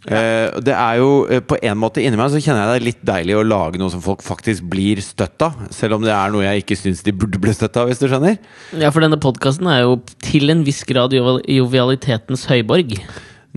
Ja. 0.08 0.20
det 0.62 0.72
er 0.78 0.98
jo 1.00 1.26
eh, 1.26 1.40
på 1.42 1.56
en 1.58 1.76
måte 1.80 1.98
inni 2.00 2.16
meg 2.16 2.30
så 2.30 2.38
kjenner 2.40 2.62
jeg 2.62 2.68
det 2.70 2.76
er 2.78 2.84
litt 2.86 3.00
deilig 3.08 3.34
å 3.36 3.42
lage 3.44 3.80
noe 3.80 3.90
som 3.90 4.00
folk 4.04 4.22
faktisk 4.22 4.62
blir 4.70 5.00
støtt 5.02 5.42
av. 5.42 5.56
Selv 5.74 5.96
om 5.98 6.04
det 6.06 6.12
er 6.14 6.30
noe 6.32 6.44
jeg 6.46 6.62
ikke 6.62 6.78
syns 6.78 7.02
de 7.04 7.12
burde 7.12 7.40
bli 7.42 7.52
støtt 7.56 7.76
av, 7.76 7.88
hvis 7.90 7.98
du 7.98 8.06
skjønner. 8.06 8.38
Ja, 8.78 8.92
for 8.94 9.02
denne 9.04 9.18
podkasten 9.20 9.66
er 9.68 9.82
jo 9.82 9.98
til 10.24 10.54
en 10.54 10.62
viss 10.64 10.84
grad 10.88 11.12
jovialitetens 11.12 12.46
høyborg. 12.48 12.94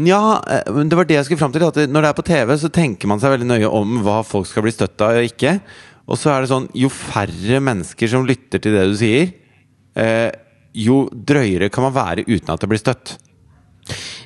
Ja, 0.01 0.41
eh, 0.49 0.65
men 0.73 0.89
det 0.89 0.97
var 0.97 1.05
det 1.07 1.19
jeg 1.19 1.25
skulle 1.29 1.39
fram 1.43 1.53
til. 1.53 1.63
At 1.67 1.77
når 1.91 2.01
det 2.07 2.09
er 2.09 2.17
på 2.19 2.25
TV, 2.25 2.57
så 2.57 2.71
tenker 2.73 3.07
man 3.11 3.21
seg 3.21 3.35
veldig 3.37 3.47
nøye 3.51 3.69
om 3.69 3.99
hva 4.05 4.21
folk 4.25 4.47
skal 4.49 4.65
bli 4.65 4.73
støtt 4.75 4.99
av 5.05 5.19
og 5.21 5.29
ikke. 5.29 5.59
Og 6.11 6.19
så 6.19 6.33
er 6.33 6.43
det 6.43 6.51
sånn, 6.51 6.69
jo 6.75 6.91
færre 6.91 7.61
mennesker 7.63 8.11
som 8.11 8.27
lytter 8.27 8.61
til 8.61 8.75
det 8.75 8.87
du 8.91 8.95
sier, 8.99 9.31
eh, 9.95 10.29
jo 10.75 11.05
drøyere 11.11 11.71
kan 11.71 11.87
man 11.87 11.95
være 11.95 12.27
uten 12.27 12.51
at 12.51 12.63
det 12.63 12.71
blir 12.71 12.81
støtt. 12.81 13.15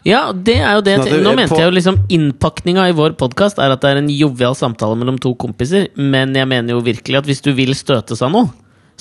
Ja, 0.05 0.29
det 0.33 0.57
er 0.59 0.75
jo 0.77 0.81
det 0.85 0.97
Sånn 0.99 1.07
det 1.07 1.21
Nå 1.23 1.31
mente 1.37 1.55
jeg 1.57 1.69
jo 1.69 1.73
liksom 1.73 1.95
Innpakninga 2.13 2.89
i 2.91 2.93
vår 2.93 3.15
podkast 3.17 3.57
er 3.63 3.71
at 3.73 3.81
det 3.81 3.93
er 3.93 4.01
en 4.01 4.11
jovial 4.11 4.53
samtale 4.57 4.97
mellom 4.99 5.15
to 5.21 5.31
kompiser, 5.39 5.87
men 5.95 6.35
jeg 6.35 6.49
mener 6.51 6.75
jo 6.75 6.83
virkelig 6.85 7.21
at 7.21 7.29
hvis 7.29 7.41
du 7.45 7.53
vil 7.57 7.71
støtes 7.77 8.21
av 8.25 8.33
noe, 8.35 8.51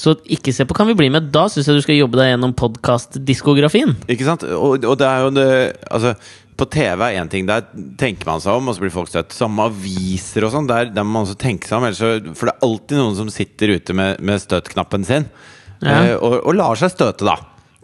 så 0.01 0.15
ikke 0.25 0.55
se 0.55 0.65
på 0.67 0.77
Kan 0.77 0.89
vi 0.91 0.97
bli 0.99 1.11
med. 1.13 1.29
Da 1.35 1.45
syns 1.51 1.69
jeg 1.69 1.79
du 1.79 1.85
skal 1.85 1.99
jobbe 1.99 2.19
deg 2.19 2.33
gjennom 2.33 2.55
podkastdiskografien. 2.59 3.95
Ikke 4.11 4.27
sant? 4.27 4.43
Og, 4.43 4.83
og 4.83 4.97
det 4.99 5.07
er 5.07 5.21
jo 5.23 5.35
det 5.37 5.51
Altså, 5.87 6.15
på 6.57 6.67
TV 6.71 7.03
er 7.09 7.17
én 7.21 7.29
ting, 7.33 7.47
der 7.49 7.65
tenker 7.99 8.29
man 8.29 8.41
seg 8.43 8.55
om, 8.61 8.69
og 8.71 8.77
så 8.77 8.85
blir 8.85 8.93
folk 8.95 9.09
støtt. 9.11 9.33
Samme 9.35 9.65
aviser 9.71 10.47
og 10.47 10.53
sånn, 10.55 10.69
der, 10.71 10.93
der 10.95 11.03
må 11.07 11.17
man 11.19 11.27
også 11.27 11.39
tenke 11.41 11.67
seg 11.67 11.81
om. 11.81 11.89
Så, 11.97 12.13
for 12.39 12.47
det 12.51 12.55
er 12.55 12.67
alltid 12.69 13.01
noen 13.01 13.17
som 13.19 13.33
sitter 13.35 13.75
ute 13.75 13.97
med, 13.99 14.21
med 14.23 14.43
støtknappen 14.43 15.05
sin, 15.09 15.27
Ja. 15.83 15.99
eh, 15.99 16.15
og, 16.17 16.39
og 16.47 16.55
lar 16.55 16.79
seg 16.79 16.93
støte, 16.95 17.27
da. 17.27 17.35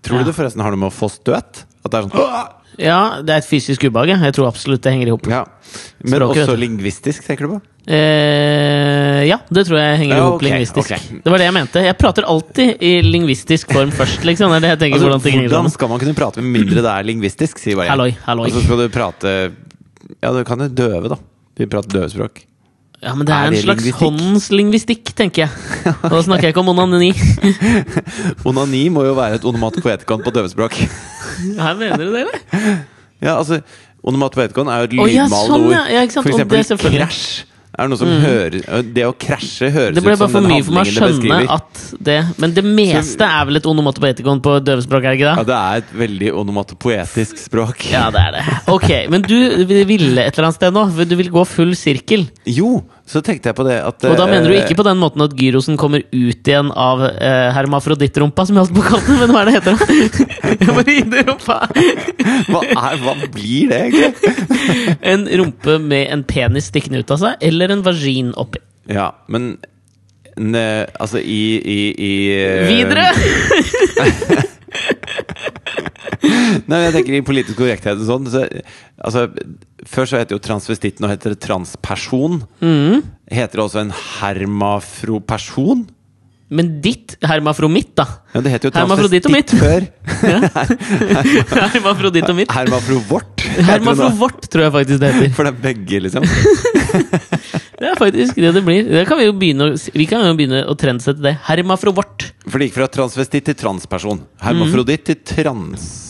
Tror 0.01 0.21
Ja. 0.21 0.23
du 0.25 0.31
det 0.31 0.37
forresten 0.39 0.63
har 0.63 0.71
noe 0.73 0.81
med 0.87 0.93
å 0.93 0.97
få 0.97 1.11
støt? 1.13 1.65
At 1.85 1.91
det 1.91 1.99
er 1.99 2.07
sånn 2.09 2.60
Ja, 2.79 3.21
det 3.25 3.35
er 3.35 3.43
et 3.43 3.49
fysisk 3.49 3.83
ubehag. 3.89 4.13
jeg. 4.15 4.35
Tror 4.37 4.49
absolutt 4.51 4.83
det 4.85 4.93
henger 4.95 5.11
i 5.11 5.15
hop. 5.15 5.27
Ja. 5.31 5.45
Men 6.03 6.17
Språket, 6.17 6.45
også 6.47 6.57
lingvistisk, 6.59 7.27
tenker 7.27 7.47
du 7.47 7.57
på? 7.57 7.61
Eh, 7.91 9.23
ja, 9.27 9.39
det 9.49 9.65
tror 9.67 9.79
jeg 9.81 10.01
henger 10.03 10.17
i 10.17 10.21
hop 10.21 10.37
okay, 10.37 10.49
lingvistisk. 10.49 10.93
Okay. 10.93 11.21
Det 11.25 11.33
var 11.33 11.43
det 11.43 11.49
jeg 11.49 11.57
mente. 11.57 11.85
Jeg 11.87 11.99
prater 12.01 12.29
alltid 12.29 12.85
i 12.85 12.93
lingvistisk 13.07 13.73
form 13.73 13.95
først, 13.95 14.27
liksom. 14.29 14.53
Det 14.53 14.61
er 14.61 14.67
det 14.67 14.75
jeg 14.75 14.83
tenker 14.85 15.01
Altså, 15.01 15.09
hvordan 15.09 15.49
hvordan 15.49 15.75
skal 15.75 15.93
man 15.93 16.03
kunne 16.05 16.19
prate 16.19 16.45
med 16.45 16.61
mindre 16.61 16.85
det 16.85 16.93
er 16.93 17.09
lingvistisk? 17.09 17.63
Sier 17.63 17.81
bare 17.81 17.89
jeg. 17.89 17.97
Halloi, 17.97 18.13
halloi. 18.27 18.47
Og 18.51 18.57
så 18.59 18.65
skal 18.67 18.85
du 18.85 18.87
prate 18.95 19.35
Ja, 20.21 20.33
du 20.37 20.45
kan 20.45 20.67
jo 20.67 20.69
døve, 20.69 21.11
da. 21.13 21.21
De 21.57 21.69
prater 21.71 22.01
døvespråk. 22.01 22.45
Ja, 23.01 23.15
men 23.17 23.25
det 23.25 23.33
Er 23.33 23.39
er 23.39 23.47
en 23.49 23.55
det 23.57 23.63
slags 23.65 23.85
lingvistikk? 23.85 24.01
håndslingvistikk, 24.03 25.13
tenker 25.17 25.47
jeg. 25.47 25.95
Og 26.05 26.11
da 26.13 26.23
snakker 26.27 26.49
jeg 26.49 26.53
ikke 26.53 26.61
om 26.61 26.69
onani. 26.69 27.13
Onani 28.49 28.83
må 28.93 29.05
jo 29.07 29.15
være 29.17 29.39
et 29.41 29.45
onomatopoetikon 29.49 30.21
på 30.25 30.33
døvespråk. 30.37 30.77
Her 31.57 31.79
mener 31.81 31.97
du 31.97 32.11
det, 32.13 32.27
eller? 32.27 32.83
Ja, 33.23 33.39
altså 33.39 33.61
Onomatopoetikon 34.05 34.69
er 34.73 34.83
jo 34.83 34.89
et 34.89 34.93
Å, 35.01 35.07
ja, 35.13 35.25
sånn, 35.29 35.67
ord. 35.69 35.73
ja. 35.77 36.05
For 36.21 36.29
eksempel 36.33 37.01
krasj. 37.01 37.25
Er 37.81 37.89
det 37.89 37.95
noe 37.95 38.01
som 38.01 38.11
hører 38.21 38.83
Det 38.93 39.05
å 39.09 39.13
krasje 39.17 39.71
høres 39.73 39.95
Det 39.97 40.03
ble 40.05 40.13
ut 40.13 40.19
bare 40.21 40.29
som 40.29 40.35
for 40.35 40.45
den 40.45 40.53
mye 40.53 40.65
for 40.67 40.77
meg 40.77 40.83
å 40.83 40.91
det 40.91 40.93
skjønne 40.93 41.17
beskriver. 41.17 41.47
at 41.57 42.05
det 42.11 42.17
Men 42.45 42.53
det 42.59 42.65
meste 42.67 43.25
er 43.25 43.47
vel 43.49 43.57
et 43.61 43.69
onomatopoetikon 43.71 44.43
på 44.45 44.57
døvespråk, 44.67 45.07
er 45.07 45.15
det 45.15 45.21
ikke 45.21 45.31
Ja, 45.31 45.37
det? 45.41 45.47
det 45.49 45.59
er 45.61 45.81
et 45.81 45.95
veldig 46.05 46.33
onomatopoetisk 46.43 47.41
språk. 47.41 47.87
Ja, 47.91 48.11
det 48.13 48.21
er 48.27 48.37
det. 48.37 48.45
Ok, 48.69 48.89
men 49.09 49.25
du 49.25 49.37
ville 49.89 50.21
et 50.27 50.37
eller 50.37 50.51
annet 50.51 50.59
sted 50.61 50.77
nå? 50.77 50.85
Du 51.09 51.17
vil 51.17 51.31
gå 51.33 51.47
full 51.49 51.73
sirkel? 51.79 52.29
Jo, 52.45 52.83
så 53.11 53.19
tenkte 53.27 53.51
jeg 53.51 53.57
på 53.59 53.65
det 53.67 53.75
at 53.83 54.05
Og 54.07 54.15
da 54.19 54.27
mener 54.31 54.47
du 54.47 54.53
eh, 54.55 54.61
ikke 54.63 54.77
på 54.79 54.85
den 54.87 54.99
måten 55.01 55.23
at 55.25 55.33
gyrosen 55.35 55.75
kommer 55.81 56.01
ut 56.13 56.49
igjen 56.51 56.69
av 56.71 57.01
eh, 57.09 57.51
hermafrodittrumpa, 57.57 58.45
som 58.47 58.55
jeg 58.57 58.63
holdt 58.69 58.77
på 58.77 58.83
å 58.85 58.87
kalle 58.87 59.07
den, 59.09 59.19
men 59.19 59.31
hva 59.35 59.41
er 59.43 59.47
det 59.49 59.57
heter 59.59 59.73
da? 59.75 59.79
Hva, 62.51 62.61
er, 62.63 62.95
hva 63.03 63.15
blir 63.35 63.65
det, 63.71 63.79
egentlig? 63.89 64.11
En 65.13 65.23
rumpe 65.43 65.73
med 65.83 66.05
en 66.15 66.23
penis 66.27 66.67
stikkende 66.71 66.99
ut 67.03 67.11
av 67.15 67.19
seg, 67.23 67.33
eller 67.51 67.67
en 67.75 67.85
vagin 67.87 68.31
oppi. 68.39 68.59
Ja, 68.91 69.09
men 69.31 69.43
ne, 70.37 70.87
Altså, 71.01 71.19
i, 71.19 71.59
i, 71.59 71.95
i 71.99 72.13
eh, 72.39 72.69
Videre! 72.71 73.07
Nei, 76.71 76.83
jeg 76.87 76.97
tenker 76.97 77.17
i 77.19 77.23
politisk 77.27 77.61
korrekthet 77.61 78.01
og 78.01 78.09
sånn 78.09 78.29
så, 78.33 78.45
altså, 78.99 79.27
Før 79.89 80.11
så 80.11 80.21
het 80.21 80.31
det 80.31 80.37
jo 80.37 80.43
transvestitt, 80.45 81.01
nå 81.01 81.11
heter 81.11 81.35
det 81.35 81.41
transperson. 81.45 82.43
Mm. 82.61 83.01
Heter 83.33 83.61
det 83.61 83.65
også 83.65 83.83
en 83.85 83.95
hermafroperson? 83.95 85.89
Men 86.51 86.73
ditt 86.83 87.15
hermafromitt, 87.23 87.93
da. 87.95 88.05
Ja, 88.35 88.41
det 88.43 88.51
heter 88.51 88.71
jo 88.71 88.75
Hermafroditt 88.75 89.27
og 89.29 89.35
mitt. 89.37 89.53
før. 89.55 89.85
Hermafroditt 91.77 92.27
og 92.27 92.37
mitt. 92.41 92.51
Hermafrovort. 92.51 93.45
Hermafrovort, 93.69 94.49
tror 94.51 94.67
jeg 94.67 94.75
faktisk 94.75 95.03
det 95.03 95.13
heter. 95.15 95.33
For 95.37 95.47
det 95.47 95.53
er 95.55 95.63
begge, 95.69 96.03
liksom. 96.09 96.27
Det 97.81 97.89
er 97.89 97.97
faktisk 97.97 98.37
det 98.37 98.51
det 98.53 98.61
blir. 98.61 98.85
Det 98.85 99.07
kan 99.09 99.17
vi, 99.17 99.25
jo 99.25 99.33
begynne, 99.41 99.71
vi 99.73 100.05
kan 100.05 100.21
jo 100.21 100.35
begynne 100.37 100.59
å 100.69 100.75
trendsette 100.77 101.23
det. 101.25 101.33
Hermafrovort. 101.47 102.27
For 102.45 102.61
det 102.61 102.69
gikk 102.69 102.77
fra 102.77 102.91
transvestitt 102.93 103.49
til 103.49 103.57
transperson. 103.57 104.21
Hermafroditt 104.45 105.09
til 105.09 105.23
trans... 105.25 106.10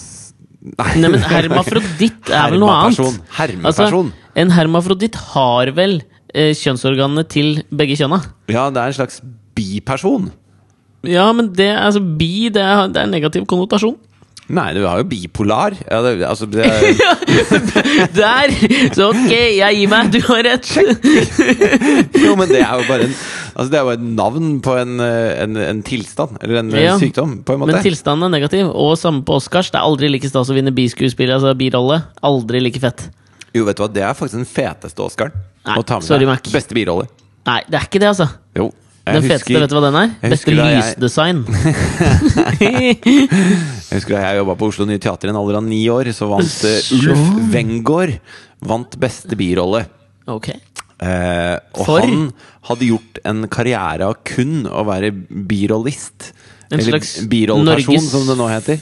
Nei, 0.61 1.09
men 1.09 1.23
hermafroditt 1.25 2.29
er 2.29 2.53
vel 2.53 2.61
noe 2.61 2.75
annet. 2.75 3.21
Hermeperson. 3.39 4.11
Altså, 4.13 4.35
en 4.43 4.53
hermafroditt 4.53 5.17
har 5.33 5.73
vel 5.77 6.03
eh, 6.35 6.53
kjønnsorganene 6.53 7.25
til 7.33 7.63
begge 7.73 7.97
kjønna. 7.97 8.21
Ja, 8.53 8.69
det 8.69 8.83
er 8.83 8.93
en 8.93 8.99
slags 8.99 9.23
biperson. 9.57 10.29
Ja, 11.09 11.31
men 11.33 11.49
det, 11.57 11.71
altså, 11.81 12.03
bi 12.05 12.51
det 12.53 12.61
er, 12.61 12.91
det 12.93 13.01
er 13.01 13.09
negativ 13.09 13.49
konnotasjon. 13.49 13.97
Nei, 14.51 14.73
du 14.75 14.83
har 14.83 14.99
jo 14.99 15.07
bipolar. 15.07 15.77
Ja, 15.87 16.01
det, 16.03 16.25
altså, 16.27 16.47
det 16.51 16.65
er, 16.67 16.81
Der! 18.19 18.53
Så 18.97 19.11
ok, 19.13 19.31
jeg 19.31 19.77
gir 19.79 19.91
meg. 19.93 20.11
Du 20.11 20.19
har 20.27 20.43
rett. 20.45 20.71
jo, 22.25 22.35
men 22.35 22.51
det 22.51 22.59
er 22.65 22.73
jo 22.81 22.89
bare 22.89 23.07
en, 23.07 23.15
altså, 23.61 23.71
Det 23.71 23.79
er 23.79 23.85
jo 23.85 23.93
et 23.93 24.03
navn 24.17 24.49
på 24.65 24.75
en, 24.81 24.97
eh, 25.05 25.43
en, 25.45 25.57
en 25.61 25.83
tilstand. 25.87 26.41
Eller 26.43 26.63
en 26.65 26.71
Ja. 26.75 26.97
sykdom, 26.99 27.43
på 27.45 27.55
en 27.55 27.61
måte. 27.63 27.75
Men 27.77 27.85
tilstanden 27.85 28.27
er 28.27 28.35
negativ. 28.41 28.73
Og 28.75 28.97
samme 28.99 29.23
på 29.29 29.37
Oscars. 29.37 29.71
Det 29.71 29.79
er 29.79 29.85
aldri 29.87 30.11
like 30.11 30.27
stas 30.33 30.49
å 30.51 30.57
vinne 30.57 30.73
biskuespill, 30.75 31.31
altså 31.37 31.53
birolle. 31.61 32.01
Aldri 32.25 32.61
like 32.65 32.81
fett. 32.83 33.11
Jo, 33.55 33.65
vet 33.69 33.77
du 33.77 33.85
hva, 33.85 33.93
det 33.93 34.03
er 34.07 34.15
faktisk 34.17 34.39
den 34.41 34.47
feteste 34.49 35.05
Oscaren. 35.05 35.33
Nei, 35.67 35.77
sorry. 36.01 36.25
Mac. 36.27 36.41
Beste 36.51 36.75
birolle. 36.75 37.07
Nei, 37.47 37.61
det 37.69 37.77
er 37.81 37.87
ikke 37.89 38.01
det, 38.01 38.09
altså. 38.15 38.29
Jo. 38.57 38.73
Den 39.11 39.25
feteste, 39.25 39.59
vet 39.59 39.71
du 39.73 39.75
hva 39.75 39.81
den 39.91 39.97
er? 39.99 40.11
Beste 40.23 40.53
husker 40.53 40.61
jeg- 40.61 40.77
lysdesign. 40.79 41.45
Jeg 42.61 43.97
husker 43.97 44.15
da 44.15 44.21
jeg 44.23 44.39
jobba 44.41 44.55
på 44.61 44.69
Oslo 44.71 44.87
Nye 44.89 45.01
Teater 45.03 45.31
i 45.31 45.33
en 45.33 45.39
alder 45.41 45.59
av 45.61 45.65
ni 45.67 45.81
år, 45.93 46.11
så 46.17 46.29
vant 46.31 46.65
eh, 46.69 46.93
Ulf 46.99 47.25
Wengård 47.55 48.13
vant 48.71 48.97
beste 49.01 49.35
birolle. 49.41 49.87
ok. 50.31 50.51
Eh, 51.01 51.57
og 51.81 51.87
For? 51.87 52.01
han 52.05 52.33
hadde 52.69 52.87
gjort 52.91 53.19
en 53.25 53.47
karriere 53.49 54.07
av 54.11 54.19
kun 54.29 54.67
å 54.69 54.85
være 54.85 55.11
birollist. 55.49 56.33
En 56.71 56.79
Eller 56.79 56.93
slags 57.01 57.15
birolleperson, 57.27 57.97
Norges- 57.97 58.11
som 58.13 58.27
det 58.29 58.37
nå 58.39 58.47
heter. 58.51 58.81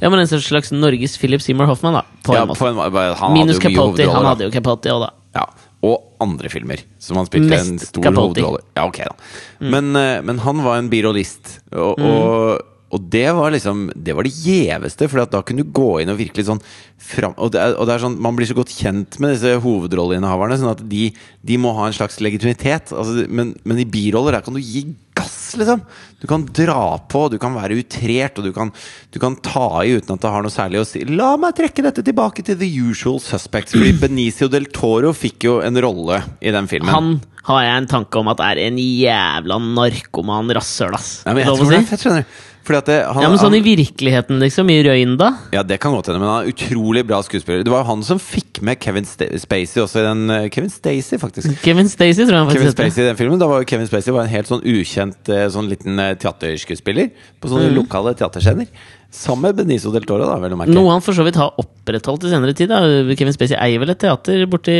Ja, 0.00 0.08
men 0.10 0.18
En 0.20 0.26
slags 0.26 0.72
Norges 0.72 1.16
Philip 1.20 1.40
Seymour 1.44 1.66
Hoffman, 1.70 1.94
da. 1.94 2.02
På 2.24 2.34
Ja, 2.34 2.42
en 2.42 2.48
måte. 2.48 2.58
på 2.58 2.66
en, 2.68 3.14
han 3.14 3.32
Minus 3.36 3.58
Capote. 3.60 4.02
Han 4.10 4.22
da. 4.24 4.28
hadde 4.34 4.48
jo 4.48 4.50
Capote 4.50 4.90
òg, 4.90 5.04
da. 5.06 5.10
Ja, 5.36 5.44
og 5.86 6.02
andre 6.20 6.48
filmer 6.50 6.80
som 6.98 7.16
han 7.20 7.26
spilte 7.26 7.54
en 7.60 7.78
stor 7.78 8.02
hovedrolle. 8.02 8.60
Ja, 8.76 8.86
ok 8.88 8.96
da 9.04 9.14
Mm. 9.60 9.70
men, 9.70 9.96
eh, 9.96 10.20
men 10.22 10.38
han 10.38 10.62
var 10.64 10.78
en 10.78 10.88
birollist, 10.88 11.60
og, 11.72 11.98
og, 12.00 12.60
og 12.88 13.08
det 13.12 13.26
var 13.36 13.52
liksom 13.52 13.88
Det 13.94 14.14
var 14.16 14.24
det 14.24 14.32
gjeveste, 14.32 15.08
for 15.10 15.24
da 15.28 15.42
kunne 15.44 15.64
du 15.64 15.72
gå 15.76 16.00
inn 16.00 16.12
og 16.12 16.20
virkelig 16.20 16.46
sånn 16.48 16.62
fram, 16.98 17.34
og, 17.36 17.52
det 17.54 17.60
er, 17.62 17.74
og 17.76 17.88
det 17.88 17.94
er 17.94 18.02
sånn 18.02 18.16
Man 18.24 18.38
blir 18.38 18.48
så 18.48 18.56
godt 18.56 18.72
kjent 18.74 19.18
med 19.22 19.34
disse 19.34 19.58
hovedrolleinnehaverne, 19.64 20.56
sånn 20.60 20.72
at 20.72 20.80
de, 20.88 21.10
de 21.46 21.58
må 21.60 21.74
ha 21.76 21.88
en 21.88 21.96
slags 21.96 22.18
legitimitet. 22.24 22.94
Altså, 22.96 23.28
men, 23.28 23.52
men 23.68 23.82
i 23.82 23.86
biroller 23.88 24.38
der 24.38 24.46
kan 24.46 24.56
du 24.56 24.62
gi 24.62 24.86
gass, 25.18 25.54
liksom. 25.58 25.82
Du 26.20 26.26
kan 26.30 26.44
dra 26.54 26.98
på, 27.10 27.26
du 27.32 27.38
kan 27.42 27.56
være 27.56 27.78
utrert, 27.80 28.38
og 28.40 28.48
du 28.48 28.52
kan, 28.56 28.72
du 29.14 29.20
kan 29.22 29.36
ta 29.44 29.84
i 29.84 29.94
uten 29.98 30.14
at 30.14 30.24
det 30.24 30.32
har 30.34 30.44
noe 30.44 30.54
særlig 30.54 30.82
å 30.82 30.88
si. 30.88 31.04
La 31.08 31.32
meg 31.40 31.56
trekke 31.58 31.84
dette 31.86 32.04
tilbake 32.06 32.44
til 32.46 32.58
The 32.60 32.68
Usual 32.68 33.20
Suspects. 33.22 33.76
Fordi 33.76 33.94
Benicio 34.02 34.50
del 34.52 34.70
Toro 34.74 35.14
fikk 35.16 35.48
jo 35.48 35.58
en 35.64 35.78
rolle 35.84 36.22
i 36.40 36.54
den 36.54 36.70
filmen. 36.70 36.92
Han 36.94 37.16
har 37.48 37.64
jeg 37.64 37.82
en 37.82 37.90
tanke 37.94 38.20
om 38.20 38.28
at 38.32 38.42
er 38.44 38.60
en 38.66 38.78
jævla 38.78 39.58
narkoman 39.64 40.52
rasshøl, 40.58 40.98
ass. 40.98 41.18
Men 41.28 41.42
jeg 41.44 41.52
tror 41.54 41.64
det 41.64 41.72
si? 41.72 41.80
er 41.80 41.90
fett, 41.92 42.06
skjønner 42.06 42.24
du. 42.26 42.38
Det, 42.68 42.96
han, 43.08 43.22
Ja, 43.24 43.28
men 43.32 43.38
sånn 43.40 43.54
i 43.56 43.60
virkeligheten, 43.64 44.38
liksom? 44.42 44.68
I 44.70 44.82
røynda? 44.84 45.30
ja, 45.56 45.62
det 45.64 45.78
kan 45.80 45.92
godt 45.96 46.06
hende, 46.10 46.20
men 46.20 46.28
han 46.28 46.44
er 46.44 46.52
utrolig 46.52 47.04
bra 47.08 47.22
skuespiller. 47.24 47.64
Det 47.64 47.72
var 47.72 47.80
jo 47.84 47.88
han 47.90 48.02
som 48.04 48.18
fikk 48.20 48.60
med 48.62 48.78
Kevin 48.82 49.04
St 49.08 49.28
Spacey 49.40 49.80
også 49.82 50.02
i 50.02 50.06
den 50.08 50.22
uh, 50.30 50.48
Kevin 50.52 50.70
Stacey, 50.70 51.18
faktisk. 51.18 51.54
Kevin 51.64 51.88
Stacey, 51.88 52.24
tror 52.26 52.36
jeg 52.36 52.44
han 52.44 52.50
faktisk 52.52 52.66
heter. 52.68 52.76
Spacey 52.90 53.02
i 53.04 53.08
den 53.08 53.16
filmen 53.16 53.38
Da 53.40 53.46
var 53.48 53.62
jo 53.62 53.68
Kevin 53.70 53.86
Spacey 53.88 54.12
var 54.12 54.26
en 54.26 54.32
helt 54.32 54.50
sånn 54.50 54.62
ukjent 54.66 55.30
uh, 55.32 55.46
Sånn 55.54 55.68
liten 55.70 55.98
uh, 55.98 56.12
teaterskuespiller 56.20 57.10
På 57.40 57.48
Mm. 57.48 57.52
sånne 57.54 57.68
lokale 57.76 58.12
teaterscener 58.18 58.66
Sammen 59.14 59.46
med 59.48 59.56
Beniso 59.62 59.88
del 59.94 60.04
Toro 60.04 60.26
da, 60.28 60.34
vel 60.42 60.52
å 60.52 60.58
merke 60.60 60.74
Noe 60.76 60.90
han 60.92 61.00
for 61.04 61.16
så 61.16 61.24
vidt 61.24 61.38
har 61.40 61.54
opprettholdt 61.62 62.26
i 62.28 62.32
senere 62.34 62.52
tid. 62.52 62.68
Da. 62.68 62.82
Kevin 63.16 63.32
Spacey 63.32 63.56
eier 63.56 63.80
vel 63.80 63.94
et 63.94 63.98
teater 64.02 64.42
borti 64.50 64.74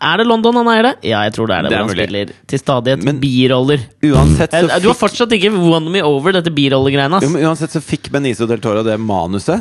Er 0.00 0.16
det 0.16 0.24
London 0.26 0.56
han 0.56 0.68
eier 0.72 0.86
det? 0.88 0.92
Ja, 1.10 1.18
jeg 1.26 1.34
tror 1.36 1.46
det 1.50 1.56
er 1.58 1.62
det. 1.66 1.70
Det 1.70 1.76
er 1.76 1.82
han 1.84 1.90
mulig. 1.90 2.04
spiller 2.06 2.30
til 2.48 2.58
stadighet 2.62 3.02
Men- 3.04 3.18
biroller. 3.20 3.80
Uansett 4.08 4.50
så 4.54 4.62
fikk... 4.68 4.82
Du 4.82 4.88
har 4.88 4.96
fortsatt 4.96 5.34
ikke 5.36 5.50
won 5.52 5.90
me 5.92 6.00
over 6.06 6.32
dette 6.38 6.50
birollegreiene. 6.56 7.20
uansett 7.20 7.70
så 7.76 7.82
fikk 7.84 8.08
Benicio 8.14 8.46
del 8.48 8.60
Toro 8.64 8.82
det 8.86 8.96
manuset 9.00 9.60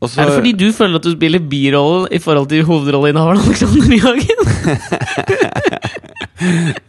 og 0.00 0.06
så, 0.12 0.20
Er 0.22 0.28
det 0.30 0.34
fordi 0.36 0.52
du 0.54 0.68
føler 0.76 0.94
at 1.00 1.02
du 1.02 1.10
spiller 1.10 1.40
birollen 1.42 2.04
i 2.14 2.18
forhold 2.22 2.46
til 2.52 2.62
hovedrolleinnehaveren 2.68 3.40
Alexander 3.48 3.88
Nyhagen? 3.90 4.38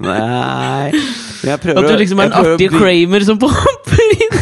Nei 0.05 0.91
jeg 1.39 1.57
prøver 1.63 1.79
At 1.81 1.87
du 1.89 1.95
liksom 2.01 2.19
er 2.21 2.29
en 2.29 2.35
artig 2.37 2.67
bli- 2.69 2.79
Kramer 2.83 3.25
som 3.25 3.39
popper 3.41 4.03
inn? 4.13 4.35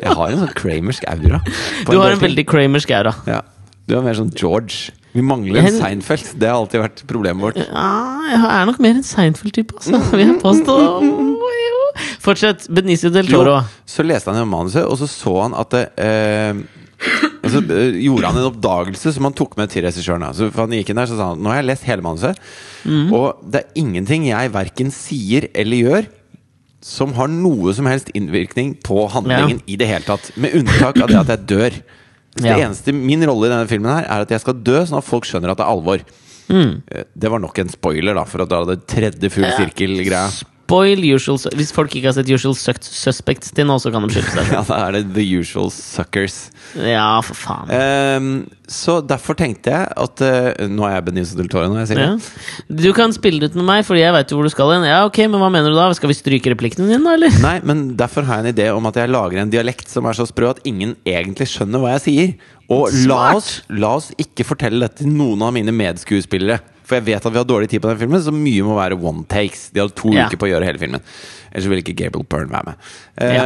Jeg 0.00 0.14
har 0.16 0.32
en 0.32 0.40
sånn 0.42 0.54
kramersk 0.58 1.04
aura 1.10 1.38
Du 1.44 1.94
har 1.98 2.08
en, 2.08 2.16
en 2.16 2.22
veldig 2.24 2.44
Kramersk 2.48 2.90
aura. 2.98 3.12
ja. 3.28 3.40
Du 3.86 3.94
er 3.98 4.02
mer 4.06 4.16
sånn 4.16 4.30
George 4.32 4.90
Vi 5.14 5.22
mangler 5.22 5.62
en 5.62 5.76
Seinfeld 5.78 6.32
Det 6.42 6.48
har 6.50 6.58
alltid 6.58 6.82
vært 6.82 7.02
problemet 7.10 7.44
vårt 7.46 7.58
Ja, 7.62 7.88
jeg 8.32 8.40
er 8.50 8.64
nok 8.70 8.80
mer 8.82 8.96
en 8.98 9.06
Seinfeld-type, 9.06 9.76
altså. 9.78 10.00
Vil 10.14 10.26
jeg 10.26 10.40
påstå. 10.42 10.78
Jo. 11.64 11.82
Fortsett. 12.24 12.64
Benicio 12.74 13.10
del 13.14 13.28
Jo, 13.30 13.42
Toro. 13.44 13.58
så 13.86 14.02
leste 14.04 14.32
han 14.34 14.48
manuset, 14.50 14.82
og 14.82 14.98
så 14.98 15.06
så 15.10 15.34
han 15.44 15.54
at 15.56 15.70
det 15.74 15.82
eh, 16.02 16.58
altså, 17.44 17.60
gjorde 18.00 18.26
han 18.30 18.40
en 18.40 18.48
oppdagelse 18.48 19.12
som 19.14 19.28
han 19.28 19.36
tok 19.36 19.54
med 19.60 19.70
til 19.70 19.84
regissøren. 19.86 20.24
Altså, 20.26 20.48
for 20.50 20.64
han 20.64 20.74
gikk 20.74 20.90
inn 20.90 20.98
der 20.98 21.10
så 21.10 21.18
sa 21.18 21.30
han 21.30 21.42
Nå 21.44 21.52
har 21.52 21.60
jeg 21.62 21.68
lest 21.70 21.86
hele 21.90 22.04
manuset, 22.06 22.40
Mm. 22.84 23.14
og 23.16 23.38
det 23.48 23.62
er 23.62 23.78
ingenting 23.80 24.26
jeg 24.28 24.50
verken 24.52 24.90
sier 24.92 25.46
eller 25.56 25.78
gjør 25.86 26.08
som 26.84 27.14
har 27.16 27.30
noe 27.32 27.72
som 27.72 27.86
helst 27.88 28.10
innvirkning 28.12 28.74
på 28.84 29.06
handlingen 29.08 29.62
i 29.72 29.78
det 29.80 29.86
hele 29.88 30.04
tatt. 30.04 30.26
Med 30.36 30.52
unntak 30.58 30.98
av 31.00 31.08
det 31.08 31.16
at 31.22 31.30
jeg 31.32 31.46
dør. 31.48 31.78
Så 32.36 32.42
Det 32.42 32.50
Ja. 32.50 32.66
eneste 32.68 32.92
Min 32.92 33.22
rolle 33.24 33.46
i 33.46 33.50
denne 33.50 33.68
filmen 33.68 33.92
her 33.94 34.04
er 34.04 34.20
at 34.22 34.28
jeg 34.30 34.40
skal 34.40 34.54
dø, 34.54 34.80
sånn 34.84 34.98
at 34.98 35.04
folk 35.04 35.24
skjønner 35.24 35.50
at 35.50 35.56
det 35.58 35.64
er 35.66 35.70
alvor. 35.70 36.00
Mm. 36.48 36.82
Eh, 36.90 37.04
Det 37.16 37.30
var 37.30 37.38
nok 37.38 37.58
en 37.58 37.68
spoiler, 37.68 38.14
da, 38.14 38.24
for 38.24 38.42
at 38.42 38.48
da 38.48 38.64
hadde 38.64 38.80
tredje 38.86 39.30
full 39.30 39.44
sirkel-greia. 39.44 40.44
Spoil 40.64 41.02
usual 41.12 41.36
Su- 41.38 41.50
Hvis 41.52 41.72
folk 41.76 41.92
ikke 41.92 42.08
har 42.08 42.14
sett 42.16 42.30
Usual 42.32 42.54
Suspects 42.56 43.50
til 43.52 43.66
nå, 43.68 43.74
så 43.82 43.90
kan 43.92 44.04
de 44.06 44.08
skylde 44.14 44.32
seg. 44.32 44.48
Ja, 44.54 44.62
da 44.64 44.78
er 44.86 44.96
det 44.96 45.02
The 45.12 45.24
Usual 45.42 45.68
Suckers. 45.74 46.38
Ja, 46.80 47.20
for 47.26 47.36
faen. 47.36 47.68
Um, 47.68 48.30
så 48.72 48.94
derfor 49.04 49.36
tenkte 49.36 49.74
jeg 49.74 49.90
at 50.00 50.22
uh, 50.24 50.64
Nå 50.72 50.86
er 50.88 50.94
jeg 50.96 51.04
Benicio 51.10 51.36
del 51.36 51.50
Toro 51.52 51.68
når 51.68 51.82
jeg 51.82 51.90
sier 51.92 52.00
Ja. 52.00 52.08
det. 52.16 52.80
Du 52.80 52.88
kan 52.96 53.12
spille 53.12 53.42
det 53.44 53.52
ut 53.52 53.58
med 53.60 53.68
meg, 53.68 53.84
fordi 53.84 54.00
jeg 54.06 54.16
veit 54.16 54.32
jo 54.32 54.38
hvor 54.40 54.48
du 54.48 54.54
skal 54.54 54.72
hen. 54.78 54.88
Ja, 54.88 55.02
ok, 55.04 55.20
men 55.28 55.36
hva 55.44 55.52
mener 55.52 55.68
du 55.68 55.76
da? 55.76 55.90
Skal 55.98 56.08
vi 56.14 56.16
stryke 56.16 56.54
replikkene 56.54 56.88
dine, 56.88 57.04
da, 57.04 57.12
eller? 57.20 57.36
Nei, 57.44 57.56
men 57.68 57.84
derfor 58.00 58.24
har 58.24 58.40
jeg 58.40 58.48
en 58.48 58.54
idé 58.56 58.70
om 58.72 58.88
at 58.88 58.96
jeg 59.02 59.12
lager 59.12 59.44
en 59.44 59.52
dialekt 59.52 59.92
som 59.92 60.08
er 60.08 60.16
så 60.16 60.24
sprø 60.32 60.54
at 60.54 60.64
ingen 60.64 60.96
egentlig 61.04 61.50
skjønner 61.52 61.84
hva 61.84 61.92
jeg 61.98 62.06
sier. 62.08 62.34
Og 62.72 62.88
la 63.04 63.34
oss, 63.36 63.58
la 63.68 63.92
oss 64.00 64.08
ikke 64.16 64.48
fortelle 64.48 64.80
dette 64.88 65.04
til 65.04 65.12
noen 65.12 65.44
av 65.44 65.52
mine 65.52 65.74
medskuespillere. 65.76 66.62
For 66.84 66.98
jeg 66.98 67.06
vet 67.06 67.24
at 67.26 67.32
vi 67.32 67.38
har 67.40 67.48
dårlig 67.48 67.68
tid 67.72 67.80
på 67.80 67.88
den 67.88 67.98
filmen, 68.02 68.20
så 68.22 68.32
mye 68.34 68.62
må 68.66 68.74
være 68.76 68.98
one 69.00 69.24
takes. 69.30 69.70
De 69.72 69.80
hadde 69.80 69.94
to 69.96 70.12
Ja. 70.12 70.26
uker 70.28 70.36
på 70.36 70.46
å 70.48 70.52
gjøre 70.52 70.68
hele 70.68 70.78
filmen. 70.82 71.00
Ellers 71.52 71.68
ville 71.70 71.82
ikke 71.82 71.96
Gabriel 71.96 72.26
Byrne 72.28 72.50
være 72.52 72.64
med. 72.66 72.74
Ja. 73.20 73.44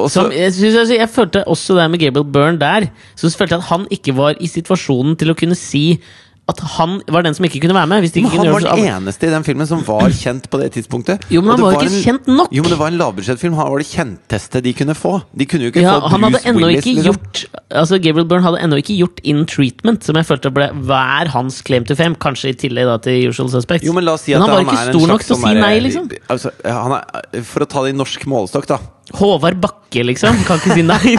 også, 0.00 0.12
Som, 0.14 0.32
jeg, 0.32 0.52
synes, 0.54 0.76
altså, 0.76 0.94
jeg 0.96 1.08
følte 1.08 1.44
også 1.46 1.76
det 1.80 1.90
med 1.90 2.00
Gabriel 2.00 2.26
Byrne 2.32 2.58
der. 2.60 2.88
Så 3.16 3.30
følte 3.36 3.56
jeg 3.56 3.62
at 3.64 3.70
han 3.72 3.86
ikke 3.90 4.14
var 4.16 4.34
i 4.40 4.46
situasjonen 4.46 5.16
til 5.20 5.30
å 5.32 5.36
kunne 5.38 5.56
si 5.58 6.00
at 6.50 6.60
han 6.76 6.98
var 7.10 7.24
den 7.26 7.36
som 7.36 7.46
ikke 7.46 7.62
kunne 7.64 7.76
være 7.76 7.90
med. 7.90 8.04
Hvis 8.04 8.14
de 8.16 8.24
Men 8.24 8.34
han 8.34 8.52
var 8.52 8.66
den 8.66 8.90
eneste 8.90 9.28
i 9.28 9.32
den 9.32 9.46
filmen 9.46 9.68
som 9.70 9.82
var 9.86 10.10
kjent 10.14 10.48
på 10.50 10.60
det 10.60 10.70
tidspunktet. 10.76 11.24
Jo, 11.32 11.42
men 11.44 11.54
han 11.54 11.64
var 11.64 11.76
jo 11.76 11.80
ikke 11.80 11.92
en- 11.94 12.04
kjent 12.04 12.30
nok. 12.30 12.52
Jo, 12.52 12.64
men 12.66 12.74
det 12.74 12.78
var 12.80 12.92
en 12.92 12.98
lavbudsjettfilm. 13.00 13.56
Han 13.58 13.70
var 13.70 13.82
det 13.84 13.88
kjenteste 13.90 14.62
de 14.62 14.74
kunne 14.76 14.96
få. 14.98 15.14
De 15.36 15.46
kunne 15.46 15.68
jo 15.68 15.72
ikke 15.74 15.84
ja, 15.84 15.96
få 16.00 16.10
Bruce 16.10 16.54
Willis, 16.54 16.84
ikke 16.84 16.94
liksom. 16.98 17.14
gjort 17.14 17.44
Altså 17.70 18.00
Gabriel 18.02 18.26
Byrne 18.26 18.42
hadde 18.42 18.60
ennå 18.64 18.78
ikke 18.82 18.96
gjort 18.98 19.20
In 19.30 19.44
Treatment, 19.46 20.02
som 20.02 20.16
jeg 20.18 20.26
følte 20.26 20.50
ble 20.50 20.66
hver 20.88 21.30
hans 21.30 21.60
claim 21.62 21.84
to 21.86 21.94
fame. 21.94 22.16
Kanskje 22.18 22.50
i 22.50 22.56
tillegg 22.66 22.88
da 22.88 22.96
til 22.98 23.28
Usual 23.30 23.50
Suspects. 23.52 23.86
Jo, 23.86 23.94
men 23.94 24.04
la 24.04 24.16
oss 24.18 24.26
si 24.26 24.34
at 24.34 24.42
han 24.42 24.50
var 24.50 24.64
han 24.64 24.66
ikke 24.66 24.80
en 24.80 24.94
stor 24.96 25.12
nok 25.12 25.22
til 25.22 25.36
å 25.36 25.38
si 25.38 25.46
sånn 25.46 25.60
nei, 25.62 25.74
liksom. 25.84 26.08
Altså, 26.34 26.50
han 26.66 26.96
er, 26.98 27.44
for 27.46 27.62
å 27.62 27.68
ta 27.70 27.84
det 27.86 27.94
i 27.94 27.98
norsk 27.98 28.26
målestokk, 28.30 28.66
da. 28.66 28.80
Håvard 29.18 29.58
Bakke, 29.60 30.04
liksom. 30.06 30.36
Kan 30.46 30.60
ikke 30.60 30.76
si 30.78 30.84
nei. 30.86 31.14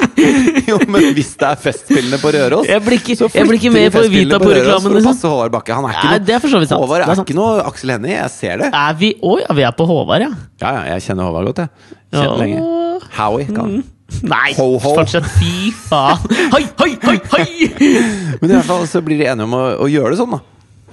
Jo, 0.68 0.76
men 0.90 1.12
hvis 1.14 1.30
det 1.38 1.46
er 1.46 1.60
Festspillene 1.62 2.18
på 2.20 2.32
Røros 2.34 2.66
Jeg 2.66 2.82
blir 2.82 2.98
ikke- 2.98 3.14
så 3.20 3.28
blir 3.30 3.54
ikke 3.60 3.70
med 3.72 3.92
på 3.94 4.02
Vita 4.10 4.40
på 4.42 4.50
reklamen, 4.50 4.96
liksom. 4.98 5.12
passe 5.12 5.30
Håvard 5.30 5.52
Bakke. 5.54 5.76
Han 5.78 5.86
er 5.86 5.94
ikke 5.94 6.08
noe, 6.10 6.18
det 6.26 6.34
er 6.34 6.48
sant. 6.48 6.72
Håvard 6.74 7.04
er 7.04 7.12
er 7.12 7.22
ikke 7.22 7.38
noe 7.38 7.62
Aksel 7.68 7.94
Hennie. 7.94 8.16
Jeg 8.16 8.30
ser 8.34 8.64
det. 8.64 8.72
Er 8.74 8.98
vi 8.98 9.12
Å 9.22 9.36
ja, 9.40 9.54
vi 9.54 9.62
er 9.68 9.76
på 9.78 9.86
Håvard, 9.86 10.26
ja. 10.26 10.32
Ja, 10.60 10.72
ja, 10.80 10.82
jeg 10.96 11.06
kjenner 11.06 11.30
Håvard 11.30 11.52
godt, 11.52 11.62
jeg. 11.62 11.94
Kjenner 12.12 12.34
ja. 12.34 12.42
lenge. 12.42 13.08
Howie, 13.18 13.46
kan 13.46 13.64
han. 13.64 13.84
Nei, 14.24 14.54
Ho, 14.56 14.78
ho. 14.80 14.94
fortsatt 14.96 15.26
Fy 15.36 15.70
faen. 15.88 16.22
Hoi, 16.54 16.64
hoi, 16.80 16.94
hoi, 17.04 17.18
hoi! 17.32 17.46
Men 18.40 18.50
i 18.50 18.54
hvert 18.56 18.66
fall 18.70 18.86
så 18.88 19.02
blir 19.04 19.20
de 19.20 19.28
enige 19.28 19.44
om 19.46 19.54
å, 19.58 19.64
å 19.84 19.88
gjøre 19.92 20.14
det 20.14 20.20
sånn, 20.22 20.32
da. 20.32 20.40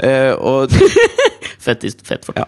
Eh, 0.03 0.33
og 0.35 0.69
Fett, 1.65 1.81
fett 2.05 2.27
Ja. 2.37 2.45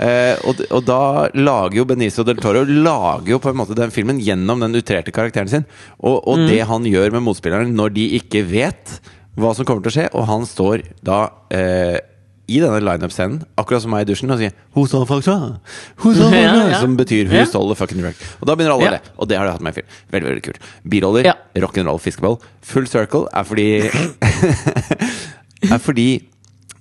Eh, 0.00 0.38
og, 0.48 0.60
og 0.72 0.84
da 0.88 0.98
lager 1.36 1.76
jo 1.76 1.84
Benicio 1.90 2.24
del 2.24 2.38
Toro 2.40 2.62
Lager 2.64 3.34
jo 3.34 3.38
på 3.42 3.50
en 3.52 3.58
måte 3.60 3.76
den 3.76 3.92
filmen 3.92 4.20
gjennom 4.24 4.62
den 4.64 4.74
utrerte 4.80 5.12
karakteren 5.12 5.50
sin. 5.52 5.66
Og, 6.00 6.22
og 6.26 6.38
Mm. 6.38 6.46
det 6.48 6.60
han 6.70 6.84
gjør 6.88 7.12
med 7.18 7.22
motspilleren 7.26 7.74
når 7.76 7.92
de 7.94 8.08
ikke 8.18 8.42
vet 8.48 8.98
hva 9.36 9.52
som 9.54 9.66
kommer 9.66 9.82
til 9.84 9.90
å 9.92 9.94
skje, 9.98 10.08
og 10.14 10.26
han 10.30 10.44
står 10.46 10.82
da 11.04 11.20
eh, 11.50 11.98
i 12.46 12.58
denne 12.60 12.76
lineup-scenen, 12.84 13.38
akkurat 13.58 13.80
som 13.82 13.90
meg 13.94 14.04
i 14.04 14.08
dusjen, 14.12 14.28
og 14.30 14.36
sier 14.38 14.52
Who's 14.76 14.92
fucked 15.08 15.28
up? 15.32 15.60
Who's 16.04 16.18
Ja, 16.20 16.68
ja. 16.68 16.80
Som 16.80 16.92
betyr 16.98 17.26
Who 17.32 17.40
stole 17.48 17.72
the 17.72 17.78
fucking 17.78 18.02
drug? 18.04 18.14
Og 18.40 18.46
da 18.50 18.54
begynner 18.54 18.74
alle 18.76 18.84
Ja. 18.84 18.90
le. 18.98 19.00
Og 19.18 19.28
det 19.30 19.38
har 19.40 19.46
de 19.48 19.52
hatt 19.56 19.64
med 19.64 19.72
i 19.72 19.80
film. 19.80 19.88
Veldig, 20.12 20.28
veldig 20.28 20.44
kult. 20.44 20.60
Biroller, 20.86 21.24
Ja. 21.24 21.34
rock'n'roll, 21.56 22.00
fiskeball. 22.04 22.36
Full 22.62 22.86
circle 22.86 23.26
er 23.32 23.44
fordi 23.48 23.68
Er 25.72 25.80
fordi 25.80 26.08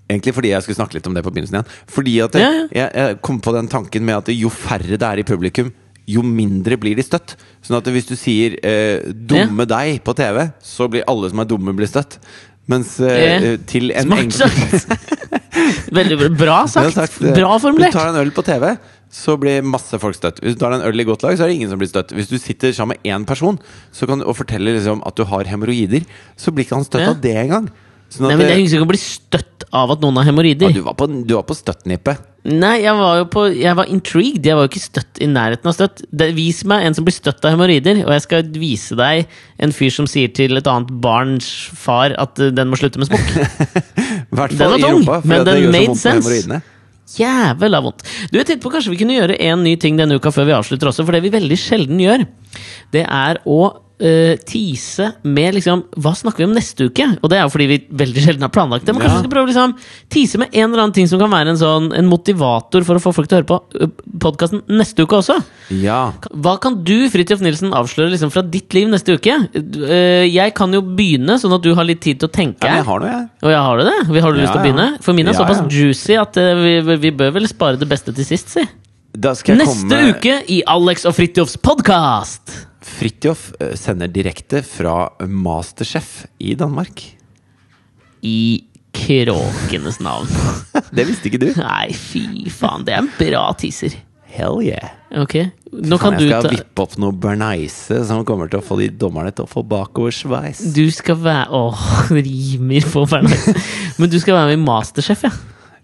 Egentlig 0.10 0.34
fordi 0.36 0.50
jeg 0.52 0.62
skulle 0.66 0.76
snakke 0.78 0.98
litt 0.98 1.08
om 1.08 1.14
det 1.16 1.24
på 1.24 1.32
begynnelsen 1.32 1.60
igjen. 1.62 1.70
Fordi 1.90 2.16
at 2.26 2.36
Ja, 2.36 2.50
ja. 2.52 2.66
jeg, 2.76 2.90
jeg 3.00 3.22
kom 3.22 3.40
på 3.42 3.54
den 3.56 3.68
tanken 3.72 4.04
med 4.06 4.18
at 4.18 4.34
jo 4.36 4.50
færre 4.52 4.98
det 5.00 5.02
er 5.08 5.22
i 5.22 5.24
publikum, 5.28 5.72
jo 6.06 6.22
mindre 6.22 6.76
blir 6.78 6.96
de 7.00 7.04
støtt. 7.08 7.38
Sånn 7.64 7.78
at 7.80 7.88
hvis 7.88 8.10
du 8.10 8.16
sier 8.20 8.58
eh, 8.64 9.00
'dumme 9.14 9.64
deg' 9.66 10.02
på 10.04 10.14
TV, 10.18 10.50
så 10.62 10.90
blir 10.92 11.06
alle 11.08 11.30
som 11.32 11.40
er 11.40 11.46
dumme, 11.48 11.72
blir 11.74 11.88
støtt. 11.88 12.20
Mens 12.68 13.00
eh, 13.00 13.44
Eh, 13.54 13.58
til 13.68 13.92
en 13.92 14.08
Smart 14.08 14.32
sagt! 14.34 14.92
Veldig 15.96 16.30
bra. 16.38 16.62
Jeg 16.68 16.74
sagt. 16.74 16.94
sagt, 16.96 17.20
Bra 17.36 17.58
formulert. 17.60 17.92
du 17.94 17.98
tar 17.98 18.10
en 18.12 18.20
øl 18.22 18.32
på 18.36 18.44
TV, 18.46 18.76
så 19.14 19.36
blir 19.40 19.62
masse 19.68 19.98
folk 20.02 20.16
støtt. 20.18 20.40
Hvis 20.44 20.56
du 20.58 20.60
tar 20.64 20.74
en 20.76 20.82
øl 20.88 21.00
i 21.00 21.06
godt 21.08 21.24
lag, 21.24 21.38
så 21.38 21.46
er 21.46 21.52
det 21.52 21.58
ingen 21.60 21.70
som 21.72 21.80
blir 21.82 21.92
støtt. 21.92 22.12
Hvis 22.16 22.28
du 22.32 22.38
sitter 22.42 22.74
sammen 22.76 22.98
med 22.98 23.12
én 23.14 23.26
person 23.30 23.60
så 23.94 24.08
kan, 24.10 24.24
og 24.24 24.36
forteller 24.40 24.76
liksom 24.80 25.04
at 25.06 25.16
du 25.20 25.24
har 25.30 25.44
hemoroider, 25.50 26.04
så 26.40 26.52
blir 26.52 26.66
ikke 26.68 26.80
han 26.80 26.88
støtt 26.88 27.06
Ja. 27.06 27.12
av 27.14 27.22
det 27.22 27.36
engang. 27.46 27.70
Sånn 28.14 28.28
Nei, 28.30 28.36
men 28.38 28.46
Jeg 28.46 28.60
er 28.60 28.68
ikke 28.68 28.86
å 28.86 28.92
bli 28.92 29.00
støtt 29.02 29.66
av 29.74 29.90
at 29.96 30.04
noen 30.04 30.20
har 30.22 30.28
ja, 30.30 30.70
du 30.70 30.84
var 30.86 30.94
på, 30.94 31.08
du 31.10 31.34
var 31.34 31.46
på 31.50 31.56
støttnippet. 31.58 32.30
Nei, 32.44 32.84
jeg 32.84 32.94
var 33.00 33.22
jo 33.22 33.26
på 33.32 33.46
Jeg 33.56 33.74
var 33.80 33.90
intrigued. 33.90 34.46
Jeg 34.46 34.58
var 34.58 34.68
jo 34.68 34.70
ikke 34.70 34.84
støtt 34.84 35.22
i 35.24 35.30
nærheten 35.32 35.70
av 35.72 35.74
støtt. 35.74 36.04
Det, 36.12 36.28
vis 36.38 36.62
meg 36.70 36.86
en 36.86 36.98
som 36.98 37.08
blir 37.08 37.16
støtt 37.16 37.42
av 37.42 37.56
hemoroider, 37.56 38.04
og 38.04 38.12
jeg 38.14 38.26
skal 38.28 38.52
vise 38.60 38.98
deg 39.00 39.24
en 39.64 39.74
fyr 39.74 39.96
som 39.96 40.10
sier 40.10 40.30
til 40.36 40.60
et 40.60 40.70
annet 40.70 40.92
barns 41.02 41.50
far 41.74 42.14
at 42.22 42.38
uh, 42.44 42.52
den 42.54 42.70
må 42.70 42.78
slutte 42.78 43.02
med 43.02 43.10
smokk. 43.10 43.34
I 43.34 44.38
hvert 44.38 44.54
Den 44.54 44.62
fall 44.62 44.76
var 44.76 44.78
i 44.78 44.86
tung, 44.86 45.00
rumpa, 45.00 45.20
men 45.24 45.40
at 45.40 45.50
den 45.50 45.62
gjør 45.64 45.72
så 45.72 45.78
made 45.78 45.88
vondt 45.88 46.06
med 46.06 46.28
sense. 46.30 46.62
Jævla 47.18 47.82
vondt. 47.84 48.06
Du, 48.30 48.38
jeg 48.38 48.48
tenkte 48.48 48.64
på 48.64 48.74
Kanskje 48.74 48.94
vi 48.94 49.00
kunne 49.02 49.18
gjøre 49.18 49.40
en 49.50 49.66
ny 49.66 49.74
ting 49.82 49.98
denne 50.00 50.20
uka 50.20 50.32
før 50.34 50.48
vi 50.52 50.56
avslutter 50.58 50.92
også, 50.92 51.06
for 51.08 51.16
det 51.18 51.24
vi 51.26 51.34
veldig 51.34 51.58
sjelden 51.60 52.04
gjør, 52.04 52.28
det 52.94 53.08
er 53.08 53.42
å 53.50 53.60
uh, 54.04 54.36
tease 54.46 55.08
med 55.24 55.56
liksom 55.56 55.86
Hva 56.04 56.12
snakker 56.20 56.44
vi 56.44 56.48
om 56.50 56.54
neste 56.58 56.90
uke? 56.90 57.06
Og 57.24 57.30
det 57.32 57.38
er 57.40 57.46
jo 57.46 57.52
fordi 57.54 57.68
vi 57.72 57.78
veldig 58.04 58.24
sjelden 58.26 58.46
har 58.46 58.52
planlagt 58.54 58.86
det. 58.86 58.94
Men 58.94 59.06
kanskje 59.06 59.22
vi 59.22 59.24
skal 59.24 59.34
prøve 59.34 59.50
liksom 59.52 59.76
tease 60.14 60.42
med 60.42 60.52
en 60.54 60.68
eller 60.70 60.84
annen 60.84 60.96
ting 60.98 61.08
som 61.10 61.22
kan 61.22 61.32
være 61.32 61.54
en 61.54 61.60
sånn 61.62 61.88
En 61.98 62.10
motivator 62.12 62.84
for 62.88 63.00
å 63.00 63.04
få 63.04 63.14
folk 63.16 63.30
til 63.32 63.40
å 63.40 63.42
høre 63.42 63.50
på 63.50 63.90
podkasten 64.24 64.62
neste 64.70 65.06
uke 65.08 65.18
også. 65.22 65.40
Ja. 65.82 66.12
Hva 66.34 66.58
kan 66.62 66.78
du 66.84 67.08
Fridtjof 67.14 67.42
Nilsen, 67.44 67.74
avsløre 67.76 68.12
liksom 68.14 68.32
fra 68.34 68.44
ditt 68.46 68.74
liv 68.76 68.90
neste 68.92 69.16
uke? 69.18 69.40
Eh, 69.56 70.28
Jeg 70.34 70.54
kan 70.58 70.72
jo 70.76 70.82
begynne, 70.84 71.40
sånn 71.42 71.56
at 71.56 71.64
du 71.64 71.72
har 71.76 71.88
litt 71.88 72.02
tid 72.04 72.20
til 72.20 72.30
å 72.30 72.34
tenke. 72.34 72.68
ja, 72.68 72.82
jeg 72.82 72.88
har 72.88 73.00
det, 73.04 73.12
jeg. 73.16 73.30
Og 73.44 73.52
ja, 73.52 73.64
har 73.64 73.78
det? 73.78 73.98
Vi- 74.10 74.20
Har 74.22 74.32
du 74.34 74.40
Ja, 74.40 74.44
lyst 74.46 74.54
til 74.54 74.62
å 74.62 74.66
begynne? 74.68 75.02
For 75.02 75.14
min 75.14 75.28
er 75.28 75.34
såpass 75.34 75.62
juicy 75.72 76.16
at 76.20 76.38
eh, 76.38 76.54
vi, 76.56 76.96
vi 76.98 77.12
bør 77.12 77.34
vel 77.34 77.48
spare 77.48 77.78
det 77.80 77.88
beste 77.90 78.14
til 78.16 78.26
sist, 78.26 78.50
si. 78.50 78.62
Jeg 79.14 79.58
Neste 79.60 79.84
komme 79.90 80.16
uke 80.16 80.40
i 80.50 80.64
Alex 80.66 81.06
og 81.06 81.14
Fridtjofs 81.14 81.58
podkast! 81.62 82.73
Fridtjof 82.94 83.50
eh, 83.60 83.74
sender 83.80 84.12
direkte 84.14 84.64
fra 84.66 85.10
Masterchef 85.26 86.24
i 86.38 86.54
Danmark. 86.60 87.04
I 88.22 88.64
kråkenes 88.94 90.00
navn. 90.00 90.30
Det 90.96 91.06
visste 91.10 91.30
ikke 91.30 91.42
du. 91.42 91.50
Nei, 91.58 91.94
fy 91.98 92.50
faen. 92.54 92.86
Det 92.86 92.96
er 92.96 93.04
en 93.04 93.14
bra 93.18 93.48
teaser. 93.60 93.96
Hell 94.34 94.64
yeah. 94.66 94.94
Ok, 95.22 95.36
nå 95.70 95.98
kan 96.02 96.16
du 96.18 96.24
jeg 96.26 96.32
skal 96.32 96.48
ta 96.48 96.52
vippe 96.56 96.82
opp 96.82 96.96
noe 96.98 97.14
bearnaise 97.14 98.00
som 98.10 98.24
kommer 98.26 98.50
til 98.50 98.64
å 98.64 98.66
få 98.66 98.80
de 98.80 98.88
dommerne 98.90 99.30
til 99.30 99.46
å 99.46 99.50
få 99.50 99.62
bakoversveis. 99.70 100.64
Du 100.74 100.88
skal 100.94 101.20
være 101.22 101.54
Åh, 101.54 101.84
rimer 102.18 102.88
på 102.90 103.04
Bernhard. 103.12 103.60
Men 104.00 104.10
du 104.10 104.18
skal 104.22 104.40
være 104.40 104.54
med 104.54 104.58
i 104.58 104.64
Masterchef, 104.64 105.28
ja. 105.28 105.34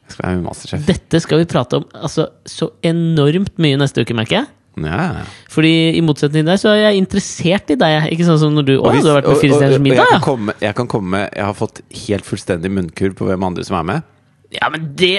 Jeg 0.09 0.15
skal 0.15 0.25
være 0.25 0.39
med 0.39 0.41
i 0.41 0.47
Masterchef. 0.47 0.87
Dette 0.89 1.21
skal 1.21 1.43
vi 1.43 1.49
prate 1.51 1.77
om 1.77 1.85
altså, 1.93 2.25
så 2.49 2.71
enormt 2.89 3.61
mye 3.61 3.77
neste 3.77 4.01
uke, 4.01 4.17
merker 4.17 4.41
jeg. 4.41 4.49
Ja. 4.85 5.23
Fordi 5.49 5.71
i 5.97 6.01
motsetning 6.01 6.43
til 6.45 6.51
deg, 6.51 6.59
så 6.61 6.69
er 6.73 6.81
jeg 6.91 7.01
interessert 7.01 7.69
i 7.73 7.75
deg. 7.75 8.07
Ikke 8.13 8.25
sånn 8.27 8.39
som 8.39 8.53
når 8.55 8.65
du 8.65 8.73
Å, 8.79 8.91
hvis- 8.93 9.03
du 9.03 9.09
har 9.09 9.21
vært 9.21 9.29
på 9.31 9.39
Fire 9.41 9.57
stjerners 9.59 9.79
middag, 9.81 9.97
jeg 10.05 10.05
ja. 10.05 10.19
kan, 10.19 10.21
komme, 10.21 10.53
jeg 10.61 10.75
kan 10.75 10.87
komme 10.87 11.29
Jeg 11.35 11.45
har 11.45 11.53
fått 11.53 11.81
helt 12.07 12.25
fullstendig 12.25 12.71
munnkurv 12.71 13.15
på 13.15 13.25
hvem 13.29 13.43
andre 13.49 13.63
som 13.65 13.77
er 13.79 13.83
med. 13.83 14.03
Ja, 14.51 14.69
men 14.73 14.95
det, 14.95 15.11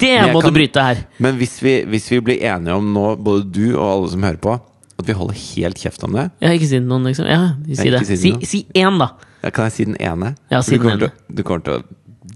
det 0.00 0.20
men 0.22 0.32
må 0.34 0.40
kan- 0.42 0.52
du 0.52 0.58
bryte 0.58 0.82
her. 0.82 1.04
Men 1.18 1.36
hvis 1.38 1.60
vi, 1.62 1.84
hvis 1.86 2.08
vi 2.10 2.20
blir 2.20 2.40
enige 2.42 2.74
om 2.74 2.92
nå, 2.92 3.16
både 3.22 3.44
du 3.52 3.76
og 3.76 3.84
alle 3.90 4.08
som 4.10 4.22
hører 4.22 4.40
på, 4.42 4.56
at 4.98 5.06
vi 5.06 5.12
holder 5.14 5.34
helt 5.34 5.76
kjeft 5.78 6.02
om 6.04 6.12
det 6.12 6.30
Ja, 6.42 6.48
ikke 6.50 6.66
si 6.68 6.78
noen, 6.78 7.04
liksom. 7.06 7.26
Ja, 7.26 7.54
si 7.74 7.90
det. 7.90 8.06
si 8.06 8.16
Si, 8.46 8.66
én, 8.74 8.98
da. 8.98 9.10
ja, 9.42 9.50
Kan 9.50 9.64
jeg 9.66 9.72
si 9.72 9.84
den 9.84 9.96
ene? 10.00 10.34
Ja, 10.50 10.60
si 10.62 10.76
du, 10.76 10.78
kommer 10.82 10.98
den 10.98 11.08
til, 11.10 11.36
du 11.36 11.42
kommer 11.42 11.62
til 11.64 11.74
å 11.74 11.82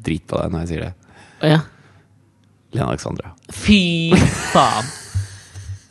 drite 0.03 0.27
på 0.27 0.41
deg 0.43 0.53
når 0.53 0.61
jeg 0.61 0.69
sier 0.69 0.81
det. 0.87 0.95
Ja. 1.51 1.61
Lene 2.75 2.89
Alexandra. 2.91 3.33
Fy 3.51 4.13
faen. 4.53 4.85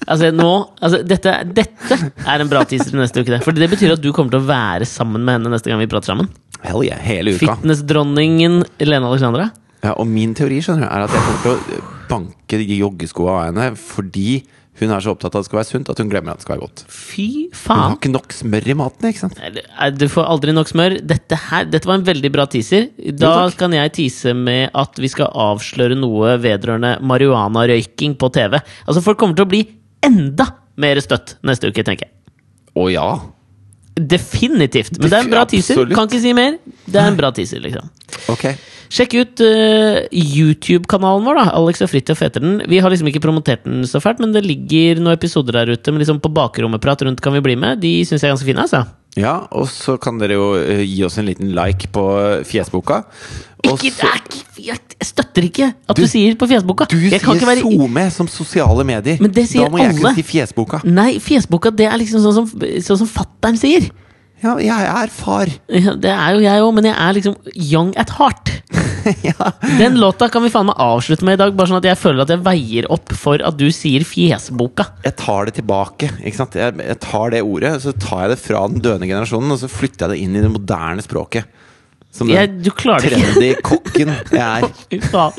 Altså, 0.06 0.30
nå 0.36 0.50
altså, 0.80 1.02
dette, 1.08 1.34
dette 1.58 1.98
er 2.26 2.44
en 2.44 2.52
bra 2.52 2.64
teaser 2.70 2.92
til 2.92 3.02
neste 3.02 3.24
uke. 3.24 3.34
det. 3.34 3.42
For 3.46 3.58
det 3.58 3.70
betyr 3.72 3.96
at 3.96 4.04
du 4.04 4.12
kommer 4.14 4.36
til 4.36 4.44
å 4.44 4.50
være 4.50 4.88
sammen 4.90 5.26
med 5.26 5.40
henne 5.40 5.54
neste 5.56 5.72
gang 5.72 5.82
vi 5.82 5.90
prater 5.92 6.14
sammen. 6.14 6.30
Hell 6.66 6.86
yeah, 6.86 7.00
hele 7.02 7.36
uka. 7.36 7.56
Fitnessdronningen 7.58 8.62
Lene 8.86 9.10
Alexandra. 9.10 9.50
Ja, 9.86 9.94
og 10.02 10.08
min 10.10 10.34
teori 10.38 10.62
skjønner 10.66 10.88
du, 10.88 10.92
er 10.92 11.06
at 11.06 11.14
jeg 11.14 11.26
kommer 11.26 11.42
til 11.46 11.80
å 11.80 11.88
banke 12.10 12.62
de 12.62 12.78
joggeskoa 12.80 13.34
av 13.40 13.44
henne 13.50 13.72
fordi 13.78 14.44
hun 14.76 14.92
er 14.92 15.00
så 15.00 15.14
opptatt 15.14 15.32
av 15.32 15.40
at 15.40 15.46
det 15.46 15.48
skal 15.48 15.60
være 15.62 15.70
sunt 15.70 15.90
at 15.94 16.00
hun 16.02 16.10
glemmer 16.12 16.34
at 16.34 16.42
det 16.42 16.46
skal 16.46 16.58
være 16.58 16.66
godt. 16.66 16.82
Fy 16.92 17.28
faen 17.56 17.78
Hun 17.78 17.86
har 17.86 17.96
ikke 17.96 18.12
nok 18.12 18.34
smør 18.36 18.66
i 18.68 18.76
maten, 18.76 19.08
ikke 19.08 19.22
sant? 19.22 19.38
Nei, 19.40 19.88
Du 19.96 20.04
får 20.12 20.28
aldri 20.34 20.56
nok 20.56 20.72
smør. 20.72 20.98
Dette, 21.00 21.40
her, 21.48 21.70
dette 21.72 21.88
var 21.88 22.02
en 22.02 22.08
veldig 22.10 22.32
bra 22.34 22.44
teaser. 22.52 22.90
Da 23.16 23.32
Jo, 23.46 23.54
kan 23.56 23.76
jeg 23.78 23.94
tease 23.96 24.34
med 24.36 24.76
at 24.76 25.00
vi 25.00 25.12
skal 25.14 25.32
avsløre 25.32 25.96
noe 25.96 26.36
vedrørende 26.44 26.98
marihuanarøyking 27.08 28.18
på 28.20 28.32
TV. 28.36 28.60
Altså 28.84 29.06
Folk 29.06 29.22
kommer 29.22 29.38
til 29.40 29.48
å 29.48 29.52
bli 29.54 29.64
enda 30.06 30.50
mer 30.82 31.00
støtt 31.04 31.38
neste 31.46 31.72
uke, 31.72 31.86
tenker 31.86 32.08
jeg. 32.08 32.14
Å 32.76 32.90
ja! 32.92 33.10
Definitivt. 33.96 34.98
Men 35.00 35.08
det 35.08 35.18
er 35.18 35.24
en 35.24 35.32
bra 35.32 35.46
teaser. 35.48 35.78
Absolutt. 35.78 35.96
Kan 35.96 36.10
ikke 36.10 36.24
si 36.24 36.34
mer. 36.36 36.58
Det 36.84 37.00
er 37.00 37.12
en 37.14 37.20
bra 37.20 37.30
teaser, 37.36 37.62
liksom. 37.64 37.88
Ok. 38.34 38.50
Sjekk 38.92 39.16
ut 39.18 39.42
uh, 39.42 40.04
YouTube-kanalen 40.12 41.26
vår, 41.26 41.40
da. 41.40 41.46
Alex 41.58 41.82
og 41.86 41.90
Fridtjof 41.94 42.22
heter 42.26 42.44
den. 42.44 42.60
Vi 42.70 42.82
har 42.84 42.92
liksom 42.92 43.10
ikke 43.10 43.24
promotert 43.24 43.64
den 43.66 43.88
så 43.90 44.02
fælt, 44.04 44.20
men 44.24 44.36
det 44.36 44.44
ligger 44.46 45.00
noen 45.02 45.16
episoder 45.16 45.62
der 45.62 45.74
ute 45.74 45.94
med 45.94 46.04
liksom 46.04 46.20
på 46.24 46.32
bakrommet-prat 46.36 47.06
rundt 47.08 47.24
Kan 47.24 47.36
vi 47.38 47.44
bli 47.46 47.56
med. 47.60 47.82
De 47.84 47.94
syns 48.06 48.22
jeg 48.22 48.30
er 48.30 48.36
ganske 48.36 48.50
fine, 48.50 48.68
altså. 48.68 48.84
Ja, 49.16 49.36
og 49.56 49.70
så 49.72 49.96
kan 50.02 50.18
dere 50.20 50.36
jo 50.36 50.48
eh, 50.60 50.82
gi 50.84 51.04
oss 51.08 51.16
en 51.22 51.26
liten 51.30 51.54
like 51.56 51.88
på 51.96 52.04
eh, 52.20 52.42
fjesboka. 52.48 53.04
Ikke, 53.66 53.92
så- 53.96 54.12
jeg 54.62 54.78
støtter 55.02 55.44
ikke 55.48 55.68
at 55.90 55.96
du, 55.96 56.02
Du- 56.04 56.08
sier 56.08 56.36
på 56.36 56.48
Fjesboka. 56.48 56.86
Du 56.92 56.98
jeg 57.00 57.22
kan 57.22 57.40
sier 57.40 57.48
være 57.48 57.62
SoMe 57.64 58.04
som 58.12 58.28
sosiale 58.28 58.84
medier. 58.86 59.18
Men 59.22 59.32
det 59.32 59.48
sier 59.50 59.64
da 59.66 59.70
må 59.74 59.80
jeg 59.82 59.96
ikke 59.96 60.14
si 60.16 60.24
fjesboka. 60.24 60.82
Nei, 60.84 61.18
Fjesboka 61.20 61.72
det 61.76 61.88
er 61.88 61.98
liksom 61.98 62.22
sånn 62.22 62.34
som, 62.34 62.48
sånn 62.86 62.98
som 63.04 63.08
fattern 63.08 63.58
sier. 63.58 63.90
Ja, 64.44 64.58
jeg 64.62 64.90
er 64.92 65.12
far. 65.14 65.50
Ja, 65.86 65.94
Det 65.96 66.12
er 66.12 66.36
jo 66.36 66.44
jeg 66.44 66.62
òg, 66.66 66.74
men 66.78 66.88
jeg 66.90 66.96
er 66.96 67.16
liksom 67.18 67.36
young 67.56 67.94
at 67.98 68.12
heart. 68.20 68.52
ja. 69.24 69.52
Den 69.80 69.98
låta 70.02 70.28
kan 70.34 70.44
vi 70.46 70.50
faen 70.54 70.68
meg 70.70 70.80
avslutte 70.82 71.26
med 71.26 71.38
i 71.38 71.42
dag, 71.44 71.54
bare 71.58 71.70
sånn 71.72 71.80
at 71.80 71.88
jeg 71.88 72.00
føler 72.02 72.26
at 72.26 72.34
jeg 72.34 72.44
veier 72.46 72.88
opp 72.94 73.14
for 73.18 73.42
at 73.46 73.58
du 73.60 73.68
sier 73.74 74.06
Fjesboka. 74.08 74.88
Jeg 75.06 75.16
tar 75.22 75.50
det 75.50 75.56
tilbake. 75.60 76.10
Ikke 76.26 76.40
sant? 76.42 76.58
Jeg, 76.60 76.78
jeg 76.82 77.00
tar 77.06 77.34
det 77.36 77.44
ordet, 77.46 77.76
så 77.86 77.94
tar 77.94 78.26
jeg 78.26 78.36
det 78.36 78.42
fra 78.44 78.66
den 78.72 78.82
døende 78.86 79.10
generasjonen, 79.10 79.54
og 79.56 79.62
så 79.62 79.70
flytter 79.72 80.08
jeg 80.08 80.16
det 80.16 80.24
inn 80.26 80.38
i 80.38 80.44
det 80.46 80.52
moderne 80.54 81.06
språket. 81.06 81.48
Som 82.16 82.30
den 82.30 82.38
Jeg, 82.38 82.52
du 82.64 82.70
klarer 82.72 83.12
det 83.12 83.18
ikke. 83.20 83.34
trendy 83.34 83.50
kokken 83.66 84.14
jeg 84.32 84.40
er. 84.40 84.70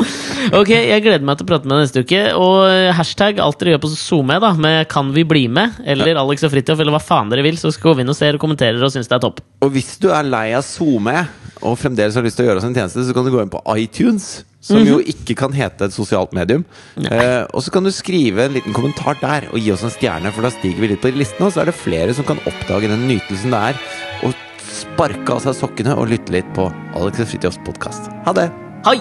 Ok, 0.61 0.69
jeg 0.71 1.03
gleder 1.03 1.25
meg 1.25 1.39
til 1.39 1.47
å 1.47 1.49
prate 1.49 1.67
med 1.67 1.79
deg 1.79 1.87
neste 1.87 2.03
uke. 2.05 2.21
Og 2.37 2.59
hashtag 2.99 3.41
alt 3.43 3.59
dere 3.63 3.75
gjør 3.75 3.83
på 3.87 3.91
SoMe, 3.97 4.37
da, 4.43 4.53
med 4.53 4.85
'Kan 4.93 5.15
vi 5.17 5.25
bli 5.25 5.47
med?' 5.49 5.81
eller 5.85 6.21
Alex 6.21 6.45
og 6.45 6.53
Fridtjof, 6.53 6.79
eller 6.85 6.93
hva 6.93 7.01
faen 7.03 7.33
dere 7.33 7.43
vil, 7.43 7.57
så 7.57 7.73
går 7.73 7.97
vi 7.97 8.05
inn 8.05 8.13
og 8.13 8.19
ser 8.19 8.37
og 8.37 8.45
kommenterer 8.45 8.83
og 8.85 8.93
syns 8.93 9.09
det 9.09 9.17
er 9.17 9.25
topp. 9.25 9.41
Og 9.65 9.73
hvis 9.73 9.97
du 9.99 10.11
er 10.13 10.23
lei 10.29 10.53
av 10.53 10.63
SoMe, 10.63 11.27
og 11.65 11.79
fremdeles 11.81 12.15
har 12.15 12.23
lyst 12.23 12.37
til 12.37 12.45
å 12.45 12.51
gjøre 12.51 12.61
oss 12.61 12.69
en 12.69 12.77
tjeneste, 12.77 13.07
så 13.09 13.15
kan 13.17 13.25
du 13.25 13.33
gå 13.33 13.41
inn 13.43 13.51
på 13.53 13.63
iTunes. 13.81 14.45
Som 14.67 14.83
jo 14.83 14.99
ikke 14.99 15.37
kan 15.39 15.53
hete 15.55 15.87
et 15.87 15.95
sosialt 15.95 16.33
medium. 16.35 16.65
Eh, 16.99 17.45
og 17.55 17.63
så 17.63 17.71
kan 17.71 17.85
du 17.87 17.91
skrive 17.95 18.49
en 18.49 18.57
liten 18.57 18.75
kommentar 18.75 19.15
der 19.21 19.47
og 19.53 19.61
gi 19.63 19.71
oss 19.71 19.85
en 19.87 19.95
stjerne, 19.95 20.33
for 20.35 20.43
da 20.43 20.51
stiger 20.51 20.83
vi 20.83 20.91
litt 20.91 21.01
på 21.05 21.13
listen, 21.15 21.47
og 21.47 21.55
så 21.55 21.63
er 21.63 21.71
det 21.71 21.79
flere 21.79 22.13
som 22.17 22.27
kan 22.27 22.41
oppdage 22.51 22.91
den 22.91 23.07
nytelsen 23.09 23.55
det 23.55 23.61
er 23.71 23.79
å 24.27 24.33
sparke 24.77 25.33
av 25.33 25.41
seg 25.45 25.55
sokkene 25.59 25.93
og 25.97 26.11
lytte 26.13 26.35
litt 26.35 26.49
på 26.57 26.65
Alex 26.97 27.23
og 27.25 27.29
Fridtjofs 27.33 27.61
podkast. 27.67 28.11
Ha 28.27 28.33
det! 28.37 28.49
Hei! 28.87 28.99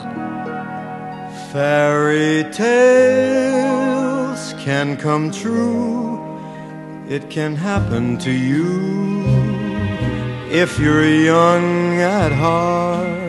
Fairy 1.51 2.43
tales 2.51 3.75
can 4.63 4.97
come 4.97 5.31
true. 5.31 6.19
It 7.07 7.29
can 7.29 7.55
happen 7.55 8.17
to 8.17 8.31
you 8.31 9.23
if 10.49 10.79
you're 10.79 11.07
young 11.07 12.01
at 12.01 12.31
heart. 12.31 13.25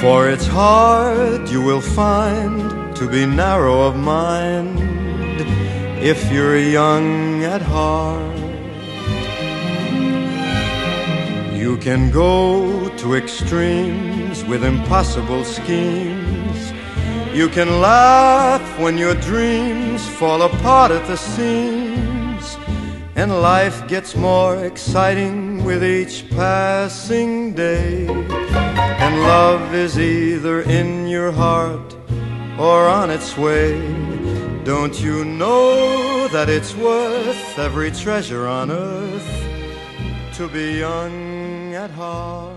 For 0.00 0.28
it's 0.28 0.46
hard, 0.46 1.48
you 1.48 1.62
will 1.62 1.80
find, 1.80 2.94
to 2.96 3.08
be 3.08 3.24
narrow 3.24 3.82
of 3.88 3.96
mind 3.96 4.78
if 6.04 6.30
you're 6.30 6.58
young 6.58 7.42
at 7.44 7.62
heart. 7.62 8.43
You 11.64 11.78
can 11.78 12.10
go 12.10 12.94
to 12.98 13.14
extremes 13.14 14.44
with 14.44 14.62
impossible 14.62 15.44
schemes. 15.44 16.74
You 17.32 17.48
can 17.48 17.80
laugh 17.80 18.78
when 18.78 18.98
your 18.98 19.14
dreams 19.14 20.06
fall 20.06 20.42
apart 20.42 20.90
at 20.90 21.06
the 21.06 21.16
seams. 21.16 22.58
And 23.16 23.40
life 23.40 23.88
gets 23.88 24.14
more 24.14 24.62
exciting 24.62 25.64
with 25.64 25.82
each 25.82 26.28
passing 26.28 27.54
day. 27.54 28.08
And 29.04 29.22
love 29.22 29.74
is 29.74 29.98
either 29.98 30.60
in 30.60 31.06
your 31.06 31.32
heart 31.32 31.96
or 32.58 32.88
on 32.88 33.08
its 33.08 33.38
way. 33.38 33.80
Don't 34.64 35.00
you 35.00 35.24
know 35.24 36.28
that 36.28 36.50
it's 36.50 36.74
worth 36.76 37.58
every 37.58 37.90
treasure 37.90 38.46
on 38.46 38.70
earth 38.70 39.30
to 40.34 40.46
be 40.48 40.80
young 40.80 41.43
at 41.74 41.90
heart? 41.90 42.53